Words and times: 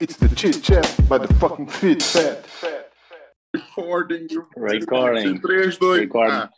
It's 0.00 0.16
the 0.16 0.28
chit 0.34 0.62
chat 0.62 0.86
by 1.08 1.18
the 1.18 1.28
fucking 1.34 1.66
fit 1.66 2.02
fat. 2.02 2.46
Recording. 3.52 4.28
Recording. 4.56 5.40
3, 5.40 5.76
2, 5.76 5.98
Recording. 6.00 6.32
ah. 6.32 6.50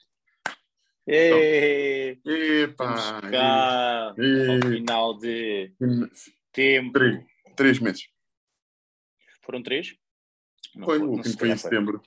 Epa. 1.04 2.14
estamos 2.70 3.30
cá 3.32 4.09
ao 4.11 4.14
final 4.14 5.18
de 5.18 5.73
tempo. 6.52 6.93
Três, 6.93 7.25
três 7.57 7.79
meses. 7.80 8.07
Foram 9.45 9.61
três? 9.61 9.96
Não 10.77 10.84
Foi, 10.84 10.98
foi, 10.98 11.09
o 11.09 11.11
último 11.11 11.36
foi 11.36 11.50
em 11.50 11.56
setembro. 11.56 12.00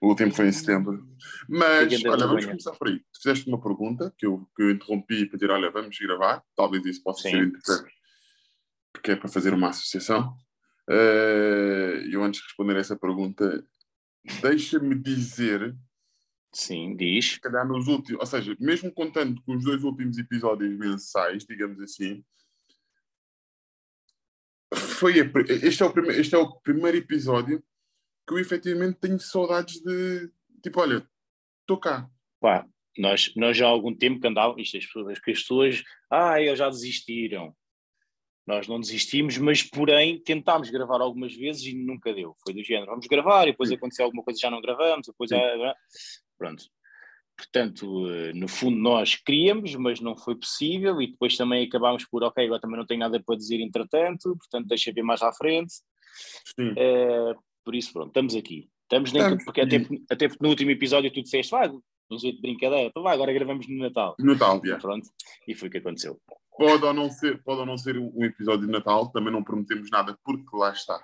O 0.00 0.08
último 0.08 0.34
foi 0.34 0.48
em 0.48 0.52
setembro. 0.52 1.06
Mas, 1.48 2.04
olha, 2.04 2.26
vamos 2.26 2.44
começar 2.46 2.72
por 2.72 2.88
aí. 2.88 2.98
Tu 2.98 3.22
fizeste 3.22 3.48
uma 3.48 3.60
pergunta 3.60 4.12
que 4.18 4.26
eu, 4.26 4.44
que 4.56 4.62
eu 4.64 4.70
interrompi 4.72 5.24
para 5.26 5.36
dizer, 5.38 5.52
olha, 5.52 5.70
vamos 5.70 5.96
gravar. 5.96 6.42
Talvez 6.56 6.84
isso 6.84 7.02
possa 7.04 7.22
Sim. 7.22 7.30
ser 7.30 7.44
interessante. 7.44 7.92
Porque 8.92 9.12
é 9.12 9.16
para 9.16 9.28
fazer 9.28 9.54
uma 9.54 9.68
associação. 9.68 10.36
Eh, 10.88 12.08
eu, 12.10 12.22
antes 12.22 12.40
de 12.40 12.46
responder 12.46 12.76
essa 12.76 12.96
pergunta, 12.96 13.64
deixa-me 14.40 14.94
dizer 14.94 15.76
Sim, 16.52 16.96
diz. 16.96 17.32
se 17.32 17.40
calhar 17.40 17.66
nos 17.66 17.86
últimos, 17.88 18.20
ou 18.20 18.26
seja, 18.26 18.56
mesmo 18.58 18.90
contando 18.92 19.40
com 19.42 19.54
os 19.56 19.64
dois 19.64 19.84
últimos 19.84 20.16
episódios 20.18 20.76
mensais, 20.78 21.44
digamos 21.44 21.78
assim, 21.80 22.24
foi 24.74 25.20
a 25.20 25.24
este, 25.62 25.82
é 25.82 25.86
o 25.86 25.92
primeiro, 25.92 26.20
este 26.20 26.34
é 26.34 26.38
o 26.38 26.60
primeiro 26.60 26.96
episódio 26.96 27.62
que 28.26 28.34
eu 28.34 28.38
efetivamente 28.38 28.98
tenho 28.98 29.18
saudades 29.20 29.80
de 29.80 30.30
tipo, 30.62 30.80
olha, 30.80 31.06
estou 31.60 31.78
cá. 31.78 32.08
Pá, 32.40 32.66
nós, 32.96 33.32
nós 33.36 33.56
já 33.56 33.66
há 33.66 33.70
algum 33.70 33.94
tempo 33.94 34.20
que 34.20 34.26
andávamos, 34.26 34.62
isto 34.62 34.76
as 34.76 34.86
pessoas, 34.86 35.08
as 35.12 35.20
pessoas, 35.20 35.84
ah, 36.10 36.40
eles 36.40 36.58
já 36.58 36.68
desistiram. 36.68 37.56
Nós 38.48 38.66
não 38.66 38.80
desistimos, 38.80 39.36
mas 39.36 39.62
porém 39.62 40.18
tentámos 40.18 40.70
gravar 40.70 41.02
algumas 41.02 41.36
vezes 41.36 41.66
e 41.66 41.74
nunca 41.74 42.14
deu. 42.14 42.34
Foi 42.42 42.54
do 42.54 42.64
género, 42.64 42.86
vamos 42.86 43.06
gravar 43.06 43.46
e 43.46 43.50
depois 43.50 43.70
aconteceu 43.70 44.06
alguma 44.06 44.22
coisa 44.22 44.38
e 44.38 44.40
já 44.40 44.50
não 44.50 44.62
gravamos, 44.62 45.06
depois 45.06 45.28
já, 45.28 45.38
pronto. 46.38 46.64
Portanto, 47.36 48.08
eh, 48.10 48.32
no 48.32 48.48
fundo 48.48 48.78
nós 48.78 49.16
queríamos, 49.16 49.74
mas 49.74 50.00
não 50.00 50.16
foi 50.16 50.34
possível 50.34 50.98
e 51.02 51.08
depois 51.08 51.36
também 51.36 51.66
acabámos 51.66 52.06
por, 52.06 52.24
ok, 52.24 52.46
agora 52.46 52.58
também 52.58 52.78
não 52.78 52.86
tenho 52.86 53.00
nada 53.00 53.22
para 53.22 53.36
dizer 53.36 53.60
entretanto, 53.60 54.34
portanto 54.38 54.66
deixa 54.66 54.94
ver 54.94 55.02
mais 55.02 55.20
à 55.20 55.30
frente. 55.30 55.74
Eh, 56.58 57.34
por 57.62 57.74
isso, 57.74 57.92
pronto, 57.92 58.08
estamos 58.08 58.34
aqui. 58.34 58.70
Estamos 58.84 59.12
nem 59.12 59.20
Estamos. 59.20 59.44
porque 59.44 59.60
até, 59.60 59.76
até 60.10 60.26
porque 60.26 60.42
no 60.42 60.48
último 60.48 60.70
episódio 60.70 61.12
tu 61.12 61.22
disseste, 61.22 61.50
vai, 61.50 61.68
um 61.68 62.18
jeito 62.18 62.36
de 62.36 62.40
brincadeira, 62.40 62.88
então 62.88 63.02
vai, 63.02 63.12
agora 63.12 63.30
gravamos 63.30 63.68
no 63.68 63.76
Natal. 63.76 64.16
No 64.18 64.32
Natal, 64.32 64.58
yeah. 64.64 64.80
Pronto, 64.80 65.06
e 65.46 65.54
foi 65.54 65.68
o 65.68 65.70
que 65.70 65.76
aconteceu. 65.76 66.18
Pode, 66.58 66.84
ou 66.84 66.92
não 66.92 67.08
ser, 67.08 67.40
pode 67.42 67.60
ou 67.60 67.66
não 67.66 67.78
ser 67.78 67.96
um 67.96 68.24
episódio 68.24 68.66
de 68.66 68.72
Natal, 68.72 69.10
também 69.12 69.32
não 69.32 69.44
prometemos 69.44 69.88
nada, 69.90 70.18
porque 70.24 70.56
lá 70.56 70.72
está. 70.72 71.02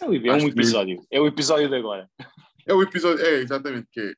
É 0.00 0.06
um 0.06 0.10
que 0.10 0.46
episódio, 0.46 1.04
é 1.10 1.20
o 1.20 1.26
episódio 1.26 1.68
de 1.68 1.76
agora. 1.76 2.08
É 2.66 2.72
o 2.72 2.80
episódio, 2.80 3.24
é 3.24 3.40
exatamente 3.40 3.88
que 3.90 4.00
é. 4.00 4.14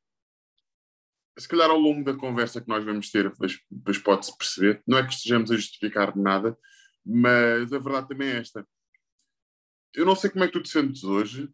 Se 1.37 1.47
calhar 1.47 1.69
ao 1.69 1.77
longo 1.77 2.03
da 2.03 2.13
conversa 2.13 2.61
que 2.61 2.69
nós 2.69 2.85
vamos 2.85 3.11
ter, 3.11 3.29
depois 3.69 3.97
pode-se 3.97 4.37
perceber. 4.37 4.81
Não 4.87 4.97
é 4.97 5.05
que 5.05 5.13
estejamos 5.13 5.51
a 5.51 5.55
justificar 5.55 6.15
nada, 6.15 6.57
mas 7.05 7.73
a 7.73 7.79
verdade 7.79 8.07
também 8.07 8.29
é 8.29 8.37
esta. 8.37 8.65
Eu 9.93 10.05
não 10.05 10.15
sei 10.15 10.29
como 10.29 10.43
é 10.43 10.47
que 10.47 10.53
tu 10.53 10.61
te 10.61 10.69
sentes 10.69 11.03
hoje, 11.03 11.49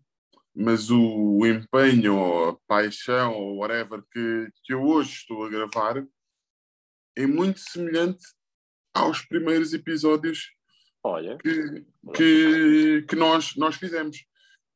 mas 0.54 0.92
o 0.92 1.46
empenho, 1.46 2.16
ou 2.16 2.50
a 2.50 2.58
paixão, 2.68 3.34
ou 3.34 3.58
whatever 3.60 4.04
que, 4.12 4.50
que 4.64 4.74
eu 4.74 4.84
hoje 4.84 5.14
estou 5.14 5.46
a 5.46 5.50
gravar 5.50 6.06
é 7.16 7.26
muito 7.26 7.60
semelhante 7.60 8.24
aos 8.94 9.22
primeiros 9.22 9.74
episódios 9.74 10.52
Olha, 11.04 11.38
que, 11.38 11.86
que, 12.16 13.06
que 13.08 13.16
nós, 13.16 13.56
nós 13.56 13.76
fizemos. 13.76 14.24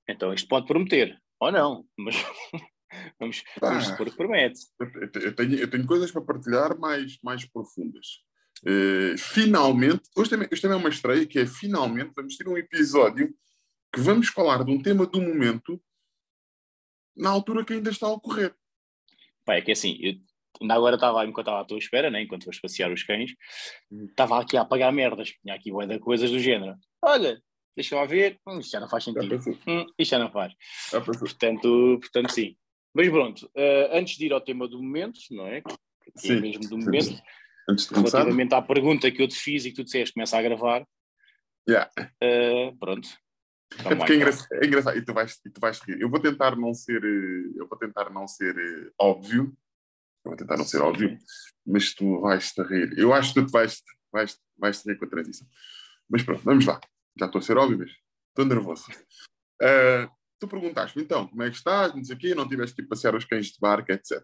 então 0.10 0.34
isto 0.34 0.48
pode 0.48 0.68
prometer, 0.68 1.20
ou 1.40 1.52
não, 1.52 1.86
mas 1.98 2.16
vamos, 3.20 3.44
vamos 3.60 3.82
Pá. 3.82 3.82
supor 3.82 4.10
que 4.10 4.18
promete. 4.18 4.60
Eu 4.80 5.12
te- 5.12 5.20
eu 5.26 5.36
tenho, 5.36 5.56
eu 5.56 5.70
tenho 5.70 5.86
coisas 5.86 6.12
para 6.12 6.22
partilhar 6.24 6.78
mais, 6.80 7.18
mais 7.24 7.46
profundas. 7.46 8.24
Eh, 8.66 9.16
finalmente, 9.18 10.10
hoje 10.16 10.30
também, 10.30 10.48
hoje 10.52 10.62
também 10.62 10.78
é 10.78 10.80
uma 10.80 10.90
estreia, 10.90 11.26
que 11.28 11.38
é 11.40 11.46
finalmente 11.46 12.14
vamos 12.16 12.38
ter 12.38 12.48
um 12.48 12.58
episódio 12.58 13.36
que 13.94 14.00
vamos 14.02 14.30
falar 14.30 14.64
de 14.64 14.72
um 14.72 14.82
tema 14.82 15.06
do 15.06 15.22
momento 15.22 15.82
na 17.16 17.30
altura 17.30 17.64
que 17.64 17.74
ainda 17.74 17.90
está 17.92 18.08
a 18.08 18.12
ocorrer. 18.14 18.56
Pá, 19.46 19.56
é 19.56 19.62
que 19.62 19.72
assim, 19.72 19.98
eu 20.02 20.14
ainda 20.62 20.74
agora 20.74 20.96
estava, 20.96 21.26
enquanto 21.26 21.48
estava 21.48 21.62
à 21.62 21.66
tua 21.66 21.78
espera, 21.78 22.10
né, 22.10 22.22
enquanto 22.22 22.46
foste 22.46 22.62
passear 22.62 22.92
os 22.92 23.04
cães, 23.04 23.32
Hum. 23.92 24.06
estava 24.10 24.40
aqui 24.40 24.58
a 24.58 24.62
apagar 24.62 24.92
merdas, 24.92 25.30
tinha 25.42 25.56
aqui 25.56 25.72
bué 25.72 25.86
de 25.86 26.00
coisas 26.00 26.30
do 26.32 26.40
género. 26.40 26.76
Olha, 27.02 27.42
deixa 27.76 27.96
lá 27.96 28.06
ver, 28.06 28.40
hum, 28.48 28.60
isto 28.60 28.72
já 28.72 28.80
não 28.80 28.88
faz 28.90 29.04
sentido. 29.04 29.36
Hum, 29.68 29.86
isto 29.98 30.12
já 30.12 30.20
não 30.20 30.32
faz. 30.32 30.54
Já. 30.92 31.02
Portanto, 31.02 31.98
portanto 32.02 32.32
sim. 32.32 32.56
Mas 32.94 33.10
pronto, 33.10 33.52
eh, 33.56 33.90
antes 34.00 34.18
de 34.18 34.26
ir 34.26 34.34
ao 34.34 34.40
tema 34.40 34.68
do 34.68 34.82
momento, 34.82 35.20
não 35.32 35.46
é? 35.48 35.62
Que 35.62 36.32
é 36.32 36.40
mesmo 36.40 36.64
do 36.70 36.78
momento, 36.78 37.04
sim. 37.06 37.20
Antes 37.70 37.88
de 37.88 37.94
começar, 37.94 38.20
relativamente 38.20 38.54
à 38.56 38.62
pergunta 38.62 39.12
que 39.12 39.22
eu 39.22 39.28
te 39.28 39.36
fiz 39.36 39.66
e 39.66 39.70
que 39.72 39.76
tu 39.76 39.84
disseste, 39.84 40.14
começa 40.14 40.38
a 40.38 40.42
gravar, 40.42 40.86
yeah. 41.68 41.92
eh, 42.22 42.72
pronto. 42.80 43.10
é 43.78 43.84
Vamos 43.84 43.98
lá, 44.00 44.06
porque 44.06 44.14
é 44.14 44.16
então. 44.16 44.16
engraçado, 44.16 44.54
é 44.54 44.66
engraçado. 44.66 44.98
E 44.98 45.02
tu 45.04 45.14
vais, 45.14 45.42
e 45.46 45.50
tu 45.50 45.60
vais 45.60 45.80
rir. 45.82 46.00
Eu 46.02 46.10
vou 46.10 46.20
tentar 46.22 46.56
não 46.56 46.74
ser, 46.74 47.04
eh, 47.04 47.52
eu 47.60 47.68
vou 47.68 47.78
tentar 47.78 48.10
não 48.12 48.28
ser 48.28 48.94
óbvio. 48.98 49.54
Eu 50.26 50.32
vou 50.32 50.36
tentar 50.36 50.58
não 50.58 50.66
ser 50.66 50.82
óbvio, 50.82 51.18
mas 51.66 51.94
tu 51.94 52.20
vais 52.22 52.52
te 52.52 52.62
rir. 52.64 52.98
Eu 52.98 53.14
acho 53.14 53.34
que 53.34 53.42
tu 53.42 53.46
te 53.46 53.52
vais, 53.52 53.84
vais, 54.58 54.84
rir 54.86 54.98
com 54.98 55.06
a 55.06 55.10
transição. 55.10 55.48
Mas 56.10 56.24
pronto, 56.24 56.42
vamos 56.44 56.66
lá. 56.66 56.82
Já 57.18 57.28
estou 57.28 57.40
a 57.40 57.42
ser 57.44 57.58
óbvio, 57.58 57.78
mas 57.78 57.92
estou 58.30 58.46
nervoso. 58.46 58.86
Ah, 59.62 60.10
tu 60.38 60.48
perguntaste-me 60.48 61.06
então 61.06 61.28
como 61.28 61.44
é 61.44 61.50
que 61.50 61.56
estás, 61.56 61.96
não 61.96 62.04
sei 62.04 62.16
o 62.16 62.20
quê, 62.20 62.36
não 62.36 62.48
tiveste 62.48 62.76
que 62.76 62.82
ir 62.82 62.88
passear 62.88 63.16
os 63.16 63.24
cães 63.24 63.48
de 63.48 63.60
barca, 63.60 63.94
etc. 63.94 64.22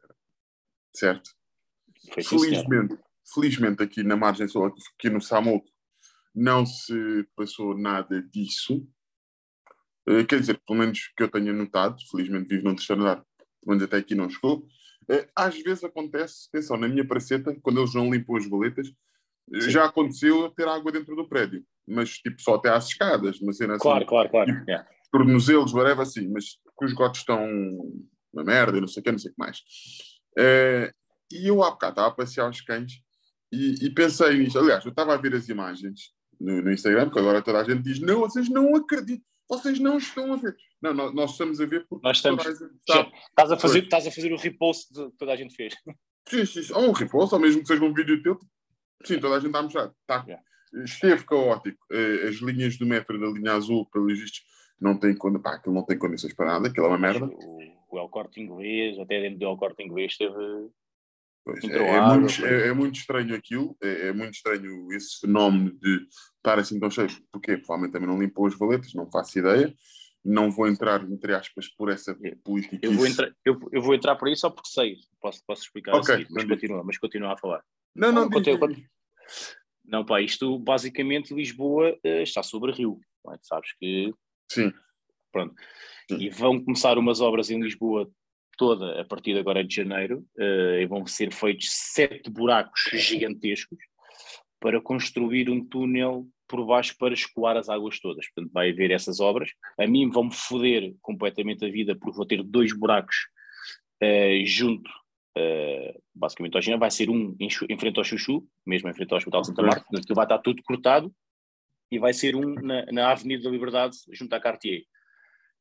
Certo? 0.94 1.30
Foi. 2.14 2.24
Felizmente, 2.24 2.98
felizmente 3.34 3.84
aqui 3.84 4.04
na 4.04 4.18
margem 4.18 4.48
sul, 4.48 4.66
aqui 4.66 5.10
no 5.10 5.22
Samuco, 5.22 5.70
não 6.34 6.66
se 6.66 7.28
passou 7.36 7.78
nada 7.78 8.22
disso. 8.24 8.86
Eh, 10.08 10.24
quer 10.26 10.40
dizer, 10.40 10.60
pelo 10.66 10.80
menos 10.80 11.12
que 11.16 11.24
eu 11.24 11.30
tenha 11.30 11.54
notado, 11.54 11.96
felizmente 12.10 12.50
vivo 12.50 12.68
num 12.68 12.76
terceiro 12.76 13.02
andar, 13.02 13.24
pelo 13.62 13.68
menos 13.68 13.84
até 13.84 13.98
aqui 13.98 14.16
não 14.16 14.30
chegou. 14.30 14.68
Eh, 15.12 15.28
às 15.36 15.62
vezes 15.62 15.84
acontece, 15.84 16.48
atenção, 16.48 16.78
na 16.78 16.88
minha 16.88 17.06
praceta, 17.06 17.54
quando 17.62 17.82
eles 17.82 17.94
não 17.94 18.10
limpam 18.10 18.38
as 18.38 18.48
valetas, 18.48 18.88
eh, 19.54 19.62
Sim. 19.62 19.70
já 19.70 19.86
aconteceu 19.86 20.50
ter 20.52 20.68
água 20.68 20.92
dentro 20.92 21.16
do 21.16 21.28
prédio, 21.28 21.64
mas 21.86 22.12
tipo 22.12 22.42
só 22.42 22.56
até 22.56 22.70
às 22.70 22.88
escadas, 22.88 23.42
uma 23.42 23.52
cena 23.52 23.74
assim, 23.74 23.82
Claro, 23.84 24.06
claro, 24.06 24.30
claro. 24.30 24.64
Yeah. 24.68 24.88
tornozelos, 25.12 25.74
whatever, 25.74 26.02
assim, 26.02 26.30
mas 26.30 26.58
que 26.80 26.86
os 26.86 26.94
gotos 26.94 27.20
estão 27.20 27.46
uma 28.32 28.44
merda, 28.46 28.80
não 28.80 28.88
sei 28.88 29.02
o 29.02 29.04
que, 29.04 29.12
não 29.12 29.20
sei 29.20 29.32
o 29.32 29.34
que 29.34 29.40
mais. 29.40 29.62
Eh, 30.38 30.94
e 31.34 31.48
eu 31.48 31.62
há 31.62 31.72
bocado 31.72 31.92
estava 31.94 32.08
a 32.08 32.16
passear 32.16 32.50
os 32.50 32.62
cães 32.62 32.94
e, 33.52 33.86
e 33.86 33.90
pensei 33.94 34.38
nisto. 34.38 34.60
Aliás, 34.60 34.86
eu 34.86 34.92
estava 34.92 35.14
a 35.14 35.18
ver 35.18 35.36
as 35.36 35.50
imagens 35.50 36.14
no, 36.40 36.62
no 36.62 36.72
Instagram, 36.72 37.06
porque 37.06 37.20
agora 37.20 37.42
toda 37.42 37.60
a 37.60 37.64
gente 37.64 37.82
diz: 37.82 38.00
não, 38.00 38.20
vocês 38.20 38.50
não 38.50 38.74
acreditam, 38.76 39.26
vocês 39.58 39.80
não 39.80 39.98
estão 39.98 40.34
a 40.34 40.36
ver. 40.38 40.56
Não, 40.82 40.94
nós, 40.94 41.14
nós 41.14 41.32
estamos 41.32 41.60
a 41.62 41.66
ver 41.66 41.86
porque 41.88 42.06
Nós 42.08 42.18
estamos- 42.18 42.44
toda 42.44 42.56
a 42.56 42.60
gente 42.60 42.78
está. 42.80 43.12
Estás 43.30 43.52
a 43.52 43.58
fazer, 43.58 43.74
Pois. 43.80 43.84
estás 43.86 44.08
a 44.08 44.12
fazer 44.12 44.34
o 44.34 44.38
repost 44.38 44.94
de- 44.94 45.12
que 45.12 45.18
toda 45.18 45.34
a 45.34 45.36
gente 45.36 45.56
fez. 45.56 45.76
Sim, 46.28 46.46
sim. 46.46 46.74
Ou 46.74 46.90
um 46.90 46.92
repost, 46.92 47.34
ou 47.36 47.40
mesmo 47.42 47.62
que 47.62 47.68
seja 47.68 47.84
um 47.84 47.94
vídeo 47.94 48.22
teu, 48.24 48.40
sim, 49.04 49.20
toda 49.20 49.36
a 49.36 49.40
gente 49.40 49.48
está 49.48 49.60
a 49.60 49.64
mostrar. 49.64 49.92
Tá. 50.08 50.24
Yeah. 50.28 50.44
Esteve 50.86 51.26
caótico. 51.26 51.78
Eh, 51.92 52.28
As 52.30 52.36
linhas 52.36 52.78
do 52.78 52.86
metro 52.86 53.20
da 53.20 53.28
linha 53.28 53.54
azul, 53.54 53.86
pelos 53.92 54.18
vistos, 54.20 54.42
não 54.80 54.98
tem, 54.98 55.16
pá, 55.42 55.56
aquilo 55.56 55.76
não 55.76 55.86
tem 55.86 55.98
condições 55.98 56.34
para 56.34 56.46
nada, 56.54 56.68
aquilo 56.70 56.86
é 56.86 56.90
uma 56.90 56.98
merda. 56.98 57.26
O, 57.26 57.60
o 57.92 58.00
El 58.00 58.08
Corte 58.10 58.40
Inglês, 58.42 58.98
até 59.00 59.20
dentro 59.22 59.40
do 59.40 59.46
El 59.46 59.58
Corte 59.58 59.84
Inglês, 59.84 60.16
teve. 60.18 60.34
Pois, 61.44 61.64
é, 61.64 61.78
é 61.78 62.02
muito, 62.02 62.46
é, 62.46 62.68
é 62.68 62.74
muito 62.74 62.96
estranho 63.00 63.36
aquilo, 63.36 63.76
é, 63.82 64.08
é 64.10 64.14
muito 64.14 64.36
estranho 64.36 64.92
esse 64.94 65.20
fenómeno 65.20 65.72
de 65.80 66.08
estar 66.38 66.60
assim 66.60 66.80
tão 66.80 66.90
cheio, 66.90 67.10
porque 67.32 67.58
provavelmente 67.58 67.94
também 67.94 68.08
não 68.08 68.22
limpou 68.22 68.46
as 68.46 68.58
valetas, 68.58 68.94
não 68.94 69.10
faço 69.10 69.40
ideia. 69.40 69.74
Não 70.24 70.52
vou 70.52 70.68
entrar, 70.68 71.04
entre 71.12 71.34
aspas, 71.34 71.68
por 71.68 71.90
essa 71.90 72.16
política. 72.44 72.78
Eu 72.80 72.94
vou, 72.94 73.08
entrar, 73.08 73.34
eu, 73.44 73.60
eu 73.72 73.82
vou 73.82 73.96
entrar 73.96 74.16
por 74.16 74.28
aí 74.28 74.36
só 74.36 74.52
porque 74.52 74.70
sei. 74.70 74.98
Posso, 75.20 75.44
posso 75.48 75.64
explicar 75.64 75.96
Ok, 75.96 76.14
a 76.14 76.18
seguir, 76.20 76.28
mas 76.32 76.46
continua, 76.46 76.84
mas 76.84 76.98
continua 77.00 77.34
a 77.34 77.38
falar. 77.38 77.64
Não, 77.96 78.12
não, 78.12 78.30
Não, 78.30 78.68
diz. 78.68 78.86
Não, 79.84 80.06
pá, 80.06 80.22
isto 80.22 80.60
basicamente 80.60 81.34
Lisboa 81.34 81.98
eh, 82.04 82.22
está 82.22 82.44
sobre 82.44 82.72
rio. 82.72 83.00
não 83.26 83.34
é? 83.34 83.40
Sabes 83.42 83.74
que. 83.80 84.14
Sim, 84.52 84.72
E 86.10 86.30
vão 86.30 86.64
começar 86.64 87.00
umas 87.00 87.20
obras 87.20 87.50
em 87.50 87.60
Lisboa 87.60 88.08
toda 88.62 89.02
a 89.02 89.04
partir 89.04 89.34
de 89.34 89.40
agora 89.40 89.64
de 89.64 89.74
janeiro, 89.74 90.24
eh, 90.38 90.82
e 90.84 90.86
vão 90.86 91.04
ser 91.08 91.34
feitos 91.34 91.68
sete 91.72 92.30
buracos 92.30 92.84
gigantescos 92.94 93.80
para 94.60 94.80
construir 94.80 95.50
um 95.50 95.66
túnel 95.66 96.28
por 96.48 96.64
baixo 96.64 96.96
para 97.00 97.12
escoar 97.12 97.58
as 97.58 97.70
águas 97.70 98.00
todas. 98.00 98.24
Portanto, 98.28 98.54
vai 98.54 98.70
haver 98.70 98.92
essas 98.92 99.20
obras. 99.20 99.50
A 99.80 99.88
mim 99.88 100.12
vão-me 100.12 100.32
foder 100.32 100.94
completamente 101.02 101.66
a 101.66 101.72
vida 101.72 101.96
porque 101.96 102.16
vou 102.16 102.26
ter 102.28 102.44
dois 102.44 102.72
buracos 102.72 103.16
eh, 104.00 104.44
junto, 104.46 104.92
eh, 105.36 105.98
basicamente 106.14 106.56
ao. 106.56 106.78
Vai 106.78 106.92
ser 106.92 107.10
um 107.10 107.36
em, 107.40 107.48
em 107.68 107.80
frente 107.80 107.98
ao 107.98 108.04
Chuchu, 108.04 108.48
mesmo 108.64 108.88
em 108.88 108.94
frente 108.94 109.12
ao 109.12 109.18
Hospital 109.18 109.42
de 109.42 109.48
Santa. 109.48 109.64
Marta, 109.64 109.86
portanto, 109.90 110.14
vai 110.14 110.26
estar 110.26 110.38
tudo 110.38 110.62
cortado 110.62 111.12
e 111.92 111.98
vai 111.98 112.14
ser 112.14 112.36
um 112.36 112.54
na, 112.62 112.86
na 112.92 113.12
Avenida 113.12 113.42
da 113.42 113.50
Liberdade, 113.50 113.98
junto 114.12 114.32
à 114.36 114.40
Cartier. 114.40 114.84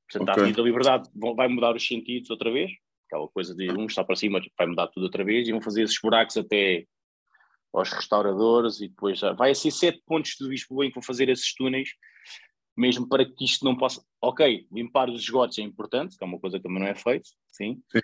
Portanto, 0.07 0.29
Ok. 0.29 0.35
a 0.35 0.35
Avenida 0.35 0.57
da 0.59 0.69
Liberdade 0.69 1.09
vai 1.35 1.49
mudar 1.49 1.75
os 1.75 1.87
sentidos 1.87 2.29
outra 2.29 2.51
vez, 2.51 2.71
aquela 3.11 3.29
coisa 3.29 3.55
de 3.55 3.71
um 3.73 3.87
está 3.87 4.05
para 4.05 4.15
cima, 4.15 4.41
vai 4.57 4.67
mudar 4.69 4.87
tudo 4.87 5.03
outra 5.03 5.25
vez, 5.25 5.49
e 5.49 5.53
vão 5.53 5.61
fazer 5.61 5.83
esses 5.83 5.99
buracos 6.01 6.37
até 6.37 6.87
aos 7.73 7.93
restauradores, 7.93 8.81
e 8.81 8.89
depois 8.89 9.19
já 9.19 9.33
vai 9.33 9.55
ser 9.55 9.71
sete 9.73 10.01
pontos 10.07 10.37
de 10.39 10.49
Lisboa 10.49 10.87
em 10.87 10.89
que 10.89 10.95
vão 10.95 11.03
fazer 11.03 11.29
esses 11.29 11.53
túneis, 11.55 11.91
mesmo 12.77 13.09
para 13.09 13.25
que 13.25 13.45
isto 13.45 13.65
não 13.65 13.77
possa. 13.77 14.03
Ok, 14.23 14.67
limpar 14.73 15.11
os 15.11 15.23
esgotos 15.23 15.59
é 15.59 15.63
importante, 15.63 16.17
que 16.17 16.23
é 16.23 16.27
uma 16.27 16.39
coisa 16.39 16.57
que 16.59 16.63
também 16.63 16.81
não 16.81 16.87
é 16.87 16.95
feito, 16.95 17.29
sim, 17.51 17.83
Sim. 17.91 18.01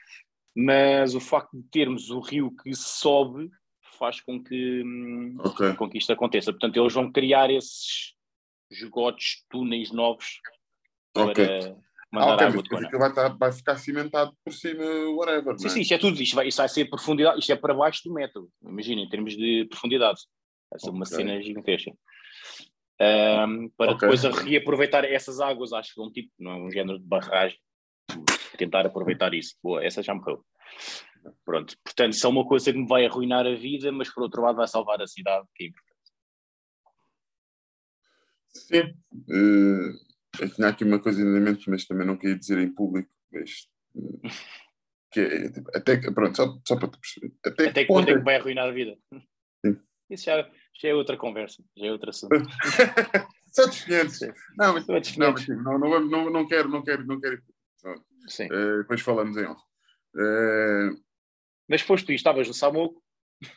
mas 0.57 1.15
o 1.15 1.21
facto 1.21 1.57
de 1.57 1.69
termos 1.71 2.11
o 2.11 2.21
rio 2.21 2.55
que 2.63 2.75
sobe 2.75 3.51
faz 3.99 4.21
com 4.21 4.43
que, 4.43 4.83
hum, 4.83 5.37
Ok. 5.39 5.75
com 5.75 5.89
que 5.89 5.99
isto 5.99 6.13
aconteça. 6.13 6.53
Portanto, 6.53 6.77
eles 6.77 6.93
vão 6.93 7.11
criar 7.11 7.51
esses 7.51 8.15
esgotos, 8.71 9.45
túneis 9.49 9.91
novos 9.93 10.41
para. 11.15 11.77
Mandar 12.13 12.33
Ah, 12.33 12.35
ok, 12.35 12.47
água 12.47 12.63
de 12.63 12.99
vai, 12.99 13.09
estar- 13.09 13.29
vai 13.37 13.53
ficar 13.53 13.77
cimentado 13.77 14.33
por 14.45 14.53
cima, 14.53 14.85
whatever. 15.17 15.59
Sim, 15.59 15.67
é? 15.67 15.71
sim, 15.71 15.81
isto 15.81 15.95
é 15.95 15.99
tudo. 15.99 16.21
Isto 16.23 16.37
vai, 16.37 16.49
isto 16.49 16.59
vai 16.59 16.69
ser 16.69 16.85
profundidade, 16.87 17.39
isto 17.41 17.53
é 17.53 17.57
para 17.57 17.75
baixo 17.75 18.03
do 18.05 18.13
metro. 18.15 18.49
Imagina, 18.63 19.03
em 19.03 19.09
termos 19.09 19.37
de 19.37 19.67
profundidade. 19.69 20.21
Vai 20.71 20.81
ser 20.81 20.91
uma 20.91 21.05
Ok. 21.05 21.17
cena 21.17 21.41
gigantesca. 21.43 21.93
Ahm, 23.01 23.69
para 23.77 23.93
Ok. 23.93 24.09
depois 24.09 24.23
reaproveitar 24.45 25.05
essas 25.05 25.39
águas, 25.41 25.73
acho 25.73 25.95
que 25.95 26.01
é 26.01 26.05
um 26.05 26.11
tipo, 26.11 26.31
não 26.39 26.53
é 26.53 26.57
um 26.57 26.71
género 26.71 26.99
de 26.99 27.05
barragem, 27.05 27.59
tentar 28.57 28.87
aproveitar 28.87 29.35
isso. 29.35 29.55
Boa, 29.63 29.85
essa 29.85 30.03
já 30.03 30.15
morreu. 30.15 30.45
Pronto, 31.45 31.77
portanto, 31.85 32.17
é 32.25 32.29
uma 32.29 32.47
coisa 32.47 32.73
que 32.73 32.79
me 32.79 32.87
vai 32.87 33.05
arruinar 33.05 33.47
a 33.47 33.55
vida, 33.55 33.91
mas 33.93 34.09
por 34.13 34.23
outro 34.23 34.43
lado 34.43 34.57
vai 34.57 34.67
salvar 34.69 35.03
a 35.03 35.07
cidade, 35.07 35.47
que 35.55 35.65
é 35.65 35.67
importante. 35.69 35.97
Sim. 38.49 38.95
Eh, 39.29 39.93
eu 40.41 40.51
tinha 40.51 40.69
aqui 40.69 40.85
uma 40.85 40.99
coisa 40.99 41.21
em 41.21 41.41
mente, 41.41 41.69
mas 41.69 41.87
também 41.87 42.07
não 42.07 42.17
queria 42.17 42.37
dizer 42.39 42.59
em 42.59 42.73
público. 42.73 43.11
Mas, 43.33 43.69
eh, 43.97 44.29
que 45.11 45.21
é, 45.21 45.51
tipo, 45.51 45.71
até 45.75 46.11
pronto, 46.11 46.37
só, 46.37 46.59
só 46.67 46.77
para 46.77 46.89
te 46.89 46.99
perceber. 46.99 47.35
Até, 47.45 47.69
Até 47.69 47.85
ponto 47.85 48.11
é 48.11 48.15
que 48.15 48.25
vai 48.25 48.37
arruinar 48.37 48.69
a 48.69 48.73
vida? 48.73 48.97
Sim. 49.65 49.81
Isso 50.11 50.25
já, 50.25 50.51
já 50.81 50.89
é 50.89 50.95
outra 50.95 51.17
conversa, 51.17 51.63
já 51.77 51.87
é 51.87 51.93
outro 51.93 52.11
assunto. 52.11 52.35
Só 53.53 53.67
dos 53.67 53.85
500. 53.85 54.19
Sim. 54.19 54.33
Não, 54.59 54.75
mas, 54.75 54.87
não, 54.87 55.01
500. 55.01 55.17
mas 55.17 55.49
não, 55.49 55.79
não, 55.79 56.01
não, 56.01 56.31
não 56.31 56.47
quero, 56.47 56.69
não 56.69 56.83
quero, 56.83 57.07
não 57.07 57.19
quero. 57.19 57.43
Sim. 58.29 58.45
Eh, 58.45 58.79
depois 58.79 59.01
falamos 59.01 59.37
em 59.37 59.47
off. 59.47 59.63
Eh, 60.19 60.91
Mas 61.69 61.81
foste 61.81 62.07
tu, 62.07 62.13
estavas 62.13 62.47
no 62.47 62.55
Samuco, 62.55 63.03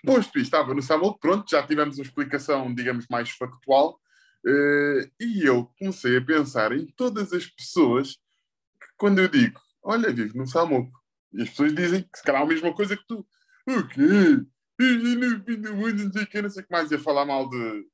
Posto 0.06 0.38
isto, 0.38 0.40
estava 0.40 0.74
no 0.74 0.82
Samuel, 0.82 1.18
pronto, 1.20 1.50
já 1.50 1.66
tivemos 1.66 1.98
uma 1.98 2.04
explicação, 2.04 2.74
digamos, 2.74 3.06
mais 3.10 3.30
factual, 3.30 4.00
eh, 4.46 5.10
e 5.20 5.46
eu 5.46 5.66
comecei 5.78 6.18
a 6.18 6.26
pensar 6.26 6.72
em 6.72 6.86
todas 6.86 7.34
as 7.34 7.46
pessoas 7.48 8.14
que, 8.14 8.88
quando 8.98 9.20
eu 9.20 9.28
digo, 9.28 9.60
olha, 9.84 10.12
vivo 10.12 10.38
no 10.38 10.48
Samuco, 10.48 10.98
e 11.34 11.42
as 11.42 11.50
pessoas 11.50 11.76
dizem 11.76 12.02
que 12.04 12.18
se 12.18 12.24
calhar 12.24 12.42
a 12.42 12.46
mesma 12.46 12.74
coisa 12.74 12.98
que 12.98 13.06
tu. 13.08 13.26
O 13.68 13.88
quê? 13.88 14.46
E 14.82 15.16
no 15.16 15.44
fim 15.44 15.62
do 15.62 15.76
mundo, 15.76 16.06
não 16.06 16.12
sei 16.12 16.24
o 16.24 16.28
que, 16.28 16.42
não 16.42 16.50
sei 16.50 16.64
o 16.64 16.66
que 16.66 16.72
mais, 16.72 16.90
ia 16.90 17.00
falar 17.00 17.26
mal 17.26 17.50
de. 17.50 17.88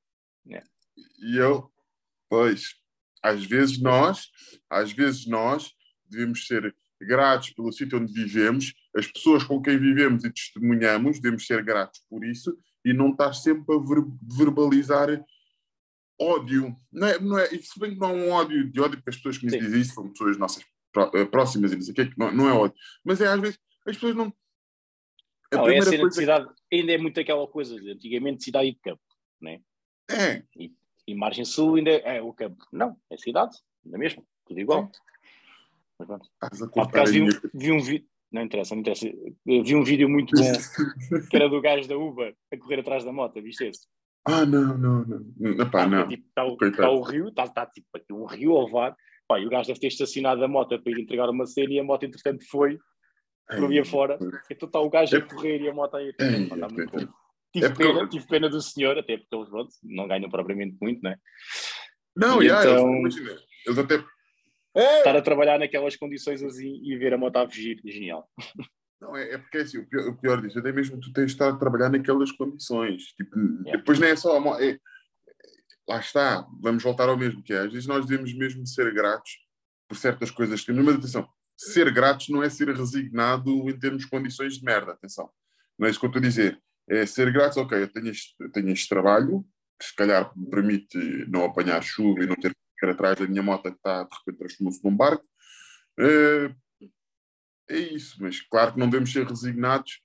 É. 0.51 0.63
E 1.19 1.37
eu, 1.37 1.69
pois, 2.29 2.75
às 3.21 3.43
vezes 3.43 3.81
nós, 3.81 4.29
às 4.69 4.91
vezes 4.91 5.25
nós 5.25 5.73
devemos 6.07 6.45
ser 6.45 6.73
gratos 7.01 7.49
pelo 7.51 7.71
sítio 7.71 7.99
onde 7.99 8.13
vivemos, 8.13 8.73
as 8.95 9.07
pessoas 9.07 9.43
com 9.43 9.61
quem 9.61 9.77
vivemos 9.77 10.23
e 10.23 10.31
testemunhamos, 10.31 11.19
devemos 11.19 11.45
ser 11.45 11.63
gratos 11.63 12.01
por 12.09 12.23
isso 12.23 12.57
e 12.85 12.93
não 12.93 13.09
estar 13.09 13.33
sempre 13.33 13.75
a 13.75 13.79
ver- 13.79 14.05
verbalizar 14.37 15.09
ódio. 16.19 16.75
Não 16.91 17.07
é, 17.07 17.19
não 17.19 17.39
é, 17.39 17.53
e 17.53 17.61
se 17.61 17.79
bem 17.79 17.93
que 17.93 17.99
não 17.99 18.09
é 18.09 18.13
um 18.13 18.31
ódio 18.31 18.69
de 18.69 18.81
ódio, 18.81 18.97
porque 18.97 19.09
as 19.09 19.15
pessoas 19.17 19.37
que 19.37 19.45
nos 19.45 19.53
Sim. 19.53 19.59
dizem 19.59 19.81
isso 19.81 19.93
são 19.93 20.09
pessoas 20.09 20.37
nossas 20.37 20.63
eh, 21.13 21.25
próximas 21.25 21.71
e 21.71 21.75
não 21.75 21.81
sei 21.81 21.91
o 21.91 21.95
quê, 21.95 22.09
não, 22.17 22.31
não 22.31 22.49
é 22.49 22.53
ódio. 22.53 22.75
Mas 23.03 23.21
é 23.21 23.27
às 23.27 23.39
vezes, 23.39 23.59
as 23.85 23.95
pessoas 23.95 24.15
não. 24.15 24.33
A 25.51 25.57
não, 25.57 25.59
é 25.59 25.61
a 25.61 25.63
primeira 25.63 25.85
cena 25.85 25.95
de 25.97 26.01
coisa 26.01 26.19
cidade, 26.19 26.49
ainda 26.71 26.91
é 26.91 26.97
muito 26.97 27.19
aquela 27.19 27.47
coisa 27.47 27.79
de 27.79 27.91
antigamente 27.91 28.43
cidade 28.43 28.67
e 28.67 28.73
de 28.73 28.79
campo, 28.79 29.03
né? 29.41 29.61
é, 30.09 30.43
E 31.07 31.15
margem 31.15 31.45
sul 31.45 31.75
ainda 31.75 31.91
é, 31.91 32.17
é 32.17 32.21
o 32.21 32.33
campo. 32.33 32.65
Não, 32.71 32.97
é 33.09 33.17
cidade, 33.17 33.55
ainda 33.85 33.97
mesmo, 33.97 34.25
tudo 34.45 34.59
igual. 34.59 34.91
Mas 35.99 36.07
pronto. 36.07 36.29
estás 36.43 36.61
a 36.61 36.65
Há 36.65 36.83
acaso 36.83 37.13
vi 37.13 37.21
um, 37.21 37.29
vi 37.53 37.71
um 37.71 37.81
vídeo, 37.81 38.07
não 38.31 38.41
interessa, 38.41 38.75
não 38.75 38.81
interessa. 38.81 39.07
Eu 39.07 39.63
Vi 39.63 39.75
um 39.75 39.83
vídeo 39.83 40.09
muito 40.09 40.35
bom 40.35 40.51
que 41.29 41.35
era 41.35 41.47
do 41.49 41.61
gajo 41.61 41.87
da 41.87 41.97
Uber 41.97 42.35
a 42.51 42.57
correr 42.57 42.79
atrás 42.79 43.03
da 43.03 43.11
moto, 43.11 43.41
viste 43.41 43.65
esse? 43.65 43.87
Ah, 44.27 44.45
não, 44.45 44.77
não, 44.77 45.05
não. 45.05 45.51
Epá, 45.61 45.85
não. 45.87 46.07
Tipo, 46.07 46.27
está 46.27 46.43
o, 46.43 46.57
Coitado. 46.57 46.81
tá 46.83 46.89
o 46.91 47.01
rio, 47.01 47.27
está 47.29 47.47
tá, 47.47 47.65
tipo 47.65 47.87
aqui 47.95 48.11
um 48.11 48.25
rio 48.25 48.57
a 48.57 48.65
levar. 48.65 48.95
Pá, 49.27 49.39
e 49.39 49.45
o 49.45 49.49
gajo 49.49 49.67
deve 49.67 49.79
ter 49.79 49.87
estacionado 49.87 50.43
a 50.43 50.47
moto 50.47 50.79
para 50.81 50.91
ir 50.91 50.99
entregar 51.01 51.29
uma 51.29 51.45
cena 51.45 51.73
e 51.73 51.79
a 51.79 51.83
moto, 51.83 52.03
entretanto, 52.03 52.43
foi 52.49 52.77
por 53.47 53.67
via 53.69 53.85
fora. 53.85 54.17
Então 54.49 54.67
está 54.67 54.79
o 54.79 54.89
gajo 54.89 55.17
a 55.17 55.21
correr 55.21 55.61
e 55.61 55.69
a 55.69 55.73
moto 55.73 55.95
a 55.95 56.03
ir. 56.03 56.15
Pá, 56.49 56.57
tá. 56.57 56.67
Tive, 57.53 57.65
É 57.67 57.69
porque 57.69 57.83
pena, 57.87 57.99
eu- 58.01 58.09
tive 58.09 58.27
pena 58.27 58.49
do 58.49 58.61
senhor, 58.61 58.97
até 58.97 59.17
porque 59.17 59.35
eles 59.35 59.49
pronto, 59.49 59.69
não 59.83 60.07
ganham 60.07 60.29
propriamente 60.29 60.75
muito, 60.81 61.01
né? 61.01 61.15
Não, 62.15 62.41
E 62.41 62.47
já, 62.49 62.61
então- 62.63 62.97
eles, 62.97 63.15
eles 63.65 63.77
até. 63.79 64.03
Estar 64.75 65.15
a 65.15 65.21
trabalhar 65.21 65.57
naquelas 65.57 65.95
condições 65.95 66.43
assim 66.43 66.81
e 66.83 66.97
ver 66.97 67.13
a 67.13 67.17
moto 67.17 67.37
a 67.37 67.47
fugir, 67.47 67.79
genial. 67.85 68.27
Não, 69.01 69.15
é, 69.15 69.33
é 69.33 69.37
porque 69.37 69.57
é 69.57 69.61
assim, 69.61 69.77
o 69.77 69.85
pior, 69.85 70.07
o 70.07 70.17
pior 70.17 70.41
disso, 70.41 70.57
até 70.59 70.71
mesmo 70.71 70.99
tu 70.99 71.11
tens 71.11 71.27
de 71.27 71.31
estar 71.33 71.49
a 71.49 71.57
trabalhar 71.57 71.89
naquelas 71.89 72.31
condições. 72.31 73.03
Tipo, 73.15 73.37
Yeah. 73.37 73.77
Depois 73.77 73.99
nem 73.99 74.11
é 74.11 74.15
só 74.15 74.37
é- 74.59 74.79
lá 75.87 75.99
está, 75.99 76.47
vamos 76.61 76.81
voltar 76.83 77.09
ao 77.09 77.17
mesmo 77.17 77.43
que 77.43 77.53
é. 77.53 77.59
Às 77.59 77.71
vezes 77.71 77.87
nós 77.87 78.05
devemos 78.05 78.33
mesmo 78.33 78.65
ser 78.65 78.93
gratos 78.93 79.31
por 79.87 79.97
certas 79.97 80.31
coisas 80.31 80.61
que 80.61 80.67
temos. 80.67 80.83
Mas 80.83 80.95
atenção, 80.95 81.27
ser 81.57 81.91
gratos 81.91 82.29
não 82.29 82.41
é 82.41 82.49
ser 82.49 82.69
resignado 82.69 83.69
em 83.69 83.77
termos 83.77 84.03
de 84.03 84.09
condições 84.09 84.57
de 84.57 84.65
merda, 84.65 84.93
atenção. 84.93 85.29
Não 85.77 85.87
é 85.87 85.91
isso 85.91 85.99
que 85.99 86.05
eu 86.05 86.09
estou 86.09 86.19
a 86.19 86.23
dizer. 86.23 86.61
É 86.87 87.05
ser 87.05 87.31
gratos, 87.31 87.57
ok, 87.57 87.81
eu 87.81 87.87
tenho 87.87 88.09
este, 88.09 88.35
tenho 88.51 88.69
este 88.69 88.87
trabalho, 88.87 89.45
que 89.79 89.85
se 89.85 89.95
calhar 89.95 90.31
me 90.35 90.49
permite 90.49 90.97
não 91.27 91.45
apanhar 91.45 91.81
chuva 91.83 92.23
e 92.23 92.27
não 92.27 92.35
ter 92.35 92.53
que 92.77 92.85
ir 92.85 92.89
atrás 92.89 93.17
da 93.19 93.27
minha 93.27 93.41
moto 93.43 93.63
que 93.63 93.77
está, 93.77 94.03
de 94.03 94.09
repente 94.17 94.37
transformou-se 94.39 94.83
num 94.83 94.95
barco. 94.95 95.25
Eh, 95.99 96.53
é 97.69 97.77
isso, 97.77 98.17
mas 98.19 98.41
claro 98.41 98.73
que 98.73 98.79
não 98.79 98.89
devemos 98.89 99.11
ser 99.11 99.25
resignados 99.27 100.01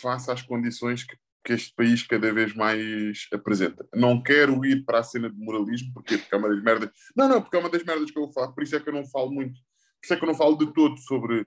face 0.00 0.30
às 0.30 0.42
condições 0.42 1.04
que, 1.04 1.16
que 1.44 1.52
este 1.52 1.74
país 1.74 2.02
cada 2.02 2.32
vez 2.32 2.54
mais 2.54 3.26
apresenta. 3.32 3.86
Não 3.94 4.22
quero 4.22 4.64
ir 4.64 4.84
para 4.84 4.98
a 5.00 5.02
cena 5.02 5.30
de 5.30 5.38
moralismo, 5.38 5.92
porque, 5.94 6.18
porque 6.18 6.34
é 6.34 6.38
uma 6.38 6.48
das 6.48 6.62
merdas. 6.62 6.90
Não, 7.16 7.28
não, 7.28 7.40
porque 7.42 7.56
é 7.56 7.60
uma 7.60 7.70
das 7.70 7.84
merdas 7.84 8.10
que 8.10 8.18
eu 8.18 8.30
falo, 8.32 8.52
por 8.52 8.62
isso 8.64 8.74
é 8.76 8.80
que 8.80 8.88
eu 8.88 8.94
não 8.94 9.06
falo 9.06 9.30
muito, 9.30 9.54
por 9.54 10.04
isso 10.04 10.14
é 10.14 10.16
que 10.16 10.24
eu 10.24 10.28
não 10.28 10.34
falo 10.34 10.56
de 10.56 10.72
todo 10.72 10.98
sobre 10.98 11.46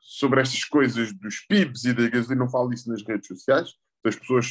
sobre 0.00 0.40
estas 0.40 0.64
coisas 0.64 1.12
dos 1.12 1.40
PIBs 1.46 1.84
e 1.84 1.92
da 1.92 2.08
gasolina, 2.08 2.44
não 2.44 2.50
falo 2.50 2.70
disso 2.70 2.88
nas 2.88 3.02
redes 3.06 3.28
sociais. 3.28 3.74
As 4.04 4.16
pessoas, 4.16 4.46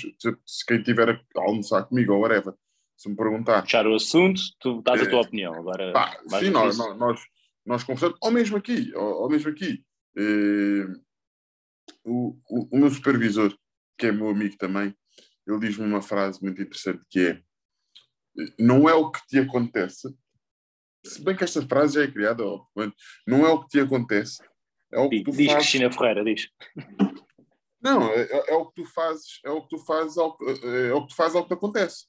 se, 0.45 0.65
quem 0.67 0.83
tiver 0.83 1.09
a 1.09 1.19
almoçar 1.41 1.83
comigo 1.85 2.13
ou 2.13 2.21
whatever, 2.21 2.53
se 2.95 3.09
me 3.09 3.15
perguntar, 3.15 3.63
Fechar 3.63 3.87
o 3.87 3.95
assunto, 3.95 4.39
tu 4.59 4.81
dás 4.83 5.01
a 5.01 5.05
É. 5.05 5.09
tua 5.09 5.21
opinião. 5.21 5.53
Agora, 5.55 5.91
Pá, 5.93 6.15
sim, 6.39 6.51
nós, 6.51 6.77
nós, 6.77 7.19
nós, 7.67 7.83
conversamos, 7.83 8.17
ou 8.21 8.31
mesmo 8.31 8.57
aqui, 8.57 8.91
ou, 8.95 9.23
ou 9.23 9.29
mesmo 9.29 9.51
aqui, 9.51 9.83
eh, 10.17 10.85
o, 12.05 12.37
o, 12.49 12.69
o 12.71 12.77
meu 12.79 12.89
supervisor, 12.89 13.55
que 13.97 14.07
é 14.07 14.11
meu 14.11 14.29
amigo 14.29 14.57
também, 14.57 14.95
ele 15.45 15.59
diz-me 15.59 15.85
uma 15.85 16.01
frase 16.01 16.41
muito 16.41 16.61
interessante 16.61 17.03
que 17.09 17.19
é 17.27 17.43
não 18.59 18.87
é 18.87 18.93
o 18.93 19.11
que 19.11 19.19
te 19.27 19.39
acontece, 19.39 20.15
se 21.05 21.21
bem 21.23 21.35
que 21.35 21.43
esta 21.43 21.61
frase 21.67 21.95
já 21.95 22.03
é 22.03 22.11
criada, 22.11 22.43
obviamente, 22.45 22.95
não 23.25 23.45
é 23.45 23.49
o 23.49 23.61
que 23.63 23.69
te 23.69 23.79
acontece, 23.79 24.41
é 24.91 24.99
o 24.99 25.09
que 25.09 25.17
Diz, 25.17 25.25
tu 25.25 25.31
diz 25.31 25.47
fazes. 25.51 25.69
Cristina 25.69 25.91
Ferreira, 25.91 26.23
diz. 26.23 26.49
Não, 27.81 28.09
é, 28.11 28.21
é- 28.21 28.51
é 28.51 28.55
o 28.55 28.65
que 28.67 28.81
tu 28.81 28.85
fazes, 28.85 29.39
é 29.43 29.49
o 29.49 29.61
que 29.61 29.69
tu 29.75 29.79
fazes 29.85 30.17
ao, 30.17 30.37
é 30.63 30.93
o 30.93 31.01
que 31.01 31.07
tu 31.09 31.15
fazes 31.15 31.35
ao 31.35 31.43
que 31.43 31.49
te 31.49 31.53
acontece. 31.53 32.05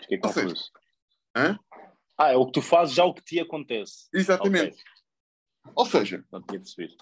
Fiquei 0.00 0.20
Ou 0.24 0.32
seja. 0.32 0.54
Hã? 1.36 1.58
Ah, 2.22 2.32
é 2.32 2.36
o 2.36 2.44
que 2.44 2.52
tu 2.52 2.60
fazes 2.60 2.94
já 2.94 3.02
o 3.04 3.14
que 3.14 3.22
te 3.24 3.40
acontece. 3.40 4.08
Exatamente. 4.12 4.76
Ok, 5.64 5.72
Ou 5.74 5.86
seja, 5.86 6.22
não 6.30 6.42
tinha 6.42 6.60
percebido. 6.60 6.96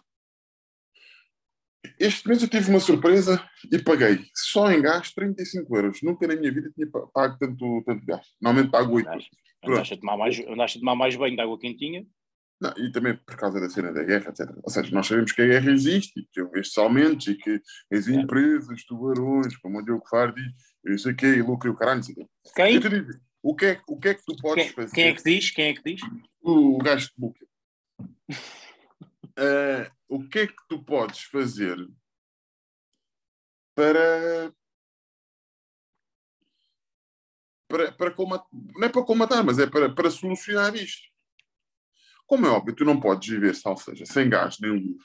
Este 1.98 2.28
mês 2.28 2.40
eu 2.42 2.48
tive 2.48 2.70
uma 2.70 2.78
surpresa 2.78 3.44
e 3.72 3.78
paguei 3.82 4.24
só 4.32 4.70
em 4.70 4.80
gás 4.80 5.12
35 5.12 5.76
euros. 5.76 6.02
Nunca 6.02 6.26
na 6.28 6.36
minha 6.36 6.52
vida 6.52 6.70
tinha 6.72 6.88
pa- 6.88 7.06
pago 7.12 7.36
tanto, 7.38 7.82
tanto 7.84 8.06
gás. 8.06 8.26
Normalmente 8.40 8.70
pago 8.70 8.94
8 8.94 9.08
euros. 9.08 9.24
Andaste, 9.64 9.72
andaste, 9.72 9.94
a 9.94 9.96
tomar 9.98 10.16
mais, 10.16 10.38
andaste 10.38 10.78
a 10.78 10.80
tomar 10.80 10.94
mais 10.94 11.16
banho 11.16 11.34
de 11.34 11.42
água 11.42 11.58
quentinha. 11.58 12.06
Não, 12.60 12.72
e 12.76 12.90
também 12.92 13.16
por 13.16 13.36
causa 13.36 13.60
da 13.60 13.68
cena 13.70 13.92
da 13.92 14.02
guerra, 14.04 14.30
etc. 14.30 14.50
Ou 14.62 14.70
seja, 14.70 14.92
nós 14.92 15.06
sabemos 15.08 15.32
que 15.32 15.42
a 15.42 15.46
guerra 15.46 15.70
existe 15.72 16.28
que 16.32 16.42
houve 16.42 16.60
estes 16.60 16.76
aumentos 16.78 17.26
e 17.28 17.34
que 17.36 17.60
as 17.92 18.06
É. 18.08 18.12
empresas, 18.12 18.84
tubarões, 18.84 19.56
como 19.56 19.78
o 19.78 19.84
Diogo 19.84 20.06
Fardi, 20.08 20.42
eu 20.84 20.98
sei 20.98 21.12
o 21.12 21.16
quê, 21.16 21.26
e 21.26 21.42
lucro 21.42 21.68
e 21.68 21.72
o 21.72 21.76
caralho, 21.76 21.96
não 21.98 22.02
sei 22.04 22.14
o 22.14 22.16
quê. 22.18 22.26
Quem? 22.54 22.74
Eu 22.74 22.80
te 22.80 22.88
digo, 22.88 23.12
o 23.48 23.56
que, 23.56 23.64
é, 23.64 23.82
o 23.88 23.98
que 23.98 24.08
é 24.08 24.14
que 24.14 24.22
tu 24.26 24.36
podes 24.36 24.66
Quem, 24.66 24.74
fazer? 24.74 24.94
quem 24.94 25.04
é 25.04 25.14
que 25.14 25.22
diz? 25.24 25.50
Quem 25.50 25.64
é 25.68 25.74
que 25.74 25.82
diz? 25.82 26.00
o 26.42 26.76
gajo 26.76 27.06
de 27.08 27.14
book. 27.16 27.48
Eh, 29.36 29.90
o 30.06 30.28
que 30.28 30.40
é 30.40 30.46
que 30.46 30.68
tu 30.68 30.82
podes 30.84 31.22
fazer 31.22 31.78
para 33.74 34.52
para, 37.68 37.92
para 37.92 38.10
colmatar, 38.10 38.48
não 38.52 38.86
é 38.86 38.88
para 38.90 39.04
colmatar, 39.04 39.44
mas 39.44 39.58
é 39.58 39.66
para, 39.66 39.94
para 39.94 40.10
solucionar 40.10 40.74
isto. 40.74 41.08
Como 42.26 42.44
é 42.46 42.50
óbvio, 42.50 42.74
tu 42.74 42.84
não 42.84 43.00
podes 43.00 43.28
viver, 43.28 43.54
ou 43.64 43.76
seja, 43.76 44.04
sem 44.04 44.28
gás 44.28 44.58
nem 44.60 44.72
luz. 44.72 45.02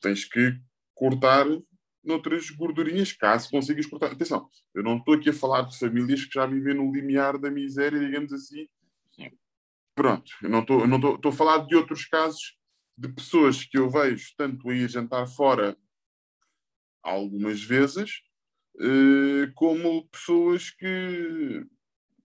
Tens 0.00 0.24
que 0.24 0.58
cortar 0.94 1.44
noutras 2.04 2.50
gordurinhas, 2.50 3.12
caso 3.12 3.50
consigas 3.50 3.86
cortar. 3.86 4.12
Atenção, 4.12 4.48
eu 4.74 4.82
não 4.82 4.98
estou 4.98 5.14
aqui 5.14 5.30
a 5.30 5.34
falar 5.34 5.62
de 5.62 5.78
famílias 5.78 6.24
que 6.24 6.34
já 6.34 6.46
vivem 6.46 6.74
no 6.74 6.92
limiar 6.92 7.38
da 7.38 7.50
miséria, 7.50 7.98
digamos 7.98 8.32
assim. 8.32 8.68
Pronto, 9.94 10.32
eu 10.42 10.50
não 10.50 10.60
estou, 10.60 10.86
não 10.86 10.96
estou, 10.96 11.14
estou 11.14 11.30
a 11.30 11.34
falar 11.34 11.58
de 11.66 11.76
outros 11.76 12.04
casos 12.06 12.56
de 12.98 13.08
pessoas 13.08 13.64
que 13.64 13.78
eu 13.78 13.88
vejo 13.88 14.32
tanto 14.36 14.68
a 14.68 14.74
ir 14.74 14.88
jantar 14.88 15.26
fora 15.26 15.76
algumas 17.02 17.62
vezes, 17.62 18.22
eh, 18.80 19.52
como 19.54 20.08
pessoas 20.08 20.70
que 20.70 21.64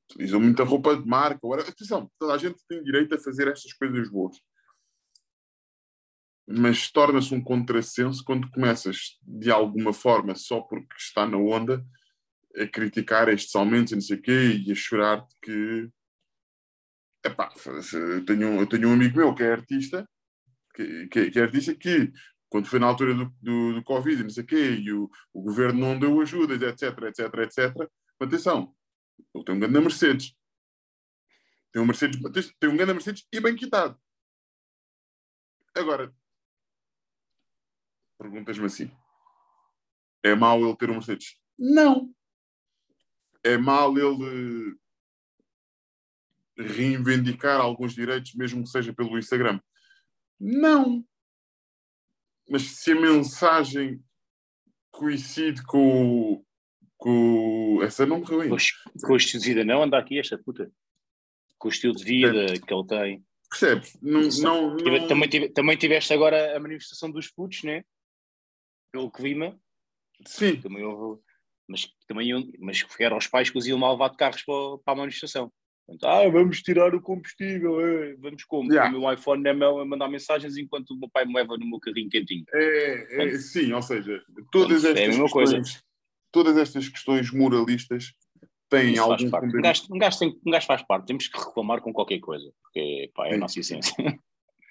utilizam 0.10 0.40
muita 0.40 0.64
roupa 0.64 0.96
de 0.96 1.08
marca. 1.08 1.40
Atenção, 1.68 2.10
toda 2.18 2.34
a 2.34 2.38
gente 2.38 2.58
tem 2.68 2.84
direito 2.84 3.14
a 3.14 3.20
fazer 3.20 3.48
estas 3.48 3.74
coisas 3.74 4.10
boas 4.10 4.38
mas 6.52 6.90
torna-se 6.90 7.34
um 7.34 7.44
contrassenso 7.44 8.24
quando 8.24 8.50
começas, 8.50 9.20
de 9.22 9.52
alguma 9.52 9.94
forma, 9.94 10.34
só 10.34 10.62
porque 10.62 10.96
está 10.98 11.28
na 11.28 11.38
onda, 11.38 11.86
a 12.58 12.68
criticar 12.68 13.30
estes 13.30 13.56
aumentos 13.56 13.92
e 13.92 13.96
não 13.96 14.02
sei 14.02 14.18
o 14.18 14.22
quê, 14.22 14.64
e 14.66 14.72
a 14.72 14.76
chorar 14.76 15.24
que. 15.44 15.90
Epá, 17.24 17.54
eu 17.94 18.26
tenho, 18.26 18.62
eu 18.62 18.66
tenho 18.68 18.90
um 18.90 18.94
amigo 18.94 19.18
meu 19.18 19.36
que 19.36 19.44
é 19.44 19.52
artista, 19.52 20.10
que, 20.74 21.08
que, 21.08 21.32
que 21.32 21.40
é 21.40 21.44
artista 21.44 21.76
que, 21.76 22.12
quando 22.50 22.68
foi 22.68 22.80
na 22.80 22.88
altura 22.88 23.14
do, 23.14 23.26
do, 23.40 23.74
do 23.76 23.84
Covid 23.84 24.20
e 24.20 24.24
não 24.24 24.30
sei 24.32 24.44
o 24.44 24.48
quê, 24.48 24.72
e 24.72 24.92
o, 24.92 25.10
o 25.34 25.42
governo 25.44 25.80
não 25.80 26.00
deu 26.00 26.20
ajudas, 26.20 26.60
etc, 26.62 26.98
etc, 27.04 27.34
etc, 27.42 27.90
atenção, 28.20 28.76
ele 29.36 29.44
tem 29.44 29.56
um 29.56 29.60
grande 29.60 29.80
Mercedes. 29.80 30.36
Tem 31.72 31.82
um 31.82 31.86
Mercedes, 31.86 32.20
tem 32.60 32.70
um 32.70 32.78
grande 32.78 32.94
Mercedes 32.94 33.28
e 33.32 33.40
bem 33.40 33.56
quitado. 33.56 34.00
Agora, 35.76 36.12
Perguntas-me 38.20 38.66
assim: 38.66 38.92
é 40.22 40.36
mau 40.36 40.62
ele 40.62 40.76
ter 40.76 40.90
um 40.90 40.96
Mercedes? 40.96 41.40
Não. 41.58 42.14
É 43.42 43.58
mau 43.58 43.98
ele 43.98 44.76
reivindicar 46.58 47.62
alguns 47.62 47.96
direitos, 47.96 48.36
mesmo 48.36 48.64
que 48.64 48.70
seja 48.70 48.94
pelo 48.94 49.18
Instagram? 49.18 49.62
Não. 50.38 51.06
Mas 52.50 52.64
se 52.64 52.92
a 52.92 53.00
mensagem 53.00 54.04
coincide 54.92 55.64
com, 55.64 56.44
com 56.98 57.80
essa 57.82 58.06
não 58.06 58.20
morreu 58.20 58.42
ainda. 58.42 58.58
Com 59.02 59.14
o 59.14 59.18
estilo 59.18 59.42
de 59.42 59.50
vida, 59.50 59.64
não 59.64 59.84
anda 59.84 59.98
aqui 59.98 60.20
esta 60.20 60.38
puta. 60.38 60.70
Com 61.58 61.70
o 61.70 61.72
estilo 61.72 61.96
de 61.96 62.04
vida 62.04 62.54
é. 62.54 62.60
que 62.60 62.74
ele 62.74 62.88
tem. 62.88 63.26
Percebes? 63.50 63.98
Não, 64.02 64.22
não, 64.22 64.76
não... 64.78 65.08
Também, 65.08 65.54
também 65.54 65.78
tiveste 65.78 66.14
agora 66.14 66.58
a 66.58 66.60
manifestação 66.60 67.10
dos 67.10 67.30
putos, 67.30 67.64
né? 67.64 67.84
Pelo 68.92 69.12
clima. 69.12 69.60
Sim. 70.26 70.58
Também 70.62 70.84
houve, 70.84 71.22
mas, 71.68 71.88
também, 72.08 72.52
mas 72.60 72.86
eram 73.00 73.18
os 73.18 73.28
pais 73.28 73.50
que 73.50 73.58
os 73.58 73.68
iam 73.68 73.80
levar 73.80 74.10
de 74.10 74.18
carros 74.18 74.44
para, 74.44 74.78
para 74.84 74.94
a 74.94 74.98
manifestação. 74.98 75.52
Portanto, 75.86 76.08
ah, 76.08 76.30
vamos 76.30 76.62
tirar 76.62 76.94
o 76.94 77.02
combustível, 77.02 77.82
é, 77.82 78.14
vamos 78.18 78.44
como? 78.44 78.72
Yeah. 78.72 78.96
O 78.96 79.02
meu 79.02 79.12
iPhone 79.12 79.42
na 79.42 79.54
mão 79.54 79.80
a 79.80 79.86
mandar 79.86 80.08
mensagens 80.08 80.56
enquanto 80.56 80.92
o 80.92 81.00
meu 81.00 81.10
pai 81.10 81.26
me 81.26 81.34
leva 81.34 81.58
no 81.58 81.68
meu 81.68 81.80
carrinho 81.80 82.10
quentinho. 82.10 82.46
É, 82.54 83.26
é 83.26 83.38
sim, 83.40 83.72
ou 83.74 83.82
seja, 83.82 84.24
todas 84.52 84.86
estas, 84.86 84.98
é 84.98 85.08
questões, 85.08 85.32
coisa. 85.32 85.62
todas 86.32 86.58
estas 86.58 86.88
questões 86.90 87.32
moralistas 87.32 88.14
têm 88.70 88.94
Isso 88.94 89.02
algum... 89.02 89.26
Um 89.26 89.62
gajo, 89.62 89.84
um, 89.90 89.98
gajo 89.98 90.20
tem, 90.20 90.40
um 90.46 90.52
gajo 90.52 90.68
faz 90.68 90.84
parte, 90.84 91.08
temos 91.08 91.28
que 91.28 91.40
reclamar 91.40 91.82
com 91.82 91.92
qualquer 91.92 92.20
coisa, 92.20 92.52
porque 92.62 93.12
pá, 93.16 93.28
é 93.28 93.34
a 93.34 93.38
nossa 93.40 93.60
essência. 93.60 93.92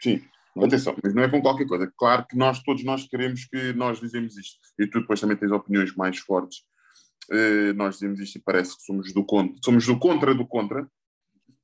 Sim, 0.01 0.23
Atenção, 0.57 0.97
mas 1.03 1.15
não 1.15 1.23
é 1.23 1.29
com 1.29 1.41
qualquer 1.41 1.67
coisa. 1.67 1.93
Claro 1.97 2.27
que 2.27 2.37
nós, 2.37 2.63
todos 2.63 2.83
nós 2.85 3.07
queremos 3.07 3.45
que 3.45 3.73
nós 3.75 4.01
dizemos 4.01 4.37
isto. 4.37 4.59
E 4.79 4.87
tu 4.87 5.01
depois 5.01 5.21
também 5.21 5.37
tens 5.37 5.53
opiniões 5.53 5.95
mais 5.95 6.19
fortes. 6.19 6.65
Uh, 7.31 7.73
nós 7.75 7.95
dizemos 7.95 8.21
isto 8.21 8.37
e 8.37 8.43
parece 8.43 8.77
que 8.77 8.83
somos 8.83 9.13
do 9.13 9.25
contra. 9.25 9.55
Somos 9.65 9.87
do 9.87 9.99
contra 9.99 10.35
do 10.35 10.47
contra. 10.47 10.89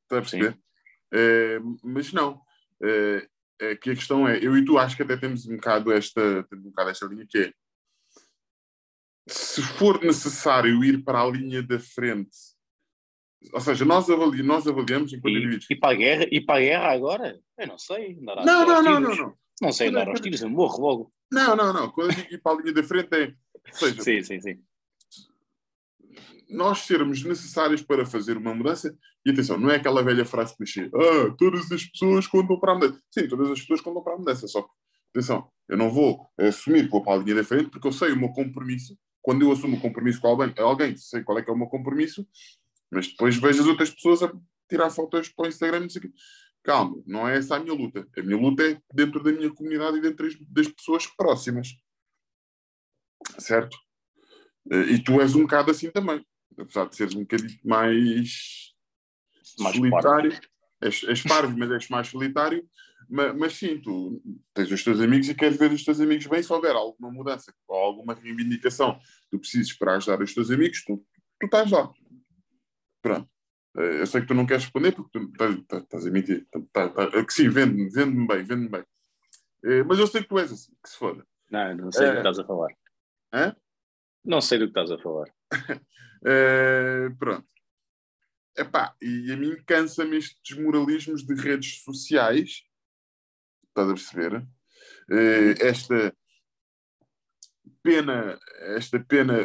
Está 0.03 0.19
a 0.19 0.21
perceber? 0.21 0.59
Uh, 1.13 1.77
mas 1.83 2.13
não. 2.13 2.35
Uh, 2.81 3.27
é 3.61 3.77
que 3.77 3.91
a 3.91 3.95
questão 3.95 4.29
é, 4.29 4.39
eu 4.39 4.57
e 4.57 4.65
tu 4.65 4.79
acho 4.79 4.97
que 4.97 5.03
até 5.03 5.17
temos 5.17 5.47
um 5.47 5.57
bocado 5.57 5.93
esta, 5.93 6.47
um 6.53 6.71
bocado 6.71 6.91
esta 6.91 7.07
linha 7.07 7.27
que 7.29 7.39
é 7.39 7.53
se 9.27 9.63
for 9.63 10.03
necessário 10.03 10.85
ir 10.85 11.03
para 11.03 11.21
a 11.21 11.27
linha 11.27 11.63
da 11.63 11.79
frente 11.79 12.37
ou 13.53 13.61
seja, 13.61 13.85
nós, 13.85 14.09
avali 14.09 14.43
nós 14.43 14.67
avaliamos 14.67 15.13
enquanto 15.13 15.35
e, 15.35 15.39
indivíduos. 15.39 15.67
E 15.71 15.77
para, 15.77 15.93
a 15.93 15.97
guerra, 15.97 16.27
e 16.31 16.41
para 16.41 16.57
a 16.57 16.61
guerra 16.61 16.93
agora? 16.93 17.41
Eu 17.59 17.67
não 17.67 17.79
sei. 17.79 18.19
Não, 18.21 18.37
não, 18.37 18.67
não, 18.67 18.83
não, 18.83 19.01
não, 19.01 19.35
não. 19.61 19.73
sei 19.73 19.89
andar 19.89 20.09
aos 20.09 20.21
tiros, 20.21 20.43
eu 20.43 20.51
morro 20.51 20.81
logo. 20.81 21.13
Não, 21.33 21.57
não, 21.57 21.73
não. 21.73 21.91
Quando 21.91 22.11
eu 22.11 22.17
digo 22.17 22.35
ir 22.35 22.43
para 22.43 22.57
a 22.57 22.61
linha 22.61 22.73
da 22.73 22.83
frente 22.83 23.15
é. 23.15 23.35
Seja, 23.73 24.03
sim, 24.03 24.23
sim, 24.23 24.41
sim. 24.41 24.59
Nós 26.51 26.81
sermos 26.81 27.25
necessários 27.25 27.83
para 27.83 28.07
fazer 28.07 28.37
uma 28.37 28.55
mudança, 28.55 28.97
e 29.27 29.31
atenção, 29.31 29.59
não 29.59 29.71
é 29.71 29.77
aquela 29.77 30.03
velha 30.03 30.25
frase 30.25 30.57
clichê, 30.57 30.91
ah, 30.95 31.35
todas 31.37 31.73
as 31.73 31.85
pessoas 31.85 32.27
contam 32.27 32.61
para 32.61 32.73
a 32.73 32.75
mudança. 32.75 33.01
Sim, 33.11 33.29
todas 33.29 33.51
as 33.51 33.61
pessoas 33.61 33.81
contam 33.81 34.03
para 34.03 34.15
a 34.15 34.19
mudança, 34.19 34.47
só 34.47 34.63
que, 34.63 34.69
atenção, 35.15 35.49
eu 35.69 35.77
não 35.77 35.91
vou 35.91 36.29
assumir 36.39 36.89
para 36.89 37.15
a 37.15 37.17
linha 37.17 37.37
da 37.37 37.45
frente 37.45 37.71
porque 37.71 37.89
eu 37.89 37.93
sei 37.93 38.13
o 38.13 38.19
meu 38.19 38.29
compromisso. 38.31 38.97
Quando 39.23 39.43
eu 39.43 39.53
assumo 39.53 39.79
o 39.79 39.81
compromisso 39.81 40.21
com 40.21 40.29
alguém, 40.29 40.53
alguém 40.59 40.95
sei 40.97 41.23
qual 41.23 41.39
é 41.39 41.43
que 41.43 41.51
é 41.51 41.53
o 41.53 41.57
meu 41.57 41.67
compromisso, 41.67 42.27
mas 42.95 43.09
depois 43.09 43.37
vejo 43.37 43.61
as 43.61 43.67
outras 43.67 43.91
pessoas 43.91 44.23
a 44.23 44.33
tirar 44.69 44.91
fotos 44.91 45.29
para 45.29 45.47
o 45.47 45.49
Instagram 45.49 45.87
e 45.87 45.91
sei 45.91 46.13
Calma, 46.63 47.03
não 47.07 47.29
é 47.29 47.37
essa 47.37 47.57
a 47.57 47.61
minha 47.61 47.75
luta. 47.75 48.09
A 48.17 48.23
minha 48.23 48.39
luta 48.39 48.63
é 48.63 48.81
dentro 48.93 49.23
da 49.23 49.31
minha 49.31 49.53
comunidade 49.53 49.99
e 49.99 50.01
dentro 50.01 50.27
das 50.49 50.67
pessoas 50.69 51.07
próximas. 51.07 51.77
Certo? 53.39 53.77
Eh, 54.71 54.93
e 54.93 55.05
tu 55.05 55.21
és 55.21 55.35
um 55.35 55.43
bocado 55.43 55.71
assim 55.71 55.91
também. 55.91 56.25
Apesar 56.57 56.89
de 56.89 56.97
seres 56.97 57.15
um 57.15 57.21
bocadinho 57.21 57.59
mais, 57.63 58.73
mais 59.59 59.77
solitário. 59.77 60.41
És, 60.81 61.05
és 61.05 61.23
parvo, 61.23 61.55
mas 61.59 61.71
és 61.71 61.89
mais 61.89 62.09
solitário. 62.09 62.67
Mas, 63.11 63.37
mas, 63.37 63.53
sim, 63.53 63.79
tu 63.81 64.23
tens 64.55 64.71
os 64.71 64.83
teus 64.83 65.01
amigos 65.01 65.29
e 65.29 65.35
queres 65.35 65.59
ver 65.59 65.71
os 65.71 65.85
teus 65.85 66.01
amigos 66.01 66.27
bem. 66.27 66.43
Se 66.43 66.51
houver 66.51 66.75
alguma 66.75 67.11
mudança 67.11 67.53
ou 67.69 67.77
alguma 67.77 68.15
reivindicação, 68.15 68.99
tu 69.31 69.39
precisas 69.39 69.73
para 69.75 69.97
ajudar 69.97 70.23
os 70.23 70.33
teus 70.33 70.51
amigos, 70.51 70.83
tu, 70.83 70.97
tu 71.39 71.45
estás 71.45 71.71
lá. 71.71 71.93
Pronto. 73.05 73.29
Eh, 73.77 74.01
eu 74.01 74.07
sei 74.07 74.23
que 74.23 74.27
tu 74.27 74.33
não 74.33 74.47
queres 74.47 74.65
responder 74.65 74.93
porque 74.93 75.11
tu 75.19 75.27
estás, 75.27 75.55
estás, 75.55 75.83
estás 75.83 76.07
a 76.07 76.11
mentir. 76.11 76.49
Tá, 76.73 76.89
que 77.23 77.35
sim, 77.35 77.51
vende-me, 77.51 77.91
vende-me 77.91 78.27
bem, 78.27 78.43
vende-me 78.43 78.69
bem. 78.71 78.85
Eh, 79.63 79.83
mas 79.85 79.99
eu 79.99 80.07
sei 80.07 80.23
que 80.23 80.29
tu 80.29 80.39
és 80.39 80.51
assim, 80.51 80.73
que 80.83 80.89
se 80.89 80.97
foda. 80.97 81.27
Não, 81.51 81.77
não 81.77 81.93
sei 81.93 82.07
é... 82.07 82.09
do 82.09 82.13
que 82.13 82.19
estás 82.21 82.39
a 82.39 82.47
falar. 82.47 82.75
Hã? 83.31 83.57
Não 84.25 84.41
sei 84.41 84.59
do 84.59 84.65
que 84.65 84.71
estás 84.71 84.91
a 84.91 84.99
falar. 85.03 85.27
é, 86.25 87.11
pronto. 87.19 87.47
Epá, 88.57 88.97
e 89.03 89.31
a 89.33 89.37
mim 89.37 89.55
cansa-me 89.67 90.17
estes 90.17 90.57
moralismos 90.57 91.27
de 91.27 91.35
redes 91.35 91.83
sociais. 91.83 92.65
Estás 93.69 93.91
a 93.91 93.95
perceber? 93.95 94.47
É, 95.11 95.69
esta 95.69 96.17
pena, 97.83 98.39
esta 98.77 98.99
pena 98.99 99.45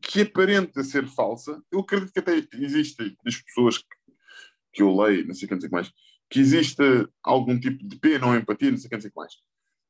que 0.00 0.22
aparenta 0.22 0.82
ser 0.84 1.06
falsa. 1.08 1.62
Eu 1.70 1.80
acredito 1.80 2.12
que 2.12 2.18
até 2.18 2.46
existem 2.54 3.16
as 3.26 3.36
pessoas 3.36 3.78
que, 3.78 3.84
que 4.72 4.82
eu 4.82 4.94
leio, 4.96 5.26
não 5.26 5.34
sei 5.34 5.46
o 5.46 5.48
que, 5.48 5.54
não 5.54 5.60
sei 5.60 5.70
mais, 5.70 5.92
que 6.30 6.40
existe 6.40 6.82
algum 7.22 7.58
tipo 7.58 7.86
de 7.86 7.96
pena 7.98 8.26
ou 8.26 8.34
empatia, 8.34 8.70
não 8.70 8.78
sei 8.78 8.86
o 8.86 8.90
que, 8.90 8.96
não 8.96 9.02
sei 9.02 9.12
mais. 9.14 9.32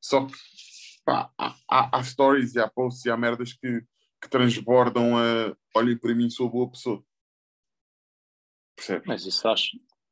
Só 0.00 0.26
que 0.26 0.34
pá, 1.04 1.30
há, 1.38 1.56
há, 1.70 1.98
há, 1.98 2.02
stories 2.02 2.54
e 2.54 2.60
há 2.60 2.68
posts 2.68 3.04
e 3.04 3.10
há 3.10 3.16
merdas 3.16 3.52
que, 3.52 3.80
que 4.20 4.28
transbordam 4.28 5.16
a 5.16 5.56
olhem 5.74 5.96
para 5.96 6.14
mim, 6.14 6.28
sou 6.30 6.50
boa 6.50 6.70
pessoa. 6.70 7.02
Percebes? 8.76 9.06
Mas 9.06 9.24
isso 9.24 9.40
faz, 9.40 9.70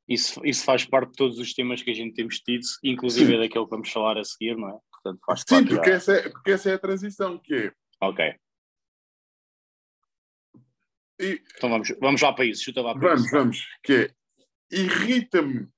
isso, 0.09 0.41
isso 0.45 0.65
faz 0.65 0.85
parte 0.85 1.11
de 1.11 1.17
todos 1.17 1.39
os 1.39 1.53
temas 1.53 1.83
que 1.83 1.91
a 1.91 1.95
gente 1.95 2.15
temos 2.15 2.39
tido, 2.39 2.65
inclusive 2.83 3.33
Sim. 3.33 3.39
daquele 3.39 3.65
que 3.65 3.71
vamos 3.71 3.91
falar 3.91 4.19
a 4.19 4.25
seguir, 4.25 4.57
não 4.57 4.69
é? 4.69 4.79
Portanto, 4.91 5.21
faz 5.27 5.45
Sim, 5.47 5.67
porque, 5.67 5.91
essa 5.91 6.13
é, 6.13 6.29
porque 6.31 6.51
essa 6.53 6.71
é 6.71 6.75
a 6.75 6.79
transição 6.79 7.39
que 7.39 7.55
é. 7.55 7.73
Ok. 8.01 8.35
E, 11.25 11.43
então 11.57 11.71
vamos, 11.71 11.89
vamos 12.01 12.21
lá 12.21 12.33
para 12.35 12.45
isso, 12.45 12.65
chuta 12.65 12.83
lá 12.83 12.93
para 12.93 13.09
vamos, 13.09 13.25
isso. 13.25 13.31
Vamos, 13.31 13.67
que 13.83 13.93
é, 13.95 14.15
irrita-me, 14.71 15.69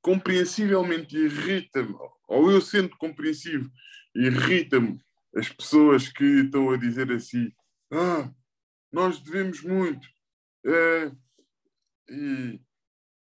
compreensivelmente 0.00 1.16
irrita-me, 1.16 1.94
ou 2.26 2.50
eu 2.50 2.60
sendo 2.60 2.96
compreensivo, 2.96 3.70
irrita-me 4.14 5.00
as 5.36 5.48
pessoas 5.48 6.08
que 6.08 6.24
estão 6.24 6.70
a 6.70 6.76
dizer 6.76 7.12
assim, 7.12 7.52
ah, 7.92 8.28
nós 8.90 9.20
devemos 9.20 9.62
muito, 9.62 10.08
é, 10.66 11.12
e, 12.10 12.60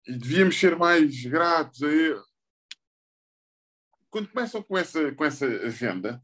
e 0.07 0.17
devíamos 0.17 0.59
ser 0.59 0.75
mais 0.75 1.23
gratos 1.23 1.83
a 1.83 1.91
ele. 1.91 2.21
Quando 4.09 4.27
começam 4.29 4.61
com 4.63 4.77
essa, 4.77 5.11
com 5.13 5.23
essa 5.23 5.45
agenda, 5.45 6.21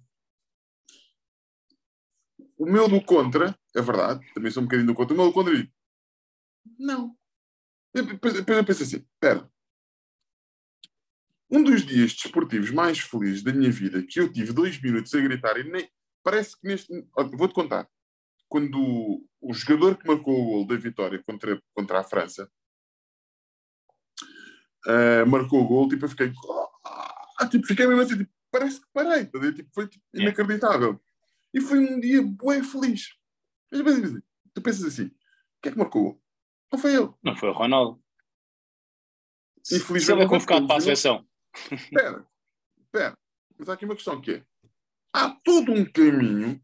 o 2.58 2.66
meu 2.66 2.88
do 2.88 3.02
contra, 3.02 3.58
é 3.76 3.82
verdade, 3.82 4.26
também 4.34 4.52
sou 4.52 4.62
um 4.64 4.66
bocadinho 4.66 4.88
do 4.88 4.96
contra, 4.96 5.14
o 5.14 5.18
meu 5.18 5.28
do 5.28 5.34
contra 5.34 5.56
digo, 5.56 5.72
não. 6.78 7.16
Depois 7.94 8.36
eu 8.36 8.66
penso 8.66 8.84
assim, 8.84 8.98
espera, 8.98 9.50
um 11.50 11.64
dos 11.64 11.86
dias 11.86 12.14
desportivos 12.14 12.72
mais 12.72 13.00
felizes 13.00 13.42
da 13.42 13.54
minha 13.54 13.72
vida, 13.72 14.04
que 14.04 14.20
eu 14.20 14.32
tive 14.32 14.52
dois 14.52 14.82
minutos 14.82 15.14
a 15.14 15.22
gritar 15.22 15.58
e 15.58 15.64
nem. 15.64 15.90
Parece 16.22 16.60
que 16.60 16.68
neste. 16.68 17.08
Vou-te 17.34 17.54
contar. 17.54 17.88
Quando 18.50 18.78
o, 18.80 19.26
o, 19.42 19.54
jogador 19.54 19.98
que 19.98 20.08
marcou 20.08 20.34
o 20.34 20.46
gol 20.46 20.68
da 20.68 20.76
vitória 20.76 21.22
contra, 21.26 21.62
contra 21.74 22.00
a 22.00 22.04
França 22.04 22.50
uh, 24.86 25.26
marcou 25.28 25.62
o 25.62 25.68
gol, 25.68 25.88
tipo, 25.88 26.06
eu 26.06 26.10
fiquei. 26.10 26.34
Ah, 27.40 27.48
tipo, 27.48 27.66
fiquei 27.66 27.88
mesmo 27.88 28.02
assim, 28.02 28.18
tipo, 28.18 28.32
parece 28.52 28.82
que 28.82 28.88
parei. 28.94 29.26
Tá 29.26 29.40
tipo, 29.54 29.70
foi 29.74 29.88
tipo, 29.88 30.04
inacreditável. 30.14 31.02
E 31.58 31.62
foi 31.62 31.80
um 31.80 32.00
dia 32.00 32.22
bué 32.22 32.62
feliz. 32.62 33.16
Mas, 33.72 34.22
tu 34.54 34.62
pensas 34.62 34.86
assim: 34.86 35.10
quem 35.60 35.72
é 35.72 35.72
que 35.72 35.78
marcou? 35.78 36.22
Não 36.72 36.78
foi 36.78 36.94
ele. 36.94 37.10
Não 37.24 37.36
foi 37.36 37.50
o 37.50 37.54
Ronaldo. 37.54 38.00
Infelizmente. 39.72 40.06
Se 40.06 40.12
ele 40.12 40.22
é 40.22 40.28
convocado 40.28 40.68
para 40.68 40.78
a 40.78 40.82
seleção. 40.82 41.28
Espera, 41.72 42.28
espera. 42.80 43.18
Mas 43.58 43.70
há 43.70 43.74
aqui 43.74 43.86
uma 43.86 43.96
questão 43.96 44.22
que 44.22 44.34
é: 44.34 44.46
há 45.12 45.32
todo 45.44 45.72
um 45.72 45.84
caminho 45.84 46.64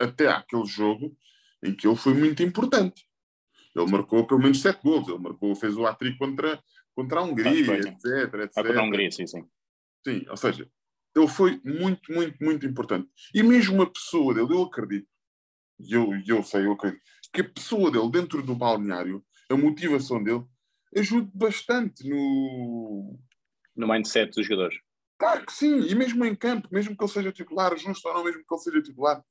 até 0.00 0.26
aquele 0.26 0.66
jogo 0.66 1.16
em 1.62 1.72
que 1.72 1.86
ele 1.86 1.96
foi 1.96 2.14
muito 2.14 2.42
importante. 2.42 3.06
Ele 3.76 3.88
marcou 3.88 4.26
pelo 4.26 4.40
menos 4.40 4.60
sete 4.60 4.82
gols. 4.82 5.06
Ele 5.06 5.18
marcou, 5.18 5.54
fez 5.54 5.76
o 5.76 5.86
hat 5.86 6.00
contra, 6.18 6.60
contra 6.92 7.20
a 7.20 7.22
Hungria, 7.22 7.76
etc, 7.76 8.34
etc. 8.34 8.52
Contra 8.52 8.80
a 8.80 8.82
Hungria, 8.82 9.12
sim, 9.12 9.28
sim. 9.28 9.48
Sim, 10.04 10.24
ou 10.28 10.36
seja, 10.36 10.68
ele 11.14 11.28
foi 11.28 11.60
muito, 11.64 12.12
muito, 12.12 12.42
muito 12.42 12.66
importante. 12.66 13.08
E 13.34 13.42
mesmo 13.42 13.74
uma 13.74 13.90
pessoa 13.90 14.34
dele, 14.34 14.52
eu 14.52 14.62
acredito, 14.62 15.08
e 15.78 15.92
eu, 15.92 16.10
eu 16.26 16.42
sei, 16.42 16.66
eu 16.66 16.72
acredito, 16.72 17.02
que 17.32 17.40
a 17.40 17.48
pessoa 17.48 17.90
dele 17.90 18.10
dentro 18.10 18.42
do 18.42 18.54
balneário, 18.54 19.24
a 19.48 19.56
motivação 19.56 20.22
dele, 20.22 20.44
ajuda 20.96 21.30
bastante 21.34 22.08
no, 22.08 23.18
no 23.76 23.88
mindset 23.88 24.32
dos 24.34 24.46
jogadores. 24.46 24.78
Claro 25.18 25.44
que 25.44 25.52
sim, 25.52 25.80
e 25.86 25.94
mesmo 25.94 26.24
em 26.24 26.34
campo, 26.34 26.68
mesmo 26.72 26.96
que 26.96 27.04
ele 27.04 27.12
seja 27.12 27.32
titular, 27.32 27.76
justo 27.76 28.08
ou 28.08 28.14
não, 28.14 28.24
mesmo 28.24 28.42
que 28.42 28.54
ele 28.54 28.60
seja 28.62 28.82
titular, 28.82 29.22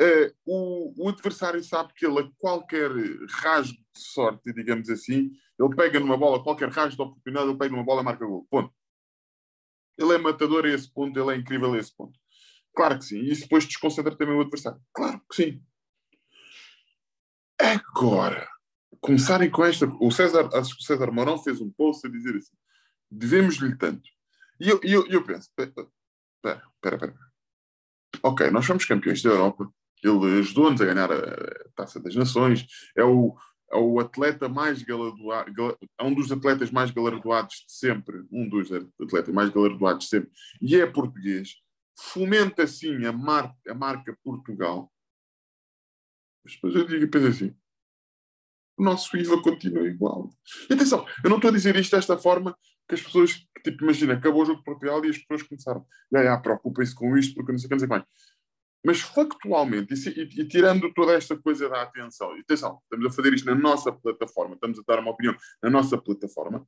uh, 0.00 0.34
o, 0.46 1.04
o, 1.04 1.08
adversário 1.08 1.62
sabe 1.62 1.92
que 1.94 2.06
ele, 2.06 2.20
a 2.20 2.30
qualquer 2.38 2.90
rasgo 3.28 3.76
de 3.76 4.00
sorte, 4.00 4.52
digamos 4.52 4.88
assim, 4.88 5.30
ele 5.58 5.76
pega 5.76 6.00
numa 6.00 6.16
bola, 6.16 6.42
qualquer 6.42 6.70
rasgo 6.70 6.96
de 6.96 7.02
oportunidade, 7.02 7.48
ele 7.48 7.58
pega 7.58 7.72
numa 7.72 7.84
bola 7.84 8.00
e 8.00 8.04
marca 8.04 8.24
gol. 8.24 8.46
Ponto. 8.50 8.72
Ele 10.02 10.14
é 10.14 10.18
matador 10.18 10.64
a 10.64 10.68
esse 10.68 10.92
ponto, 10.92 11.18
ele 11.18 11.32
é 11.32 11.38
incrível 11.38 11.72
a 11.72 11.78
esse 11.78 11.94
ponto. 11.94 12.18
Claro 12.74 12.98
que 12.98 13.04
sim. 13.04 13.18
E 13.18 13.30
isso 13.30 13.42
depois 13.42 13.64
desconcentra 13.64 14.16
também 14.16 14.34
o 14.34 14.40
adversário. 14.40 14.80
Claro 14.92 15.20
que 15.30 15.36
sim. 15.36 15.62
Agora, 17.60 18.48
começarem 19.00 19.50
com 19.50 19.64
esta. 19.64 19.86
O 20.00 20.10
César, 20.10 20.48
acho 20.54 20.74
que 20.76 20.82
o 20.82 20.84
César 20.84 21.10
Mourão 21.12 21.38
fez 21.38 21.60
um 21.60 21.70
post 21.70 22.06
a 22.06 22.10
dizer 22.10 22.36
assim: 22.36 22.56
devemos-lhe 23.10 23.76
tanto. 23.76 24.08
E 24.60 24.68
eu, 24.68 24.80
eu, 24.82 25.06
eu 25.08 25.24
penso, 25.24 25.48
espera, 25.48 25.90
espera, 26.36 26.96
espera. 26.96 27.14
Ok, 28.22 28.50
nós 28.50 28.64
somos 28.64 28.84
campeões 28.84 29.22
da 29.22 29.30
Europa, 29.30 29.68
ele 30.02 30.38
ajudou-nos 30.40 30.80
a 30.80 30.84
ganhar 30.84 31.10
a 31.10 31.68
Taça 31.74 32.00
das 32.00 32.14
Nações, 32.14 32.66
é 32.96 33.02
o, 33.02 33.34
é 33.72 33.76
o 33.76 33.98
atleta 33.98 34.48
mais 34.48 34.82
galardoado, 34.82 35.78
é 35.98 36.04
um 36.04 36.14
dos 36.14 36.30
atletas 36.30 36.70
mais 36.70 36.90
galardoados 36.90 37.64
de 37.66 37.72
sempre, 37.72 38.24
um 38.30 38.48
dos 38.48 38.70
atletas 38.70 39.34
mais 39.34 39.48
galardoados 39.48 40.04
de 40.04 40.10
sempre, 40.10 40.30
e 40.60 40.76
é 40.76 40.86
português, 40.86 41.56
fomenta 41.98 42.64
assim 42.64 43.04
a, 43.06 43.12
mar, 43.12 43.54
a 43.66 43.74
marca 43.74 44.16
Portugal. 44.22 44.92
Mas 46.44 46.54
depois 46.54 46.74
eu 46.74 46.86
digo 46.86 47.04
e 47.04 47.06
penso 47.06 47.26
assim, 47.28 47.56
o 48.76 48.84
nosso 48.84 49.16
IVA 49.16 49.40
continua 49.42 49.86
igual. 49.86 50.30
E 50.68 50.74
atenção, 50.74 51.06
eu 51.22 51.30
não 51.30 51.36
estou 51.36 51.50
a 51.50 51.54
dizer 51.54 51.74
isto 51.76 51.94
desta 51.96 52.18
forma 52.18 52.56
que 52.88 52.94
as 52.94 53.02
pessoas, 53.02 53.46
tipo, 53.64 53.84
imagina, 53.84 54.14
acabou 54.14 54.42
o 54.42 54.44
jogo 54.44 54.58
de 54.58 54.64
Portugal 54.64 55.04
e 55.04 55.08
as 55.08 55.18
pessoas 55.18 55.42
começaram, 55.44 55.86
já, 56.12 56.24
já, 56.24 56.38
preocupem-se 56.38 56.94
com 56.94 57.16
isto, 57.16 57.34
porque 57.34 57.52
não 57.52 57.58
sei 57.58 57.66
o 57.66 57.68
que, 57.68 57.74
não 57.74 57.78
sei 57.78 57.86
o 57.86 57.90
que 57.90 57.96
mais. 57.96 58.04
Mas 58.84 59.00
factualmente, 59.00 59.94
e, 59.94 60.22
e, 60.40 60.48
tirando 60.48 60.92
toda 60.92 61.12
esta 61.12 61.36
coisa 61.36 61.68
da 61.68 61.82
atenção, 61.82 62.36
e 62.36 62.40
atenção, 62.40 62.80
estamos 62.82 63.06
a 63.06 63.16
fazer 63.16 63.32
isto 63.32 63.46
na 63.46 63.54
nossa 63.54 63.92
plataforma, 63.92 64.54
estamos 64.54 64.78
a 64.78 64.82
dar 64.86 64.98
uma 64.98 65.12
opinião 65.12 65.36
na 65.62 65.70
nossa 65.70 65.96
plataforma, 65.96 66.66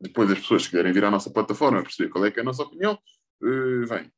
depois 0.00 0.30
as 0.30 0.38
pessoas 0.38 0.66
que 0.66 0.76
querem 0.76 0.92
vir 0.92 1.04
à 1.04 1.10
nossa 1.10 1.30
plataforma 1.30 1.82
perceber 1.82 2.08
qual 2.10 2.24
é 2.24 2.30
que 2.30 2.38
é 2.38 2.42
a 2.42 2.44
nossa 2.44 2.62
opinião, 2.62 2.98
uh, 3.42 3.86
vem. 3.86 4.10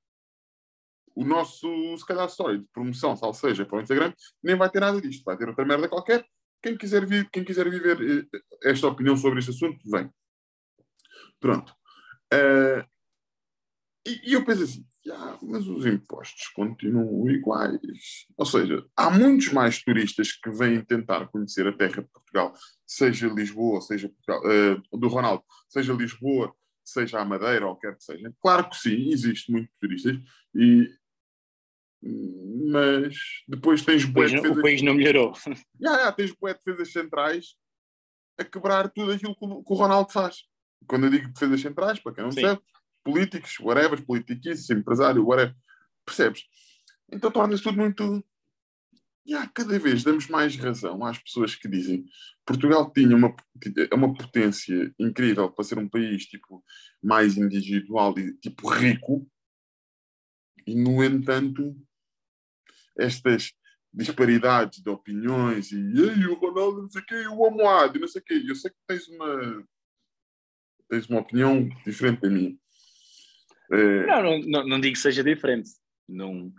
O 1.14 1.25
nosso, 1.25 1.68
se 1.99 2.07
calhar, 2.07 2.27
story 2.29 2.59
de 2.59 2.66
promoção, 2.73 3.16
tal 3.16 3.35
seja, 3.35 3.64
para 3.66 3.79
o 3.79 3.81
Instagram, 3.81 4.12
nem 4.42 4.57
vai 4.57 4.71
ter 4.71 4.81
nada 4.81 5.01
disto, 5.01 5.25
vai 5.25 5.37
ter 5.37 5.49
outra 5.49 5.64
merda 5.64 5.88
qualquer, 5.88 6.25
quem 6.62 6.77
quiser, 6.77 7.05
vir, 7.05 7.29
quem 7.31 7.45
quiser 7.45 7.68
viver 7.68 7.99
eh, 8.33 8.40
esta 8.62 8.87
opinião 8.87 9.16
sobre 9.16 9.40
este 9.40 9.51
assunto, 9.51 9.79
vem. 9.90 10.09
Pronto. 11.40 11.75
Uh, 12.33 12.87
e, 14.07 14.31
e, 14.31 14.33
eu 14.35 14.45
penso 14.45 14.62
assim, 14.62 14.87
ah, 15.11 15.38
mas 15.43 15.67
os 15.67 15.85
impostos 15.85 16.49
continuam 16.49 17.29
iguais. 17.31 17.81
Ou 18.37 18.47
seja, 18.47 18.85
há 18.97 19.11
muitos 19.11 19.53
mais 19.53 19.83
turistas 19.83 20.33
que 20.33 20.51
vêm 20.51 20.85
tentar 20.85 21.27
conhecer 21.29 21.67
a 21.67 21.73
terra 21.73 22.03
de 22.03 22.09
Portugal, 22.09 22.55
seja 22.87 23.29
Lisboa, 23.29 23.81
seja 23.81 24.09
Portugal, 24.09 24.43
uh, 24.45 24.99
do 24.99 25.09
Ronaldo, 25.09 25.43
seja 25.69 25.93
Lisboa, 25.93 26.55
seja 26.85 27.21
a 27.21 27.25
Madeira, 27.25 27.67
ou 27.67 27.77
quer 27.77 27.97
que 27.97 28.05
seja. 28.05 28.33
Claro 28.41 28.69
que 28.69 28.77
sim, 28.77 29.11
existe 29.11 29.51
muito 29.51 29.71
turistas, 29.81 30.17
e 30.55 30.88
mas 32.05 33.15
depois 33.47 33.85
tens 33.85 34.05
bué 34.05 34.27
defesas... 34.27 34.59
O 34.59 34.62
país 34.62 34.83
não 34.83 34.95
melhorou. 34.95 35.33
Yeah, 35.81 35.99
yeah, 35.99 36.12
tens 36.12 36.33
bué 36.33 36.55
defesas 36.55 36.93
centrais 36.93 37.57
a 38.38 38.45
quebrar 38.45 38.88
tudo 38.91 39.12
aquilo 39.12 39.37
que 39.37 39.45
o, 39.45 39.62
que 39.62 39.73
o 39.73 39.77
Ronaldo 39.77 40.12
faz. 40.12 40.45
Quando 40.87 41.07
eu 41.07 41.11
digo 41.11 41.29
defesas 41.33 41.61
centrais, 41.61 42.01
para 42.01 42.12
quem 42.12 42.25
não 42.25 42.33
Sim. 42.33 42.41
sabe, 42.41 42.62
políticos, 43.05 43.59
whatever, 43.61 44.05
politiquices, 44.05 44.71
empresário, 44.71 45.27
whatever. 45.27 45.55
Percebes? 46.05 46.45
Então 47.11 47.31
torna-se 47.31 47.62
tudo 47.62 47.79
muito. 47.79 48.25
Yeah, 49.27 49.49
cada 49.55 49.79
vez 49.79 50.03
damos 50.03 50.27
mais 50.27 50.57
razão 50.57 51.05
às 51.05 51.17
pessoas 51.17 51.55
que 51.55 51.69
dizem 51.69 52.05
Portugal 52.45 52.93
tinha 52.93 53.15
uma, 53.15 53.33
uma 53.93 54.12
potência 54.12 54.93
incrível 54.99 55.49
para 55.49 55.65
ser 55.65 55.79
um 55.79 55.88
país 55.88 56.27
tipo, 56.27 56.65
mais 57.01 57.37
individual 57.37 58.19
e 58.19 58.37
tipo 58.38 58.69
rico, 58.69 59.31
e 60.67 60.75
no 60.75 61.05
entanto 61.05 61.77
estas 62.99 63.53
disparidades 63.93 64.81
de 64.81 64.91
opiniões 64.91 65.71
e 65.71 65.77
Ei, 65.77 66.27
o 66.27 66.35
Ronaldo 66.35 66.83
não 66.83 66.91
sei 66.91 67.03
o 67.03 67.05
quê, 67.05 67.27
o 67.29 67.47
Amoado 67.47 68.01
não 68.01 68.09
sei 68.09 68.21
o 68.21 68.25
quê. 68.25 68.43
Eu 68.47 68.57
sei 68.57 68.71
que 68.71 68.77
tens 68.87 69.07
uma 69.09 69.69
tens 70.88 71.07
uma 71.09 71.21
opinião 71.21 71.69
diferente 71.87 72.21
da 72.21 72.31
minha. 72.31 72.57
É... 73.73 74.07
Não, 74.07 74.39
não, 74.41 74.69
não, 74.69 74.81
digo 74.81 74.95
que 74.95 75.01
seja 75.01 75.25
diferente. 75.25 75.71
Não, 76.09 76.53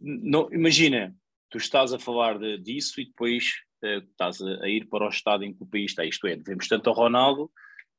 não, 0.00 0.52
imagina, 0.52 1.14
tu 1.50 1.58
estás 1.58 1.92
a 1.92 1.98
falar 1.98 2.38
de, 2.38 2.58
disso 2.58 3.00
e 3.00 3.06
depois 3.06 3.54
uh, 3.84 4.04
estás 4.10 4.40
a, 4.40 4.64
a, 4.64 4.68
ir 4.68 4.86
para 4.86 5.06
o 5.06 5.08
estado 5.08 5.44
em 5.44 5.54
que 5.54 5.62
o 5.62 5.66
país 5.66 5.92
está. 5.92 6.04
Isto 6.04 6.26
é, 6.26 6.36
devemos 6.36 6.66
tanto 6.66 6.90
ao 6.90 6.96
Ronaldo 6.96 7.50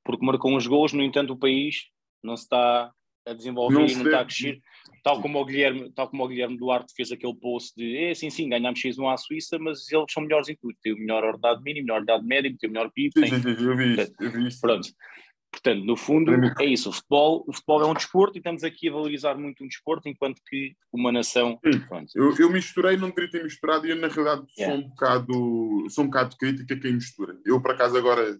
porque 0.03 0.25
marcou 0.25 0.55
uns 0.55 0.67
gols, 0.67 0.93
no 0.93 1.03
entanto 1.03 1.33
o 1.33 1.37
país 1.37 1.85
não 2.23 2.35
se 2.35 2.43
está 2.43 2.91
a 3.25 3.33
desenvolver 3.33 3.75
não 3.75 3.85
e 3.85 3.95
não 3.95 4.05
está 4.05 4.21
a 4.21 4.25
crescer. 4.25 4.59
Tal 5.03 5.21
como, 5.21 5.39
o 5.39 5.45
Guilherme, 5.45 5.91
tal 5.93 6.09
como 6.09 6.23
o 6.23 6.27
Guilherme 6.27 6.57
Duarte 6.57 6.93
fez 6.95 7.11
aquele 7.11 7.35
post 7.35 7.73
de 7.75 7.95
é, 7.95 8.13
sim, 8.13 8.29
sim, 8.29 8.49
ganhámos 8.49 8.79
X1 8.79 9.13
à 9.13 9.17
Suíça, 9.17 9.57
mas 9.59 9.89
eles 9.91 10.11
são 10.11 10.23
melhores 10.23 10.49
em 10.49 10.55
tudo. 10.55 10.75
Tem 10.81 10.93
o 10.93 10.97
melhor 10.97 11.23
ordenado 11.23 11.61
mínimo, 11.61 11.87
melhor 11.87 11.99
ordenado 11.99 12.25
médio, 12.25 12.57
tem 12.57 12.69
o 12.69 12.73
melhor 12.73 12.91
PIB. 12.91 13.11
Sim, 13.13 13.27
sim, 13.27 13.55
sim, 13.55 13.65
eu 13.65 13.77
vi 13.77 13.93
isso. 13.93 14.13
Eu 14.19 14.31
vi 14.31 14.47
isso. 14.47 14.61
Pronto. 14.61 14.89
Portanto, 15.51 15.83
no 15.83 15.97
fundo, 15.97 16.31
é 16.59 16.65
isso. 16.65 16.89
O 16.89 16.93
futebol, 16.93 17.43
o 17.47 17.53
futebol 17.53 17.81
é 17.81 17.85
um 17.87 17.93
desporto 17.93 18.37
e 18.37 18.39
estamos 18.39 18.63
aqui 18.63 18.87
a 18.87 18.93
valorizar 18.93 19.35
muito 19.35 19.63
um 19.63 19.67
desporto, 19.67 20.07
enquanto 20.07 20.41
que 20.47 20.75
uma 20.93 21.11
nação. 21.11 21.59
Eu, 22.15 22.35
eu, 22.37 22.51
misturei, 22.51 22.97
não 22.97 23.11
queria 23.11 23.31
ter 23.31 23.43
misturado, 23.43 23.87
e 23.87 23.89
eu, 23.89 23.95
na 23.95 24.07
realidade, 24.07 24.45
yeah. 24.57 24.75
sou, 24.75 24.85
um 24.85 24.89
bocado, 24.89 25.89
sou 25.89 26.03
um 26.03 26.07
bocado 26.07 26.37
crítica 26.37 26.75
a 26.75 26.79
quem 26.79 26.93
mistura. 26.93 27.37
Eu, 27.43 27.59
por 27.61 27.71
acaso, 27.71 27.97
agora 27.97 28.39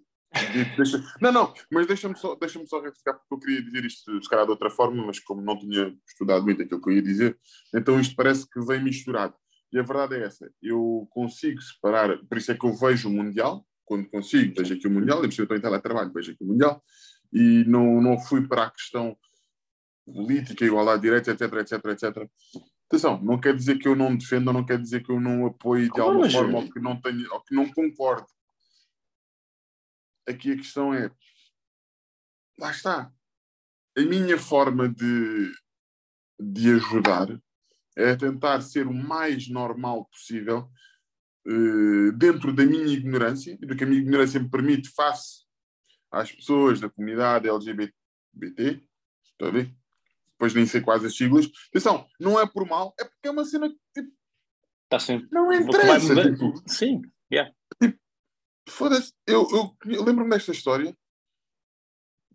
Deixa... 0.78 1.04
Não, 1.20 1.32
não, 1.32 1.54
mas 1.72 1.88
deixa-me 1.88 2.16
só, 2.16 2.36
deixa 2.36 2.64
só 2.66 2.80
refrescar, 2.80 3.18
porque 3.18 3.34
eu 3.34 3.40
queria 3.40 3.64
dizer 3.64 3.86
isto, 3.86 4.22
se 4.22 4.30
calhar 4.30 4.46
de 4.46 4.52
outra 4.52 4.70
forma, 4.70 5.04
mas 5.04 5.20
como 5.20 5.42
não 5.42 5.58
tinha 5.58 5.96
estudado 6.08 6.44
muito 6.44 6.62
aquilo 6.62 6.82
que 6.82 6.90
eu 6.90 6.94
ia 6.94 7.02
dizer, 7.02 7.38
então 7.74 8.00
isto 8.00 8.16
parece 8.16 8.48
que 8.48 8.60
vem 8.62 8.84
misturado. 8.84 9.34
E 9.72 9.80
a 9.80 9.84
verdade 9.84 10.16
é 10.16 10.24
essa, 10.24 10.52
eu 10.62 11.08
consigo 11.10 11.62
separar, 11.62 12.18
por 12.28 12.38
isso 12.38 12.52
é 12.52 12.56
que 12.56 12.66
eu 12.66 12.74
vejo 12.74 13.10
o 13.10 13.12
Mundial, 13.12 13.66
quando 13.90 14.08
consigo, 14.08 14.54
vejo 14.56 14.76
aqui 14.76 14.88
o 14.88 14.92
Mundial, 14.92 15.20
e 15.20 15.26
eu 15.26 15.30
estou 15.30 15.58
em 15.58 15.62
teletrabalho, 15.62 16.14
vejo 16.14 16.32
aqui 16.32 16.44
o 16.44 16.48
Mundial, 16.48 16.82
e 17.34 17.64
não, 17.66 18.00
não 18.00 18.20
fui 18.20 18.48
para 18.48 18.66
a 18.66 18.72
questão 18.72 19.18
política, 20.06 20.64
igualdade 20.64 21.02
de 21.02 21.08
direitos, 21.08 21.28
etc, 21.28 21.54
etc, 21.54 21.86
etc. 21.86 22.30
Atenção, 22.88 23.20
não 23.24 23.40
quer 23.40 23.56
dizer 23.56 23.80
que 23.80 23.88
eu 23.88 23.96
não 23.96 24.16
defenda, 24.16 24.54
não 24.54 24.66
quer 24.66 24.80
dizer 24.80 25.04
que 25.04 25.12
eu 25.12 25.20
não 25.20 25.48
apoie 25.48 25.90
de 25.90 26.00
alguma 26.00 26.30
forma 26.30 26.60
ou 26.60 26.72
que 26.72 26.80
não, 26.80 27.02
tenho, 27.02 27.34
ou 27.34 27.42
que 27.42 27.56
não 27.56 27.68
concordo 27.72 28.28
aqui 30.30 30.54
a 30.54 30.58
questão 30.58 30.94
é: 30.94 31.12
lá 32.58 32.72
está. 32.72 33.12
A 33.98 34.02
minha 34.02 34.38
forma 34.38 34.88
de, 34.88 35.52
de 36.40 36.74
ajudar 36.76 37.28
é 37.98 38.16
tentar 38.16 38.62
ser 38.62 38.88
o 38.88 38.94
mais 38.94 39.50
normal 39.50 40.06
possível 40.06 40.70
dentro 42.18 42.54
da 42.54 42.66
minha 42.66 42.86
ignorância 42.86 43.58
e 43.62 43.66
do 43.66 43.76
que 43.76 43.84
a 43.84 43.88
minha 43.88 44.02
ignorância 44.02 44.40
me 44.40 44.50
permite 44.50 44.90
face 44.90 45.46
às 46.12 46.32
pessoas 46.32 46.80
da 46.80 46.90
comunidade 46.90 47.48
LGBT. 47.50 47.94
Está 49.24 49.48
a 49.48 49.52
ver? 49.52 49.74
Depois 50.32 50.54
nem 50.54 50.66
sei 50.66 50.82
quais 50.82 51.04
as 51.04 51.16
siglas. 51.16 51.50
Atenção, 51.70 52.08
não 52.20 52.40
é 52.40 52.48
por 52.48 52.66
mal, 52.68 52.94
é 53.00 53.04
porque 53.04 53.28
é 53.28 53.32
uma 53.32 53.44
cena 53.46 53.70
que 53.70 53.78
tipo, 53.94 54.14
Está 54.86 55.00
sempre. 55.00 55.28
não 55.32 55.52
interessa. 55.54 56.16
Vai- 56.16 56.32
Tipo, 56.32 56.54
Sim, 56.68 57.02
yeah. 57.32 57.54
Foda-se, 58.68 59.14
eu, 59.28 59.48
eu, 59.52 59.76
eu 59.92 60.04
lembro-me 60.04 60.30
desta 60.30 60.52
história 60.52 60.96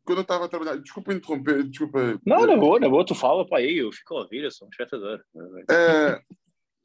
quando 0.05 0.19
eu 0.19 0.23
estava 0.23 0.45
a 0.45 0.49
trabalhar. 0.49 0.77
Desculpa 0.77 1.15
interromper, 1.15 1.63
desculpa. 1.65 2.21
Não, 2.27 2.47
na 2.47 2.57
boa, 2.57 2.79
na 2.79 2.89
boa, 2.89 3.07
tu 3.07 3.15
fala, 3.15 3.47
pá, 3.49 3.59
aí 3.59 3.79
eu 3.79 3.91
fico 3.93 4.15
a 4.15 4.23
ouvir, 4.23 4.45
eu 4.45 4.51
sou 4.51 4.67
um 4.67 4.71
espectador. 4.71 5.25
Eh, 5.71 6.23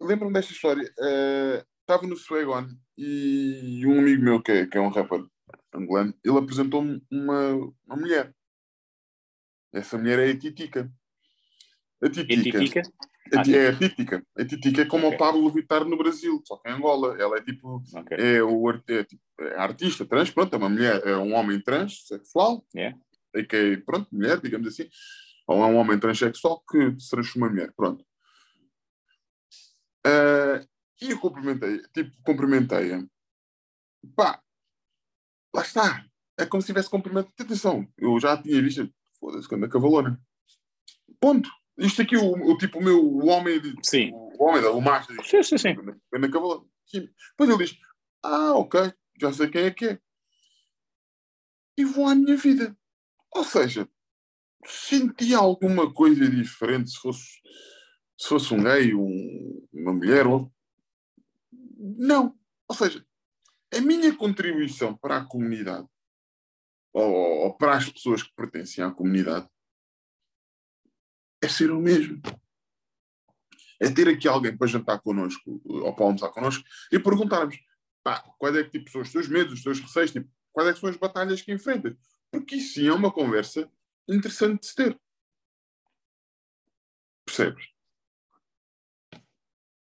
lembro-me 0.02 0.34
desta 0.34 0.54
história. 0.54 0.90
Eh, 1.00 1.66
Estava 1.90 2.06
no 2.06 2.16
Swagon 2.16 2.68
e 2.96 3.84
um 3.84 3.98
amigo 3.98 4.24
meu, 4.24 4.40
que 4.44 4.52
é, 4.52 4.68
que 4.68 4.78
é 4.78 4.80
um 4.80 4.90
rapper 4.90 5.26
angolano, 5.74 6.14
ele 6.24 6.38
apresentou-me 6.38 7.04
uma, 7.10 7.56
uma 7.88 7.96
mulher. 7.96 8.32
Essa 9.74 9.98
mulher 9.98 10.20
é 10.20 10.30
a 10.30 10.38
Titica. 10.38 10.94
A 12.00 12.06
E 12.06 12.10
Titica. 12.12 12.60
Titica? 12.60 12.82
a 13.34 13.42
Ah, 13.42 13.44
é 13.52 13.70
a 13.70 13.76
Titica. 13.76 14.24
A 14.38 14.46
Titica 14.46 14.82
é 14.84 14.86
como 14.86 15.08
Ok. 15.08 15.16
o 15.16 15.18
Pablo 15.18 15.50
Vittar 15.52 15.84
no 15.84 15.98
Brasil, 15.98 16.40
só 16.46 16.58
que 16.58 16.70
em 16.70 16.74
Angola. 16.74 17.20
Ela 17.20 17.38
é 17.38 17.42
tipo 17.42 17.82
Ok. 17.96 18.18
é 18.20 18.44
o 18.44 18.70
é, 18.70 19.04
tipo, 19.04 19.24
é 19.40 19.56
artista 19.56 20.06
trans, 20.06 20.30
pronto, 20.30 20.54
é 20.54 20.58
uma 20.60 20.70
mulher, 20.70 21.02
é 21.08 21.18
um 21.18 21.34
homem 21.34 21.60
transexual, 21.60 22.64
Yeah. 22.76 22.96
é 23.34 23.42
que 23.42 23.56
é, 23.56 23.78
pronto, 23.78 24.08
mulher, 24.12 24.40
digamos 24.40 24.68
assim, 24.68 24.88
ou 25.48 25.64
é 25.64 25.66
um 25.66 25.78
homem 25.78 25.98
transexual 26.00 26.64
que 26.70 27.00
se 27.00 27.10
transforma 27.10 27.48
em 27.48 27.50
mulher, 27.50 27.74
pronto. 27.76 28.06
Ah, 30.06 30.69
e 31.02 31.12
eu 31.12 31.20
cumprimentei, 31.20 31.82
tipo, 31.94 32.12
cumprimentei-a. 32.24 33.06
Pá, 34.16 34.42
lá 35.54 35.62
está. 35.62 36.06
É 36.38 36.46
como 36.46 36.62
se 36.62 36.68
tivesse 36.68 36.90
cumprimentado. 36.90 37.34
Atenção, 37.40 37.88
eu 37.98 38.20
já 38.20 38.42
tinha 38.42 38.62
visto, 38.62 38.90
foda-se, 39.20 39.48
quando 39.48 39.66
a 39.66 39.70
cavalona. 39.70 40.22
Ponto. 41.20 41.50
Isto 41.78 42.02
aqui, 42.02 42.18
o, 42.18 42.32
o 42.34 42.58
tipo, 42.58 42.80
o 42.80 42.84
meu, 42.84 43.02
o 43.04 43.28
homem, 43.28 43.62
Sim. 43.84 44.12
o 44.14 44.44
homem, 44.44 44.64
o 44.66 44.82
macho, 44.82 45.14
Sim, 45.24 45.42
sim, 45.44 45.58
sim. 45.58 45.76
acabou. 46.14 46.70
Sim. 46.86 47.08
Depois 47.32 47.50
ele 47.50 47.66
diz: 47.66 47.78
Ah, 48.24 48.54
ok, 48.56 48.94
já 49.22 49.32
sei 49.32 49.50
quem 49.50 49.62
é 49.64 49.72
que 49.72 49.86
é. 49.86 50.00
E 51.78 51.86
vou 51.86 52.06
à 52.08 52.16
minha 52.16 52.36
vida. 52.36 52.78
Ou 53.34 53.44
seja, 53.46 53.88
senti 54.66 55.34
alguma 55.34 55.94
coisa 55.94 56.30
diferente 56.30 56.90
se 56.92 56.98
fosse, 56.98 57.30
se 58.20 58.28
fosse 58.28 58.54
um 58.54 58.62
gay, 58.64 58.94
um- 58.94 59.66
uma 59.72 59.94
mulher. 59.94 60.28
Ou... 60.28 60.52
Não. 61.80 62.38
Ou 62.68 62.76
seja, 62.76 63.06
a 63.74 63.82
minha 63.82 64.16
contribuição 64.16 64.96
para 64.96 65.18
a 65.18 65.26
comunidade 65.26 65.88
ou, 66.92 67.12
ou 67.12 67.58
para 67.58 67.78
as 67.78 67.90
pessoas 67.90 68.22
que 68.22 68.34
pertencem 68.36 68.84
à 68.84 68.92
comunidade 68.92 69.48
é 71.42 71.48
ser 71.48 71.72
o 71.72 71.80
mesmo 71.80 72.22
é 73.80 73.90
ter 73.90 74.10
aqui 74.10 74.28
alguém 74.28 74.56
para 74.56 74.68
jantar 74.68 75.00
connosco 75.00 75.62
ou 75.66 75.96
para 75.96 76.06
almoçar 76.06 76.30
connosco 76.30 76.64
e 76.92 77.00
perguntarmos 77.00 77.58
pá, 78.04 78.22
quais 78.38 78.56
é 78.58 78.64
que 78.64 78.72
tipo, 78.72 78.92
são 78.92 79.02
os 79.02 79.12
teus 79.12 79.28
medos, 79.28 79.54
os 79.54 79.64
teus 79.64 79.80
receios, 79.80 80.12
tipo, 80.12 80.30
quais 80.52 80.70
é 80.70 80.74
que 80.74 80.80
são 80.80 80.90
as 80.90 80.98
batalhas 80.98 81.42
que 81.42 81.54
enfrentas. 81.54 81.96
Porque 82.30 82.58
isso 82.58 82.74
sim 82.74 82.88
é 82.88 82.94
uma 82.94 83.12
conversa 83.12 83.72
interessante 84.08 84.62
de 84.62 84.68
se 84.68 84.76
ter. 84.76 85.00
Percebes? 87.26 87.70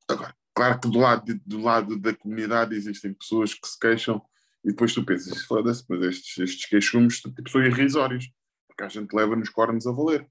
Agora, 0.08 0.36
claro 0.54 0.80
que 0.80 0.90
do 0.90 1.00
lado, 1.00 1.26
de- 1.26 1.42
do 1.46 1.60
lado 1.62 1.98
da 2.00 2.14
comunidade 2.16 2.76
existem 2.76 3.14
pessoas 3.14 3.54
que 3.54 3.68
se 3.68 3.80
queixam 3.80 4.22
e 4.64 4.70
depois 4.70 4.94
tu 4.94 5.04
pensas, 5.04 5.44
foda-se, 5.44 5.84
mas 5.90 6.02
estes, 6.04 6.38
estes 6.38 6.66
queixumes 6.70 7.20
tipo, 7.22 7.50
são 7.50 7.64
irrisórios, 7.64 8.30
porque 8.68 8.84
a 8.84 8.90
gente 8.90 9.12
leva 9.14 9.36
nos 9.36 9.50
cornos 9.50 9.88
a 9.88 9.92
valer. 9.92 10.30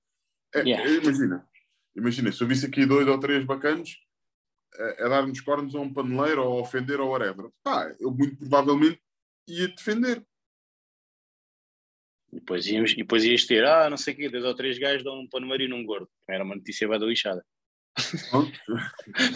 É, 0.55 0.63
Yeah. 0.63 0.89
é, 0.89 0.95
imagina, 0.97 1.49
imagina, 1.97 2.33
se 2.33 2.41
eu 2.43 2.47
visse 2.49 2.67
aqui 2.67 2.85
dois 2.87 3.07
ou 3.09 3.19
três 3.19 3.45
bacanos 3.45 3.97
a, 4.75 5.07
a 5.07 5.09
dar-nos 5.09 5.41
cornos 5.41 5.75
a 5.75 5.81
um 5.81 5.93
paneleiro 5.93 6.45
ou 6.45 6.59
a 6.59 6.63
ofender 6.63 7.01
ou 7.01 7.11
whatever, 7.11 7.51
pá, 7.63 7.95
eu 8.01 8.11
muito 8.13 8.37
provavelmente 8.37 9.01
ia 9.49 9.69
defender. 9.69 10.25
E 12.33 12.37
depois, 12.37 12.67
íamos, 12.67 12.93
e 12.93 12.97
depois 12.97 13.25
ias 13.25 13.45
ter, 13.45 13.65
ah, 13.65 13.91
não 13.91 13.97
sei 13.97 14.15
o 14.15 14.17
quê, 14.17 14.29
dois 14.29 14.45
ou 14.45 14.55
três 14.55 14.79
gajos 14.79 15.03
dão 15.03 15.19
um 15.21 15.29
pano 15.29 15.49
marido 15.49 15.71
num 15.71 15.85
gordo. 15.85 16.09
Era 16.29 16.45
uma 16.45 16.55
notícia 16.55 16.87
bem 16.89 16.99
da 17.01 17.07
lixada. 17.07 17.45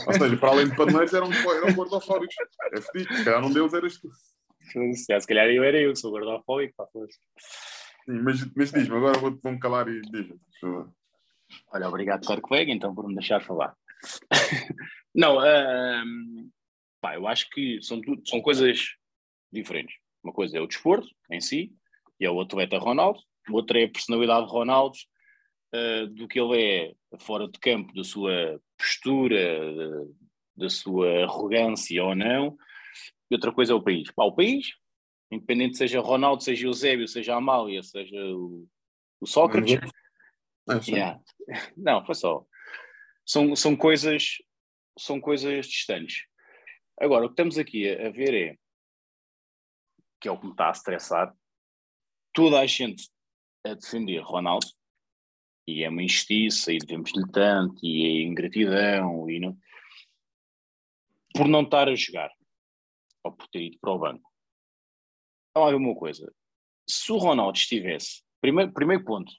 Ou 0.06 0.12
seja, 0.14 0.36
para 0.36 0.48
além 0.50 0.68
de 0.68 0.76
paneleiros 0.76 1.12
eram, 1.12 1.30
eram 1.32 1.74
gordofóbicos. 1.74 2.34
É 2.72 2.80
fedido, 2.80 3.16
se 3.16 3.24
calhar 3.24 3.44
um 3.44 3.52
deles 3.52 3.74
eras 3.74 3.98
tu. 3.98 4.08
Se 4.94 5.26
calhar 5.26 5.46
eu 5.48 5.62
era 5.62 5.78
eu, 5.80 5.94
sou 5.94 6.10
gordofóbico. 6.10 6.74
pá. 6.76 6.86
Sim, 8.04 8.20
mas, 8.22 8.44
mas 8.54 8.72
diz-me, 8.72 8.96
agora 8.96 9.18
vou- 9.18 9.38
vou-me 9.42 9.58
calar 9.58 9.88
e 9.88 10.00
diz-me. 10.02 10.38
Olha, 11.72 11.88
obrigado, 11.88 12.24
Sarcoega, 12.24 12.72
então, 12.72 12.94
por 12.94 13.06
me 13.06 13.14
deixar 13.14 13.40
falar. 13.40 13.74
não, 15.14 15.38
ahm, 15.40 16.48
pá, 17.00 17.14
eu 17.16 17.26
acho 17.26 17.48
que 17.50 17.80
são, 17.82 18.00
tudo, 18.00 18.22
são 18.28 18.40
coisas 18.40 18.94
diferentes. 19.52 19.96
Uma 20.22 20.32
coisa 20.32 20.56
é 20.58 20.60
o 20.60 20.66
desporto 20.66 21.08
em 21.30 21.40
si, 21.40 21.72
e 22.18 22.26
a 22.26 22.30
outra 22.32 22.62
é 22.62 22.76
o 22.76 22.78
Ronaldo, 22.78 23.20
outra 23.50 23.80
é 23.80 23.84
a 23.84 23.90
personalidade 23.90 24.46
de 24.46 24.52
Ronaldo, 24.52 24.96
ah, 25.74 26.06
do 26.06 26.28
que 26.28 26.38
ele 26.38 26.62
é 26.62 27.18
fora 27.18 27.48
de 27.48 27.58
campo, 27.58 27.92
da 27.92 28.04
sua 28.04 28.60
postura, 28.78 29.74
da, 29.74 30.06
da 30.56 30.70
sua 30.70 31.24
arrogância 31.24 32.04
ou 32.04 32.14
não, 32.14 32.56
e 33.28 33.34
outra 33.34 33.52
coisa 33.52 33.72
é 33.72 33.74
o 33.74 33.82
país. 33.82 34.08
Pá, 34.12 34.22
o 34.22 34.34
país, 34.34 34.68
independente 35.32 35.76
seja 35.76 36.00
Ronaldo, 36.00 36.44
seja 36.44 36.68
Eusébio, 36.68 37.08
seja 37.08 37.34
Amália, 37.34 37.82
seja 37.82 38.16
o, 38.16 38.68
o 39.20 39.26
Sócrates, 39.26 39.80
É, 40.70 40.80
sim. 40.80 40.92
Yeah. 40.92 41.20
Não, 41.76 42.06
foi 42.06 42.14
só. 42.14 42.46
São, 43.26 43.56
são 43.56 43.76
coisas 43.76 44.36
são 44.96 45.20
coisas 45.20 45.66
distantes. 45.66 46.24
Agora, 47.00 47.24
o 47.24 47.28
que 47.28 47.32
estamos 47.32 47.58
aqui 47.58 47.88
a, 47.88 48.06
a 48.06 48.10
ver 48.12 48.32
é 48.32 48.58
que 50.20 50.28
é 50.28 50.30
o 50.30 50.38
que 50.38 50.46
me 50.46 50.52
está 50.52 50.68
a 50.68 50.70
estressar. 50.70 51.34
Toda 52.32 52.60
a 52.60 52.66
gente 52.66 53.10
a 53.66 53.74
defender 53.74 54.20
Ronaldo 54.20 54.68
e 55.66 55.82
é 55.82 55.88
uma 55.88 56.02
injustiça 56.02 56.72
e 56.72 56.78
devemos-lhe 56.78 57.30
tanto 57.32 57.84
e 57.84 58.04
é 58.04 58.22
ingratidão 58.22 59.28
e 59.28 59.40
não... 59.40 59.56
por 61.34 61.48
não 61.48 61.62
estar 61.62 61.88
a 61.88 61.94
jogar 61.94 62.30
ou 63.24 63.32
por 63.32 63.48
ter 63.48 63.62
ido 63.62 63.78
para 63.80 63.92
o 63.92 63.98
banco. 63.98 64.30
Lá 65.56 65.70
ver 65.70 65.76
uma 65.76 65.94
coisa. 65.94 66.30
Se 66.88 67.10
o 67.12 67.16
Ronaldo 67.16 67.58
estivesse, 67.58 68.22
primeiro, 68.40 68.72
primeiro 68.72 69.04
ponto, 69.04 69.32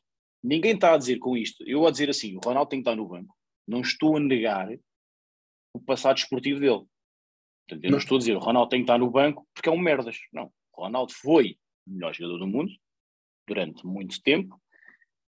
ninguém 0.43 0.73
está 0.73 0.93
a 0.93 0.97
dizer 0.97 1.19
com 1.19 1.37
isto, 1.37 1.63
eu 1.67 1.81
vou 1.81 1.91
dizer 1.91 2.09
assim, 2.09 2.35
o 2.35 2.39
Ronaldo 2.43 2.69
tem 2.69 2.79
que 2.81 2.89
estar 2.89 2.95
no 2.95 3.07
banco. 3.07 3.35
Não 3.67 3.81
estou 3.81 4.17
a 4.17 4.19
negar 4.19 4.69
o 5.73 5.79
passado 5.79 6.17
esportivo 6.17 6.59
dele. 6.59 6.85
Portanto, 7.67 7.83
eu 7.83 7.91
Não. 7.91 7.97
estou 7.97 8.15
a 8.15 8.19
dizer 8.19 8.35
o 8.35 8.39
Ronaldo 8.39 8.69
tem 8.69 8.79
que 8.79 8.83
estar 8.83 8.97
no 8.97 9.09
banco 9.09 9.47
porque 9.53 9.69
é 9.69 9.71
um 9.71 9.77
merdas. 9.77 10.17
Não. 10.31 10.51
O 10.73 10.83
Ronaldo 10.83 11.13
foi 11.13 11.57
o 11.85 11.91
melhor 11.91 12.13
jogador 12.13 12.39
do 12.39 12.47
mundo 12.47 12.71
durante 13.47 13.85
muito 13.85 14.21
tempo, 14.21 14.59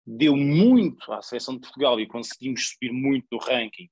deu 0.06 0.36
muito 0.36 1.12
à 1.12 1.22
seleção 1.22 1.54
de 1.54 1.60
Portugal 1.60 2.00
e 2.00 2.06
conseguimos 2.06 2.70
subir 2.70 2.92
muito 2.92 3.26
no 3.30 3.38
ranking 3.38 3.88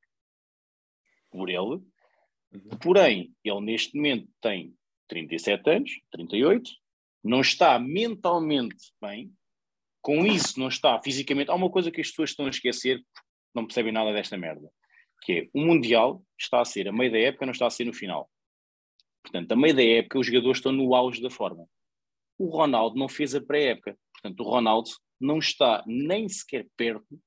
por 1.30 1.48
ele. 1.48 1.80
Porém, 2.82 3.32
ele 3.44 3.60
neste 3.60 3.96
momento 3.96 4.28
tem 4.40 4.74
37 5.08 5.70
anos, 5.70 5.90
38, 6.10 6.70
não 7.22 7.40
está 7.40 7.78
mentalmente 7.78 8.92
bem, 9.00 9.32
com 10.02 10.26
isso 10.26 10.58
não 10.58 10.68
está 10.68 11.00
fisicamente. 11.02 11.50
Há 11.50 11.54
uma 11.54 11.70
coisa 11.70 11.90
que 11.90 12.00
as 12.00 12.08
pessoas 12.08 12.30
estão 12.30 12.46
a 12.46 12.50
esquecer, 12.50 13.04
não 13.54 13.66
percebem 13.66 13.92
nada 13.92 14.12
desta 14.12 14.36
merda, 14.36 14.68
que 15.22 15.32
é 15.32 15.48
o 15.52 15.60
Mundial 15.60 16.22
está 16.38 16.60
a 16.60 16.64
ser 16.64 16.88
a 16.88 16.92
meio 16.92 17.12
da 17.12 17.18
época, 17.18 17.46
não 17.46 17.52
está 17.52 17.66
a 17.66 17.70
ser 17.70 17.84
no 17.84 17.92
final. 17.92 18.28
Portanto, 19.22 19.52
a 19.52 19.56
meio 19.56 19.74
da 19.74 19.84
época 19.84 20.18
os 20.18 20.26
jogadores 20.26 20.58
estão 20.58 20.72
no 20.72 20.94
auge 20.94 21.22
da 21.22 21.30
forma. 21.30 21.66
O 22.38 22.46
Ronaldo 22.46 22.98
não 22.98 23.08
fez 23.08 23.34
a 23.34 23.40
pré-época. 23.40 23.96
Portanto, 24.14 24.40
o 24.40 24.48
Ronaldo 24.48 24.88
não 25.20 25.38
está 25.38 25.84
nem 25.86 26.28
sequer 26.28 26.66
perto 26.76 27.20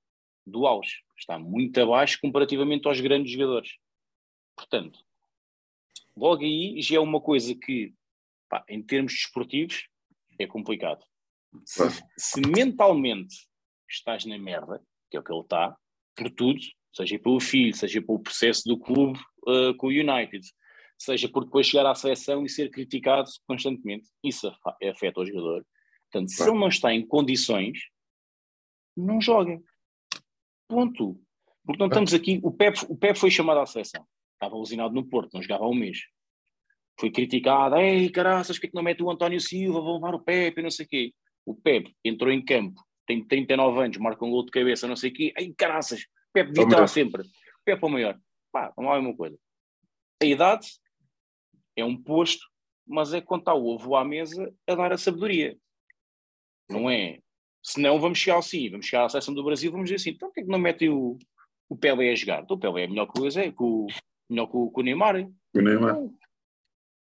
do 0.45 0.65
auge. 0.65 1.03
Está 1.17 1.37
muito 1.37 1.79
abaixo 1.79 2.19
comparativamente 2.21 2.87
aos 2.87 2.99
grandes 2.99 3.31
jogadores. 3.31 3.77
Portanto, 4.55 4.99
logo 6.15 6.43
aí 6.43 6.81
já 6.81 6.97
é 6.97 6.99
uma 6.99 7.21
coisa 7.21 7.55
que, 7.55 7.93
pá, 8.49 8.63
em 8.67 8.81
termos 8.81 9.13
desportivos, 9.13 9.87
é 10.39 10.47
complicado. 10.47 11.03
Se, 11.65 11.83
se 12.17 12.41
mentalmente 12.41 13.35
estás 13.89 14.25
na 14.25 14.37
merda, 14.37 14.81
que 15.09 15.17
é 15.17 15.19
o 15.19 15.23
que 15.23 15.31
ele 15.31 15.41
está, 15.41 15.77
por 16.15 16.29
tudo, 16.31 16.59
seja 16.91 17.19
pelo 17.19 17.39
filho, 17.39 17.75
seja 17.75 18.01
pelo 18.01 18.19
processo 18.19 18.63
do 18.65 18.77
clube 18.77 19.19
uh, 19.47 19.75
com 19.77 19.87
o 19.87 19.91
United, 19.91 20.45
seja 20.97 21.27
por 21.29 21.45
depois 21.45 21.67
chegar 21.67 21.85
à 21.85 21.95
seleção 21.95 22.43
e 22.45 22.49
ser 22.49 22.69
criticado 22.69 23.29
constantemente, 23.47 24.09
isso 24.23 24.51
afeta 24.81 25.21
o 25.21 25.25
jogador. 25.25 25.65
Portanto, 26.13 26.29
se 26.29 26.37
Claro. 26.37 26.51
ele 26.51 26.59
não 26.59 26.67
está 26.67 26.93
em 26.93 27.05
condições, 27.05 27.89
não 28.95 29.19
joga. 29.19 29.59
Ponto. 30.67 31.19
Porque 31.65 31.79
não 31.79 31.87
estamos 31.87 32.13
aqui. 32.13 32.39
O 32.43 32.51
Pep, 32.51 32.77
o 32.87 32.95
Pep 32.95 33.17
foi 33.17 33.31
chamado 33.31 33.59
à 33.59 33.65
seleção. 33.65 34.05
Estava 34.33 34.55
alucinado 34.55 34.93
no 34.93 35.03
Porto, 35.07 35.33
não 35.33 35.41
jogava 35.41 35.65
há 35.65 35.67
um 35.67 35.73
mês. 35.73 36.01
Foi 36.99 37.09
criticado. 37.09 37.77
Ei, 37.77 38.09
caraças, 38.11 38.57
porque 38.57 38.67
que 38.67 38.75
não 38.75 38.83
mete 38.83 39.01
o 39.01 39.09
António 39.09 39.41
Silva? 39.41 39.81
Vão 39.81 39.95
levar 39.95 40.13
o 40.13 40.19
Pep 40.19 40.59
e 40.59 40.63
não 40.63 40.69
sei 40.69 40.85
o 40.85 40.89
quê. 40.89 41.13
O 41.45 41.55
Pep 41.55 41.91
entrou 42.05 42.31
em 42.31 42.43
campo, 42.43 42.79
tem 43.07 43.25
39 43.25 43.83
anos, 43.83 43.97
marca 43.97 44.23
um 44.23 44.29
gol 44.29 44.45
de 44.45 44.51
cabeça, 44.51 44.87
não 44.87 44.95
sei 44.95 45.09
o 45.09 45.13
quê. 45.13 45.33
Ei, 45.35 45.51
caraças, 45.57 46.01
o 46.01 46.33
Pep 46.33 46.51
devia 46.51 46.63
estar 46.63 46.87
sempre. 46.87 47.23
O 47.23 47.63
Pep 47.65 47.83
é 47.83 47.85
o 47.85 47.89
maior. 47.89 48.19
Pá, 48.51 48.71
não 48.77 48.91
há 48.91 48.99
uma 48.99 49.15
coisa. 49.15 49.37
A 50.21 50.25
idade 50.25 50.67
é 51.75 51.83
um 51.83 51.97
posto, 52.01 52.45
mas 52.85 53.13
é 53.13 53.21
quando 53.21 53.41
está 53.41 53.53
o 53.55 53.65
ovo 53.65 53.95
à 53.95 54.05
mesa 54.05 54.53
a 54.67 54.75
dar 54.75 54.93
a 54.93 54.97
sabedoria. 54.97 55.57
Não 56.73 56.89
é? 56.89 57.19
Senão 57.61 57.99
vamos 57.99 58.17
chegar 58.17 58.39
assim, 58.39 58.69
vamos 58.69 58.85
chegar 58.85 59.05
à 59.05 59.09
seleção 59.09 59.33
do 59.33 59.43
Brasil, 59.43 59.71
vamos 59.71 59.85
dizer 59.85 59.95
assim, 59.95 60.09
então 60.09 60.27
por 60.27 60.33
que 60.33 60.41
é 60.41 60.43
que 60.43 60.49
não 60.49 60.59
metem 60.59 60.89
o, 60.89 61.17
o 61.69 61.77
Pelé 61.77 62.11
a 62.11 62.15
jogar? 62.15 62.43
Então, 62.43 62.57
o 62.57 62.59
Pelé 62.59 62.83
é 62.83 62.87
melhor 62.87 63.07
que 63.07 63.21
o 63.21 63.29
Zé, 63.31 63.51
que 63.51 63.63
o, 63.63 63.87
melhor 64.29 64.47
que 64.47 64.57
o, 64.57 64.69
que 64.69 64.81
o 64.81 64.83
Neymar. 64.83 65.29
O 65.55 65.61
Neymar. 65.61 65.91
Então, 65.91 66.17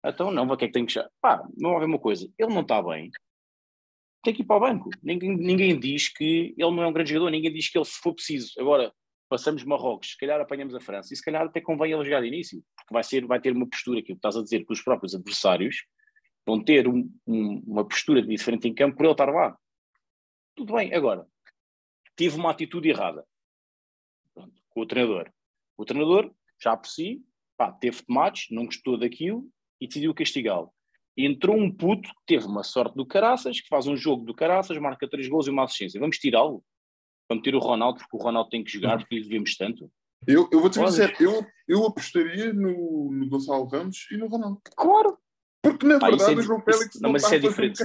então 0.05 0.31
não, 0.31 0.47
o 0.47 0.57
que 0.57 0.65
é 0.65 0.67
que 0.67 0.73
tem 0.73 0.85
que 0.85 0.91
chegar? 0.91 1.09
Pá, 1.19 1.43
não 1.57 1.77
há 1.77 1.85
uma 1.85 1.97
coisa, 1.97 2.31
ele 2.37 2.53
não 2.53 2.61
está 2.61 2.81
bem, 2.81 3.09
tem 4.23 4.33
que 4.33 4.43
ir 4.43 4.45
para 4.45 4.57
o 4.57 4.59
banco. 4.59 4.89
Ninguém, 5.01 5.35
ninguém 5.35 5.79
diz 5.79 6.09
que 6.09 6.53
ele 6.57 6.71
não 6.71 6.83
é 6.83 6.87
um 6.87 6.93
grande 6.93 7.09
jogador, 7.11 7.31
ninguém 7.31 7.51
diz 7.51 7.69
que 7.69 7.77
ele, 7.77 7.85
se 7.85 7.99
for 7.99 8.13
preciso, 8.13 8.53
agora 8.59 8.93
passamos 9.27 9.63
Marrocos, 9.63 10.11
se 10.11 10.17
calhar 10.17 10.39
apanhamos 10.41 10.75
a 10.75 10.79
França, 10.79 11.13
e 11.13 11.17
se 11.17 11.23
calhar 11.23 11.43
até 11.43 11.61
convém 11.61 11.93
ele 11.93 12.03
jogar 12.03 12.21
de 12.21 12.27
início, 12.27 12.61
porque 12.75 12.93
vai, 12.93 13.03
ser, 13.03 13.25
vai 13.25 13.39
ter 13.39 13.53
uma 13.53 13.67
postura, 13.67 13.99
aquilo 13.99 14.17
que 14.17 14.19
estás 14.19 14.35
a 14.35 14.43
dizer, 14.43 14.65
que 14.65 14.73
os 14.73 14.81
próprios 14.81 15.15
adversários 15.15 15.85
vão 16.45 16.61
ter 16.61 16.87
um, 16.87 17.09
um, 17.25 17.63
uma 17.65 17.87
postura 17.87 18.21
diferente 18.21 18.67
em 18.67 18.73
campo 18.73 18.97
por 18.97 19.05
ele 19.05 19.13
estar 19.13 19.31
lá. 19.31 19.57
Tudo 20.55 20.73
bem, 20.73 20.93
agora, 20.93 21.25
tive 22.15 22.35
uma 22.35 22.51
atitude 22.51 22.89
errada 22.89 23.25
Pronto, 24.33 24.61
com 24.69 24.81
o 24.81 24.85
treinador. 24.85 25.31
O 25.77 25.85
treinador, 25.85 26.31
já 26.61 26.75
por 26.77 26.87
si, 26.87 27.23
pá, 27.57 27.71
teve 27.71 28.03
tomates, 28.03 28.47
não 28.51 28.65
gostou 28.65 28.97
daquilo 28.97 29.47
e 29.79 29.87
decidiu 29.87 30.13
castigá-lo. 30.13 30.71
Entrou 31.17 31.57
um 31.57 31.69
puto 31.73 32.07
que 32.09 32.25
teve 32.25 32.45
uma 32.45 32.63
sorte 32.63 32.95
do 32.95 33.05
caraças, 33.05 33.59
que 33.59 33.67
faz 33.67 33.87
um 33.87 33.95
jogo 33.97 34.23
do 34.25 34.33
caraças, 34.33 34.77
marca 34.77 35.09
três 35.09 35.27
gols 35.27 35.47
e 35.47 35.49
uma 35.49 35.63
assistência. 35.65 35.99
Vamos 35.99 36.17
tirá-lo? 36.17 36.63
Vamos 37.29 37.43
ter 37.43 37.55
o 37.55 37.59
Ronaldo, 37.59 37.99
porque 37.99 38.15
o 38.15 38.19
Ronaldo 38.19 38.49
tem 38.49 38.63
que 38.63 38.71
jogar, 38.71 38.97
porque 38.99 39.15
lhe 39.15 39.23
devemos 39.23 39.55
tanto. 39.57 39.91
Eu, 40.27 40.47
eu 40.51 40.59
vou 40.61 40.69
te 40.69 40.79
dizer, 40.83 41.15
eu, 41.19 41.45
eu 41.67 41.85
apostaria 41.85 42.53
no, 42.53 43.11
no 43.11 43.27
Gonçalo 43.27 43.65
Ramos 43.65 44.07
e 44.11 44.17
no 44.17 44.27
Ronaldo. 44.27 44.61
Claro! 44.75 45.17
Porque 45.63 45.85
na 45.85 45.99
Pá, 45.99 46.09
verdade 46.09 46.33
é 46.33 46.35
o 46.37 46.41
João 46.41 46.61
Félix 46.61 46.95
isso- 46.95 47.01
não, 47.01 47.09
não, 47.09 47.13
mas 47.13 47.23
isso 47.23 47.35
é 47.35 47.39
diferente. 47.39 47.83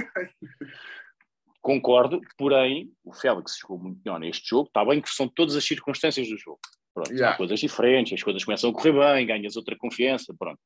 Concordo, 1.67 2.21
porém, 2.37 2.93
o 3.03 3.11
Félix 3.13 3.57
jogou 3.59 3.77
muito 3.77 3.99
melhor 4.01 4.21
neste 4.21 4.47
jogo. 4.47 4.69
Está 4.69 4.85
bem 4.85 5.01
que 5.01 5.09
são 5.09 5.27
todas 5.27 5.53
as 5.53 5.65
circunstâncias 5.65 6.25
do 6.29 6.37
jogo. 6.37 6.61
Pronto, 6.93 7.11
Yeah. 7.11 7.35
Há 7.35 7.37
coisas 7.37 7.59
diferentes, 7.59 8.13
as 8.13 8.23
coisas 8.23 8.45
começam 8.45 8.69
a 8.69 8.73
correr 8.73 8.93
bem, 8.93 9.27
ganhas 9.27 9.57
outra 9.57 9.75
confiança, 9.75 10.33
pronto. 10.39 10.61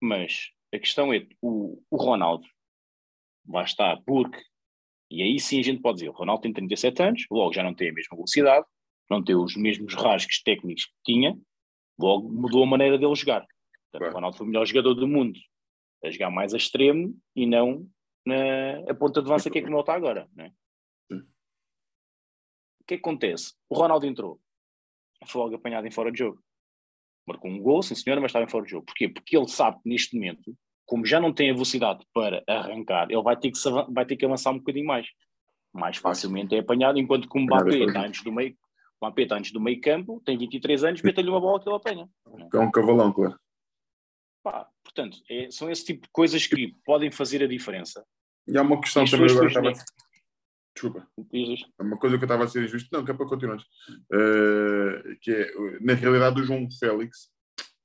Mas 0.00 0.48
a 0.74 0.78
questão 0.78 1.12
é, 1.12 1.26
o, 1.42 1.82
o 1.90 1.96
Ronaldo 1.98 2.48
vai 3.44 3.64
estar 3.64 4.00
porque, 4.06 4.42
e 5.10 5.22
aí 5.22 5.38
sim 5.38 5.60
a 5.60 5.62
gente 5.62 5.82
pode 5.82 5.98
dizer, 5.98 6.08
o 6.08 6.12
Ronaldo 6.12 6.40
tem 6.40 6.54
37 6.54 7.02
anos, 7.02 7.26
logo 7.30 7.52
já 7.52 7.62
não 7.62 7.74
tem 7.74 7.90
a 7.90 7.92
mesma 7.92 8.16
velocidade, 8.16 8.64
não 9.10 9.22
tem 9.22 9.36
os 9.36 9.54
mesmos 9.56 9.92
rasgos 9.92 10.42
técnicos 10.42 10.86
que 10.86 11.12
tinha, 11.12 11.38
logo 12.00 12.30
mudou 12.30 12.62
a 12.62 12.66
maneira 12.66 12.96
dele 12.96 13.14
jogar. 13.14 13.46
Portanto. 13.92 14.10
O 14.10 14.14
Ronaldo 14.14 14.38
foi 14.38 14.46
o 14.46 14.48
melhor 14.48 14.64
jogador 14.64 14.94
do 14.94 15.06
mundo 15.06 15.38
a 16.02 16.10
jogar 16.10 16.30
mais 16.30 16.54
a 16.54 16.56
extremo 16.56 17.14
e 17.36 17.44
não 17.44 17.86
na 18.28 18.90
a 18.90 18.94
ponta 18.94 19.22
de 19.22 19.28
lança 19.28 19.50
que 19.50 19.58
é 19.58 19.62
como 19.62 19.74
ele 19.74 19.80
está 19.80 19.94
agora. 19.94 20.28
Né? 20.34 20.52
O 21.10 22.84
que 22.86 22.94
é 22.94 22.96
que 22.96 23.02
acontece? 23.02 23.54
O 23.68 23.74
Ronaldo 23.74 24.06
entrou, 24.06 24.40
foi 25.26 25.42
logo 25.42 25.54
apanhado 25.54 25.86
em 25.86 25.90
fora 25.90 26.10
de 26.10 26.18
jogo. 26.18 26.42
Marcou 27.26 27.50
um 27.50 27.60
gol, 27.60 27.82
sim 27.82 27.94
senhora, 27.94 28.20
mas 28.20 28.30
estava 28.30 28.44
em 28.44 28.48
fora 28.48 28.64
de 28.64 28.70
jogo. 28.70 28.86
Porquê? 28.86 29.08
Porque 29.08 29.36
ele 29.36 29.48
sabe 29.48 29.82
que 29.82 29.88
neste 29.88 30.14
momento, 30.16 30.56
como 30.86 31.04
já 31.04 31.20
não 31.20 31.32
tem 31.32 31.50
a 31.50 31.52
velocidade 31.52 32.06
para 32.14 32.42
arrancar, 32.48 33.10
ele 33.10 33.22
vai 33.22 33.36
ter 33.36 33.50
que, 33.50 33.58
vai 33.90 34.06
ter 34.06 34.16
que 34.16 34.24
avançar 34.24 34.50
um 34.52 34.58
bocadinho 34.58 34.86
mais. 34.86 35.06
Mais 35.70 35.98
facilmente 35.98 36.54
é 36.54 36.60
apanhado, 36.60 36.98
enquanto 36.98 37.28
que 37.28 37.38
o 37.38 37.42
Mbappé 37.42 37.76
está 37.88 38.06
antes 38.06 38.22
do 38.24 38.32
meio, 38.32 38.56
o 38.98 39.06
Mbappé 39.06 39.22
está 39.22 39.36
antes 39.36 39.52
do 39.52 39.60
meio 39.60 39.78
campo, 39.82 40.22
tem 40.24 40.38
23 40.38 40.84
anos, 40.84 41.02
mete-lhe 41.02 41.28
uma 41.28 41.40
bola 41.40 41.60
que 41.60 41.68
ele 41.68 41.76
apanha. 41.76 42.08
É 42.54 42.58
um 42.58 42.70
cavalão, 42.70 43.12
claro. 43.12 43.38
Pá, 44.42 44.66
portanto, 44.82 45.18
é- 45.28 45.50
são 45.50 45.70
esse 45.70 45.84
tipo 45.84 46.04
de 46.04 46.08
coisas 46.10 46.46
que 46.46 46.74
podem 46.86 47.10
fazer 47.10 47.42
a 47.42 47.46
diferença. 47.46 48.02
E 48.48 48.56
há 48.56 48.62
uma 48.62 48.80
questão 48.80 49.04
também 49.04 49.30
agora 49.30 49.46
estava. 49.48 49.72
Desculpa. 50.74 51.08
Diz, 51.32 51.48
diz. 51.48 51.60
É 51.78 51.82
uma 51.82 51.96
coisa 51.98 52.16
que 52.16 52.24
eu 52.24 52.26
estava 52.26 52.44
a 52.44 52.48
ser 52.48 52.64
injusto, 52.64 52.88
não, 52.92 53.04
que 53.04 53.10
é 53.10 53.14
para 53.14 53.26
continuar. 53.26 53.58
Eh, 54.12 55.16
que 55.20 55.30
é, 55.32 55.52
na 55.80 55.94
realidade, 55.94 56.40
o 56.40 56.44
João 56.44 56.68
Félix, 56.78 57.30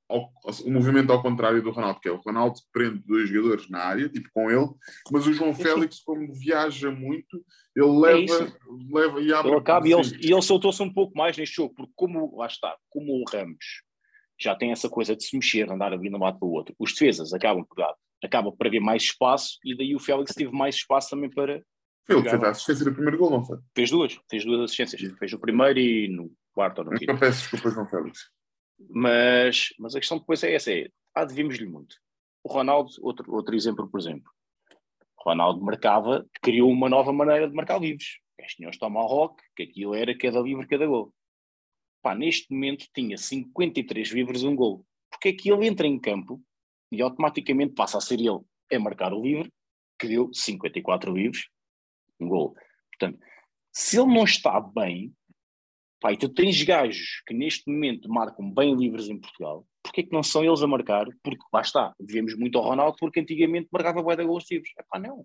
ao- 0.08 0.32
o 0.64 0.70
movimento 0.70 1.10
ao 1.12 1.20
contrário 1.20 1.60
do 1.62 1.70
Ronaldo, 1.70 1.98
que 2.00 2.08
é 2.08 2.12
o 2.12 2.20
Ronaldo 2.20 2.60
prende 2.72 3.02
dois 3.04 3.28
jogadores 3.28 3.68
na 3.68 3.80
área, 3.80 4.08
tipo 4.08 4.28
com 4.32 4.50
ele, 4.50 4.68
mas 5.10 5.26
o 5.26 5.32
João 5.32 5.52
Sim. 5.54 5.62
Félix, 5.64 6.00
como 6.04 6.32
viaja 6.34 6.90
muito, 6.90 7.44
ele 7.74 7.98
leva, 7.98 8.20
isso. 8.44 8.56
leva 8.92 9.20
e 9.20 9.32
abre. 9.32 9.50
Ele 9.50 9.58
acaba 9.60 9.88
e 9.88 9.92
ele, 9.92 10.18
e 10.22 10.32
ele 10.32 10.42
soltou-se 10.42 10.82
um 10.82 10.92
pouco 10.92 11.16
mais 11.18 11.36
neste 11.36 11.56
jogo, 11.56 11.74
porque 11.74 11.92
como, 11.96 12.36
lá 12.36 12.46
está, 12.46 12.76
como 12.88 13.12
o 13.12 13.24
Ramos 13.28 13.82
já 14.40 14.54
tem 14.54 14.72
essa 14.72 14.88
coisa 14.88 15.16
de 15.16 15.24
se 15.24 15.36
mexer, 15.36 15.70
andar 15.70 15.92
ali 15.92 16.08
de 16.08 16.14
um 16.14 16.18
lado 16.20 16.38
para 16.38 16.46
o 16.46 16.52
outro, 16.52 16.74
os 16.78 16.92
defesas 16.92 17.32
acabam 17.32 17.64
por 17.64 17.76
dar, 17.76 17.94
acaba 18.22 18.52
por 18.52 18.66
haver 18.66 18.80
mais 18.80 19.02
espaço 19.02 19.58
e 19.64 19.76
daí 19.76 19.94
o 19.94 19.98
Félix 20.00 20.34
teve 20.34 20.52
mais 20.52 20.76
espaço 20.76 21.10
também 21.10 21.30
para, 21.30 21.62
Foi 22.06 22.16
ele 22.16 22.24
que 22.24 22.30
fez 22.30 22.42
a 22.42 22.50
assistência 22.50 22.84
do 22.84 22.92
primeiro 22.92 23.18
gol, 23.18 23.30
não 23.30 23.44
foi? 23.44 23.58
fez 23.74 23.90
duas, 23.90 24.18
fez 24.30 24.44
duas 24.44 24.60
assistências, 24.62 25.18
fez 25.18 25.32
no 25.32 25.40
primeiro 25.40 25.78
e 25.78 26.08
no 26.08 26.30
quarto 26.52 26.78
ou 26.78 26.84
no 26.84 26.90
quinto. 26.92 27.12
Nunca 27.12 27.26
peço 27.26 27.40
desculpa, 27.42 27.70
João 27.70 27.86
Félix. 27.86 28.30
Mas, 28.90 29.68
mas 29.78 29.94
a 29.94 30.00
questão 30.00 30.18
depois 30.18 30.42
é 30.42 30.54
essa: 30.54 30.72
é, 30.72 30.88
ah, 31.14 31.24
devíamos-lhe 31.24 31.66
muito. 31.66 31.96
O 32.42 32.52
Ronaldo, 32.52 32.90
outro, 33.00 33.32
outro 33.32 33.54
exemplo, 33.54 33.88
por 33.88 33.98
exemplo. 34.00 34.30
O 35.18 35.30
Ronaldo 35.30 35.62
marcava, 35.62 36.26
criou 36.42 36.70
uma 36.70 36.88
nova 36.88 37.12
maneira 37.12 37.48
de 37.48 37.54
marcar 37.54 37.80
livres. 37.80 38.18
Este 38.38 38.56
tinha 38.56 38.68
os 38.68 38.76
tomahawk, 38.76 39.42
que 39.56 39.62
aquilo 39.62 39.94
era 39.94 40.16
cada 40.16 40.40
livre, 40.40 40.66
cada 40.66 40.86
gol. 40.86 41.14
Pá, 42.02 42.14
neste 42.14 42.52
momento 42.52 42.86
tinha 42.94 43.16
53 43.16 44.08
livres 44.10 44.42
e 44.42 44.46
um 44.46 44.54
gol. 44.54 44.84
Porque 45.10 45.28
é 45.28 45.32
que 45.32 45.50
ele 45.50 45.66
entra 45.66 45.86
em 45.86 45.98
campo 45.98 46.42
e 46.94 47.02
automaticamente 47.02 47.74
passa 47.74 47.98
a 47.98 48.00
ser 48.00 48.20
ele 48.20 48.40
a 48.72 48.78
marcar 48.78 49.12
o 49.12 49.22
livre, 49.22 49.52
que 49.98 50.08
deu 50.08 50.30
54 50.32 51.12
livres, 51.12 51.48
um 52.18 52.28
gol. 52.28 52.54
Portanto, 52.90 53.18
se 53.72 53.98
ele 53.98 54.12
não 54.12 54.24
está 54.24 54.60
bem, 54.60 55.14
Pá, 56.04 56.12
e 56.12 56.18
tu 56.18 56.28
tens 56.28 56.62
gajos 56.62 57.22
que 57.26 57.32
neste 57.32 57.66
momento 57.66 58.10
marcam 58.10 58.52
bem 58.52 58.76
livres 58.76 59.08
em 59.08 59.18
Portugal, 59.18 59.66
porque 59.82 60.02
é 60.02 60.04
que 60.04 60.12
não 60.12 60.22
são 60.22 60.44
eles 60.44 60.62
a 60.62 60.66
marcar? 60.66 61.06
Porque 61.22 61.42
lá 61.50 61.62
está, 61.62 61.94
devemos 61.98 62.36
muito 62.36 62.58
ao 62.58 62.64
Ronaldo, 62.64 62.94
porque 63.00 63.20
antigamente 63.20 63.70
marcava 63.72 64.02
bué 64.02 64.14
de 64.14 64.22
gols 64.22 64.44
livres. 64.50 64.70
Epá, 64.78 64.98
não. 64.98 65.24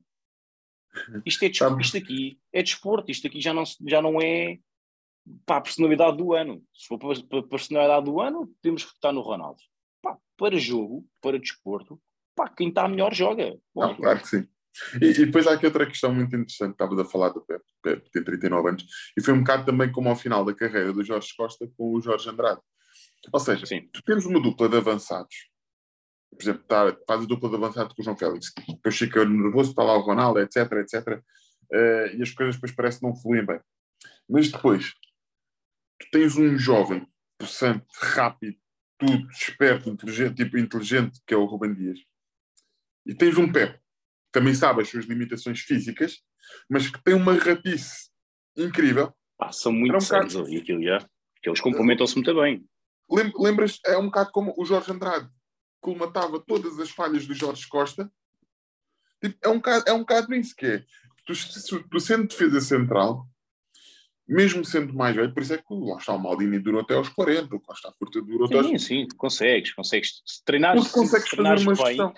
Isto, 1.25 1.43
é 1.43 1.49
desporto, 1.49 1.81
isto 1.81 1.97
aqui 1.97 2.39
é 2.53 2.63
desporto, 2.63 3.11
isto 3.11 3.27
aqui 3.27 3.41
já 3.41 3.53
não, 3.53 3.65
já 3.85 4.01
não 4.01 4.21
é 4.21 4.57
pá, 5.45 5.57
a 5.57 5.61
personalidade 5.61 6.15
do 6.15 6.33
ano. 6.33 6.63
Se 6.73 6.87
for 6.87 6.97
para 6.97 7.23
para 7.23 7.39
a 7.39 7.43
personalidade 7.43 8.05
do 8.05 8.21
ano, 8.21 8.49
temos 8.61 8.85
que 8.85 8.93
votar 8.93 9.11
no 9.11 9.19
Ronaldo. 9.19 9.59
Para 10.39 10.57
jogo, 10.57 11.05
para 11.21 11.37
desporto, 11.37 12.01
pá, 12.35 12.49
quem 12.49 12.69
está 12.69 12.87
melhor 12.87 13.13
joga. 13.13 13.59
Não, 13.75 13.95
claro 13.95 14.21
que 14.21 14.27
sim. 14.27 14.47
E, 15.01 15.07
e 15.07 15.25
depois 15.25 15.45
há 15.45 15.53
aqui 15.53 15.65
outra 15.65 15.85
questão 15.85 16.13
muito 16.13 16.33
interessante, 16.35 16.71
estavas 16.71 16.97
a 16.99 17.05
falar 17.05 17.29
do 17.29 17.41
Pepe, 17.41 17.65
Pepe 17.81 18.09
tem 18.11 18.23
39 18.23 18.69
anos, 18.69 18.85
e 19.17 19.21
foi 19.21 19.33
um 19.33 19.39
bocado 19.39 19.65
também 19.65 19.91
como 19.91 20.09
ao 20.09 20.15
final 20.15 20.45
da 20.45 20.53
carreira 20.53 20.93
do 20.93 21.03
Jorge 21.03 21.35
Costa 21.35 21.69
com 21.75 21.95
o 21.95 22.01
Jorge 22.01 22.29
Andrade. 22.29 22.61
Ou 23.33 23.39
seja, 23.39 23.65
Sim. 23.65 23.89
tu 23.91 24.01
tens 24.03 24.25
uma 24.25 24.41
dupla 24.41 24.69
de 24.69 24.77
avançados, 24.77 25.35
por 26.31 26.41
exemplo, 26.41 26.63
tá, 26.63 26.95
faz 27.07 27.23
a 27.23 27.25
dupla 27.25 27.49
de 27.49 27.55
avançados 27.55 27.93
com 27.93 28.01
o 28.01 28.05
João 28.05 28.17
Félix, 28.17 28.53
depois 28.67 28.97
fica 28.97 29.25
nervoso, 29.25 29.71
está 29.71 29.83
lá 29.83 29.97
o 29.97 30.01
Ronaldo, 30.01 30.39
etc, 30.39 30.71
etc, 30.73 31.21
eh, 31.73 32.15
e 32.15 32.21
as 32.21 32.31
coisas 32.31 32.55
depois 32.55 32.71
parece 32.71 32.99
que 32.99 33.05
não 33.05 33.15
fluem 33.15 33.45
bem. 33.45 33.59
Mas 34.29 34.49
depois, 34.49 34.93
tu 35.99 36.07
tens 36.11 36.37
um 36.37 36.57
jovem, 36.57 37.05
possante, 37.37 37.85
rápido, 37.99 38.57
tudo, 38.99 39.27
esperto, 39.31 39.89
inteligente, 39.89 40.35
tipo 40.35 40.57
inteligente, 40.57 41.19
que 41.25 41.33
é 41.33 41.37
o 41.37 41.45
Ruben 41.45 41.73
Dias, 41.73 41.99
e 43.05 43.15
tens 43.15 43.37
um 43.37 43.51
que 43.51 43.79
também 44.31 44.53
sabe 44.53 44.81
as 44.81 44.89
suas 44.89 45.05
limitações 45.05 45.61
físicas, 45.61 46.21
mas 46.69 46.89
que 46.89 47.01
tem 47.03 47.15
uma 47.15 47.33
ratice 47.33 48.09
incrível. 48.55 49.13
Pá, 49.37 49.51
são 49.51 49.71
muito 49.71 49.95
um 49.95 50.01
sérios 50.01 50.35
ali 50.35 50.57
aquilo 50.57 50.83
já. 50.83 50.99
Porque 51.33 51.49
eles 51.49 51.61
complementam-se 51.61 52.15
muito 52.15 52.35
bem. 52.35 52.65
Lem- 53.09 53.33
Lembras, 53.39 53.79
é 53.85 53.97
um 53.97 54.05
bocado 54.05 54.31
como 54.31 54.53
o 54.57 54.65
Jorge 54.65 54.91
Andrade 54.91 55.29
colmatava 55.79 56.39
todas 56.39 56.77
as 56.79 56.89
falhas 56.89 57.25
do 57.25 57.33
Jorge 57.33 57.65
Costa. 57.67 58.11
Tipo, 59.23 59.37
é, 59.41 59.47
um 59.47 59.55
bocado, 59.55 59.85
é 59.87 59.93
um 59.93 59.99
bocado 59.99 60.35
isso 60.35 60.53
que 60.55 60.65
é. 60.65 60.85
Tu, 61.25 61.33
tu 61.89 61.99
sendo 61.99 62.27
defesa 62.27 62.59
central, 62.59 63.28
mesmo 64.29 64.63
sendo 64.63 64.93
mais 64.93 65.15
velho, 65.15 65.33
por 65.33 65.41
isso 65.41 65.55
é 65.55 65.57
que 65.57 65.63
lá 65.69 65.97
está 65.97 66.13
o 66.13 66.19
Maldini 66.19 66.59
durou 66.59 66.81
até 66.81 66.93
aos 66.93 67.09
40, 67.09 67.55
o 67.55 67.59
Costa 67.59 67.91
Furta 67.97 68.21
durou 68.21 68.45
até 68.45 68.57
aos 68.57 68.67
Sim, 68.67 68.77
sim, 68.77 69.07
consegues, 69.17 69.73
consegues. 69.73 70.21
Se 70.23 70.45
treinares, 70.45 70.83
Porque 70.83 70.99
consegues 70.99 71.29
se 71.29 71.35
fazer 71.35 71.67
uma 71.67 71.73
bem, 71.75 71.85
gestão. 71.87 72.13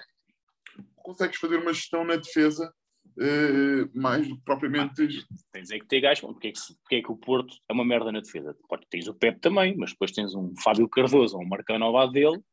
Consegues 0.97 1.39
fazer 1.39 1.55
uma 1.55 1.73
gestão 1.73 2.03
na 2.03 2.17
defesa 2.17 2.73
uh, 3.17 3.99
mais 3.99 4.27
do 4.27 4.35
que 4.35 4.43
propriamente. 4.43 5.01
Ah, 5.01 5.35
tens 5.53 5.71
é 5.71 5.79
que 5.79 5.85
ter 5.87 6.01
gajo, 6.01 6.27
porque 6.27 6.49
é 6.49 6.51
que, 6.51 6.59
porque 6.81 6.95
é 6.95 7.01
que 7.01 7.11
o 7.11 7.15
Porto 7.15 7.55
é 7.69 7.73
uma 7.73 7.85
merda 7.85 8.11
na 8.11 8.19
defesa? 8.19 8.57
Pode, 8.67 8.85
tens 8.89 9.07
o 9.07 9.13
Pep 9.13 9.39
também, 9.39 9.77
mas 9.77 9.91
depois 9.91 10.11
tens 10.11 10.35
um 10.35 10.53
Fábio 10.61 10.89
Cardoso 10.89 11.37
ou 11.37 11.43
um 11.43 11.47
Marcano 11.47 11.85
ao 11.85 11.93
lado 11.93 12.11
dele, 12.11 12.43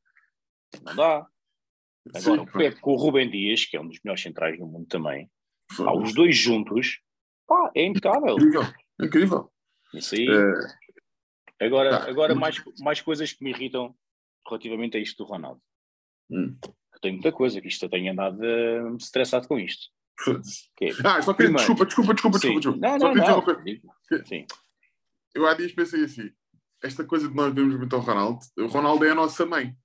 não 0.84 0.94
dá. 0.94 1.26
Agora, 2.14 2.20
Sim, 2.20 2.38
o 2.38 2.46
Pep 2.46 2.80
com 2.80 2.92
o 2.92 2.96
Rubem 2.96 3.28
Dias, 3.28 3.64
que 3.64 3.76
é 3.76 3.80
um 3.80 3.88
dos 3.88 3.98
melhores 4.04 4.22
centrais 4.22 4.56
do 4.56 4.66
mundo 4.66 4.86
também, 4.86 5.28
pá, 5.76 5.92
os 5.92 6.14
dois 6.14 6.36
juntos, 6.36 7.00
pá, 7.46 7.72
é 7.74 7.84
impecável. 7.84 8.36
Incrível. 9.00 9.52
Isso 9.94 10.14
aí. 10.14 10.26
É... 10.28 11.66
Agora, 11.66 11.90
tá. 11.90 12.10
agora 12.10 12.34
mais, 12.34 12.62
mais 12.80 13.00
coisas 13.00 13.32
que 13.32 13.42
me 13.42 13.50
irritam 13.50 13.94
relativamente 14.46 14.96
a 14.96 15.00
isto 15.00 15.24
do 15.24 15.28
Ronaldo. 15.28 15.60
Hum. 16.30 16.56
Tem 17.00 17.12
muita 17.12 17.32
coisa, 17.32 17.60
que 17.60 17.68
isto 17.68 17.84
eu 17.84 17.88
tenho 17.88 18.12
andado 18.12 18.40
uh, 18.40 18.96
estressado 18.96 19.46
com 19.46 19.58
isto. 19.58 19.88
É, 20.80 20.88
ah, 21.04 21.22
só 21.22 21.32
queria, 21.32 21.54
desculpa, 21.54 21.86
desculpa, 21.86 22.12
desculpa, 22.12 22.38
desculpa, 22.38 22.60
desculpa. 22.60 22.88
Não, 22.88 22.98
não, 22.98 23.14
não. 23.14 23.42
Coisa. 23.42 23.62
Sim. 24.26 24.46
Eu 25.32 25.46
há 25.46 25.54
dias 25.54 25.72
pensei 25.72 26.04
assim, 26.04 26.32
esta 26.82 27.04
coisa 27.04 27.28
de 27.28 27.34
nós 27.34 27.54
vemos 27.54 27.76
muito 27.76 27.94
ao 27.94 28.02
Ronaldo, 28.02 28.40
o 28.56 28.66
Ronaldo 28.66 29.04
é 29.04 29.10
a 29.10 29.14
nossa 29.14 29.46
mãe. 29.46 29.76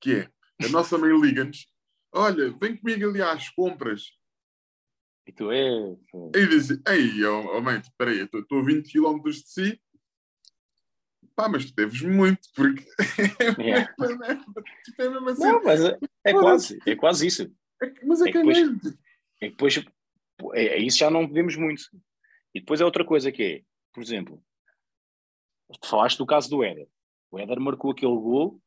Que 0.00 0.20
é, 0.20 0.30
a 0.64 0.68
nossa 0.68 0.96
mãe 0.96 1.10
liga-nos, 1.20 1.66
olha, 2.12 2.50
vem 2.58 2.76
comigo 2.76 3.08
ali 3.08 3.20
às 3.20 3.50
compras. 3.50 4.04
E 5.26 5.32
tu 5.32 5.50
é... 5.50 5.68
E 6.34 6.46
diz, 6.46 6.70
ei, 6.86 7.24
oh, 7.24 7.56
oh 7.56 7.60
mãe, 7.60 7.78
espera 7.78 8.10
aí, 8.10 8.20
estou 8.20 8.60
a 8.60 8.64
20 8.64 8.92
km 8.92 9.22
de 9.22 9.48
si, 9.48 9.80
pá, 11.36 11.48
mas 11.48 11.66
tu 11.66 11.74
deves 11.74 12.00
muito, 12.00 12.40
porque 12.54 12.82
yeah. 13.60 13.94
é, 14.98 15.04
é 15.04 15.08
mesmo 15.08 15.28
assim. 15.28 15.42
Não, 15.42 15.62
mas 15.62 15.84
é, 15.84 15.98
é 16.24 16.32
quase, 16.32 16.78
é 16.86 16.96
quase 16.96 17.26
isso. 17.26 17.42
É, 17.82 17.92
mas 18.04 18.22
é, 18.22 18.28
é 18.28 18.32
que 18.32 18.38
é 18.38 18.42
mesmo. 18.42 18.80
É 19.40 19.50
depois, 19.50 19.76
é, 20.54 20.66
é, 20.66 20.78
isso 20.78 20.98
já 20.98 21.10
não 21.10 21.28
podemos 21.28 21.54
muito. 21.56 21.82
E 22.54 22.60
depois 22.60 22.80
é 22.80 22.84
outra 22.84 23.04
coisa 23.04 23.30
que 23.30 23.42
é, 23.42 23.62
por 23.92 24.02
exemplo, 24.02 24.42
tu 25.80 25.88
falaste 25.88 26.16
do 26.16 26.26
caso 26.26 26.48
do 26.48 26.64
Éder. 26.64 26.88
O 27.30 27.38
Éder 27.38 27.60
marcou 27.60 27.90
aquele 27.90 28.14
gol, 28.14 28.60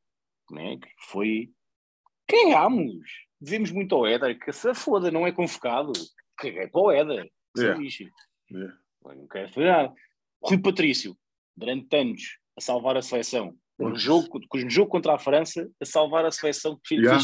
né, 0.52 0.78
que 0.78 0.90
foi. 1.08 1.52
Ganhámos! 2.30 3.28
Devemos 3.42 3.72
muito 3.72 3.96
ao 3.96 4.06
Éder, 4.06 4.38
que 4.38 4.52
se 4.52 4.74
foda, 4.76 5.10
não 5.10 5.26
é 5.26 5.32
convocado. 5.32 5.94
Caguei 6.40 6.68
para 6.68 6.82
o 6.82 6.92
Éder. 6.92 7.32
Yeah. 7.58 7.82
Yeah. 8.52 8.78
Não 9.04 9.28
quero 9.28 9.50
fazer 9.50 9.68
nada. 9.68 9.94
Rui 10.42 10.58
Patrício, 10.58 11.18
durante 11.56 11.96
anos, 11.96 12.40
a 12.58 12.62
salvar 12.62 12.98
a 12.98 13.02
seleção. 13.02 13.56
No 13.78 13.96
jogo, 13.96 14.40
no 14.54 14.70
jogo 14.70 14.92
contra 14.92 15.16
a 15.16 15.20
França, 15.20 15.70
a 15.82 15.86
salvar 15.86 16.26
a 16.26 16.32
seleção 16.32 16.76
que 16.76 16.96
fez 16.96 17.02
yeah. 17.02 17.24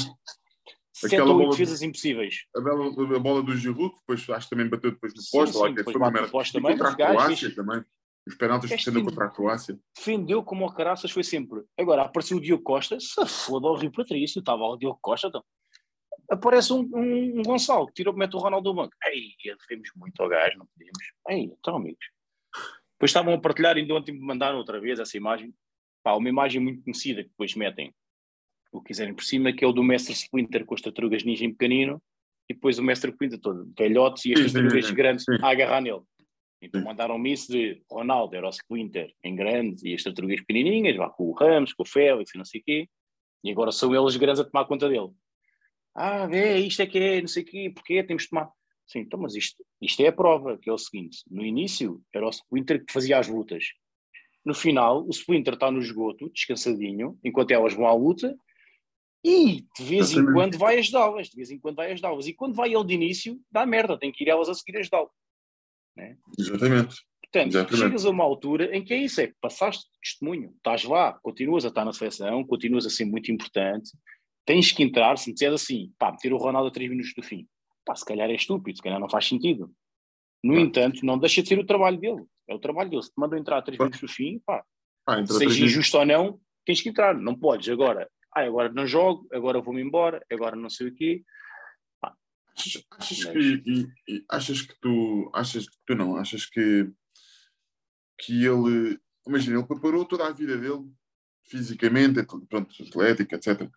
Oito 1.03 1.49
defesas 1.49 1.81
impossíveis. 1.81 2.45
A, 2.55 2.61
bela, 2.61 2.87
a 2.87 3.19
bola 3.19 3.43
do 3.43 3.55
Giroud, 3.55 3.93
depois 3.95 4.29
acho 4.29 4.47
que 4.47 4.55
também 4.55 4.69
bateu 4.69 4.91
depois 4.91 5.13
no 5.13 5.21
posto. 5.29 5.53
Sim, 5.53 5.59
lá, 5.59 5.67
sim, 5.67 5.75
que 5.75 5.83
foi 5.83 5.95
uma 5.95 6.27
posto 6.29 6.53
também. 6.53 6.77
Contra 6.77 6.89
a 6.89 6.95
Croácia 6.95 7.35
fez... 7.35 7.55
também. 7.55 7.83
Os 8.27 8.35
penaltis 8.35 8.69
defendeu 8.69 9.03
contra 9.03 9.25
a 9.25 9.29
Croácia. 9.29 9.79
Defendeu 9.95 10.43
como 10.43 10.65
o 10.65 10.73
Caraças 10.73 11.11
foi 11.11 11.23
sempre. 11.23 11.63
Agora 11.77 12.03
apareceu 12.03 12.37
o 12.37 12.41
Diogo 12.41 12.63
Costa, 12.63 12.97
se 12.99 13.23
foda 13.27 13.67
o 13.67 13.75
Rio 13.75 13.91
Patrício, 13.91 14.39
estava 14.39 14.63
o 14.63 14.77
Diogo 14.77 14.97
Costa. 15.01 15.27
Então. 15.27 15.43
Aparece 16.29 16.73
um, 16.73 16.89
um, 16.93 17.39
um 17.39 17.43
Gonçalo, 17.43 17.87
que 17.87 17.93
tirou, 17.93 18.15
mete 18.15 18.35
o 18.35 18.39
Ronaldo 18.39 18.71
do 18.71 18.75
banco. 18.75 18.95
Ei, 19.05 19.33
devemos 19.43 19.89
muito 19.95 20.21
ao 20.21 20.29
gás, 20.29 20.55
não 20.57 20.65
podemos. 20.65 21.13
Ei, 21.29 21.53
então, 21.57 21.77
amigos. 21.77 22.05
Depois 22.93 23.09
estavam 23.09 23.33
a 23.33 23.39
partilhar, 23.39 23.75
ainda 23.75 23.93
ontem 23.93 24.13
me 24.13 24.19
mandaram 24.19 24.57
outra 24.57 24.79
vez 24.79 24.99
essa 24.99 25.17
imagem. 25.17 25.53
Pá, 26.03 26.13
uma 26.13 26.29
imagem 26.29 26.61
muito 26.61 26.83
conhecida 26.83 27.23
que 27.23 27.29
depois 27.29 27.53
metem 27.55 27.93
o 28.71 28.81
que 28.81 28.87
quiserem 28.87 29.13
por 29.13 29.23
cima, 29.23 29.53
que 29.53 29.63
é 29.63 29.67
o 29.67 29.71
do 29.71 29.83
Mestre 29.83 30.13
Splinter 30.13 30.65
com 30.65 30.75
as 30.75 30.81
tartarugas 30.81 31.23
ninja 31.23 31.45
em 31.45 31.51
pequenino, 31.51 32.01
e 32.49 32.53
depois 32.53 32.77
o 32.77 32.83
Mestre 32.83 33.11
Splinter 33.11 33.39
todo, 33.39 33.71
velhotes 33.77 34.25
e 34.25 34.33
as 34.33 34.51
tartarugas 34.51 34.91
grandes 34.91 35.25
a 35.27 35.49
agarrar 35.49 35.81
nele. 35.81 36.01
Então 36.61 36.81
mandaram-me 36.83 37.31
isso 37.31 37.51
de 37.51 37.81
Ronaldo 37.89 38.35
era 38.35 38.47
o 38.47 38.49
Splinter 38.49 39.13
em 39.23 39.35
grande 39.35 39.87
e 39.87 39.93
as 39.93 40.03
tartarugas 40.03 40.39
pequenininhas, 40.39 40.95
vá 40.95 41.09
com 41.09 41.25
o 41.25 41.33
Ramos, 41.33 41.73
com 41.73 41.83
o 41.83 41.87
Félix 41.87 42.33
e 42.33 42.37
não 42.37 42.45
sei 42.45 42.61
o 42.61 42.63
quê, 42.63 42.89
e 43.43 43.51
agora 43.51 43.71
são 43.71 43.93
eles 43.95 44.15
grandes 44.15 44.39
a 44.39 44.45
tomar 44.45 44.65
conta 44.65 44.89
dele. 44.89 45.11
Ah, 45.95 46.27
vê, 46.27 46.57
isto 46.57 46.81
é 46.81 46.85
que 46.85 46.99
é, 46.99 47.21
não 47.21 47.27
sei 47.27 47.43
o 47.43 47.45
quê, 47.45 47.71
porquê 47.73 48.03
temos 48.03 48.23
de 48.23 48.29
tomar. 48.29 48.51
Sim, 48.85 48.99
então, 48.99 49.19
mas 49.19 49.33
isto, 49.33 49.63
isto 49.81 50.01
é 50.01 50.07
a 50.07 50.11
prova, 50.11 50.57
que 50.57 50.69
é 50.69 50.73
o 50.73 50.77
seguinte: 50.77 51.19
no 51.29 51.43
início 51.43 52.03
era 52.13 52.25
o 52.25 52.29
Splinter 52.29 52.85
que 52.85 52.91
fazia 52.91 53.17
as 53.17 53.27
lutas. 53.27 53.65
No 54.45 54.53
final, 54.53 55.03
o 55.05 55.09
Splinter 55.09 55.55
está 55.55 55.71
no 55.71 55.79
esgoto, 55.79 56.29
descansadinho, 56.29 57.17
enquanto 57.23 57.51
elas 57.51 57.73
vão 57.73 57.87
à 57.87 57.93
luta, 57.93 58.37
e 59.23 59.65
de 59.75 59.83
vez 59.83 60.11
em 60.11 60.23
quando 60.23 60.55
vai 60.55 60.77
ajudá-las, 60.77 61.29
de 61.29 61.35
vez 61.35 61.49
em 61.49 61.57
quando 61.57 61.77
vai 61.77 61.91
ajudá-las. 61.91 62.27
E 62.27 62.33
quando 62.33 62.53
vai 62.53 62.71
ele 62.71 62.85
de 62.85 62.93
início, 62.93 63.41
dá 63.49 63.65
merda, 63.65 63.97
tem 63.97 64.11
que 64.11 64.23
ir 64.23 64.29
elas 64.29 64.49
a 64.49 64.53
seguir 64.53 64.77
ajudá-lo. 64.77 65.09
Né? 65.97 66.15
Exatamente. 66.37 66.95
Portanto, 67.23 67.47
Exatamente. 67.47 67.77
chegas 67.77 68.05
a 68.05 68.09
uma 68.11 68.23
altura 68.23 68.77
em 68.77 68.83
que 68.83 68.93
é 68.93 68.97
isso, 68.97 69.19
é 69.19 69.27
que 69.27 69.35
passaste 69.41 69.83
testemunho, 69.99 70.53
estás 70.57 70.83
lá, 70.83 71.13
continuas 71.23 71.65
a 71.65 71.69
estar 71.69 71.83
na 71.83 71.91
seleção, 71.91 72.43
continuas 72.45 72.85
a 72.85 72.89
ser 72.89 73.05
muito 73.05 73.31
importante, 73.31 73.89
tens 74.45 74.71
que 74.71 74.83
entrar, 74.83 75.17
se 75.17 75.29
me 75.29 75.33
disseres 75.33 75.61
assim, 75.61 75.91
pá, 75.97 76.11
meter 76.11 76.31
o 76.31 76.37
Ronaldo 76.37 76.69
a 76.69 76.71
3 76.71 76.89
minutos 76.89 77.13
do 77.15 77.23
fim, 77.23 77.47
pá, 77.83 77.95
se 77.95 78.05
calhar 78.05 78.29
é 78.29 78.35
estúpido, 78.35 78.77
se 78.77 78.83
calhar 78.83 78.99
não 78.99 79.09
faz 79.09 79.27
sentido. 79.27 79.71
No 80.43 80.53
pá. 80.53 80.59
entanto, 80.59 81.05
não 81.05 81.17
deixa 81.17 81.41
de 81.41 81.49
ser 81.49 81.59
o 81.59 81.65
trabalho 81.65 81.99
dele, 81.99 82.23
é 82.47 82.53
o 82.53 82.59
trabalho 82.59 82.89
dele. 82.89 83.03
Se 83.03 83.09
te 83.09 83.19
mandam 83.19 83.39
entrar 83.39 83.57
a 83.57 83.61
3 83.61 83.77
minutos 83.77 83.99
do 83.99 84.07
fim, 84.07 84.39
pá, 84.45 84.63
pá 85.05 85.25
seja 85.25 85.65
injusto 85.65 85.97
ou 85.97 86.05
não, 86.05 86.39
tens 86.65 86.81
que 86.81 86.89
entrar, 86.89 87.15
não 87.15 87.35
podes. 87.35 87.67
Agora, 87.69 88.09
ah, 88.35 88.41
agora 88.41 88.71
não 88.71 88.85
jogo, 88.85 89.27
agora 89.31 89.61
vou-me 89.61 89.81
embora, 89.81 90.23
agora 90.31 90.55
não 90.55 90.69
sei 90.69 90.87
o 90.89 90.93
quê. 90.93 91.23
Ah, 92.03 92.13
achas, 92.55 92.85
achas 92.91 93.23
mas... 93.25 93.33
que, 93.33 93.63
e, 94.07 94.25
achas 94.29 94.61
que 94.61 94.75
tu, 94.79 95.31
achas 95.33 95.67
que 95.67 95.77
tu 95.87 95.95
não, 95.95 96.17
achas 96.17 96.45
que, 96.45 96.91
que 98.19 98.45
ele, 98.45 98.99
imagina, 99.27 99.57
ele 99.57 99.67
preparou 99.67 100.05
toda 100.05 100.27
a 100.27 100.31
vida 100.31 100.57
dele, 100.57 100.85
fisicamente, 101.49 102.25
pronto, 102.49 102.69
atlética, 102.83 103.35
etc. 103.37 103.69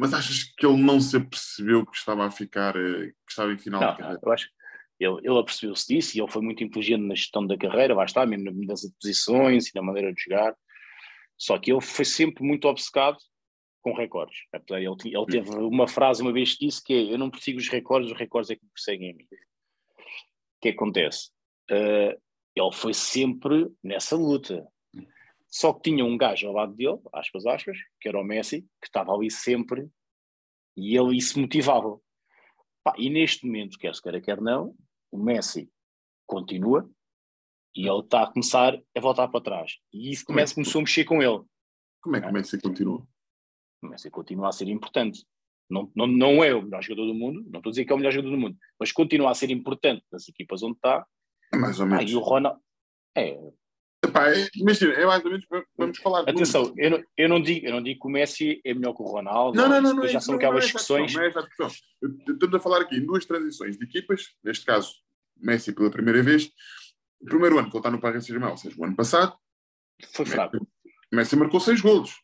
Mas 0.00 0.14
achas 0.14 0.44
que 0.44 0.64
ele 0.64 0.82
não 0.82 0.98
se 0.98 1.14
apercebeu 1.18 1.84
que 1.84 1.94
estava 1.94 2.24
a 2.24 2.30
ficar, 2.30 2.74
eh, 2.74 3.08
que 3.08 3.30
estava 3.30 3.52
em 3.52 3.58
final 3.58 3.82
não, 3.82 3.90
de 3.90 3.98
carreira? 3.98 4.20
Eu 4.22 4.32
acho 4.32 4.46
que 4.46 5.04
ele, 5.04 5.18
ele 5.22 5.38
apercebeu-se 5.38 5.86
disso 5.86 6.16
e 6.16 6.22
ele 6.22 6.30
foi 6.30 6.40
muito 6.40 6.64
inteligente 6.64 7.02
na 7.02 7.14
gestão 7.14 7.46
da 7.46 7.58
carreira, 7.58 7.94
vai 7.94 8.06
estar, 8.06 8.24
mesmo 8.26 8.46
na 8.46 8.50
mudança 8.50 8.88
de 8.88 8.94
posições 8.94 9.68
e 9.68 9.74
na 9.74 9.82
maneira 9.82 10.10
de 10.10 10.22
jogar. 10.22 10.56
Só 11.36 11.58
que 11.58 11.70
ele 11.70 11.82
foi 11.82 12.06
sempre 12.06 12.42
muito 12.42 12.66
obcecado 12.66 13.18
com 13.82 13.92
recordes. 13.92 14.38
Ele, 14.70 14.86
ele 14.86 15.26
teve 15.26 15.50
uma 15.50 15.86
frase 15.86 16.22
uma 16.22 16.32
vez 16.32 16.54
que 16.54 16.64
disse 16.64 16.82
que 16.82 16.94
é, 16.94 17.12
eu 17.12 17.18
não 17.18 17.30
persigo 17.30 17.58
os 17.58 17.68
recordes, 17.68 18.10
os 18.10 18.18
recordes 18.18 18.50
é 18.50 18.56
que 18.56 18.64
me 18.64 18.70
perseguem 18.70 19.10
a 19.10 19.14
mim. 19.14 19.24
O 19.24 20.60
que 20.62 20.70
acontece? 20.70 21.28
Uh, 21.70 22.18
ele 22.56 22.72
foi 22.72 22.94
sempre 22.94 23.70
nessa 23.84 24.16
luta. 24.16 24.66
Só 25.50 25.72
que 25.72 25.90
tinha 25.90 26.04
um 26.04 26.16
gajo 26.16 26.46
ao 26.46 26.54
lado 26.54 26.74
dele, 26.74 27.00
aspas, 27.12 27.44
aspas, 27.44 27.76
que 28.00 28.08
era 28.08 28.18
o 28.18 28.24
Messi, 28.24 28.62
que 28.80 28.86
estava 28.86 29.12
ali 29.12 29.30
sempre 29.30 29.90
e 30.76 30.96
ele 30.96 31.16
isso 31.16 31.38
motivava. 31.38 32.00
Pá, 32.82 32.94
e 32.96 33.10
neste 33.10 33.44
momento, 33.44 33.78
quer 33.78 33.94
se 33.94 34.00
queira, 34.00 34.20
quer 34.20 34.40
não, 34.40 34.74
o 35.10 35.18
Messi 35.18 35.70
continua, 36.26 36.88
e 37.74 37.86
ele 37.86 38.00
está 38.00 38.22
a 38.22 38.32
começar 38.32 38.80
a 38.96 39.00
voltar 39.00 39.28
para 39.28 39.40
trás. 39.40 39.72
E 39.92 40.10
isso 40.10 40.24
começa, 40.24 40.54
começou 40.54 40.80
a 40.80 40.82
mexer 40.82 41.04
com 41.04 41.22
ele. 41.22 41.42
Como 42.00 42.16
é 42.16 42.20
que 42.20 42.28
o 42.28 42.32
Messi 42.32 42.60
continua? 42.60 43.06
O 43.82 43.88
Messi 43.88 44.10
continua 44.10 44.48
a 44.48 44.52
ser 44.52 44.68
importante. 44.68 45.26
Não, 45.68 45.90
não, 45.94 46.06
não 46.06 46.42
é 46.42 46.54
o 46.54 46.62
melhor 46.62 46.82
jogador 46.82 47.06
do 47.06 47.14
mundo, 47.14 47.42
não 47.48 47.58
estou 47.58 47.70
a 47.70 47.72
dizer 47.72 47.84
que 47.84 47.92
é 47.92 47.94
o 47.94 47.98
melhor 47.98 48.12
jogador 48.12 48.34
do 48.34 48.40
mundo, 48.40 48.56
mas 48.78 48.90
continua 48.90 49.30
a 49.30 49.34
ser 49.34 49.50
importante 49.50 50.04
nas 50.10 50.28
equipas 50.28 50.62
onde 50.62 50.76
está. 50.76 51.06
É 51.52 51.56
mais 51.56 51.78
ou 51.78 51.86
menos. 51.86 52.04
Ah, 52.04 52.08
e 52.08 52.16
o 52.16 52.20
Ronaldo. 52.20 52.60
É. 53.16 53.38
Epá, 54.02 54.30
é, 54.30 54.48
imagina, 54.54 54.94
é 54.94 55.04
mais 55.04 55.22
ou 55.24 55.30
menos, 55.30 55.46
vamos 55.76 55.98
falar. 55.98 56.20
Atenção, 56.20 56.72
eu 56.76 56.90
não, 56.90 57.04
eu, 57.16 57.28
não 57.28 57.40
digo, 57.40 57.66
eu 57.66 57.72
não 57.72 57.82
digo 57.82 58.00
que 58.00 58.06
o 58.06 58.10
Messi 58.10 58.60
é 58.64 58.72
melhor 58.72 58.94
que 58.94 59.02
o 59.02 59.06
Ronaldo. 59.06 59.56
Não, 59.56 59.68
não, 59.68 59.80
não. 59.80 59.94
não 59.94 60.08
já 60.08 60.20
são 60.20 60.36
aquelas 60.36 60.64
discussões. 60.64 61.14
É 61.14 61.28
essa 61.28 61.42
discussão. 61.42 61.70
Estamos 62.28 62.54
a 62.54 62.60
falar 62.60 62.80
aqui 62.80 62.96
em 62.96 63.04
duas 63.04 63.26
transições 63.26 63.76
de 63.76 63.84
equipas, 63.84 64.34
neste 64.42 64.64
caso, 64.64 64.94
Messi 65.36 65.72
pela 65.72 65.90
primeira 65.90 66.22
vez, 66.22 66.50
o 67.20 67.26
primeiro 67.26 67.58
ano 67.58 67.68
que 67.68 67.76
ele 67.76 67.80
está 67.80 67.90
no 67.90 68.00
Paris 68.00 68.24
Saint-Germain, 68.24 68.52
ou 68.52 68.56
seja, 68.56 68.76
o 68.78 68.84
ano 68.84 68.96
passado, 68.96 69.34
foi 70.12 70.24
fraco. 70.24 70.66
Messi 71.12 71.36
marcou 71.36 71.60
seis 71.60 71.80
golos. 71.80 72.14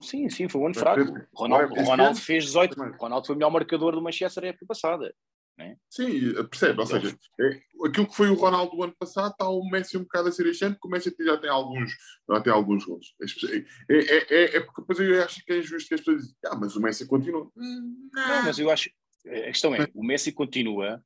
Sim, 0.00 0.28
sim, 0.28 0.48
foi 0.48 0.60
um 0.60 0.66
ano 0.66 0.74
fraco. 0.74 1.12
O 1.32 1.40
Ronaldo, 1.40 1.74
Ronaldo 1.74 2.20
fez 2.20 2.44
18. 2.44 2.78
O 2.78 2.96
Ronaldo 2.96 3.26
foi 3.26 3.34
o 3.34 3.38
melhor 3.38 3.50
marcador 3.50 3.94
do 3.94 4.02
Manchester 4.02 4.42
na 4.42 4.48
época 4.50 4.66
passada. 4.66 5.14
Né? 5.58 5.76
Sim, 5.88 6.34
percebe? 6.50 6.80
Ou 6.80 6.86
seja, 6.86 7.18
é, 7.40 7.62
aquilo 7.86 8.06
que 8.06 8.16
foi 8.16 8.28
o 8.28 8.34
Ronaldo 8.34 8.76
do 8.76 8.82
ano 8.82 8.94
passado 8.98 9.32
está 9.32 9.48
o 9.48 9.64
Messi 9.70 9.96
um 9.96 10.02
bocado 10.02 10.28
a 10.28 10.32
ser 10.32 10.46
este 10.46 10.64
ano, 10.64 10.74
porque 10.74 10.88
o 10.88 10.90
Messi 10.90 11.14
já 11.18 11.38
tem 11.38 11.48
alguns, 11.48 11.92
já 12.30 12.40
tem 12.40 12.52
alguns 12.52 12.84
gols. 12.84 13.14
É, 13.88 13.96
é, 13.96 14.34
é, 14.34 14.56
é, 14.56 14.60
porque 14.60 14.82
depois 14.82 15.00
eu 15.00 15.24
acho 15.24 15.42
que 15.44 15.52
é 15.52 15.58
injusto 15.58 15.88
que 15.88 15.94
as 15.94 16.00
pessoas 16.00 16.22
dizem, 16.22 16.36
ah, 16.46 16.56
mas 16.56 16.76
o 16.76 16.80
Messi 16.80 17.06
continua. 17.06 17.50
Não, 17.54 18.44
mas 18.44 18.58
eu 18.58 18.70
acho. 18.70 18.90
A 19.26 19.46
questão 19.46 19.74
é, 19.74 19.88
o 19.94 20.04
Messi 20.04 20.30
continua 20.30 21.02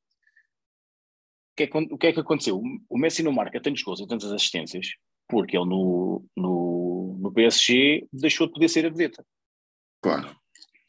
que 1.56 1.64
é, 1.64 1.70
o 1.90 1.98
que 1.98 2.06
é 2.08 2.12
que 2.12 2.20
aconteceu? 2.20 2.60
O 2.88 2.98
Messi 2.98 3.22
não 3.22 3.32
marca 3.32 3.60
tantos 3.60 3.82
gols 3.82 4.00
e 4.00 4.06
tantas 4.06 4.32
assistências 4.32 4.88
porque 5.28 5.56
ele 5.56 5.66
no, 5.66 6.26
no, 6.36 7.18
no 7.20 7.32
PSG 7.32 8.08
deixou 8.12 8.46
de 8.46 8.52
poder 8.52 8.68
ser 8.68 8.84
a 8.86 8.90
vedeta. 8.90 9.24
Claro. 10.02 10.36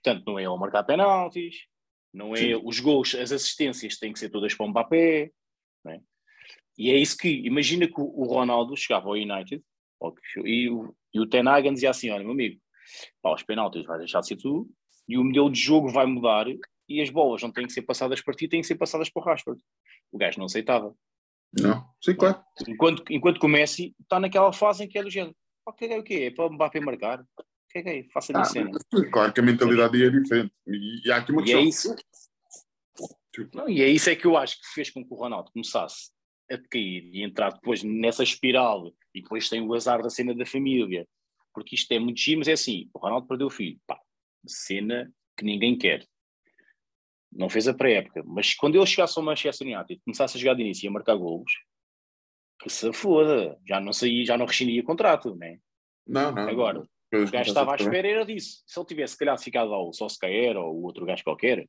Portanto, 0.03 0.26
não 0.26 0.39
é 0.39 0.43
ele 0.43 0.57
marcar 0.57 0.84
penaltis, 0.84 1.68
Não 2.14 2.34
é 2.34 2.39
Sim. 2.39 2.62
os 2.64 2.80
gols, 2.80 3.16
as 3.16 3.32
assistências 3.32 3.97
têm 3.97 4.12
que 4.12 4.20
ser 4.20 4.30
todas 4.30 4.53
para 4.53 4.66
o 4.66 4.70
Mbappé. 4.70 5.32
não 5.84 5.93
é? 5.93 6.01
E 6.78 6.91
é 6.91 6.97
isso 6.97 7.18
que, 7.18 7.30
imagina 7.30 7.88
que 7.88 7.99
o 7.99 8.05
o 8.22 8.26
Ronaldo 8.26 8.76
chegava 8.76 9.07
ao 9.07 9.14
United 9.14 9.62
que- 10.34 10.39
e, 10.41 10.70
o, 10.70 10.95
e 11.14 11.20
o 11.20 11.28
Ten 11.28 11.47
Hag 11.47 11.70
dizia 11.72 11.89
assim: 11.91 12.09
Olha, 12.09 12.24
meu 12.24 12.32
amigo, 12.34 12.59
pá, 13.22 13.34
os 13.34 13.43
penaltis 13.43 13.86
vais 13.86 13.99
deixar 13.99 14.22
de 14.22 14.28
ser 14.28 14.38
tu 14.38 14.70
e 15.07 15.18
o 15.18 15.24
modelo 15.24 15.49
de 15.51 15.59
jogo 15.59 15.89
vai 15.89 16.05
mudar 16.05 16.47
e 16.89 17.01
as 17.01 17.09
bolas 17.09 17.41
não 17.41 17.51
têm 17.51 17.68
que 17.68 17.74
ser 17.74 17.84
passadas 17.84 18.22
para 18.22 18.34
ti, 18.34 18.47
têm 18.47 18.62
que 18.62 18.68
ser 18.68 18.76
passadas 18.76 19.09
para 19.09 19.22
o 19.22 19.26
Rashford. 19.26 19.62
O 20.12 20.18
gajo 20.18 20.39
não 20.39 20.45
aceitava. 20.45 20.93
Não, 21.53 21.86
sim, 22.01 22.16
claro. 22.16 22.43
Enquanto, 22.68 23.03
enquanto 23.09 23.39
que 23.39 23.45
o 23.45 23.49
Messi 23.49 23.95
está 24.01 24.20
naquela 24.20 24.51
fase 24.51 24.84
em 24.84 24.88
que 24.88 24.97
é 24.97 25.03
do 25.03 25.09
género: 25.09 25.36
Pá, 25.64 25.74
caguei 25.74 25.99
o 25.99 26.03
quê? 26.03 26.16
É 26.26 26.32
para 26.32 26.47
o 26.47 26.53
Mbappé 26.53 26.80
marcar? 26.80 27.24
Caguei, 27.74 28.03
faça 28.13 28.32
a 28.32 28.36
minha 28.36 28.41
Ah, 28.41 28.45
cena. 28.45 28.72
claro 29.11 29.34
que 29.34 29.39
a 29.39 29.43
mentalidade 29.43 30.03
é 30.03 30.09
diferente. 30.09 30.53
E, 30.67 31.07
e 31.07 31.11
há 31.11 31.17
aqui 31.17 31.32
uma 31.32 31.41
E 31.41 31.51
é 31.53 31.63
questão. 31.63 31.95
isso. 31.95 31.95
Não, 33.53 33.69
e 33.69 33.82
é 33.82 33.88
isso 33.88 34.09
é 34.09 34.15
que 34.15 34.26
eu 34.26 34.36
acho 34.36 34.57
que 34.59 34.67
fez 34.74 34.89
com 34.89 35.05
que 35.05 35.13
o 35.13 35.17
Ronaldo 35.17 35.51
começasse 35.51 36.11
a 36.51 36.57
decair 36.57 37.03
e 37.13 37.24
entrar 37.24 37.51
depois 37.53 37.82
nessa 37.82 38.24
espiral 38.24 38.91
e 39.15 39.22
depois 39.22 39.47
tem 39.47 39.61
o 39.61 39.74
azar 39.74 40.01
da 40.01 40.09
cena 40.09 40.36
da 40.36 40.45
família. 40.45 41.07
Porque 41.53 41.76
isto 41.76 41.91
é 41.93 41.99
muito 41.99 42.19
giro, 42.19 42.39
mas 42.39 42.47
é 42.49 42.53
assim: 42.53 42.89
o 42.93 42.99
Ronaldo 42.99 43.28
perdeu 43.28 43.47
o 43.47 43.51
filho. 43.51 43.80
Pá, 43.88 43.97
cena 44.45 45.11
que 45.38 45.45
ninguém 45.45 45.78
quer. 45.78 46.05
Não 47.32 47.49
fez 47.49 47.65
a 47.69 47.74
pré-época, 47.74 48.22
mas 48.26 48.53
quando 48.53 48.76
ele 48.76 48.86
chegasse 48.86 49.17
ao 49.17 49.24
Manchester 49.24 49.65
United 49.65 49.93
e 49.93 50.03
começasse 50.03 50.36
a 50.36 50.39
jogar 50.39 50.53
de 50.55 50.61
início 50.63 50.86
e 50.86 50.89
a 50.89 50.91
marcar 50.91 51.15
golos, 51.15 51.51
que 52.61 52.69
se 52.69 52.91
foda, 52.91 53.57
já 53.65 53.80
não 53.80 53.93
saía, 53.93 54.26
já 54.26 54.38
não 54.38 54.45
rescindia 54.45 54.84
contrato, 54.84 55.34
né? 55.36 55.57
Não, 56.05 56.34
não. 56.34 56.49
Agora, 56.49 56.86
O 57.14 57.30
gajo 57.30 57.49
estava 57.49 57.74
à 57.74 57.76
espera 57.76 58.07
era 58.07 58.26
disso. 58.26 58.64
Se 58.66 58.80
ele 58.80 58.88
tivesse, 58.88 59.14
se 59.14 59.20
calhar, 59.20 59.38
ficado 59.38 59.70
lá 59.70 59.82
o 59.82 59.91
Solskjaer 59.91 60.55
ou 60.57 60.74
o 60.76 60.84
outro 60.84 61.05
gajo 61.05 61.24
qualquer, 61.24 61.68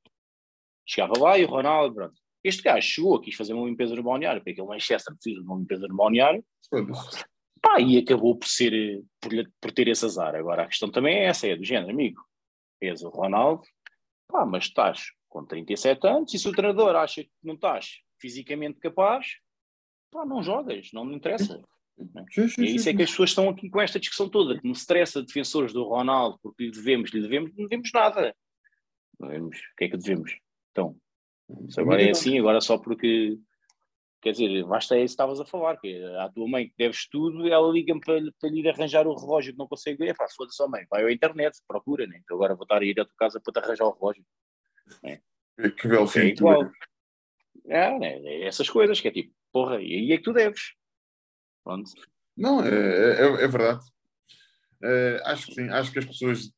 chegava 0.86 1.18
lá 1.18 1.38
e 1.38 1.44
o 1.44 1.48
Ronaldo, 1.48 1.94
pronto. 1.94 2.14
Este 2.44 2.62
gajo 2.62 2.86
chegou, 2.86 3.20
quis 3.20 3.34
fazer 3.34 3.52
uma 3.52 3.66
limpeza 3.66 3.94
no 3.94 4.02
balneário, 4.02 4.40
porque 4.40 4.50
aquele 4.50 4.66
Manchester 4.66 5.14
precisa 5.14 5.40
de 5.40 5.46
uma 5.46 5.58
limpeza 5.58 5.86
no 5.86 5.96
balneário, 5.96 6.44
pá, 7.60 7.80
e 7.80 7.98
acabou 7.98 8.36
por 8.36 8.48
ser, 8.48 9.02
por, 9.20 9.30
por 9.60 9.72
ter 9.72 9.88
esse 9.88 10.04
azar. 10.04 10.34
Agora, 10.34 10.64
a 10.64 10.66
questão 10.66 10.90
também 10.90 11.18
é 11.18 11.26
essa, 11.26 11.46
é 11.46 11.56
do 11.56 11.64
género, 11.64 11.90
amigo. 11.90 12.20
És 12.80 13.02
o 13.02 13.08
Ronaldo, 13.08 13.62
pá, 14.28 14.44
mas 14.44 14.64
estás 14.64 15.12
com 15.28 15.44
37 15.46 16.06
anos 16.06 16.34
e 16.34 16.38
se 16.38 16.48
o 16.48 16.52
treinador 16.52 16.96
acha 16.96 17.22
que 17.22 17.30
não 17.42 17.54
estás 17.54 18.00
fisicamente 18.20 18.80
capaz, 18.80 19.26
pá, 20.10 20.26
não 20.26 20.42
jogas, 20.42 20.90
não 20.92 21.04
me 21.04 21.14
interessa. 21.14 21.62
Sim, 22.30 22.48
sim, 22.48 22.62
E 22.62 22.66
é 22.66 22.70
isso 22.70 22.84
sim, 22.84 22.90
é 22.90 22.94
que 22.96 23.02
as 23.02 23.10
pessoas 23.10 23.30
estão 23.30 23.48
aqui 23.48 23.68
com 23.70 23.80
esta 23.80 24.00
discussão 24.00 24.28
toda, 24.28 24.58
que 24.58 24.66
me 24.66 24.72
estressa 24.72 25.22
defensores 25.22 25.72
do 25.72 25.84
Ronaldo, 25.84 26.38
porque 26.42 26.64
lhe 26.64 26.70
devemos, 26.70 27.10
lhe 27.10 27.20
devemos, 27.20 27.50
não 27.56 27.64
devemos 27.64 27.90
nada. 27.92 28.34
Não 29.20 29.28
devemos, 29.28 29.56
o 29.58 29.76
que 29.76 29.84
é 29.84 29.88
que 29.88 29.96
devemos? 29.96 30.36
Então, 30.70 30.96
se 31.68 31.80
agora 31.80 32.02
é 32.02 32.10
assim, 32.10 32.38
agora 32.38 32.60
só 32.60 32.78
porque, 32.78 33.38
quer 34.22 34.32
dizer, 34.32 34.64
basta 34.64 34.96
é 34.96 34.98
isso 35.04 35.12
que 35.12 35.22
estavas 35.22 35.38
a 35.40 35.44
falar, 35.44 35.76
que 35.76 35.88
é 35.88 36.18
à 36.20 36.28
tua 36.30 36.48
mãe 36.48 36.68
que 36.68 36.74
deves 36.78 37.06
tudo, 37.08 37.46
ela 37.46 37.70
liga-me 37.70 38.00
para, 38.00 38.18
lhe- 38.18 38.32
para 38.40 38.48
lhe 38.50 38.60
ir 38.60 38.68
arranjar 38.68 39.06
o 39.06 39.14
relógio 39.14 39.52
que 39.52 39.58
não 39.58 39.68
consegue 39.68 39.98
ver, 39.98 40.16
pá, 40.16 40.26
foda-se, 40.34 40.62
ó 40.62 40.68
mãe, 40.68 40.84
vai 40.90 41.04
à 41.04 41.12
internet, 41.12 41.58
procura, 41.68 42.06
né? 42.06 42.18
Então 42.24 42.36
agora 42.36 42.54
vou 42.54 42.64
estar 42.64 42.80
a 42.80 42.84
ir 42.84 42.98
à 42.98 43.04
tua 43.04 43.14
casa 43.18 43.40
para 43.40 43.52
te 43.52 43.64
arranjar 43.64 43.84
o 43.84 43.92
relógio. 43.92 44.24
Que, 45.56 45.70
que 45.70 45.88
belo 45.88 46.06
É 46.06 46.08
tu 46.08 46.18
igual. 46.20 46.70
É, 47.66 47.98
né? 47.98 48.18
é 48.24 48.46
essas 48.46 48.68
coisas 48.68 49.00
que 49.00 49.08
é 49.08 49.10
tipo, 49.10 49.32
porra, 49.52 49.80
e 49.80 49.94
aí 49.94 50.12
é 50.12 50.16
que 50.16 50.22
tu 50.24 50.32
deves. 50.32 50.72
Pronto. 51.64 51.90
Não, 52.36 52.64
é, 52.64 52.68
é, 52.68 53.44
é 53.44 53.48
verdade. 53.48 53.84
É, 54.82 55.20
acho 55.26 55.46
que 55.46 55.54
sim. 55.54 55.68
Acho 55.68 55.92
que 55.92 55.98
as 55.98 56.04
pessoas. 56.04 56.50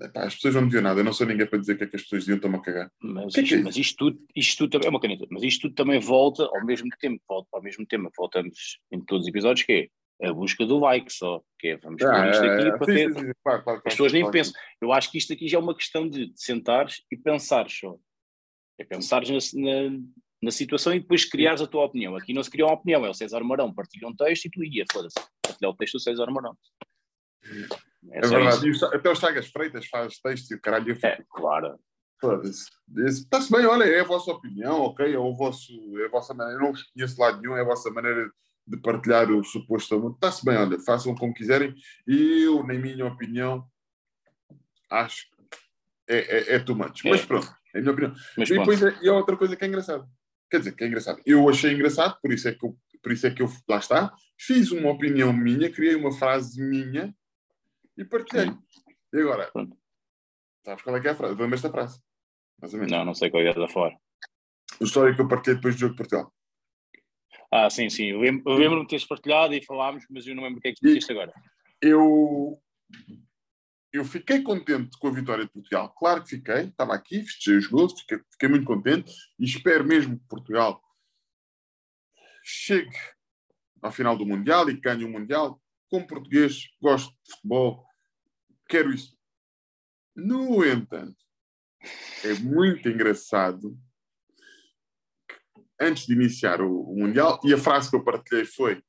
Epá, 0.00 0.24
as 0.24 0.34
pessoas 0.36 0.54
não 0.54 0.62
deviam 0.64 0.82
nada. 0.82 1.00
Eu 1.00 1.04
não 1.04 1.12
sou 1.12 1.26
ninguém 1.26 1.46
para 1.46 1.58
dizer 1.58 1.74
o 1.74 1.78
que 1.78 1.84
é 1.84 1.86
que 1.88 1.96
as 1.96 2.02
pessoas 2.02 2.24
deviam 2.24 2.36
estar-me 2.36 2.56
a 2.56 2.60
cagar. 2.60 2.92
Mas, 3.02 3.34
Que 3.34 3.40
que 3.40 3.44
isto, 3.46 3.54
é 3.54 3.56
isso? 3.56 3.64
mas 3.64 3.76
isto 3.76 3.96
tudo, 3.96 4.26
isto 4.36 4.58
tudo 4.58 4.70
também 4.70 4.86
é 4.86 4.90
uma 4.90 5.00
caneta, 5.00 5.26
mas 5.30 5.42
isto 5.42 5.62
tudo 5.62 5.74
também 5.74 5.98
volta 5.98 6.44
ao 6.44 6.64
mesmo 6.64 6.88
tempo, 7.00 7.20
volta 7.28 7.48
ao 7.52 7.62
mesmo 7.62 7.84
tema, 7.86 8.08
que 8.08 8.16
voltamos 8.16 8.78
em 8.92 9.04
todos 9.04 9.24
os 9.24 9.28
episódios, 9.28 9.66
que 9.66 9.90
é 10.22 10.28
a 10.28 10.32
busca 10.32 10.64
do 10.64 10.78
like 10.78 11.12
só, 11.12 11.42
que 11.58 11.68
é 11.68 11.76
vamos 11.78 12.00
pôr 12.02 12.26
isto 12.28 12.44
aqui 12.44 12.68
Ah, 12.68 12.78
para 12.78 12.86
sim, 12.86 12.94
ter. 12.94 13.12
sim, 13.14 13.18
sim, 13.18 13.32
claro, 13.42 13.42
claro, 13.42 13.58
As 13.58 13.62
claro, 13.64 13.82
pessoas 13.82 14.12
nem 14.12 14.22
claro. 14.22 14.32
pensam. 14.32 14.54
Eu 14.80 14.92
acho 14.92 15.10
que 15.10 15.18
isto 15.18 15.32
aqui 15.32 15.48
já 15.48 15.58
é 15.58 15.60
uma 15.60 15.74
questão 15.76 16.08
de 16.08 16.32
sentares 16.36 17.02
e 17.10 17.16
pensares 17.16 17.72
só. 17.76 17.98
É 18.78 18.84
pensares 18.84 19.52
na, 19.54 19.70
na, 20.42 20.50
situação 20.50 20.94
e 20.94 21.00
depois 21.00 21.24
criares 21.24 21.60
a 21.60 21.66
tua 21.66 21.84
opinião. 21.84 22.16
Aqui 22.16 22.32
não 22.32 22.42
se 22.42 22.50
cria 22.50 22.66
uma 22.66 22.74
opinião, 22.74 23.04
é 23.04 23.10
o 23.10 23.14
César 23.14 23.40
Marão 23.40 23.72
partilha 23.72 24.08
um 24.08 24.14
texto 24.14 24.46
e 24.46 24.50
tu 24.50 24.64
ia, 24.64 24.84
foda-se, 24.92 25.14
partilhar 25.42 25.72
o 25.72 25.76
texto 25.76 25.94
do 25.94 26.00
César 26.00 26.30
Marão. 26.30 26.56
É, 28.12 28.18
É 28.18 28.20
verdade. 28.20 28.68
isso. 28.68 28.84
E 28.86 28.96
até 28.96 29.10
o 29.10 29.14
Chagas 29.14 29.48
Freitas 29.48 29.86
faz 29.86 30.18
texto 30.18 30.50
e 30.52 30.54
o 30.54 30.60
caralho. 30.60 30.96
É, 31.02 31.24
claro. 31.30 31.78
Está-se 33.06 33.50
bem, 33.50 33.64
olha, 33.64 33.84
é 33.84 34.00
a 34.00 34.04
vossa 34.04 34.30
opinião, 34.30 34.82
ok? 34.82 35.12
É, 35.12 35.18
o 35.18 35.34
vosso, 35.34 35.72
é 35.98 36.06
a 36.06 36.10
vossa 36.10 36.34
maneira. 36.34 36.60
Eu 36.60 36.64
não 36.64 36.72
vos 36.72 36.82
conheço 36.92 37.20
lado 37.20 37.40
nenhum, 37.40 37.56
é 37.56 37.62
a 37.62 37.64
vossa 37.64 37.90
maneira 37.90 38.30
de 38.66 38.76
partilhar 38.76 39.30
o 39.30 39.42
suposto 39.42 39.94
amor. 39.94 40.12
Está-se 40.12 40.44
bem, 40.44 40.56
olha, 40.56 40.78
façam 40.78 41.14
como 41.14 41.32
quiserem. 41.32 41.74
Eu, 42.06 42.62
na 42.64 42.74
minha 42.74 43.06
opinião, 43.06 43.66
acho 44.90 45.28
que 45.30 45.40
é, 46.08 46.18
é, 46.18 46.54
é 46.56 46.58
too 46.58 46.76
much. 46.76 47.04
É. 47.04 47.10
Mas 47.10 47.24
pronto, 47.24 47.50
é 47.74 47.78
a 47.78 47.80
minha 47.80 47.92
opinião. 47.92 48.14
Mas 48.36 48.50
E 48.50 48.58
depois 48.58 48.82
é, 48.82 48.98
e 49.02 49.08
outra 49.08 49.36
coisa 49.36 49.56
que 49.56 49.64
é 49.64 49.68
engraçada. 49.68 50.06
Quer 50.50 50.58
dizer, 50.58 50.74
que 50.74 50.84
é 50.84 50.86
engraçado. 50.88 51.22
Eu 51.24 51.48
achei 51.48 51.72
engraçado, 51.72 52.18
por 52.20 52.32
isso 52.32 52.48
é 52.48 52.54
que 52.54 52.64
eu, 52.64 52.76
por 53.02 53.12
isso 53.12 53.26
é 53.26 53.30
que 53.30 53.42
eu 53.42 53.48
lá 53.68 53.78
está, 53.78 54.12
fiz 54.38 54.72
uma 54.72 54.90
opinião 54.90 55.32
minha, 55.32 55.70
criei 55.70 55.94
uma 55.94 56.12
frase 56.12 56.60
minha 56.62 57.14
e 57.96 58.04
partilhei. 58.04 58.52
E 59.12 59.20
agora, 59.20 59.50
Pronto. 59.52 59.76
sabes 60.64 60.82
qual 60.82 60.96
é 60.96 61.00
que 61.00 61.08
é 61.08 61.10
a 61.10 61.14
frase? 61.14 61.34
Lembras 61.34 61.62
da 61.62 61.70
frase? 61.70 62.00
Mais 62.60 62.74
ou 62.74 62.80
menos. 62.80 62.92
Não, 62.92 63.04
não 63.04 63.14
sei 63.14 63.30
qual 63.30 63.42
é 63.42 63.54
da 63.54 63.68
fora. 63.68 63.96
A 64.80 64.84
história 64.84 65.14
que 65.14 65.20
eu 65.20 65.28
partilhei 65.28 65.56
depois 65.56 65.74
do 65.76 65.80
jogo 65.80 65.92
de 65.92 65.98
Portugal. 65.98 66.32
Ah, 67.52 67.68
sim, 67.68 67.88
sim. 67.88 68.12
Lembro-me 68.16 68.82
de 68.82 68.88
teres 68.88 69.04
partilhado 69.04 69.54
e 69.54 69.64
falámos, 69.64 70.04
mas 70.08 70.26
eu 70.26 70.34
não 70.34 70.44
lembro 70.44 70.58
o 70.58 70.62
que 70.62 70.68
é 70.68 70.72
que 70.72 70.80
disseste 70.80 71.12
agora. 71.12 71.32
Eu, 71.82 72.60
eu 73.92 74.04
fiquei 74.04 74.42
contente 74.42 74.96
com 74.98 75.08
a 75.08 75.12
vitória 75.12 75.44
de 75.44 75.50
Portugal. 75.50 75.92
Claro 75.94 76.22
que 76.22 76.30
fiquei, 76.30 76.66
estava 76.66 76.94
aqui, 76.94 77.22
festejei 77.22 77.58
os 77.58 77.66
gols, 77.66 77.98
fiquei, 78.00 78.20
fiquei 78.30 78.48
muito 78.48 78.64
contente 78.64 79.12
e 79.38 79.44
espero 79.44 79.84
mesmo 79.84 80.18
que 80.18 80.28
Portugal 80.28 80.80
chegue 82.42 82.96
ao 83.82 83.90
final 83.90 84.16
do 84.16 84.26
Mundial 84.26 84.68
e 84.70 84.80
ganhe 84.80 85.04
o 85.04 85.10
Mundial. 85.10 85.60
Como 85.88 86.06
português, 86.06 86.68
gosto 86.80 87.10
de 87.24 87.32
futebol, 87.32 87.84
quero 88.68 88.92
isso. 88.92 89.18
No 90.14 90.64
entanto, 90.64 91.18
é 92.24 92.34
muito 92.34 92.88
engraçado 92.88 93.76
antes 95.80 96.06
de 96.06 96.12
iniciar 96.12 96.60
o, 96.60 96.82
o 96.82 96.96
Mundial, 96.96 97.40
e 97.42 97.52
a 97.54 97.58
frase 97.58 97.90
que 97.90 97.96
eu 97.96 98.04
partilhei 98.04 98.44
foi: 98.44 98.82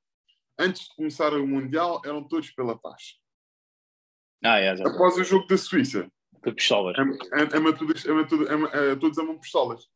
antes 0.60 0.84
de 0.84 0.96
começar 0.96 1.34
o 1.34 1.48
Mundial, 1.48 2.02
eram 2.06 2.28
todos 2.28 2.52
pela 2.52 2.78
paz. 2.78 3.21
Ah, 4.44 4.60
é. 4.60 4.70
Após 4.72 5.18
o 5.18 5.24
jogo 5.24 5.46
da 5.48 5.58
Suíça, 5.58 6.10
Que 6.44 6.52
pistolas. 6.54 6.96
ama, 6.98 7.74
todos, 7.78 8.06
ama, 8.06 8.28
tudo- 8.28 8.48
ama, 8.52 8.70
todos 9.00 9.18
amam 9.18 9.38
pistolas. 9.40 9.88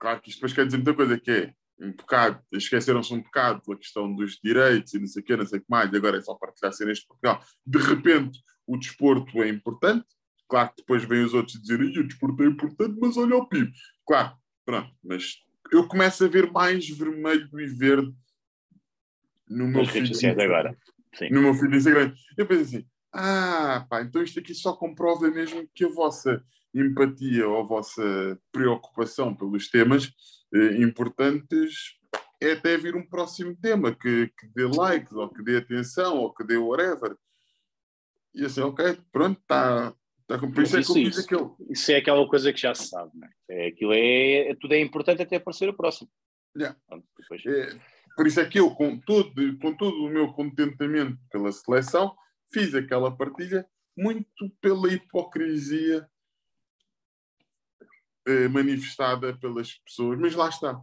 Claro 0.00 0.20
que 0.20 0.30
isto 0.30 0.38
depois 0.38 0.52
quer 0.52 0.64
dizer 0.66 0.78
muita 0.78 0.94
coisa, 0.94 1.18
que 1.18 1.30
é 1.30 1.54
um 1.78 1.92
bocado, 1.92 2.42
esqueceram-se 2.52 3.14
um 3.14 3.22
bocado 3.22 3.62
da 3.68 3.76
questão 3.76 4.12
dos 4.12 4.38
direitos 4.42 4.92
e 4.94 4.98
não 4.98 5.06
sei 5.06 5.22
o 5.22 5.24
quê, 5.24 5.36
não 5.36 5.46
sei 5.46 5.58
o 5.60 5.62
que 5.62 5.70
mais, 5.70 5.92
e 5.92 5.96
agora 5.96 6.18
é 6.18 6.20
só 6.20 6.34
partilhar 6.34 6.72
cenas 6.72 6.98
de 6.98 7.06
Portugal. 7.06 7.40
De 7.64 7.78
repente, 7.78 8.40
o 8.66 8.76
desporto 8.76 9.42
é 9.42 9.48
importante. 9.48 10.06
Claro 10.48 10.70
que 10.70 10.76
depois 10.78 11.04
vêm 11.04 11.24
os 11.24 11.34
outros 11.34 11.60
dizerem 11.60 11.96
o 11.98 12.06
desporto 12.06 12.42
é 12.42 12.46
importante, 12.46 12.98
mas 13.00 13.16
olha 13.16 13.36
o 13.36 13.46
PIB. 13.48 13.72
Claro, 14.06 14.36
pronto, 14.66 14.92
mas 15.02 15.36
eu 15.70 15.86
começo 15.86 16.24
a 16.24 16.28
ver 16.28 16.50
mais 16.50 16.88
vermelho 16.88 17.48
e 17.60 17.66
verde 17.66 18.12
no 19.48 19.68
meu 19.68 19.86
feed 19.86 20.26
agora. 20.40 20.76
Sim. 21.14 21.28
no 21.30 21.42
meu 21.42 21.52
do 21.54 21.76
Instagram. 21.76 22.14
Eu 22.36 22.46
penso 22.46 22.62
assim, 22.62 22.86
ah, 23.12 23.86
pá, 23.88 24.02
então 24.02 24.22
isto 24.22 24.38
aqui 24.40 24.54
só 24.54 24.72
comprova 24.74 25.30
mesmo 25.30 25.68
que 25.74 25.84
a 25.84 25.88
vossa 25.88 26.42
empatia 26.74 27.46
ou 27.46 27.60
a 27.60 27.62
vossa 27.64 28.38
preocupação 28.50 29.34
pelos 29.34 29.68
temas 29.68 30.10
eh, 30.54 30.76
importantes 30.82 31.74
é 32.40 32.52
até 32.52 32.76
vir 32.78 32.96
um 32.96 33.06
próximo 33.06 33.54
tema 33.56 33.94
que, 33.94 34.26
que 34.28 34.46
dê 34.54 34.64
likes, 34.64 35.12
ou 35.12 35.28
que 35.28 35.42
dê 35.42 35.58
atenção, 35.58 36.16
ou 36.18 36.32
que 36.34 36.42
dê 36.44 36.56
whatever. 36.56 37.14
E 38.34 38.44
assim, 38.44 38.62
ok, 38.62 38.98
pronto, 39.12 39.38
está. 39.40 39.94
Tá, 40.26 40.38
com- 40.38 40.50
por 40.50 40.62
isso 40.62 40.76
é 40.78 40.82
que 40.82 40.90
eu 40.90 40.94
Isso, 40.94 40.94
fiz 40.94 41.16
isso. 41.18 41.26
aquele. 41.26 41.50
Isso 41.70 41.92
é 41.92 41.96
aquela 41.96 42.26
coisa 42.28 42.52
que 42.52 42.60
já 42.60 42.74
se 42.74 42.88
sabe, 42.88 43.10
não 43.14 43.28
é? 43.28 43.30
é 43.50 43.66
aquilo 43.68 43.92
é, 43.92 44.50
é- 44.50 44.54
tudo 44.54 44.72
é 44.72 44.80
importante 44.80 45.20
até 45.20 45.36
aparecer 45.36 45.68
o 45.68 45.76
próximo. 45.76 46.08
Yeah. 46.56 46.78
Pronto, 46.88 47.04
depois- 47.18 47.44
É, 47.46 47.78
por 48.16 48.26
isso 48.26 48.40
é 48.40 48.44
que 48.44 48.58
eu, 48.58 48.70
com 48.74 48.98
todo, 48.98 49.58
com 49.58 49.74
todo 49.74 50.04
o 50.04 50.10
meu 50.10 50.32
contentamento 50.32 51.18
pela 51.30 51.50
seleção, 51.52 52.14
fiz 52.52 52.74
aquela 52.74 53.14
partilha 53.16 53.66
muito 53.96 54.50
pela 54.60 54.92
hipocrisia 54.92 56.08
eh, 58.26 58.48
manifestada 58.48 59.36
pelas 59.38 59.74
pessoas. 59.78 60.18
Mas 60.18 60.34
lá 60.34 60.48
está. 60.48 60.80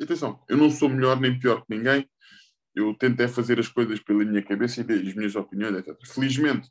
Atenção, 0.00 0.44
eu 0.48 0.56
não 0.56 0.70
sou 0.70 0.88
melhor 0.88 1.18
nem 1.18 1.38
pior 1.38 1.64
que 1.64 1.74
ninguém. 1.74 2.08
Eu 2.74 2.94
tento 2.94 3.20
é 3.20 3.28
fazer 3.28 3.58
as 3.58 3.68
coisas 3.68 3.98
pela 4.00 4.24
minha 4.24 4.42
cabeça 4.42 4.82
e 4.82 4.92
as 4.92 5.14
minhas 5.14 5.34
opiniões, 5.34 5.76
etc. 5.76 5.96
Felizmente, 6.06 6.70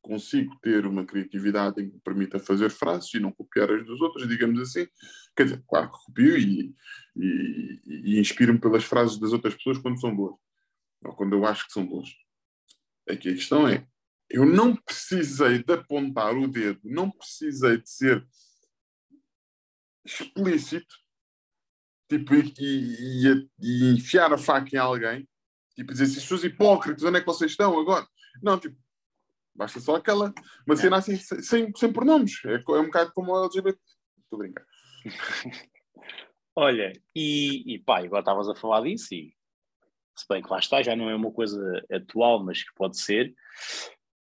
consigo 0.00 0.58
ter 0.60 0.86
uma 0.86 1.04
criatividade 1.04 1.80
em 1.80 1.88
que 1.88 1.94
me 1.94 2.00
permita 2.00 2.38
fazer 2.38 2.70
frases 2.70 3.12
e 3.14 3.20
não 3.20 3.32
copiar 3.32 3.70
as 3.70 3.84
dos 3.84 4.00
outros, 4.00 4.26
digamos 4.28 4.60
assim. 4.60 4.86
Quer 5.36 5.44
dizer, 5.44 5.64
claro 5.68 5.90
que 5.90 5.98
copio 6.06 6.38
e, 6.38 6.74
e, 7.16 7.80
e 7.86 8.20
inspiro-me 8.20 8.58
pelas 8.58 8.84
frases 8.84 9.18
das 9.18 9.32
outras 9.32 9.54
pessoas 9.54 9.78
quando 9.78 10.00
são 10.00 10.14
boas, 10.14 10.36
ou 11.04 11.14
quando 11.14 11.34
eu 11.34 11.44
acho 11.44 11.66
que 11.66 11.72
são 11.72 11.86
boas. 11.86 12.08
Aqui 13.08 13.30
a 13.30 13.34
questão 13.34 13.68
é, 13.68 13.86
eu 14.28 14.46
não 14.46 14.74
precisei 14.76 15.62
de 15.62 15.72
apontar 15.72 16.36
o 16.36 16.48
dedo, 16.48 16.80
não 16.84 17.10
precisei 17.10 17.78
de 17.78 17.90
ser 17.90 18.26
explícito, 20.04 20.94
tipo, 22.08 22.34
e, 22.34 22.54
e, 22.58 23.50
e 23.60 23.94
enfiar 23.94 24.32
a 24.32 24.38
faca 24.38 24.74
em 24.74 24.78
alguém, 24.78 25.28
tipo, 25.74 25.92
dizer 25.92 26.04
assim, 26.04 26.20
seus 26.20 26.44
hipócritas, 26.44 27.04
onde 27.04 27.18
é 27.18 27.20
que 27.20 27.26
vocês 27.26 27.50
estão 27.50 27.78
agora? 27.78 28.06
Não, 28.42 28.58
tipo, 28.58 28.76
basta 29.54 29.80
só 29.80 29.96
aquela, 29.96 30.32
uma 30.66 30.76
cena 30.76 30.98
assim, 30.98 31.16
sem, 31.16 31.72
sem 31.74 31.92
pronomes, 31.92 32.40
é, 32.44 32.54
é 32.54 32.80
um 32.80 32.86
bocado 32.86 33.12
como 33.12 33.32
o 33.32 33.44
LGBT. 33.44 33.78
Estou 34.22 34.36
a 34.36 34.38
brincar. 34.38 34.66
Olha, 36.56 36.92
e, 37.14 37.74
e 37.74 37.78
pá, 37.78 38.00
agora 38.00 38.20
estavas 38.20 38.48
a 38.48 38.54
falar 38.54 38.82
disso, 38.82 39.14
e 39.14 39.34
se 40.16 40.26
bem 40.28 40.42
que 40.42 40.50
lá 40.50 40.58
está, 40.58 40.82
já 40.82 40.94
não 40.94 41.08
é 41.08 41.14
uma 41.14 41.32
coisa 41.32 41.58
atual, 41.90 42.44
mas 42.44 42.62
que 42.62 42.74
pode 42.74 42.98
ser. 42.98 43.34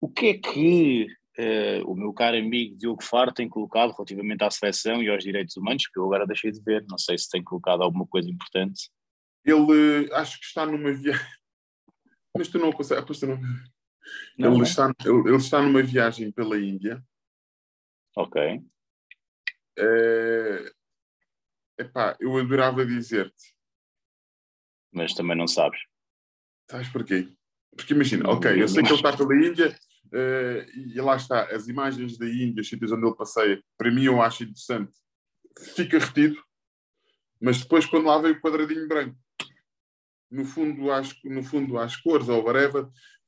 O 0.02 0.10
que 0.10 0.28
é 0.28 0.34
que 0.38 1.08
uh, 1.38 1.90
o 1.92 1.96
meu 1.96 2.14
caro 2.14 2.38
amigo 2.38 2.78
Diogo 2.78 3.04
Faro 3.04 3.32
tem 3.32 3.48
colocado 3.48 3.92
relativamente 3.92 4.44
à 4.44 4.52
seleção 4.52 5.02
e 5.02 5.10
aos 5.10 5.24
direitos 5.24 5.56
humanos, 5.56 5.88
que 5.88 5.98
eu 5.98 6.06
agora 6.06 6.28
deixei 6.28 6.52
de 6.52 6.62
ver, 6.62 6.86
não 6.90 6.98
sei 6.98 7.18
se 7.18 7.30
tem 7.30 7.44
colocado 7.44 7.82
alguma 7.82 8.06
coisa 8.06 8.30
importante. 8.30 8.90
Ele 9.46 10.12
acho 10.14 10.40
que 10.40 10.46
está 10.46 10.66
numa 10.66 10.92
viagem, 10.94 11.26
mas 12.36 12.48
tu 12.48 12.60
não 12.60 12.72
consegues, 12.72 13.20
tu 13.20 13.28
não... 13.28 13.40
Não, 14.38 14.54
ele, 14.54 14.64
Está, 14.64 14.94
ele, 15.04 15.20
ele, 15.28 15.38
está 15.38 15.62
numa 15.62 15.82
viagem 15.82 16.32
pela 16.32 16.58
Índia. 16.60 17.04
Ok. 18.16 18.62
É, 19.80 20.72
epá, 21.78 22.18
eu 22.20 22.38
adorava 22.38 22.86
dizer-te. 22.86 23.56
Mas 24.92 25.14
também 25.14 25.38
não 25.38 25.48
sabes. 25.48 25.80
Sabes 26.70 26.90
porquê? 26.90 27.32
Porque 27.76 27.94
imagina, 27.94 28.30
ok, 28.30 28.62
eu 28.62 28.68
sei 28.68 28.82
que 28.82 28.90
ele 28.90 28.96
está 28.96 29.16
pela 29.16 29.36
Índia 29.36 29.78
uh, 30.08 30.70
e 30.76 31.00
lá 31.00 31.16
está, 31.16 31.44
as 31.56 31.68
imagens 31.68 32.18
da 32.18 32.28
Índia, 32.28 32.62
os 32.62 32.68
sítios 32.68 32.92
onde 32.92 33.06
ele 33.06 33.16
passeia, 33.16 33.64
para 33.78 33.92
mim 33.92 34.04
eu 34.04 34.22
acho 34.22 34.44
interessante. 34.44 34.92
Fica 35.76 36.00
retido, 36.00 36.42
mas 37.40 37.62
depois 37.62 37.86
quando 37.86 38.08
lá 38.08 38.20
vem 38.20 38.32
o 38.32 38.42
quadradinho 38.42 38.88
branco, 38.88 39.16
no 40.30 40.44
fundo, 40.44 40.92
acho, 40.92 41.16
no 41.24 41.44
fundo 41.44 41.78
às 41.78 41.96
cores 41.96 42.28
ou 42.28 42.44
whatever, 42.44 42.88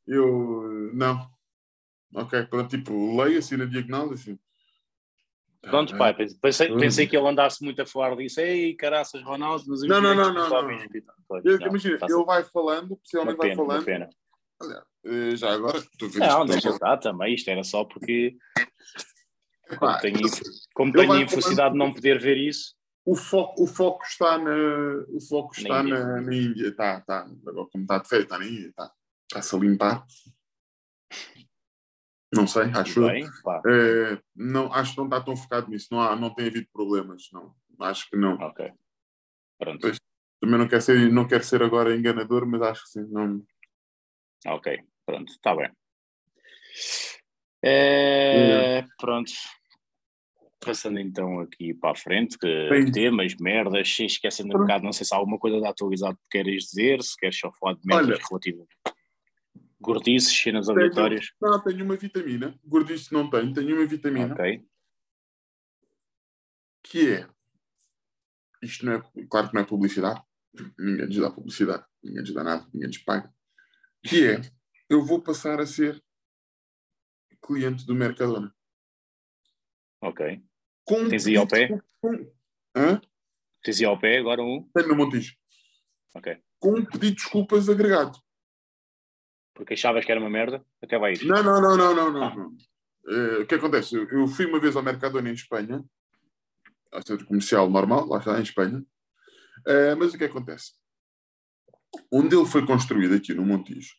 eu 0.09 0.91
não. 0.93 1.29
Ok, 2.15 2.47
tipo, 2.67 3.21
leio 3.21 3.37
assim 3.37 3.55
na 3.55 3.65
diagonal 3.65 4.11
assim. 4.11 4.37
Pronto, 5.61 5.97
pai, 5.97 6.15
pensei, 6.41 6.73
pensei 6.77 7.05
que 7.05 7.17
ele 7.17 7.27
andasse 7.27 7.63
muito 7.63 7.81
a 7.81 7.85
falar 7.85 8.15
disso. 8.15 8.39
Ei, 8.39 8.73
caraças, 8.75 9.21
Ronaldo, 9.21 9.65
mas 9.67 9.81
não, 9.81 10.01
não, 10.01 10.15
não, 10.15 10.33
não, 10.33 10.49
não. 10.49 11.41
Eu, 11.43 11.59
Imagina, 11.59 11.99
ele 12.01 12.23
vai 12.25 12.43
falando, 12.45 12.95
possivelmente 12.95 13.37
vai 13.37 13.55
falando. 13.55 13.83
Pena. 13.83 14.09
Olha, 14.61 14.83
eh, 15.05 15.35
já 15.35 15.53
agora, 15.53 15.81
tu 15.97 16.07
vês 16.09 16.27
Não, 16.27 16.45
deixa 16.45 16.69
estar 16.69 16.97
também, 16.97 17.35
isto 17.35 17.49
era 17.49 17.63
só 17.63 17.83
porque. 17.83 18.37
Como 19.77 19.97
tenho, 19.99 20.19
como 20.73 20.91
tenho 20.93 21.11
a 21.11 21.21
infelicidade 21.21 21.73
de 21.73 21.77
não 21.77 21.93
poder 21.93 22.19
ver 22.19 22.37
isso. 22.37 22.73
O 23.05 23.15
foco, 23.15 23.63
o 23.63 23.67
foco 23.67 24.03
está 24.03 24.37
na, 24.37 24.51
o 25.09 25.19
foco 25.21 25.53
está 25.55 25.83
na, 25.83 26.21
Índia. 26.21 26.69
Está, 26.69 26.97
está. 26.97 27.29
Agora, 27.45 27.67
como 27.71 27.83
está 27.83 27.97
de 27.99 28.07
feito, 28.07 28.23
está 28.23 28.39
na 28.39 28.45
Índia, 28.45 28.69
está. 28.69 28.91
Está-se 29.29 29.55
a 29.55 29.59
limpar. 29.59 30.05
Não 32.33 32.47
sei, 32.47 32.63
acho. 32.63 33.01
Bem, 33.05 33.25
é, 33.25 34.21
não, 34.35 34.71
acho 34.73 34.91
que 34.91 34.97
não 34.97 35.05
está 35.05 35.21
tão 35.21 35.35
focado 35.35 35.69
nisso. 35.69 35.87
Não, 35.91 36.01
há, 36.01 36.15
não 36.15 36.33
tem 36.33 36.47
havido 36.47 36.67
problemas, 36.71 37.29
não. 37.31 37.55
Acho 37.79 38.09
que 38.09 38.17
não. 38.17 38.35
Ok. 38.35 38.71
Pronto. 39.57 39.81
Pois, 39.81 39.99
também 40.39 40.57
não 40.57 40.67
quero, 40.67 40.81
ser, 40.81 41.11
não 41.11 41.27
quero 41.27 41.43
ser 41.43 41.61
agora 41.61 41.95
enganador, 41.95 42.45
mas 42.45 42.61
acho 42.61 42.83
que 42.83 42.89
sim. 42.89 43.07
Não... 43.09 43.43
Ok, 44.47 44.79
pronto, 45.05 45.31
está 45.31 45.55
bem. 45.55 45.69
É, 47.63 48.85
pronto. 48.97 49.31
Passando 50.63 50.99
então 50.99 51.39
aqui 51.39 51.73
para 51.73 51.91
a 51.91 51.95
frente, 51.95 52.37
que 52.37 52.69
Bem, 52.69 52.91
temas, 52.91 53.33
merdas, 53.39 53.97
esquecendo 53.99 54.55
um 54.55 54.61
bocado, 54.61 54.83
não 54.83 54.91
sei 54.91 55.05
se 55.05 55.13
há 55.13 55.17
alguma 55.17 55.39
coisa 55.39 55.59
de 55.59 55.65
atualizado 55.65 56.17
que 56.17 56.37
queres 56.37 56.65
dizer, 56.65 57.01
se 57.01 57.15
queres 57.17 57.37
só 57.37 57.51
falar 57.53 57.75
de 57.75 57.81
merdas 57.85 58.19
relativas. 58.29 58.67
Gordices, 59.81 60.33
cenas 60.33 60.67
aleatórias? 60.67 61.31
Não, 61.41 61.63
tenho 61.63 61.85
uma 61.85 61.95
vitamina. 61.95 62.59
Gordice 62.65 63.13
não 63.13 63.29
tenho, 63.29 63.53
tenho 63.53 63.77
uma 63.77 63.85
vitamina. 63.85 64.33
Ok. 64.33 64.67
Que 66.83 67.13
é. 67.13 67.29
Isto 68.61 68.85
não 68.85 68.93
é. 68.93 69.27
Claro 69.29 69.47
que 69.47 69.55
não 69.55 69.61
é 69.61 69.65
publicidade. 69.65 70.21
Ninguém 70.77 71.05
nos 71.05 71.17
dá 71.17 71.31
publicidade. 71.31 71.85
Ninguém 72.03 72.21
nos 72.21 72.33
dá 72.33 72.43
nada. 72.43 72.67
Ninguém 72.73 72.87
nos 72.87 72.97
paga. 72.97 73.33
Que 74.03 74.27
é. 74.27 74.41
Eu 74.89 75.05
vou 75.05 75.21
passar 75.21 75.61
a 75.61 75.65
ser 75.65 76.03
cliente 77.41 77.85
do 77.85 77.95
Mercadona. 77.95 78.53
Ok. 80.01 80.43
Com 80.83 81.07
Tens 81.07 81.25
aí 81.25 81.37
ao 81.37 81.47
pé? 81.47 81.69
Com... 82.01 82.31
Hã? 82.75 82.99
Tens 83.63 83.79
aí 83.79 83.85
ao 83.85 83.99
pé 83.99 84.17
agora 84.17 84.41
um? 84.41 84.69
Tenho 84.73 84.89
no 84.89 84.95
Montijo. 84.95 85.37
Ok. 86.15 86.37
Com 86.59 86.79
um 86.79 86.85
pedido 86.85 87.11
de 87.11 87.15
desculpas 87.15 87.69
agregado 87.69 88.19
porque 89.59 89.73
achavas 89.73 90.05
que 90.05 90.11
era 90.11 90.21
uma 90.21 90.29
merda, 90.29 90.65
até 90.81 90.97
vai 90.97 91.11
ir. 91.11 91.25
Não, 91.25 91.43
não, 91.43 91.61
não, 91.61 91.75
não, 91.75 91.93
não, 91.93 92.11
não. 92.13 92.23
Ah. 92.23 92.47
Uh, 93.11 93.41
o 93.41 93.45
que 93.45 93.55
acontece? 93.55 93.93
Eu, 93.93 94.25
fui 94.25 94.45
uma 94.45 94.57
vez 94.57 94.73
ao 94.73 94.81
Mercadona 94.81 95.29
em 95.29 95.33
Espanha, 95.33 95.83
ao 96.89 97.05
centro 97.05 97.25
comercial 97.25 97.69
normal, 97.69 98.07
lá 98.07 98.19
está, 98.19 98.39
em 98.39 98.43
Espanha, 98.43 98.79
uh, 98.79 99.97
mas 99.97 100.13
o 100.13 100.17
que 100.17 100.23
acontece? 100.23 100.71
Onde 102.09 102.37
ele 102.37 102.45
foi 102.45 102.65
construído, 102.65 103.15
aqui 103.15 103.33
no 103.33 103.45
Montijo, 103.45 103.95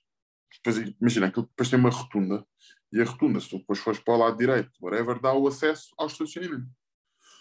depois, 0.65 0.95
imagina, 0.99 1.27
aquilo 1.27 1.47
depois 1.47 1.69
tem 1.69 1.79
uma 1.79 1.91
rotunda, 1.91 2.47
e 2.91 2.99
a 2.99 3.05
rotunda, 3.05 3.39
se 3.39 3.51
tu 3.51 3.59
depois 3.59 3.81
fores 3.81 4.01
para 4.01 4.15
o 4.15 4.17
lado 4.17 4.39
direito, 4.39 4.71
whatever, 4.81 5.21
dá 5.21 5.35
o 5.35 5.47
acesso 5.47 5.93
ao 5.99 6.07
estacionamento. 6.07 6.71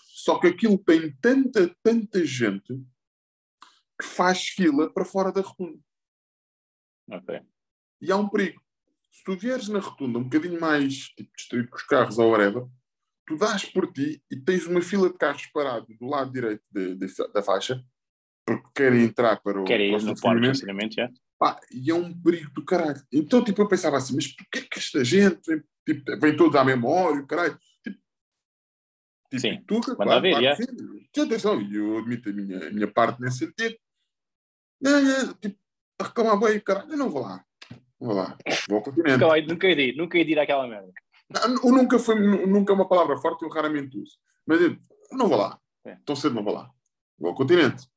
Só 0.09 0.37
que 0.39 0.47
aquilo 0.47 0.77
tem 0.77 1.15
tanta, 1.21 1.73
tanta 1.81 2.25
gente 2.25 2.73
que 3.97 4.05
faz 4.05 4.49
fila 4.49 4.91
para 4.91 5.05
fora 5.05 5.31
da 5.31 5.39
rotunda. 5.39 5.79
Ok. 7.09 7.41
E 8.01 8.11
há 8.11 8.17
um 8.17 8.29
perigo. 8.29 8.61
Se 9.11 9.23
tu 9.23 9.35
vieres 9.35 9.67
na 9.67 9.79
rotunda 9.79 10.19
um 10.19 10.23
bocadinho 10.23 10.59
mais 10.59 11.09
tipo, 11.09 11.29
distraído 11.35 11.69
com 11.69 11.77
os 11.77 11.83
carros 11.83 12.17
ou 12.17 12.31
whatever, 12.31 12.65
tu 13.25 13.37
dás 13.37 13.65
por 13.65 13.91
ti 13.91 14.23
e 14.31 14.35
tens 14.35 14.65
uma 14.65 14.81
fila 14.81 15.09
de 15.09 15.17
carros 15.17 15.45
parados 15.47 15.97
do 15.97 16.07
lado 16.07 16.31
direito 16.31 16.63
de, 16.71 16.95
de, 16.95 17.07
da 17.33 17.43
faixa, 17.43 17.83
porque 18.45 18.67
querem 18.75 19.03
entrar 19.03 19.41
para 19.41 19.61
o. 19.61 19.65
Querem 19.65 19.95
de 19.95 20.11
estacionamento, 20.11 20.95
já. 20.95 21.09
Pá, 21.37 21.59
e 21.71 21.89
é 21.89 21.93
um 21.93 22.13
perigo 22.21 22.51
do 22.51 22.65
caralho. 22.65 23.01
Então, 23.11 23.43
tipo, 23.43 23.61
eu 23.61 23.67
pensava 23.67 23.97
assim, 23.97 24.15
mas 24.15 24.27
porquê 24.27 24.61
que 24.61 24.79
esta 24.79 25.03
gente 25.05 25.39
vem, 25.47 25.63
tipo, 25.85 26.19
vem 26.19 26.35
todos 26.35 26.55
à 26.55 26.65
memória, 26.65 27.21
o 27.21 27.27
caralho? 27.27 27.57
Tipo, 27.81 27.97
tipo 29.29 29.39
sim, 29.39 29.63
tu, 29.65 29.75
manda 29.75 29.95
claro, 29.95 30.21
ver, 30.21 30.55
sim. 30.55 31.21
Atenção, 31.21 31.61
e 31.61 31.75
eu 31.75 31.99
admito 31.99 32.29
a 32.29 32.33
minha, 32.33 32.67
a 32.67 32.71
minha 32.71 32.87
parte 32.91 33.21
nesse 33.21 33.39
sentido. 33.39 33.77
Não, 34.81 35.01
não, 35.01 35.33
tipo, 35.35 35.57
reclamar 36.01 36.39
bem, 36.39 36.59
caralho, 36.59 36.91
eu 36.91 36.97
não 36.97 37.09
vou 37.09 37.21
lá. 37.21 37.45
Vou 37.99 38.13
lá, 38.13 38.37
vou 38.67 38.77
ao 38.77 38.83
continente. 38.83 39.19
Nunca, 39.19 39.41
nunca 39.41 39.67
ia 39.67 39.81
ir, 39.81 39.97
nunca 39.97 40.17
ia 40.17 40.23
ir 40.23 40.39
àquela 40.39 40.67
merda. 40.67 40.91
Não, 41.29 41.71
nunca 41.71 41.99
foi, 41.99 42.15
nunca 42.47 42.71
é 42.71 42.75
uma 42.75 42.87
palavra 42.87 43.17
forte, 43.17 43.43
eu 43.43 43.49
raramente 43.49 43.97
uso. 43.97 44.17
Mas 44.45 44.61
eu 44.61 44.77
não 45.11 45.27
vou 45.27 45.37
lá. 45.37 45.59
É. 45.85 45.97
Tão 46.05 46.15
cedo 46.15 46.35
não 46.35 46.43
vou 46.43 46.53
lá. 46.53 46.71
Vou 47.17 47.29
ao 47.29 47.35
continente. 47.35 47.87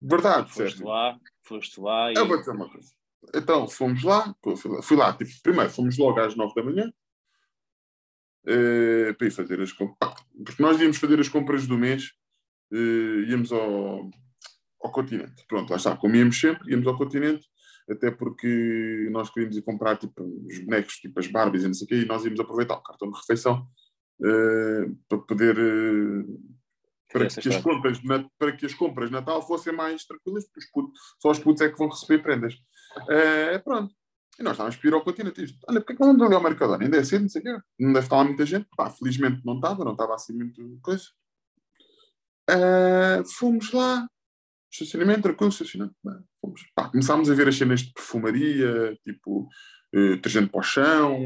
Verdade, 0.00 0.52
foste 0.52 0.76
certo? 0.76 0.88
lá, 0.88 1.18
foste 1.42 1.80
lá 1.80 2.12
e... 2.12 2.14
Eu 2.14 2.26
vou 2.26 2.38
dizer 2.38 2.52
uma 2.52 2.70
coisa. 2.70 2.88
Então, 3.34 3.68
fomos 3.68 4.04
lá, 4.04 4.34
fui 4.82 4.96
lá, 4.96 5.12
tipo, 5.12 5.30
primeiro 5.42 5.70
fomos 5.70 5.98
logo 5.98 6.20
às 6.20 6.36
nove 6.36 6.54
da 6.54 6.62
manhã 6.62 6.92
uh, 8.46 9.14
para 9.14 9.26
ir 9.26 9.30
fazer 9.32 9.60
as 9.60 9.72
compras. 9.72 10.14
Porque 10.44 10.62
nós 10.62 10.80
íamos 10.80 10.98
fazer 10.98 11.18
as 11.18 11.28
compras 11.28 11.66
do 11.66 11.76
mês, 11.76 12.12
uh, 12.72 13.22
íamos 13.28 13.50
ao, 13.50 14.08
ao 14.80 14.92
continente. 14.92 15.44
Pronto, 15.48 15.70
lá 15.70 15.76
está, 15.76 15.96
comíamos 15.96 16.38
sempre, 16.38 16.70
íamos 16.70 16.86
ao 16.86 16.96
continente 16.96 17.48
até 17.88 18.10
porque 18.10 19.08
nós 19.10 19.30
queríamos 19.30 19.56
ir 19.56 19.62
comprar 19.62 19.96
tipo, 19.96 20.22
os 20.22 20.58
bonecos, 20.58 20.94
tipo 20.94 21.18
as 21.18 21.26
Barbies 21.26 21.64
e 21.64 21.66
não 21.68 21.74
sei 21.74 21.84
o 21.84 21.88
quê, 21.88 21.94
e 21.96 22.06
nós 22.06 22.24
íamos 22.24 22.40
aproveitar 22.40 22.74
o 22.74 22.82
cartão 22.82 23.10
de 23.10 23.18
refeição 23.18 23.66
uh, 24.20 24.96
para 25.08 25.18
poder. 25.18 25.58
Uh, 25.58 26.56
para 27.12 27.28
que, 27.28 27.48
as 27.48 27.62
compras, 27.62 28.00
para 28.38 28.52
que 28.52 28.66
as 28.66 28.74
compras 28.74 29.08
de 29.08 29.12
Natal 29.12 29.40
fossem 29.40 29.72
mais 29.72 30.04
tranquilas, 30.04 30.44
porque 30.44 30.58
os 30.58 30.66
putos, 30.66 31.00
só 31.22 31.30
os 31.30 31.38
putos 31.38 31.62
é 31.62 31.68
que 31.70 31.78
vão 31.78 31.88
receber 31.88 32.22
prendas. 32.22 32.54
Uh, 33.02 33.62
pronto. 33.64 33.94
E 34.38 34.42
nós 34.42 34.52
estávamos 34.52 34.78
a 34.82 34.86
ir 34.86 34.92
ao 34.92 35.02
continente. 35.02 35.58
Olha, 35.66 35.80
porque 35.80 35.94
é 35.94 35.96
que 35.96 36.02
não 36.02 36.26
ali 36.26 36.34
ao 36.34 36.42
Mercadona? 36.42 36.84
Ainda 36.84 36.98
é 36.98 37.04
cedo, 37.04 37.22
não 37.22 37.28
sei 37.28 37.40
o 37.40 37.44
quê. 37.44 37.58
Não 37.78 37.92
deve 37.92 38.04
estar 38.04 38.16
lá 38.16 38.24
muita 38.24 38.44
gente. 38.44 38.66
Pá, 38.76 38.90
felizmente 38.90 39.40
não 39.46 39.54
estava, 39.54 39.84
não 39.84 39.92
estava 39.92 40.14
assim 40.14 40.34
muito 40.34 40.78
coisa. 40.82 41.04
Uh, 42.50 43.24
fomos 43.38 43.72
lá, 43.72 44.06
estacionamento, 44.82 45.22
tranquilo, 45.22 45.50
estacionamento. 45.50 45.96
Fomos. 46.40 46.62
Pá, 46.74 46.88
começámos 46.90 47.30
a 47.30 47.34
ver 47.34 47.48
as 47.48 47.56
cenas 47.56 47.80
de 47.80 47.92
perfumaria, 47.92 48.98
tipo, 49.04 49.48
eh, 49.94 50.16
detergente 50.16 50.50
para 50.50 50.60
o 50.60 50.62
chão, 50.62 51.18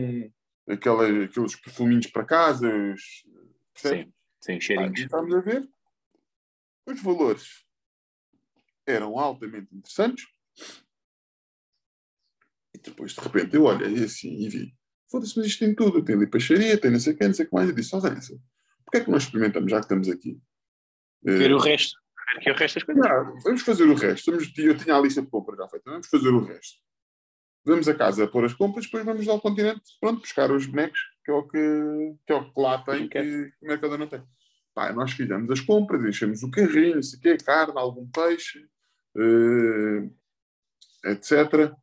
aquela, 0.69 1.25
aqueles 1.25 1.57
perfuminhos 1.57 2.07
para 2.09 2.25
casa. 2.25 2.69
Os, 2.69 3.25
sim, 3.77 4.13
sim, 4.41 4.55
Pá, 4.55 4.61
cheirinhos. 4.61 4.95
começámos 5.09 5.35
a 5.35 5.41
ver. 5.41 5.69
Os 6.87 7.03
valores 7.03 7.65
eram 8.87 9.19
altamente 9.19 9.75
interessantes. 9.75 10.27
E 12.75 12.79
depois, 12.79 13.13
de 13.13 13.21
repente, 13.21 13.55
eu 13.55 13.65
olhei 13.65 14.05
assim 14.05 14.33
e 14.45 14.49
vi. 14.49 14.75
Foda-se, 15.11 15.37
mas 15.37 15.47
isto 15.47 15.59
tem 15.61 15.75
tudo. 15.75 16.05
Tem 16.05 16.15
ali 16.17 16.27
peixaria, 16.29 16.79
tem 16.81 16.91
não 16.91 17.01
sei 17.01 17.13
o 17.13 17.17
que, 17.17 17.27
não 17.27 17.35
sei 17.35 17.45
o 17.45 17.49
que 17.49 17.55
mais. 17.55 17.69
Eu 17.69 17.75
disse, 17.75 17.99
Zé, 18.01 18.11
porquê 18.85 18.99
é 18.99 19.05
que 19.05 19.11
nós 19.11 19.25
experimentamos, 19.25 19.71
já 19.71 19.79
que 19.79 19.85
estamos 19.85 20.09
aqui? 20.09 20.41
Ver 21.23 21.51
Eh, 21.51 21.55
o 21.55 21.59
resto. 21.59 21.99
Aqui 22.37 22.51
o 22.51 22.55
resto 22.55 22.77
das 22.77 22.85
coisas. 22.85 23.05
não, 23.05 23.41
vamos 23.41 23.63
fazer 23.63 23.85
o 23.85 23.95
resto. 23.95 24.31
Vamos, 24.31 24.53
eu 24.57 24.77
tinha 24.77 24.97
a 24.97 25.01
lista 25.01 25.23
de 25.23 25.29
compras 25.29 25.59
já 25.59 25.69
feita. 25.69 25.91
Vamos 25.91 26.07
fazer 26.07 26.29
o 26.29 26.45
resto. 26.45 26.79
Vamos 27.65 27.89
a 27.89 27.95
casa 27.95 28.27
pôr 28.27 28.45
as 28.45 28.55
compras, 28.55 28.87
depois 28.87 29.05
vamos 29.05 29.29
ao 29.29 29.41
continente, 29.41 29.83
pronto, 30.01 30.21
buscar 30.21 30.51
os 30.51 30.65
bonecos, 30.65 30.99
que 31.25 31.31
é 31.31 31.35
o 31.35 31.43
que, 31.43 31.59
que, 32.27 32.33
é 32.33 32.35
o 32.35 32.51
que 32.51 32.61
lá 32.61 32.83
tem, 32.83 33.07
que, 33.07 33.21
que 33.21 33.53
o 33.63 33.69
mercado 33.69 33.99
não 33.99 34.07
tem. 34.07 34.23
Pá, 34.75 34.93
nós 34.93 35.13
fizemos 35.13 35.51
as 35.51 35.61
compras, 35.61 36.03
enchemos 36.05 36.43
o 36.43 36.51
carrinho, 36.51 36.99
o 36.99 37.21
quê, 37.21 37.37
carne, 37.37 37.75
algum 37.77 38.09
peixe, 38.09 38.67
eh, 39.17 41.11
etc. 41.11 41.75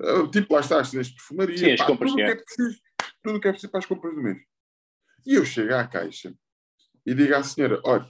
Eh, 0.00 0.26
tipo, 0.32 0.54
lá 0.54 0.60
está, 0.60 0.80
as 0.80 0.90
de 0.90 0.98
perfumaria, 0.98 1.58
Sim, 1.58 1.72
as 1.72 1.80
pá, 1.80 1.86
compras, 1.86 2.10
tudo 2.10 2.22
o 2.22 2.24
que 2.24 2.30
é. 2.30 2.32
é 2.32 2.36
preciso, 2.36 2.80
tudo 3.22 3.36
o 3.36 3.40
que 3.40 3.48
é 3.48 3.50
preciso 3.50 3.70
para 3.70 3.80
as 3.80 3.86
compras 3.86 4.14
do 4.14 4.22
mês. 4.22 4.38
E 5.26 5.34
eu 5.34 5.44
chego 5.44 5.74
à 5.74 5.86
caixa 5.86 6.32
e 7.04 7.14
digo 7.14 7.34
à 7.34 7.42
senhora, 7.42 7.80
olha, 7.84 8.08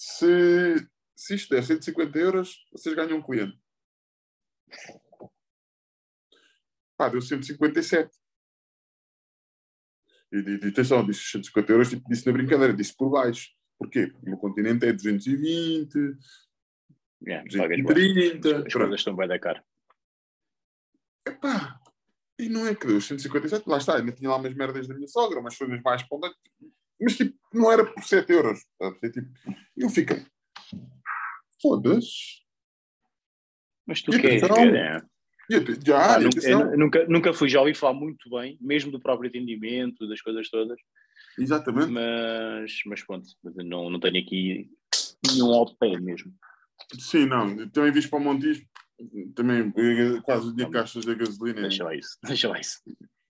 se, 0.00 0.88
se 1.14 1.34
isto 1.34 1.54
der 1.54 1.62
150 1.62 2.18
euros, 2.18 2.66
vocês 2.72 2.94
ganham 2.94 3.18
um 3.18 3.22
cliente. 3.22 3.60
Pá, 6.96 7.10
deu 7.10 7.20
157. 7.20 8.10
E 10.32 10.42
de 10.42 10.68
atenção, 10.68 11.04
disse 11.04 11.24
150 11.32 11.72
euros, 11.72 11.90
tipo, 11.90 12.08
disse 12.08 12.26
na 12.26 12.32
brincadeira, 12.32 12.72
disse 12.72 12.96
por 12.96 13.10
baixo. 13.10 13.50
Porquê? 13.78 14.06
Porque 14.06 14.30
no 14.30 14.38
continente 14.38 14.86
é 14.86 14.92
220, 14.92 16.16
Yeah, 17.22 17.44
pagas 17.58 17.82
bué. 17.82 17.94
230. 17.94 18.48
As 18.48 18.62
pronto. 18.62 18.72
coisas 18.72 19.00
estão 19.00 19.16
bem 19.16 19.28
da 19.28 19.38
cara. 19.38 19.62
Epá, 21.26 21.78
e 22.38 22.48
não 22.48 22.66
é 22.66 22.74
que 22.74 22.86
deu 22.86 22.98
157, 22.98 23.68
lá 23.68 23.76
está, 23.76 23.98
ainda 23.98 24.12
tinha 24.12 24.30
lá 24.30 24.36
umas 24.36 24.54
merdas 24.54 24.88
da 24.88 24.94
minha 24.94 25.06
sogra, 25.06 25.38
umas 25.38 25.56
coisas 25.56 25.78
mais 25.82 26.02
pontas, 26.04 26.32
mas 27.00 27.16
tipo, 27.16 27.36
não 27.52 27.72
era 27.72 27.84
por 27.84 28.04
7 28.04 28.32
euros. 28.32 28.60
perceber? 28.78 29.12
Tipo, 29.12 29.28
eu 29.76 29.88
fiquei, 29.88 30.24
foda-se. 31.60 32.40
Mas 33.86 34.02
tu 34.02 34.12
E 34.14 34.20
queres 34.20 34.42
é. 34.42 35.02
E 35.50 35.84
Já, 35.84 36.20
e 36.20 36.24
nunca, 36.24 36.76
nunca, 36.76 37.06
nunca 37.08 37.32
fui, 37.32 37.48
já 37.48 37.58
ouvi 37.58 37.74
falar 37.74 37.94
muito 37.94 38.30
bem, 38.30 38.56
mesmo 38.60 38.92
do 38.92 39.00
próprio 39.00 39.28
atendimento, 39.28 40.06
das 40.06 40.22
coisas 40.22 40.48
todas, 40.48 40.78
exatamente. 41.36 41.90
mas, 41.90 42.72
mas 42.86 43.02
pronto, 43.02 43.26
não, 43.56 43.90
não 43.90 43.98
tenho 43.98 44.22
aqui 44.22 44.70
nenhum 45.26 45.52
ao 45.52 45.74
pé 45.74 45.98
mesmo. 45.98 46.32
Sim, 47.00 47.26
não, 47.26 47.68
também 47.70 47.90
visto 47.90 48.08
para 48.10 48.20
o 48.20 48.22
Montijo, 48.22 48.64
também 49.34 49.72
eh, 49.76 50.20
quase 50.22 50.54
que 50.54 50.68
gastas 50.68 51.04
da 51.04 51.14
gasolina. 51.14 51.62
Deixa 51.62 51.82
lá 51.82 51.96
isso, 51.96 52.16
deixa 52.22 52.48
lá 52.48 52.60
isso. 52.60 52.80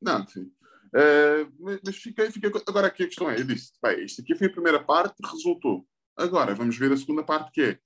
Não, 0.02 0.26
sim. 0.28 0.50
Eh, 0.94 1.46
mas 1.82 1.96
fiquei, 1.96 2.30
fiquei. 2.30 2.50
Agora 2.66 2.88
aqui 2.88 3.04
a 3.04 3.06
questão 3.06 3.30
é: 3.30 3.40
eu 3.40 3.44
disse, 3.44 3.72
bem, 3.82 4.04
isto 4.04 4.20
aqui 4.20 4.34
foi 4.34 4.48
a 4.48 4.52
primeira 4.52 4.82
parte, 4.82 5.16
resultou. 5.24 5.86
Agora 6.16 6.54
vamos 6.54 6.76
ver 6.76 6.92
a 6.92 6.96
segunda 6.96 7.22
parte, 7.22 7.50
que 7.52 7.62
é 7.62 7.78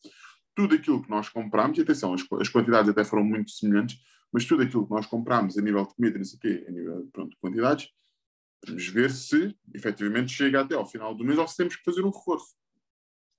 tudo 0.55 0.75
aquilo 0.75 1.03
que 1.03 1.11
nós 1.11 1.29
compramos, 1.29 1.79
e 1.79 1.83
atenção, 1.83 2.15
as, 2.15 2.23
as 2.41 2.49
quantidades 2.49 2.89
até 2.89 3.05
foram 3.05 3.25
muito 3.25 3.51
semelhantes, 3.51 3.99
mas 4.33 4.45
tudo 4.45 4.63
aquilo 4.63 4.87
que 4.87 4.93
nós 4.93 5.07
compramos 5.07 5.59
a 5.59 5.63
nível 5.63 5.85
de 5.85 5.95
comida, 5.95 6.19
não 6.19 6.25
sei 6.25 6.37
o 6.37 6.41
quê, 6.41 6.65
a 6.67 6.71
nível 6.71 7.09
pronto, 7.13 7.31
de 7.31 7.37
quantidades, 7.37 7.89
vamos 8.67 8.87
ver 8.89 9.11
se 9.11 9.55
efetivamente 9.75 10.33
chega 10.33 10.61
até 10.61 10.75
ao 10.75 10.87
final 10.87 11.15
do 11.15 11.25
mês 11.25 11.39
ou 11.39 11.47
se 11.47 11.57
temos 11.57 11.77
que 11.77 11.85
fazer 11.85 12.03
um 12.03 12.11
reforço. 12.11 12.55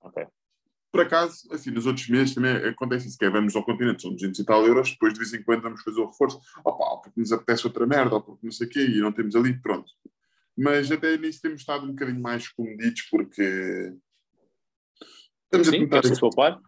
Ok. 0.00 0.26
Por 0.96 1.04
acaso, 1.04 1.46
assim, 1.52 1.70
nos 1.70 1.84
outros 1.86 2.08
meses 2.08 2.34
também 2.34 2.52
acontece 2.56 3.06
isso, 3.08 3.18
que 3.18 3.24
é 3.26 3.30
vamos 3.30 3.54
ao 3.54 3.62
continente, 3.64 4.00
são 4.02 4.12
200 4.12 4.40
e 4.40 4.44
tal 4.44 4.66
euros, 4.66 4.90
depois 4.92 5.12
de 5.12 5.18
vez 5.18 5.34
em 5.34 5.42
quando 5.42 5.60
vamos 5.62 5.82
fazer 5.82 6.00
o 6.00 6.06
reforço, 6.06 6.40
opa, 6.64 7.02
porque 7.02 7.20
nos 7.20 7.32
apetece 7.32 7.66
outra 7.66 7.86
merda, 7.86 8.14
ou 8.14 8.22
porque 8.22 8.46
não 8.46 8.50
sei 8.52 8.66
o 8.66 8.70
quê, 8.70 8.80
e 8.86 8.98
não 9.00 9.12
temos 9.12 9.36
ali, 9.36 9.60
pronto. 9.60 9.90
Mas 10.56 10.90
até 10.90 11.18
nisso 11.18 11.42
temos 11.42 11.60
estado 11.60 11.84
um 11.84 11.90
bocadinho 11.90 12.20
mais 12.20 12.48
comedidos, 12.48 13.02
porque 13.10 13.94
estamos 15.44 15.68
a 15.68 15.70
Sim, 15.70 15.80
tentar... 15.80 16.00
quer-se 16.02 16.20
poupar? 16.20 16.60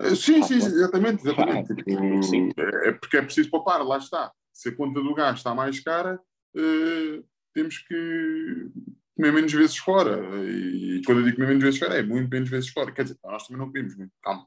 Eh, 0.00 0.14
Sim, 0.16 0.40
Ah, 0.40 0.42
sim, 0.42 0.58
claro. 0.58 0.74
exatamente, 0.74 1.22
exatamente. 1.22 1.74
Tipo, 1.76 2.22
Sim. 2.24 2.50
é 2.56 2.92
porque 2.92 3.16
é 3.18 3.22
preciso 3.22 3.50
poupar, 3.50 3.84
lá 3.86 3.98
está. 3.98 4.32
Se 4.52 4.70
a 4.70 4.74
conta 4.76 5.00
do 5.00 5.14
gás 5.14 5.38
está 5.38 5.54
mais 5.54 5.78
cara, 5.80 6.20
eh, 6.56 7.22
temos 7.54 7.78
que 7.78 8.70
comer 9.18 9.32
menos 9.32 9.52
vezes 9.52 9.76
fora. 9.76 10.16
E 10.46 11.02
quando 11.04 11.18
eu 11.18 11.24
digo 11.24 11.36
comer 11.36 11.48
menos 11.48 11.64
vezes 11.64 11.78
fora, 11.80 11.94
é 11.98 12.02
muito 12.02 12.30
menos 12.30 12.48
vezes 12.48 12.70
fora. 12.70 12.92
Quer 12.92 13.02
dizer, 13.02 13.18
nós 13.24 13.46
também 13.46 13.58
não 13.60 13.66
comemos 13.66 13.96
muito, 13.96 14.12
calma. 14.22 14.46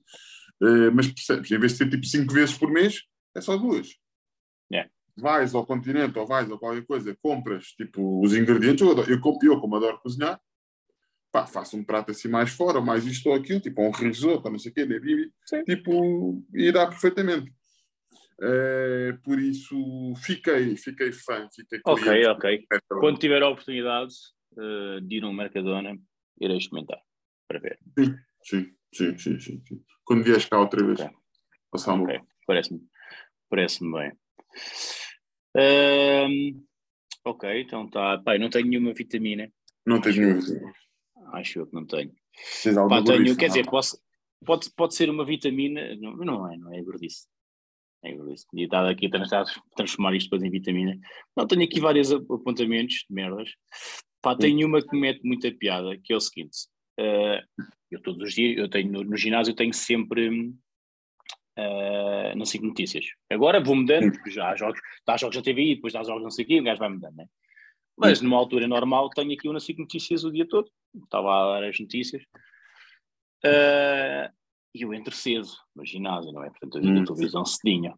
Eh, 0.63 0.89
mas 0.91 1.07
percebes, 1.07 1.51
em 1.51 1.59
vez 1.59 1.73
de 1.73 1.77
ser 1.77 1.89
tipo 1.89 2.05
5 2.05 2.33
vezes 2.33 2.57
por 2.57 2.71
mês, 2.71 3.03
é 3.35 3.41
só 3.41 3.57
duas. 3.57 3.89
É. 4.73 4.87
Vais 5.17 5.53
ao 5.53 5.65
continente 5.65 6.17
ou 6.17 6.25
vais 6.25 6.49
a 6.49 6.57
qualquer 6.57 6.85
coisa, 6.85 7.17
compras 7.21 7.65
tipo 7.73 8.23
os 8.23 8.33
ingredientes. 8.33 8.81
Eu, 8.81 8.91
adoro- 8.91 9.11
eu, 9.11 9.19
como- 9.19 9.39
eu 9.43 9.59
como 9.59 9.75
adoro 9.75 9.99
cozinhar, 9.99 10.39
pá, 11.31 11.45
faço 11.45 11.75
um 11.75 11.83
prato 11.83 12.11
assim 12.11 12.29
mais 12.29 12.51
fora, 12.51 12.79
ou 12.79 12.85
mais 12.85 13.05
isto 13.05 13.27
ou 13.29 13.35
aquilo, 13.35 13.59
tipo 13.59 13.81
um 13.81 13.91
risoto, 13.91 14.49
não 14.49 14.57
sei 14.59 14.71
o 14.71 14.73
quê, 14.73 14.87
Sim. 15.45 15.63
tipo, 15.65 16.41
e 16.53 16.71
dá 16.71 16.87
perfeitamente. 16.87 17.51
Eh, 18.43 19.17
por 19.23 19.39
isso, 19.39 19.75
fiquei, 20.23 20.75
fiquei 20.75 21.11
fã, 21.11 21.47
fiquei 21.53 21.79
Ok, 21.85 22.03
cliente. 22.03 22.27
ok. 22.27 22.67
Quando 22.99 23.19
tiver 23.19 23.41
a 23.43 23.49
oportunidade 23.49 24.13
eh, 24.57 24.99
de 25.01 25.15
ir 25.17 25.23
a 25.23 25.27
um 25.27 25.33
Mercadona, 25.33 25.97
irei 26.39 26.57
experimentar 26.57 27.01
para 27.47 27.59
ver. 27.59 27.79
Sim, 28.43 28.73
sim, 28.93 29.17
sim, 29.17 29.39
sim, 29.39 29.39
sim. 29.39 29.83
Quando 30.03 30.23
vieres 30.23 30.45
cá 30.45 30.59
outra 30.59 30.85
vez, 30.85 30.99
Ok. 30.99 31.15
passar 31.71 31.93
um 31.93 32.03
Ok, 32.03 32.19
parece-me 32.47 32.81
parece 33.49 33.79
bem. 33.91 34.11
Ahm, 35.55 36.63
ok, 37.25 37.61
então 37.61 37.89
tá. 37.89 38.21
Eu 38.27 38.39
não 38.39 38.49
tenho 38.49 38.67
nenhuma 38.67 38.93
vitamina. 38.93 39.51
Não 39.85 39.99
tens 39.99 40.17
nenhum. 40.17 40.39
Acho 41.33 41.59
eu 41.59 41.67
que 41.67 41.73
não 41.73 41.85
tenho. 41.85 42.11
Pá, 42.89 43.01
tenho, 43.01 43.03
gordice, 43.03 43.37
quer 43.37 43.47
não? 43.47 43.55
dizer, 43.55 43.69
posso, 43.69 44.01
pode, 44.45 44.69
pode 44.71 44.95
ser 44.95 45.09
uma 45.09 45.25
vitamina, 45.25 45.95
não, 45.97 46.15
não 46.17 46.51
é, 46.51 46.57
não 46.57 46.73
é 46.73 46.81
gordice. 46.81 47.27
É 48.03 48.13
gordice. 48.13 48.45
Podia 48.47 48.65
estar 48.65 48.87
aqui 48.89 49.07
a 49.07 49.09
trans- 49.09 49.61
transformar 49.75 50.15
isto 50.15 50.27
depois 50.27 50.43
em 50.43 50.49
vitamina. 50.49 50.97
Não, 51.35 51.45
tenho 51.45 51.63
aqui 51.63 51.79
vários 51.79 52.11
ap- 52.11 52.31
apontamentos 52.31 53.05
de 53.07 53.13
merdas. 53.13 53.49
Pá, 54.21 54.35
tenho 54.35 54.67
uma 54.67 54.81
que 54.81 54.93
me 54.93 55.01
mete 55.01 55.23
muita 55.23 55.51
piada, 55.51 55.97
que 55.97 56.13
é 56.13 56.15
o 56.15 56.19
seguinte. 56.21 56.67
eh, 56.99 57.43
eu 57.89 58.01
todos 58.01 58.21
os 58.29 58.33
dias, 58.33 58.57
eu 58.57 58.69
tenho 58.69 58.91
no, 58.91 59.03
no 59.03 59.17
ginásio, 59.17 59.51
eu 59.51 59.55
tenho 59.55 59.73
sempre 59.73 60.53
eh, 61.57 62.35
na 62.35 62.45
SIC 62.45 62.61
Notícias. 62.63 63.05
Agora 63.29 63.59
vou 63.59 63.75
mudando, 63.75 64.11
porque 64.11 64.29
já 64.31 64.49
há 64.49 64.55
jogos, 64.55 64.79
dá 65.05 65.17
jogos 65.17 65.35
na 65.37 65.41
TVI, 65.41 65.75
depois 65.75 65.93
dá 65.93 66.03
jogos 66.03 66.23
não 66.23 66.31
sei 66.31 66.45
o 66.45 66.47
quê, 66.47 66.59
o 66.59 66.63
gajo 66.63 66.79
vai 66.79 66.89
mudando, 66.89 67.15
né? 67.15 67.25
Mas 67.97 68.21
numa 68.21 68.37
altura 68.37 68.67
normal 68.67 69.09
tenho 69.09 69.33
aqui 69.33 69.47
o 69.47 69.53
na 69.53 69.59
SIC 69.59 69.77
Notícias 69.77 70.23
o 70.23 70.31
dia 70.31 70.47
todo. 70.47 70.69
Estava 71.03 71.29
a 71.33 71.59
dar 71.59 71.67
as 71.67 71.79
notícias. 71.79 72.23
Eh, 73.43 74.31
e 74.73 74.81
eu 74.83 74.93
entro 74.93 75.13
cedo 75.13 75.47
no 75.75 75.85
ginásio, 75.85 76.31
não 76.31 76.43
é? 76.43 76.49
Portanto, 76.49 76.77
eu 76.77 76.81
vi 76.81 76.89
Hum, 76.89 77.01
a 77.01 77.05
televisão 77.05 77.45
cedinha. 77.45 77.93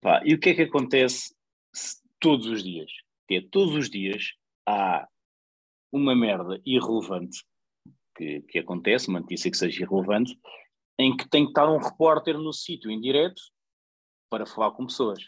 Pá, 0.00 0.22
e 0.24 0.34
o 0.34 0.38
que 0.38 0.50
é 0.50 0.54
que 0.54 0.62
acontece 0.62 1.34
todos 2.20 2.46
os 2.46 2.62
dias? 2.62 2.90
É, 3.30 3.40
todos 3.40 3.74
os 3.74 3.90
dias 3.90 4.34
há 4.68 5.08
uma 5.90 6.14
merda 6.14 6.60
irrelevante 6.66 7.44
que, 8.14 8.42
que 8.42 8.58
acontece, 8.58 9.08
uma 9.08 9.20
notícia 9.20 9.50
que 9.50 9.56
seja 9.56 9.82
irrelevante, 9.82 10.38
em 10.98 11.16
que 11.16 11.28
tem 11.28 11.44
que 11.44 11.50
estar 11.50 11.70
um 11.70 11.78
repórter 11.78 12.36
no 12.36 12.52
sítio 12.52 12.90
em 12.90 13.00
direto 13.00 13.40
para 14.30 14.44
falar 14.44 14.72
com 14.72 14.86
pessoas. 14.86 15.24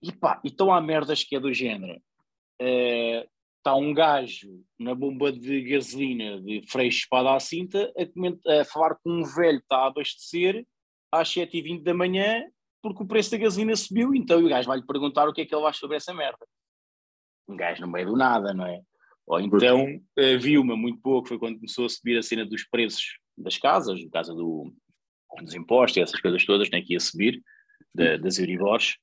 E 0.00 0.12
pá, 0.12 0.40
então 0.44 0.72
há 0.72 0.80
merdas 0.80 1.24
que 1.24 1.36
é 1.36 1.40
do 1.40 1.52
género. 1.52 2.00
Está 2.60 3.74
um 3.74 3.92
gajo 3.92 4.64
na 4.78 4.94
bomba 4.94 5.32
de 5.32 5.60
gasolina 5.62 6.40
de 6.40 6.64
freixo 6.68 7.00
espada 7.00 7.34
à 7.34 7.40
cinta 7.40 7.92
a, 7.96 8.60
a 8.60 8.64
falar 8.64 8.94
com 9.02 9.10
um 9.10 9.24
velho 9.24 9.58
que 9.58 9.64
está 9.64 9.78
a 9.78 9.86
abastecer 9.88 10.64
às 11.12 11.28
7h20 11.28 11.82
da 11.82 11.92
manhã 11.92 12.48
porque 12.80 13.02
o 13.02 13.06
preço 13.06 13.32
da 13.32 13.38
gasolina 13.38 13.74
subiu, 13.74 14.14
então 14.14 14.38
o 14.38 14.48
gajo 14.48 14.68
vai-lhe 14.68 14.86
perguntar 14.86 15.28
o 15.28 15.32
que 15.32 15.40
é 15.40 15.46
que 15.46 15.54
ele 15.54 15.66
acha 15.66 15.80
sobre 15.80 15.96
essa 15.96 16.14
merda. 16.14 16.46
Um 17.48 17.56
gajo 17.56 17.80
no 17.80 17.88
meio 17.88 18.06
do 18.08 18.16
nada, 18.16 18.52
não 18.52 18.66
é? 18.66 18.80
Ou 19.26 19.40
então 19.40 20.00
eh, 20.16 20.36
vi 20.36 20.58
uma 20.58 20.76
muito 20.76 21.00
pouco, 21.00 21.28
foi 21.28 21.38
quando 21.38 21.56
começou 21.56 21.86
a 21.86 21.88
subir 21.88 22.18
a 22.18 22.22
cena 22.22 22.46
dos 22.46 22.64
preços 22.64 23.18
das 23.36 23.58
casas, 23.58 24.02
por 24.02 24.10
causa 24.10 24.34
do, 24.34 24.72
dos 25.40 25.54
impostos 25.54 25.96
e 25.96 26.00
essas 26.00 26.20
coisas 26.20 26.44
todas, 26.44 26.68
tem 26.68 26.82
que 26.82 26.94
ia 26.94 27.00
subir, 27.00 27.42
da- 27.94 28.16
das 28.16 28.38
Euribors. 28.38 28.96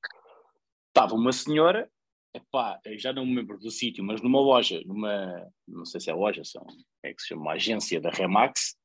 Estava 0.88 1.14
uma 1.14 1.32
senhora, 1.32 1.88
epá, 2.34 2.80
já 2.98 3.12
não 3.12 3.24
me 3.24 3.36
lembro 3.36 3.58
do 3.58 3.70
sítio, 3.70 4.02
mas 4.04 4.20
numa 4.20 4.40
loja, 4.40 4.80
numa, 4.84 5.46
não 5.66 5.84
sei 5.84 6.00
se 6.00 6.10
é 6.10 6.14
loja, 6.14 6.42
são, 6.44 6.64
é 7.04 7.12
que 7.14 7.22
se 7.22 7.28
chama, 7.28 7.42
uma 7.42 7.52
agência 7.52 8.00
da 8.00 8.10
Remax, 8.10 8.76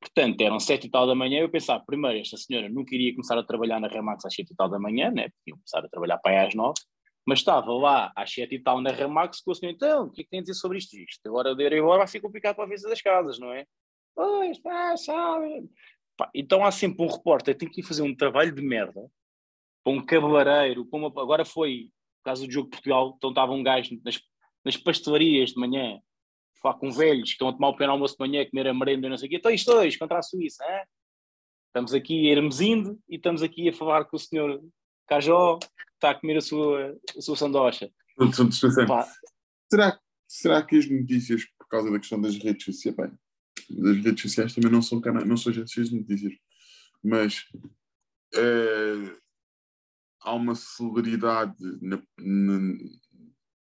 Portanto, 0.00 0.38
eram 0.42 0.60
sete 0.60 0.86
e 0.86 0.90
tal 0.90 1.06
da 1.06 1.14
manhã. 1.14 1.40
Eu 1.40 1.48
pensava, 1.48 1.82
primeiro, 1.82 2.18
esta 2.18 2.36
senhora 2.36 2.68
nunca 2.68 2.94
iria 2.94 3.12
começar 3.12 3.38
a 3.38 3.42
trabalhar 3.42 3.80
na 3.80 3.88
Remax 3.88 4.22
às 4.26 4.34
sete 4.34 4.52
e 4.52 4.54
tal 4.54 4.68
da 4.68 4.78
manhã, 4.78 5.10
né? 5.10 5.28
Ia 5.46 5.54
começar 5.54 5.78
a 5.78 5.88
trabalhar 5.88 6.18
para 6.18 6.32
aí 6.42 6.46
às 6.46 6.54
nove. 6.54 6.74
Mas 7.26 7.38
estava 7.38 7.72
lá 7.72 8.12
às 8.14 8.32
sete 8.32 8.56
e 8.56 8.62
tal 8.62 8.80
na 8.80 8.90
Remax 8.90 9.40
com 9.40 9.50
o 9.50 9.54
senhor, 9.54 9.72
então, 9.72 10.04
o 10.04 10.10
que 10.10 10.20
é 10.20 10.24
que 10.24 10.30
tem 10.30 10.40
a 10.40 10.42
dizer 10.42 10.54
sobre 10.54 10.78
isto? 10.78 10.96
Isto 10.96 11.26
agora 11.28 11.54
de 11.54 11.64
ir 11.64 11.72
embora 11.72 11.98
vai 11.98 12.08
ser 12.08 12.20
complicado 12.20 12.56
para 12.56 12.64
a 12.64 12.68
vista 12.68 12.88
das 12.88 13.00
casas, 13.00 13.38
não 13.38 13.52
é? 13.52 13.66
Pois, 14.14 14.58
pá, 14.58 14.96
sabe. 14.96 15.68
Pá, 16.16 16.30
então 16.34 16.64
há 16.64 16.70
sempre 16.70 17.04
um 17.04 17.08
repórter 17.08 17.54
que 17.54 17.60
tem 17.60 17.68
que 17.68 17.80
ir 17.80 17.84
fazer 17.84 18.02
um 18.02 18.14
trabalho 18.14 18.54
de 18.54 18.62
merda 18.62 19.10
para 19.82 19.92
um 19.92 20.04
cabeleireiro, 20.04 20.88
uma... 20.92 21.08
agora 21.08 21.44
foi, 21.44 21.90
por 22.18 22.24
causa 22.24 22.46
do 22.46 22.52
jogo 22.52 22.66
de 22.66 22.72
Portugal, 22.72 23.14
então 23.16 23.30
estava 23.30 23.52
um 23.52 23.62
gajo 23.62 23.98
nas, 24.04 24.20
nas 24.64 24.76
pastelarias 24.76 25.50
de 25.50 25.60
manhã, 25.60 25.98
falar 26.60 26.74
com 26.74 26.90
velhos 26.90 27.24
que 27.24 27.32
estão 27.32 27.48
a 27.48 27.52
tomar 27.52 27.68
o 27.68 27.72
pequeno 27.72 27.92
almoço 27.92 28.16
de 28.18 28.26
manhã, 28.26 28.46
comer 28.48 28.68
a 28.68 28.74
merenda, 28.74 29.08
não 29.08 29.16
sei 29.16 29.26
o 29.26 29.30
quê, 29.30 29.36
então 29.36 29.50
isto 29.50 29.70
dois 29.72 29.96
contra 29.96 30.18
a 30.18 30.22
Suíça, 30.22 30.64
é? 30.64 30.84
estamos 31.66 31.92
aqui 31.92 32.28
a 32.28 32.32
irmos 32.32 32.60
indo 32.60 32.98
e 33.08 33.16
estamos 33.16 33.42
aqui 33.42 33.68
a 33.68 33.72
falar 33.72 34.04
com 34.04 34.16
o 34.16 34.20
senhor 34.20 34.62
Cajó, 35.06 35.58
está 35.94 36.10
a 36.10 36.14
comer 36.14 36.38
a 36.38 36.40
sua, 36.40 36.98
a 37.16 37.20
sua 37.20 37.36
sandocha. 37.36 37.90
Será, 39.70 40.00
será 40.28 40.62
que 40.62 40.76
as 40.76 40.88
notícias, 40.88 41.44
por 41.58 41.68
causa 41.68 41.90
da 41.90 41.98
questão 41.98 42.20
das 42.20 42.36
redes 42.36 42.64
sociais, 42.64 42.96
bem, 42.96 43.12
das 43.70 43.96
redes 44.04 44.22
sociais 44.22 44.54
também 44.54 44.70
não 44.70 44.82
são, 44.82 45.00
cana 45.00 45.24
não 45.24 45.36
são 45.36 45.50
agências 45.50 45.90
de 45.90 45.96
notícias, 45.96 46.32
mas 47.02 47.44
é, 48.34 49.16
há 50.20 50.34
uma 50.34 50.54
celeridade 50.54 51.54
na, 51.80 52.02
na, 52.18 52.78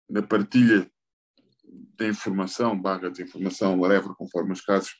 na, 0.09 0.23
partilha 0.23 0.91
da 1.97 2.09
informação, 2.09 2.81
barra 2.81 3.11
de 3.11 3.23
informação, 3.23 3.79
whatever, 3.79 4.15
conforme 4.15 4.53
os 4.53 4.61
casos, 4.61 4.95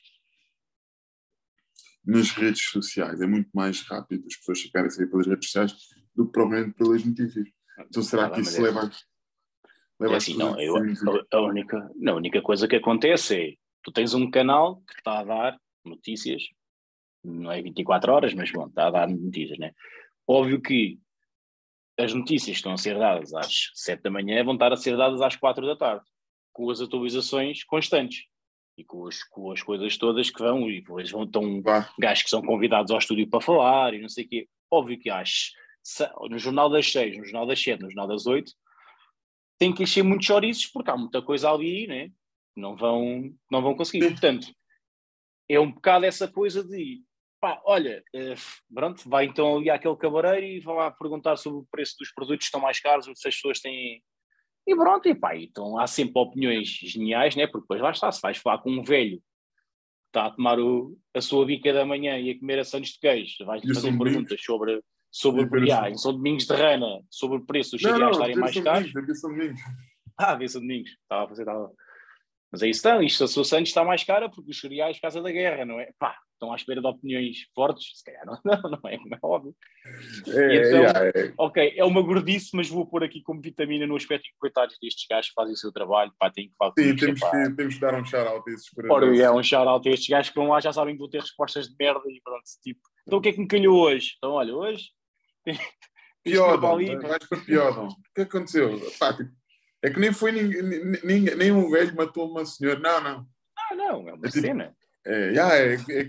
nas 2.05 2.29
redes 2.31 2.63
sociais. 2.69 3.21
É 3.21 3.27
muito 3.27 3.49
mais 3.53 3.81
rápido 3.81 4.25
as 4.27 4.35
pessoas 4.35 4.59
chegarem 4.59 4.87
a 4.87 4.91
sair 4.91 5.07
pelas 5.07 5.27
redes 5.27 5.49
sociais 5.49 5.73
do 6.17 6.25
que 6.25 6.31
provavelmente 6.31 6.75
pelas 6.75 7.05
notícias. 7.05 7.47
Então 7.79 8.01
será 8.01 8.29
que 8.29 8.41
isso 8.41 8.61
leva 8.61 8.87
a. 8.87 8.91
Leva 9.99 10.13
é 10.15 10.17
assim, 10.17 10.35
não, 10.35 10.59
eu, 10.59 10.75
a, 10.75 11.41
única, 11.41 11.91
a 12.07 12.13
única 12.13 12.41
coisa 12.41 12.67
que 12.67 12.75
acontece 12.75 13.35
é 13.35 13.53
tu 13.83 13.91
tens 13.91 14.13
um 14.13 14.29
canal 14.29 14.77
que 14.81 14.93
está 14.95 15.19
a 15.19 15.23
dar 15.23 15.57
notícias, 15.85 16.43
não 17.23 17.51
é 17.51 17.61
24 17.61 18.11
horas, 18.11 18.33
mas 18.33 18.51
bom, 18.51 18.67
está 18.67 18.87
a 18.87 18.91
dar 18.91 19.07
notícias, 19.07 19.57
né? 19.57 19.71
Óbvio 20.27 20.61
que 20.61 20.99
as 21.97 22.13
notícias 22.13 22.45
que 22.45 22.59
estão 22.59 22.73
a 22.73 22.77
ser 22.77 22.97
dadas 22.97 23.33
às 23.33 23.71
7 23.73 24.03
da 24.03 24.11
manhã 24.11 24.43
vão 24.43 24.53
estar 24.53 24.71
a 24.71 24.77
ser 24.77 24.97
dadas 24.97 25.21
às 25.21 25.35
4 25.35 25.65
da 25.65 25.75
tarde, 25.75 26.05
com 26.51 26.69
as 26.69 26.81
atualizações 26.81 27.63
constantes 27.63 28.25
e 28.77 28.83
com 28.83 29.07
as, 29.07 29.23
com 29.23 29.51
as 29.51 29.63
coisas 29.63 29.97
todas 29.97 30.29
que 30.29 30.39
vão, 30.39 30.69
e 30.69 30.81
depois 30.81 31.09
vão 31.09 31.25
tão 31.25 31.61
gajos 31.97 32.23
que 32.23 32.29
são 32.29 32.41
convidados 32.41 32.91
ao 32.91 32.99
estúdio 32.99 33.27
para 33.27 33.41
falar 33.41 33.93
e 33.95 34.01
não 34.01 34.09
sei 34.09 34.25
o 34.25 34.27
quê. 34.27 34.47
Óbvio 34.69 34.99
que 34.99 35.09
às, 35.09 35.53
no 36.29 36.37
Jornal 36.37 36.69
das 36.69 36.91
6, 36.91 37.17
no 37.17 37.25
Jornal 37.25 37.45
das 37.45 37.61
7, 37.61 37.81
no 37.81 37.89
Jornal 37.89 38.07
das 38.07 38.25
8, 38.25 38.51
tem 39.59 39.73
que 39.73 39.83
encher 39.83 40.03
muitos 40.03 40.27
chouriços 40.27 40.67
porque 40.67 40.91
há 40.91 40.97
muita 40.97 41.21
coisa 41.21 41.51
ali, 41.51 41.87
né? 41.87 42.11
Não 42.55 42.75
vão, 42.75 43.33
não 43.51 43.61
vão 43.61 43.75
conseguir. 43.75 44.09
Portanto, 44.09 44.47
é 45.49 45.59
um 45.59 45.71
bocado 45.71 46.05
essa 46.05 46.27
coisa 46.27 46.63
de 46.63 47.01
pá, 47.39 47.61
olha, 47.65 48.03
uh, 48.15 48.73
pronto, 48.73 49.07
vai 49.07 49.25
então 49.25 49.57
ali 49.57 49.69
àquele 49.69 49.95
cabareiro 49.95 50.45
e 50.45 50.59
vai 50.59 50.75
lá 50.75 50.91
perguntar 50.91 51.37
sobre 51.37 51.59
o 51.59 51.67
preço 51.71 51.95
dos 51.99 52.11
produtos 52.11 52.39
que 52.39 52.45
estão 52.45 52.61
mais 52.61 52.79
caros, 52.79 53.05
se 53.05 53.27
as 53.27 53.35
pessoas 53.35 53.59
têm. 53.59 54.03
E 54.65 54.75
pronto, 54.75 55.07
e 55.07 55.15
pá, 55.15 55.35
então 55.35 55.79
há 55.79 55.87
sempre 55.87 56.19
opiniões 56.19 56.67
geniais, 56.67 57.35
né? 57.35 57.47
Porque 57.47 57.61
depois 57.61 57.81
lá 57.81 57.91
está, 57.91 58.11
se 58.11 58.21
vais 58.21 58.37
falar 58.37 58.57
com 58.59 58.71
um 58.71 58.83
velho 58.83 59.17
que 59.17 60.09
está 60.09 60.25
a 60.25 60.31
tomar 60.31 60.59
o, 60.59 60.97
a 61.13 61.21
sua 61.21 61.45
bica 61.45 61.71
da 61.71 61.85
manhã 61.85 62.17
e 62.19 62.31
a 62.31 62.39
comer 62.39 62.59
a 62.59 62.65
sandes 62.65 62.91
de 62.91 62.99
queijo, 62.99 63.45
vais-lhe 63.45 63.73
fazer 63.73 63.97
perguntas 63.97 64.41
sobre, 64.43 64.81
sobre 65.17 65.41
o 65.41 65.73
ah, 65.73 65.97
são 65.97 66.13
domingos 66.13 66.45
de 66.45 66.53
rana, 66.53 67.01
sobre 67.09 67.37
o 67.37 67.45
preço 67.45 67.71
dos 67.71 67.81
cereais 67.81 68.11
estarem 68.11 68.35
mais 68.35 68.59
caros. 68.59 68.91
Ah, 70.19 70.35
são 70.47 70.61
domingos, 70.61 70.89
estava 70.89 71.25
a 71.25 71.27
fazer, 71.27 71.43
estava. 71.43 71.71
Mas 72.51 72.63
aí 72.63 72.71
estão, 72.71 73.03
isto 73.03 73.23
a 73.23 73.27
sua 73.27 73.45
Santos 73.45 73.69
está 73.69 73.83
mais 73.83 74.03
cara 74.03 74.27
porque 74.27 74.49
os 74.49 74.59
cereais 74.59 74.97
por 74.97 75.03
causa 75.03 75.21
da 75.21 75.31
guerra, 75.31 75.63
não 75.63 75.79
é? 75.79 75.91
Pá, 75.99 76.17
estão 76.33 76.51
à 76.51 76.55
espera 76.55 76.81
de 76.81 76.87
opiniões 76.87 77.37
fortes, 77.53 77.99
se 77.99 78.03
calhar 78.03 78.25
não, 78.25 78.39
não, 78.43 78.71
não 78.71 78.89
é, 78.89 78.97
não 78.97 79.15
é 79.15 79.19
óbvio. 79.21 79.55
É, 80.27 80.55
então, 80.55 80.83
é, 80.83 81.09
é. 81.15 81.33
ok, 81.37 81.73
é 81.77 81.85
uma 81.85 82.01
gordice, 82.01 82.49
mas 82.55 82.67
vou 82.67 82.87
pôr 82.87 83.03
aqui 83.03 83.21
como 83.21 83.41
vitamina 83.41 83.85
no 83.85 83.95
aspecto 83.95 84.23
de 84.23 84.33
coitados 84.39 84.75
destes 84.81 85.05
gajos 85.07 85.29
que 85.29 85.35
fazem 85.35 85.53
o 85.53 85.57
seu 85.57 85.71
trabalho, 85.71 86.11
pá, 86.17 86.31
tem 86.31 86.47
que 86.47 86.55
falar 86.57 86.73
Sim, 86.79 86.95
temos, 86.95 87.19
que, 87.19 87.55
temos 87.55 87.75
que 87.75 87.81
dar 87.81 87.93
um 87.93 88.05
shout-out 88.05 88.49
a 88.49 88.53
esses 88.53 88.69
Ora, 88.89 89.17
é 89.17 89.31
um 89.31 89.43
shout-out 89.43 89.87
a 89.87 89.91
estes 89.91 90.09
gajos 90.09 90.29
que 90.31 90.39
vão 90.39 90.47
lá, 90.47 90.59
já 90.59 90.73
sabem 90.73 90.95
que 90.95 90.99
vão 90.99 91.09
ter 91.09 91.21
respostas 91.21 91.67
de 91.67 91.75
merda 91.79 92.01
e 92.07 92.19
pronto, 92.23 92.43
tipo, 92.63 92.81
então 93.05 93.19
o 93.19 93.21
que 93.21 93.29
é 93.29 93.33
que 93.33 93.39
me 93.39 93.47
calhou 93.47 93.79
hoje? 93.79 94.13
Então, 94.17 94.31
olha, 94.31 94.55
hoje... 94.55 94.96
Piodam, 96.23 97.01
vais 97.01 97.27
para 97.27 97.41
Piodam. 97.41 97.87
O 97.87 97.95
que 98.15 98.21
aconteceu? 98.21 98.79
Pá, 98.99 99.13
tipo, 99.13 99.31
é 99.83 99.89
que 99.89 99.99
nem 99.99 100.11
foi 100.11 100.31
ninguém, 100.31 100.61
nem, 101.03 101.21
nem 101.21 101.51
um 101.51 101.69
velho 101.69 101.95
matou 101.95 102.29
uma 102.29 102.45
senhora. 102.45 102.79
Não, 102.79 103.01
não. 103.01 103.29
Ah, 103.57 103.75
não, 103.75 104.09
é 104.09 104.13
uma 104.13 104.27
é 104.27 104.29
tipo, 104.29 104.41
cena. 104.41 104.75
É, 105.05 105.33
já, 105.33 105.55
é, 105.55 105.75
é, 105.75 106.01
é, 106.01 106.05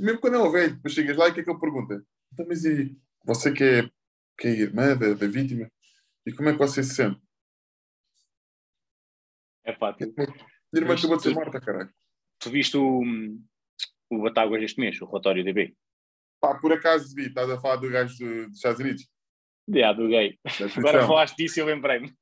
Mesmo 0.00 0.20
quando 0.20 0.36
é 0.36 0.38
um 0.38 0.50
velho, 0.50 0.74
depois 0.74 0.94
chegas 0.94 1.16
lá 1.16 1.28
e 1.28 1.30
o 1.30 1.34
que 1.34 1.40
é 1.40 1.44
que 1.44 1.50
ele 1.50 1.60
pergunta? 1.60 2.04
Então, 2.32 2.46
mas 2.48 2.64
e 2.64 2.96
você 3.24 3.52
que 3.52 3.62
é, 3.62 3.90
que 4.38 4.48
é 4.48 4.50
irmã 4.50 4.96
da, 4.96 5.14
da 5.14 5.26
vítima? 5.26 5.70
E 6.26 6.32
como 6.32 6.48
é 6.48 6.52
que 6.52 6.58
você 6.58 6.82
se 6.82 6.94
sente? 6.94 7.20
É 9.64 9.72
fácil. 9.74 10.12
Minha 10.72 10.82
irmã 10.82 10.94
acabou 10.94 11.16
de 11.16 11.22
ser 11.22 11.34
morta, 11.34 11.60
caralho. 11.60 11.92
Tu 12.38 12.50
viste 12.50 12.76
o, 12.76 13.02
o 14.10 14.22
Batáguas 14.22 14.60
deste 14.60 14.80
mês, 14.80 15.00
o 15.00 15.06
relatório 15.06 15.44
DB? 15.44 15.76
Pá, 16.40 16.54
por 16.58 16.72
acaso 16.72 17.14
vi, 17.14 17.26
estás 17.26 17.50
a 17.50 17.60
falar 17.60 17.76
do 17.76 17.90
gajo 17.90 18.16
dos 18.18 18.56
Estados 18.56 18.80
Unidos? 18.80 19.06
Yeah, 19.68 19.96
do 19.96 20.08
gay. 20.08 20.38
Agora 20.76 21.06
falaste 21.06 21.36
disso 21.36 21.58
e 21.58 21.60
eu 21.60 21.66
lembrei-me. 21.66 22.12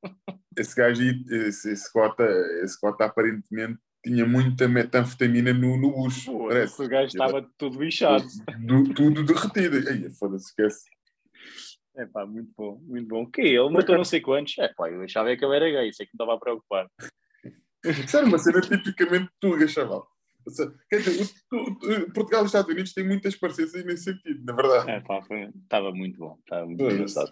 Esse 0.56 0.74
gajo, 0.74 1.02
esse, 1.30 1.70
esse, 1.70 1.92
cota, 1.92 2.24
esse 2.62 2.78
cota 2.80 3.04
aparentemente 3.04 3.78
tinha 4.04 4.26
muita 4.26 4.66
metanfetamina 4.66 5.52
no, 5.52 5.76
no 5.76 5.92
bucho. 5.92 6.32
Pô, 6.32 6.48
parece. 6.48 6.82
O 6.82 6.88
gajo 6.88 7.06
estava 7.06 7.48
tudo 7.56 7.82
lixado. 7.82 8.24
Tudo, 8.66 8.94
tudo 8.94 9.24
derretido. 9.24 9.88
Aí, 9.88 10.10
foda-se, 10.10 10.46
esquece. 10.46 10.84
É 11.96 12.06
pá, 12.06 12.26
muito 12.26 12.52
bom, 12.56 12.80
muito 12.82 13.08
bom. 13.08 13.26
Que 13.26 13.42
ele 13.42 13.70
matou 13.70 13.96
não 13.96 14.04
sei 14.04 14.20
quantos. 14.20 14.58
É 14.58 14.68
pá, 14.68 14.90
eu 14.90 15.02
achava 15.02 15.34
que 15.36 15.44
eu 15.44 15.52
era 15.52 15.70
gay, 15.70 15.92
sei 15.92 16.06
que 16.06 16.12
me 16.12 16.16
estava 16.16 16.34
a 16.34 16.40
preocupar. 16.40 16.88
Sério, 18.08 18.28
uma 18.28 18.38
cena 18.38 18.60
tipicamente 18.60 19.30
tuga, 19.40 19.66
chaval. 19.66 20.08
Quer 20.90 21.00
dizer, 21.00 21.30
o, 21.52 21.56
o, 21.56 22.12
Portugal 22.12 22.42
e 22.42 22.44
os 22.44 22.48
Estados 22.48 22.72
Unidos 22.72 22.92
têm 22.92 23.06
muitas 23.06 23.36
parecenças 23.36 23.84
nesse 23.84 24.04
sentido, 24.04 24.44
na 24.44 24.52
verdade. 24.52 24.90
É 24.90 25.00
pá, 25.00 25.20
estava 25.62 25.92
muito 25.92 26.18
bom, 26.18 26.36
estava 26.40 26.66
muito 26.66 26.82
engraçado. 26.82 27.30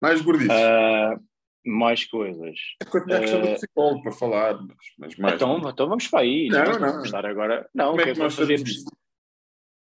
Mais 0.00 0.20
gordices. 0.22 0.50
Uh, 0.50 1.22
mais 1.64 2.04
coisas. 2.06 2.58
É 2.80 2.84
a 2.84 3.20
questão 3.20 3.40
uh, 3.40 3.46
do 3.46 3.54
psicólogo 3.54 4.02
para 4.02 4.12
falar, 4.12 4.54
mas, 4.62 4.76
mas 4.98 5.16
mais. 5.16 5.34
Então, 5.34 5.58
então 5.58 5.88
vamos 5.88 6.08
para 6.08 6.20
aí. 6.20 6.48
Não, 6.48 6.64
não. 6.64 6.92
Vamos 6.92 7.04
estar 7.04 7.26
agora. 7.26 7.68
Não, 7.74 7.90
Como 7.90 8.00
é 8.00 8.12
que, 8.12 8.18
nós 8.18 8.34
fazemos? 8.34 8.84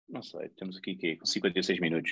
Não 0.08 0.22
sei, 0.22 0.50
temos 0.50 0.78
aqui 0.78 0.96
que, 0.96 1.18
com 1.18 1.26
56 1.26 1.80
minutos. 1.80 2.12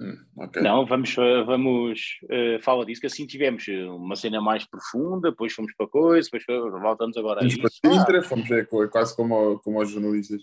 Hum, 0.00 0.16
okay. 0.44 0.62
Não, 0.62 0.86
vamos, 0.86 1.12
vamos 1.44 2.00
uh, 2.24 2.62
fala 2.62 2.86
disso, 2.86 3.00
que 3.00 3.08
assim 3.08 3.26
tivemos 3.26 3.66
uma 3.66 4.14
cena 4.14 4.40
mais 4.40 4.64
profunda, 4.64 5.30
depois 5.30 5.52
fomos 5.52 5.74
para 5.76 5.88
coisa, 5.88 6.28
depois 6.32 6.44
voltamos 6.70 7.16
agora 7.16 7.40
vamos 7.40 7.54
a 7.54 7.56
isso. 7.56 7.80
Para 7.80 7.92
Sintra, 7.92 8.18
ah. 8.20 8.22
fomos 8.22 8.50
é, 8.50 8.64
quase 8.64 9.16
como, 9.16 9.58
como 9.58 9.80
aos 9.80 9.90
jornalistas. 9.90 10.42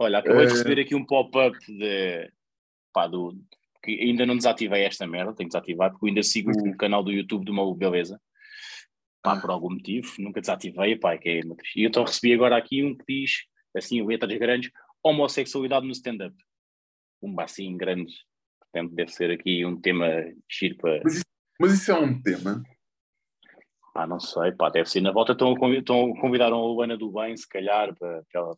Olha, 0.00 0.18
acabei 0.18 0.46
de 0.46 0.52
receber 0.52 0.80
aqui 0.80 0.96
um 0.96 1.06
pop-up 1.06 1.56
de, 1.64 2.28
pá, 2.92 3.06
do, 3.06 3.36
que 3.82 4.00
ainda 4.00 4.26
não 4.26 4.36
desativei 4.36 4.84
esta 4.84 5.06
merda, 5.06 5.32
tenho 5.32 5.48
que 5.48 5.54
desativar, 5.54 5.90
porque 5.90 6.06
eu 6.06 6.08
ainda 6.08 6.22
sigo 6.22 6.50
o 6.50 6.62
uhum. 6.62 6.76
canal 6.76 7.04
do 7.04 7.12
YouTube 7.12 7.44
de 7.44 7.50
uma 7.50 7.74
beleza. 7.74 8.20
Pá, 9.22 9.40
por 9.40 9.50
algum 9.50 9.70
motivo, 9.70 10.10
nunca 10.18 10.40
desativei, 10.40 10.96
pá, 10.96 11.16
que 11.16 11.28
é... 11.28 11.40
E 11.76 11.84
então 11.84 12.02
recebi 12.02 12.34
agora 12.34 12.56
aqui 12.56 12.82
um 12.82 12.96
que 12.96 13.04
diz, 13.08 13.44
assim, 13.76 14.04
letras 14.04 14.36
grandes, 14.38 14.72
homossexualidade 15.04 15.86
no 15.86 15.92
stand-up. 15.92 16.34
Um 17.22 17.38
assim 17.40 17.76
grande. 17.76 18.12
Portanto, 18.72 18.94
deve 18.94 19.12
ser 19.12 19.30
aqui 19.30 19.64
um 19.64 19.78
tema 19.78 20.06
giro 20.50 20.76
para... 20.78 21.00
Mas 21.04 21.16
isso, 21.16 21.24
mas 21.60 21.72
isso 21.74 21.90
é 21.90 21.94
um 21.94 22.22
tema? 22.22 22.62
Pá, 23.92 24.06
não 24.06 24.18
sei, 24.18 24.52
pá, 24.52 24.70
deve 24.70 24.88
ser. 24.88 25.02
Na 25.02 25.12
volta 25.12 25.32
estão 25.32 25.52
a 25.52 25.58
convidar, 25.58 25.94
convidaram 26.20 26.56
a 26.56 26.66
Luana 26.66 26.96
do 26.96 27.12
Bem, 27.12 27.36
se 27.36 27.46
calhar, 27.46 27.94
para, 27.94 28.22
para 28.32 28.40
ela... 28.40 28.56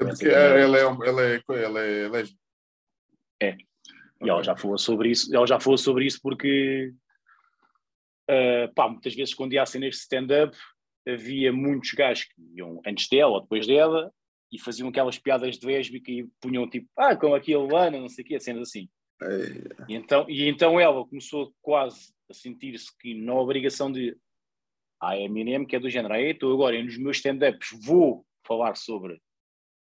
É 0.00 0.04
porque 0.04 0.28
ela 0.28 0.78
é, 0.78 1.08
ela 1.08 1.22
é, 1.22 1.42
ela 1.48 1.80
é 1.80 2.08
lésbica. 2.08 2.40
É, 3.42 3.56
e 4.22 4.28
ela 4.28 4.42
já 4.42 4.54
falou 4.56 4.78
sobre 4.78 5.10
isso, 5.10 5.34
ela 5.34 5.46
já 5.46 5.58
falou 5.58 5.78
sobre 5.78 6.04
isso 6.04 6.20
porque 6.22 6.92
uh, 8.30 8.72
pá, 8.74 8.88
muitas 8.88 9.14
vezes 9.14 9.34
quando 9.34 9.54
ia 9.54 9.64
cenas 9.64 9.94
de 9.94 10.00
stand-up 10.02 10.56
havia 11.08 11.52
muitos 11.52 11.92
gajos 11.92 12.24
que 12.24 12.34
iam 12.54 12.80
antes 12.86 13.08
dela 13.08 13.32
ou 13.32 13.40
depois 13.40 13.66
dela 13.66 14.12
e 14.52 14.58
faziam 14.58 14.88
aquelas 14.88 15.18
piadas 15.18 15.58
de 15.58 15.66
lésbica 15.66 16.10
e 16.10 16.26
punham 16.40 16.68
tipo, 16.68 16.88
ah, 16.96 17.16
como 17.16 17.34
aqui 17.34 17.54
a 17.54 17.58
Luana, 17.58 17.98
não 17.98 18.08
sei 18.08 18.24
o 18.24 18.26
quê, 18.26 18.40
cenas 18.40 18.68
assim. 18.68 18.88
E 19.88 19.94
então, 19.94 20.26
e 20.28 20.48
então 20.48 20.80
ela 20.80 21.06
começou 21.06 21.54
quase 21.60 22.12
a 22.28 22.34
sentir-se 22.34 22.96
que 22.98 23.14
na 23.14 23.34
obrigação 23.34 23.90
de 23.90 24.16
ah, 25.00 25.16
é 25.16 25.20
a 25.20 25.22
Eminem 25.22 25.66
que 25.66 25.76
é 25.76 25.80
do 25.80 25.90
género, 25.90 26.14
ah, 26.14 26.20
estou 26.20 26.52
agora 26.52 26.82
nos 26.82 26.96
meus 26.98 27.16
stand-ups 27.16 27.68
vou 27.84 28.24
falar 28.46 28.76
sobre 28.76 29.20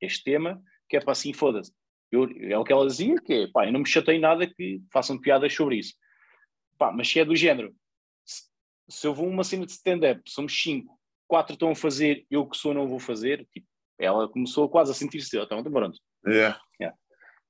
este 0.02 0.24
tema, 0.24 0.62
que 0.88 0.98
é 0.98 1.02
para 1.02 1.12
assim, 1.12 1.34
foda-se. 1.34 1.74
é 2.12 2.58
o 2.58 2.64
que 2.64 2.72
ela 2.72 2.88
dizia, 2.88 3.16
que 3.16 3.34
é, 3.34 3.48
pá, 3.48 3.66
eu 3.66 3.72
não 3.74 3.82
me 3.82 3.88
chatei 3.88 4.20
nada 4.20 4.48
que 4.48 4.82
façam 4.92 5.20
piadas 5.20 5.54
sobre 5.54 5.78
isso. 5.78 5.94
Pá, 6.78 6.92
mas 6.92 7.10
se 7.10 7.20
é 7.20 7.26
do 7.26 7.36
género, 7.36 7.76
se, 8.26 8.44
se 8.90 9.08
eu 9.08 9.14
vou 9.14 9.28
uma 9.28 9.44
cena 9.44 9.66
de 9.66 9.74
stand-up, 9.74 10.22
somos 10.28 10.54
cinco, 10.54 10.98
quatro 11.28 11.54
estão 11.54 11.72
a 11.72 11.76
fazer, 11.76 12.26
eu 12.32 12.48
que 12.48 12.58
sou 12.58 12.74
não 12.74 12.88
vou 12.88 13.00
fazer, 13.00 13.46
tipo, 13.52 13.68
ela 14.00 14.30
começou 14.30 14.70
quase 14.70 14.92
a 14.92 14.96
sentir-se, 14.96 15.38
então, 15.38 15.62
pronto. 15.64 16.00
Yeah. 16.26 16.60
Yeah. 16.80 16.98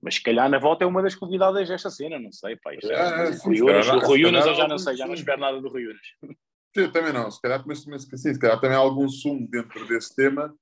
Mas 0.01 0.15
se 0.15 0.23
calhar 0.23 0.49
na 0.49 0.59
volta 0.59 0.83
é 0.83 0.87
uma 0.87 1.01
das 1.01 1.15
convidadas 1.15 1.67
desta 1.67 1.89
cena, 1.89 2.17
não 2.17 2.31
sei, 2.31 2.55
pá. 2.55 2.73
Isto 2.73 2.91
é, 2.91 3.27
É, 3.27 3.33
sim, 3.33 3.47
Rui 3.47 3.61
Unas, 3.61 3.87
Rui 3.87 4.25
Unas 4.25 4.45
eu 4.45 4.55
já 4.55 4.67
não 4.67 4.77
sei, 4.77 4.95
já 4.95 5.05
não 5.05 5.13
espero 5.13 5.41
nada 5.41 5.59
do 5.61 5.69
Rui 5.69 5.87
Unas. 5.87 6.07
Eu 6.75 6.91
também 6.91 7.11
não, 7.11 7.31
se 7.31 7.41
calhar 7.41 7.63
mas 7.65 7.83
também 7.83 7.97
esqueci, 7.97 8.31
se 8.31 8.39
calhar 8.39 8.59
também 8.61 8.77
há 8.77 8.79
algum 8.79 9.09
sumo 9.09 9.47
dentro 9.49 9.87
desse 9.87 10.15
tema, 10.15 10.55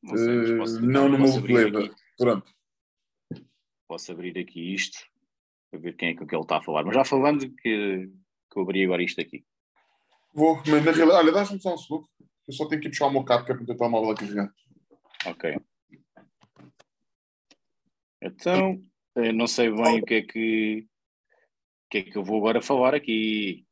Não 0.00 0.16
sei, 0.16 0.54
eh, 0.54 0.56
posso, 0.56 0.80
não 0.80 1.08
no 1.08 1.18
meu 1.18 1.28
aqui, 1.28 1.90
Pronto. 2.16 2.54
posso 3.88 4.12
abrir 4.12 4.38
aqui 4.38 4.72
isto 4.72 4.98
para 5.68 5.80
ver 5.80 5.96
quem 5.96 6.10
é 6.10 6.14
que 6.14 6.22
ele 6.22 6.42
está 6.42 6.58
a 6.58 6.62
falar. 6.62 6.84
Mas 6.84 6.94
já 6.94 7.04
falando 7.04 7.40
que, 7.40 8.08
que 8.50 8.56
eu 8.56 8.62
abri 8.62 8.84
agora 8.84 9.02
isto 9.02 9.20
aqui. 9.20 9.44
Vou, 10.32 10.56
mas 10.58 10.84
na 10.84 10.92
realidade, 10.92 11.10
olha, 11.10 11.32
dá-me 11.32 11.60
só 11.60 11.74
um 11.74 11.78
segundo. 11.78 12.08
Eu 12.46 12.54
só 12.54 12.66
tenho 12.66 12.80
que 12.80 12.86
ir 12.86 12.90
buscar 12.90 13.06
o 13.06 13.10
meu 13.10 13.24
cabo 13.24 13.44
que 13.44 13.52
é 13.52 13.54
para 13.54 13.64
o 13.64 13.76
telemóvel 13.76 14.10
a 14.10 14.14
carregar. 14.14 14.54
Ok. 15.26 15.58
Então, 18.40 18.80
eh, 19.16 19.32
não 19.32 19.48
sei 19.48 19.68
bem 19.68 20.00
o 20.00 20.04
que 20.04 20.14
é 20.14 20.22
que, 20.22 20.86
o 21.86 21.90
que 21.90 21.98
é 21.98 22.02
que 22.04 22.16
eu 22.16 22.22
vou 22.22 22.38
agora 22.38 22.62
falar 22.62 22.94
aqui. 22.94 23.64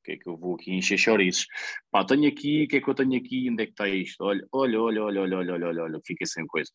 O 0.00 0.02
que 0.04 0.12
é 0.12 0.16
que 0.18 0.28
eu 0.28 0.36
vou 0.36 0.54
aqui 0.54 0.72
encher 0.72 0.98
chouriços? 0.98 1.46
Pá, 1.90 2.04
tenho 2.04 2.28
aqui, 2.28 2.64
o 2.64 2.68
que 2.68 2.76
é 2.76 2.80
que 2.80 2.88
eu 2.88 2.94
tenho 2.94 3.16
aqui? 3.16 3.48
Onde 3.50 3.62
é 3.62 3.66
que 3.66 3.72
está 3.72 3.88
isto? 3.88 4.22
Olha, 4.22 4.46
olha, 4.52 4.82
olha, 4.82 5.02
olha, 5.04 5.22
olha, 5.22 5.36
olha, 5.36 5.66
olha, 5.66 5.82
olha, 5.84 6.00
fica 6.04 6.26
sem 6.26 6.46
coisa. 6.46 6.70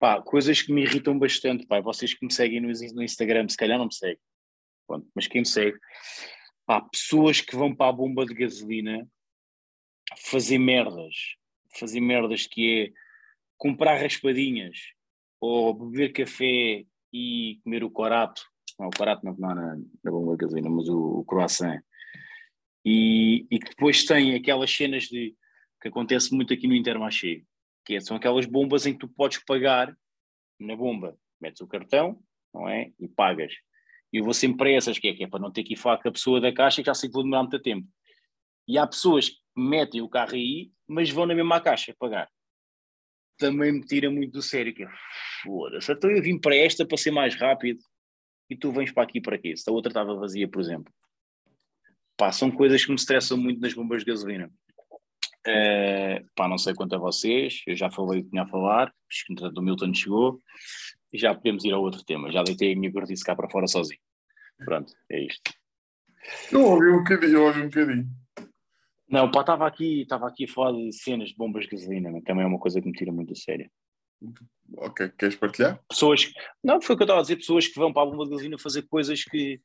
Pá, 0.00 0.20
coisas 0.20 0.62
que 0.62 0.72
me 0.72 0.82
irritam 0.82 1.16
bastante, 1.18 1.66
pá, 1.66 1.80
vocês 1.80 2.12
que 2.12 2.26
me 2.26 2.32
seguem 2.32 2.60
no, 2.60 2.68
no 2.68 3.02
Instagram, 3.02 3.48
se 3.48 3.56
calhar 3.56 3.78
não 3.78 3.86
me 3.86 3.94
seguem, 3.94 4.18
Pronto, 4.86 5.08
mas 5.14 5.26
quem 5.26 5.42
me 5.42 5.46
segue, 5.46 5.78
pá, 6.66 6.80
pessoas 6.80 7.40
que 7.40 7.56
vão 7.56 7.74
para 7.74 7.90
a 7.90 7.92
bomba 7.92 8.26
de 8.26 8.34
gasolina 8.34 9.08
fazer 10.16 10.58
merdas, 10.58 11.14
fazer 11.78 12.00
merdas 12.00 12.46
que 12.46 12.82
é 12.82 12.92
comprar 13.56 13.96
raspadinhas, 13.96 14.93
ou 15.44 15.74
beber 15.74 16.12
café 16.12 16.84
e 17.12 17.60
comer 17.62 17.84
o 17.84 17.90
corato, 17.90 18.42
não, 18.78 18.88
o 18.88 18.90
corato 18.90 19.24
não, 19.24 19.34
não 19.36 19.54
na, 19.54 19.76
na 20.02 20.10
bomba 20.10 20.32
de 20.32 20.38
gasolina, 20.38 20.70
mas 20.70 20.88
o, 20.88 21.20
o 21.20 21.24
croissant, 21.24 21.80
e, 22.84 23.46
e 23.50 23.58
que 23.58 23.70
depois 23.70 24.04
tem 24.04 24.34
aquelas 24.34 24.70
cenas 24.74 25.04
de 25.04 25.34
que 25.80 25.88
acontece 25.88 26.34
muito 26.34 26.52
aqui 26.52 26.66
no 26.66 26.74
Intermarché, 26.74 27.42
que 27.84 27.96
é- 27.96 28.00
são 28.00 28.16
aquelas 28.16 28.46
bombas 28.46 28.86
em 28.86 28.92
que 28.92 29.00
tu 29.00 29.08
podes 29.08 29.42
pagar 29.44 29.94
na 30.58 30.74
bomba, 30.76 31.16
metes 31.40 31.60
o 31.60 31.66
cartão, 31.66 32.18
não 32.52 32.68
é? 32.68 32.90
E 32.98 33.06
pagas. 33.08 33.52
E 34.12 34.18
eu 34.18 34.24
vou 34.24 34.32
sempre 34.32 34.58
para 34.58 34.70
essas, 34.70 34.98
que 34.98 35.08
é, 35.08 35.14
que 35.14 35.24
é 35.24 35.26
para 35.26 35.40
não 35.40 35.52
ter 35.52 35.62
que 35.64 35.74
ir 35.74 35.76
falar 35.76 35.98
com 35.98 36.08
a 36.08 36.12
pessoa 36.12 36.40
da 36.40 36.52
caixa, 36.52 36.82
que 36.82 36.86
já 36.86 36.94
sei 36.94 37.08
que 37.08 37.14
vou 37.14 37.22
demorar 37.22 37.42
muito 37.42 37.60
tempo. 37.60 37.86
E 38.66 38.78
há 38.78 38.86
pessoas 38.86 39.28
que 39.28 39.36
metem 39.56 40.00
o 40.00 40.08
carro 40.08 40.34
aí, 40.34 40.70
mas 40.86 41.10
vão 41.10 41.26
na 41.26 41.34
mesma 41.34 41.60
caixa 41.60 41.94
pagar. 41.98 42.28
Também 43.36 43.72
me 43.72 43.80
tira 43.80 44.10
muito 44.10 44.32
do 44.32 44.42
sério, 44.42 44.74
que 44.74 44.84
é, 44.84 44.88
foda-se, 45.42 45.92
então 45.92 46.10
eu 46.10 46.22
vim 46.22 46.38
para 46.38 46.56
esta 46.56 46.86
para 46.86 46.96
ser 46.96 47.10
mais 47.10 47.34
rápido 47.34 47.80
e 48.48 48.56
tu 48.56 48.70
vens 48.70 48.92
para 48.92 49.02
aqui 49.02 49.20
para 49.20 49.38
quê? 49.38 49.56
Se 49.56 49.68
a 49.68 49.72
outra 49.72 49.90
estava 49.90 50.14
vazia, 50.14 50.48
por 50.48 50.60
exemplo. 50.60 50.92
Pá, 52.16 52.30
são 52.30 52.50
coisas 52.50 52.84
que 52.84 52.90
me 52.90 52.96
estressam 52.96 53.36
muito 53.36 53.60
nas 53.60 53.74
bombas 53.74 54.04
de 54.04 54.10
gasolina. 54.10 54.50
Eh, 55.46 56.24
pá, 56.34 56.48
não 56.48 56.56
sei 56.56 56.74
quanto 56.74 56.94
a 56.94 56.98
vocês, 56.98 57.62
eu 57.66 57.76
já 57.76 57.90
falei 57.90 58.20
o 58.20 58.24
que 58.24 58.30
tinha 58.30 58.44
a 58.44 58.48
falar, 58.48 58.94
entretanto 59.28 59.58
o 59.58 59.62
Milton 59.62 59.92
chegou 59.92 60.40
e 61.12 61.18
já 61.18 61.34
podemos 61.34 61.64
ir 61.64 61.72
ao 61.72 61.82
outro 61.82 62.02
tema. 62.04 62.32
Já 62.32 62.42
deitei 62.42 62.72
a 62.72 62.76
minha 62.76 62.90
gordice 62.90 63.24
cá 63.24 63.34
para 63.34 63.50
fora 63.50 63.66
sozinho. 63.66 64.00
Pronto, 64.64 64.92
é 65.10 65.26
isto. 65.26 65.52
Eu 66.50 66.62
ouvi 66.62 66.88
um 66.88 66.98
bocadinho, 66.98 67.32
eu 67.32 67.44
ouvi 67.44 67.60
um 67.60 67.68
bocadinho. 67.68 68.06
Não, 69.14 69.30
pá, 69.30 69.42
estava 69.42 69.64
aqui, 69.64 70.00
estava 70.00 70.26
aqui 70.26 70.44
a 70.44 70.48
falar 70.48 70.72
de 70.72 70.92
cenas 70.92 71.28
de 71.28 71.36
bombas 71.36 71.66
de 71.66 71.70
gasolina, 71.70 72.20
também 72.22 72.42
é 72.42 72.48
uma 72.48 72.58
coisa 72.58 72.80
que 72.80 72.88
me 72.88 72.92
tira 72.92 73.12
muito 73.12 73.32
a 73.32 73.36
sério. 73.36 73.70
Ok, 74.76 75.08
queres 75.16 75.36
partilhar? 75.36 75.80
Pessoas, 75.88 76.32
não, 76.64 76.82
foi 76.82 76.96
o 76.96 76.98
que 76.98 77.04
eu 77.04 77.04
estava 77.04 77.20
a 77.20 77.22
dizer, 77.22 77.36
pessoas 77.36 77.68
que 77.68 77.78
vão 77.78 77.92
para 77.92 78.02
a 78.02 78.06
bomba 78.06 78.24
de 78.24 78.30
gasolina 78.30 78.58
fazer 78.58 78.82
coisas 78.82 79.22
que, 79.22 79.60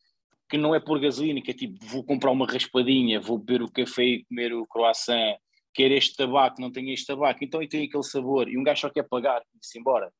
que 0.47 0.55
não 0.55 0.75
é 0.75 0.79
por 0.79 0.99
gasolina, 0.99 1.41
que 1.41 1.49
é 1.49 1.53
tipo, 1.55 1.83
vou 1.83 2.03
comprar 2.03 2.29
uma 2.29 2.45
raspadinha, 2.45 3.19
vou 3.19 3.39
beber 3.39 3.63
o 3.63 3.71
café 3.71 4.03
e 4.03 4.25
comer 4.25 4.53
o 4.53 4.67
croissant, 4.67 5.35
quer 5.73 5.89
este 5.93 6.15
tabaco, 6.15 6.61
não 6.61 6.71
tem 6.71 6.93
este 6.93 7.07
tabaco, 7.07 7.43
então 7.43 7.63
e 7.63 7.67
tem 7.67 7.87
aquele 7.87 8.03
sabor, 8.03 8.47
e 8.47 8.55
um 8.55 8.61
gajo 8.61 8.81
só 8.81 8.89
quer 8.91 9.07
pagar 9.09 9.41
e 9.41 9.65
se 9.65 9.79
embora. 9.79 10.13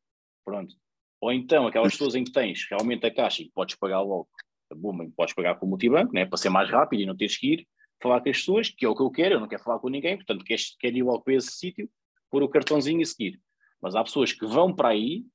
Pronto. 0.43 0.73
Ou 1.21 1.31
então 1.31 1.67
aquelas 1.67 1.91
pessoas 1.91 2.15
em 2.15 2.23
que 2.23 2.31
tens 2.31 2.65
realmente 2.67 3.05
a 3.05 3.13
caixa 3.13 3.43
e 3.43 3.45
que 3.45 3.51
podes 3.51 3.75
pagar 3.75 4.01
logo 4.01 4.27
a 4.71 4.75
bomba, 4.75 5.03
e 5.03 5.11
podes 5.11 5.35
pagar 5.35 5.53
com 5.59 5.67
o 5.67 5.69
multibanco, 5.69 6.13
né, 6.15 6.25
para 6.25 6.37
ser 6.37 6.49
mais 6.49 6.67
rápido 6.67 7.01
e 7.01 7.05
não 7.05 7.15
teres 7.15 7.37
que 7.37 7.53
ir 7.53 7.67
falar 8.01 8.21
com 8.21 8.29
as 8.29 8.37
pessoas, 8.37 8.69
que 8.69 8.85
é 8.85 8.89
o 8.89 8.95
que 8.95 9.01
eu 9.01 9.11
quero, 9.11 9.35
eu 9.35 9.39
não 9.39 9.47
quero 9.47 9.63
falar 9.63 9.79
com 9.79 9.89
ninguém, 9.89 10.15
portanto 10.15 10.43
quero, 10.43 10.61
quero 10.79 10.97
ir 10.97 11.03
logo 11.03 11.21
para 11.21 11.33
esse 11.35 11.51
sítio, 11.51 11.89
pôr 12.29 12.43
o 12.43 12.49
cartãozinho 12.49 13.01
e 13.01 13.05
seguir. 13.05 13.41
Mas 13.81 13.95
há 13.95 14.03
pessoas 14.03 14.33
que 14.33 14.45
vão 14.45 14.75
para 14.75 14.89
aí 14.89 15.25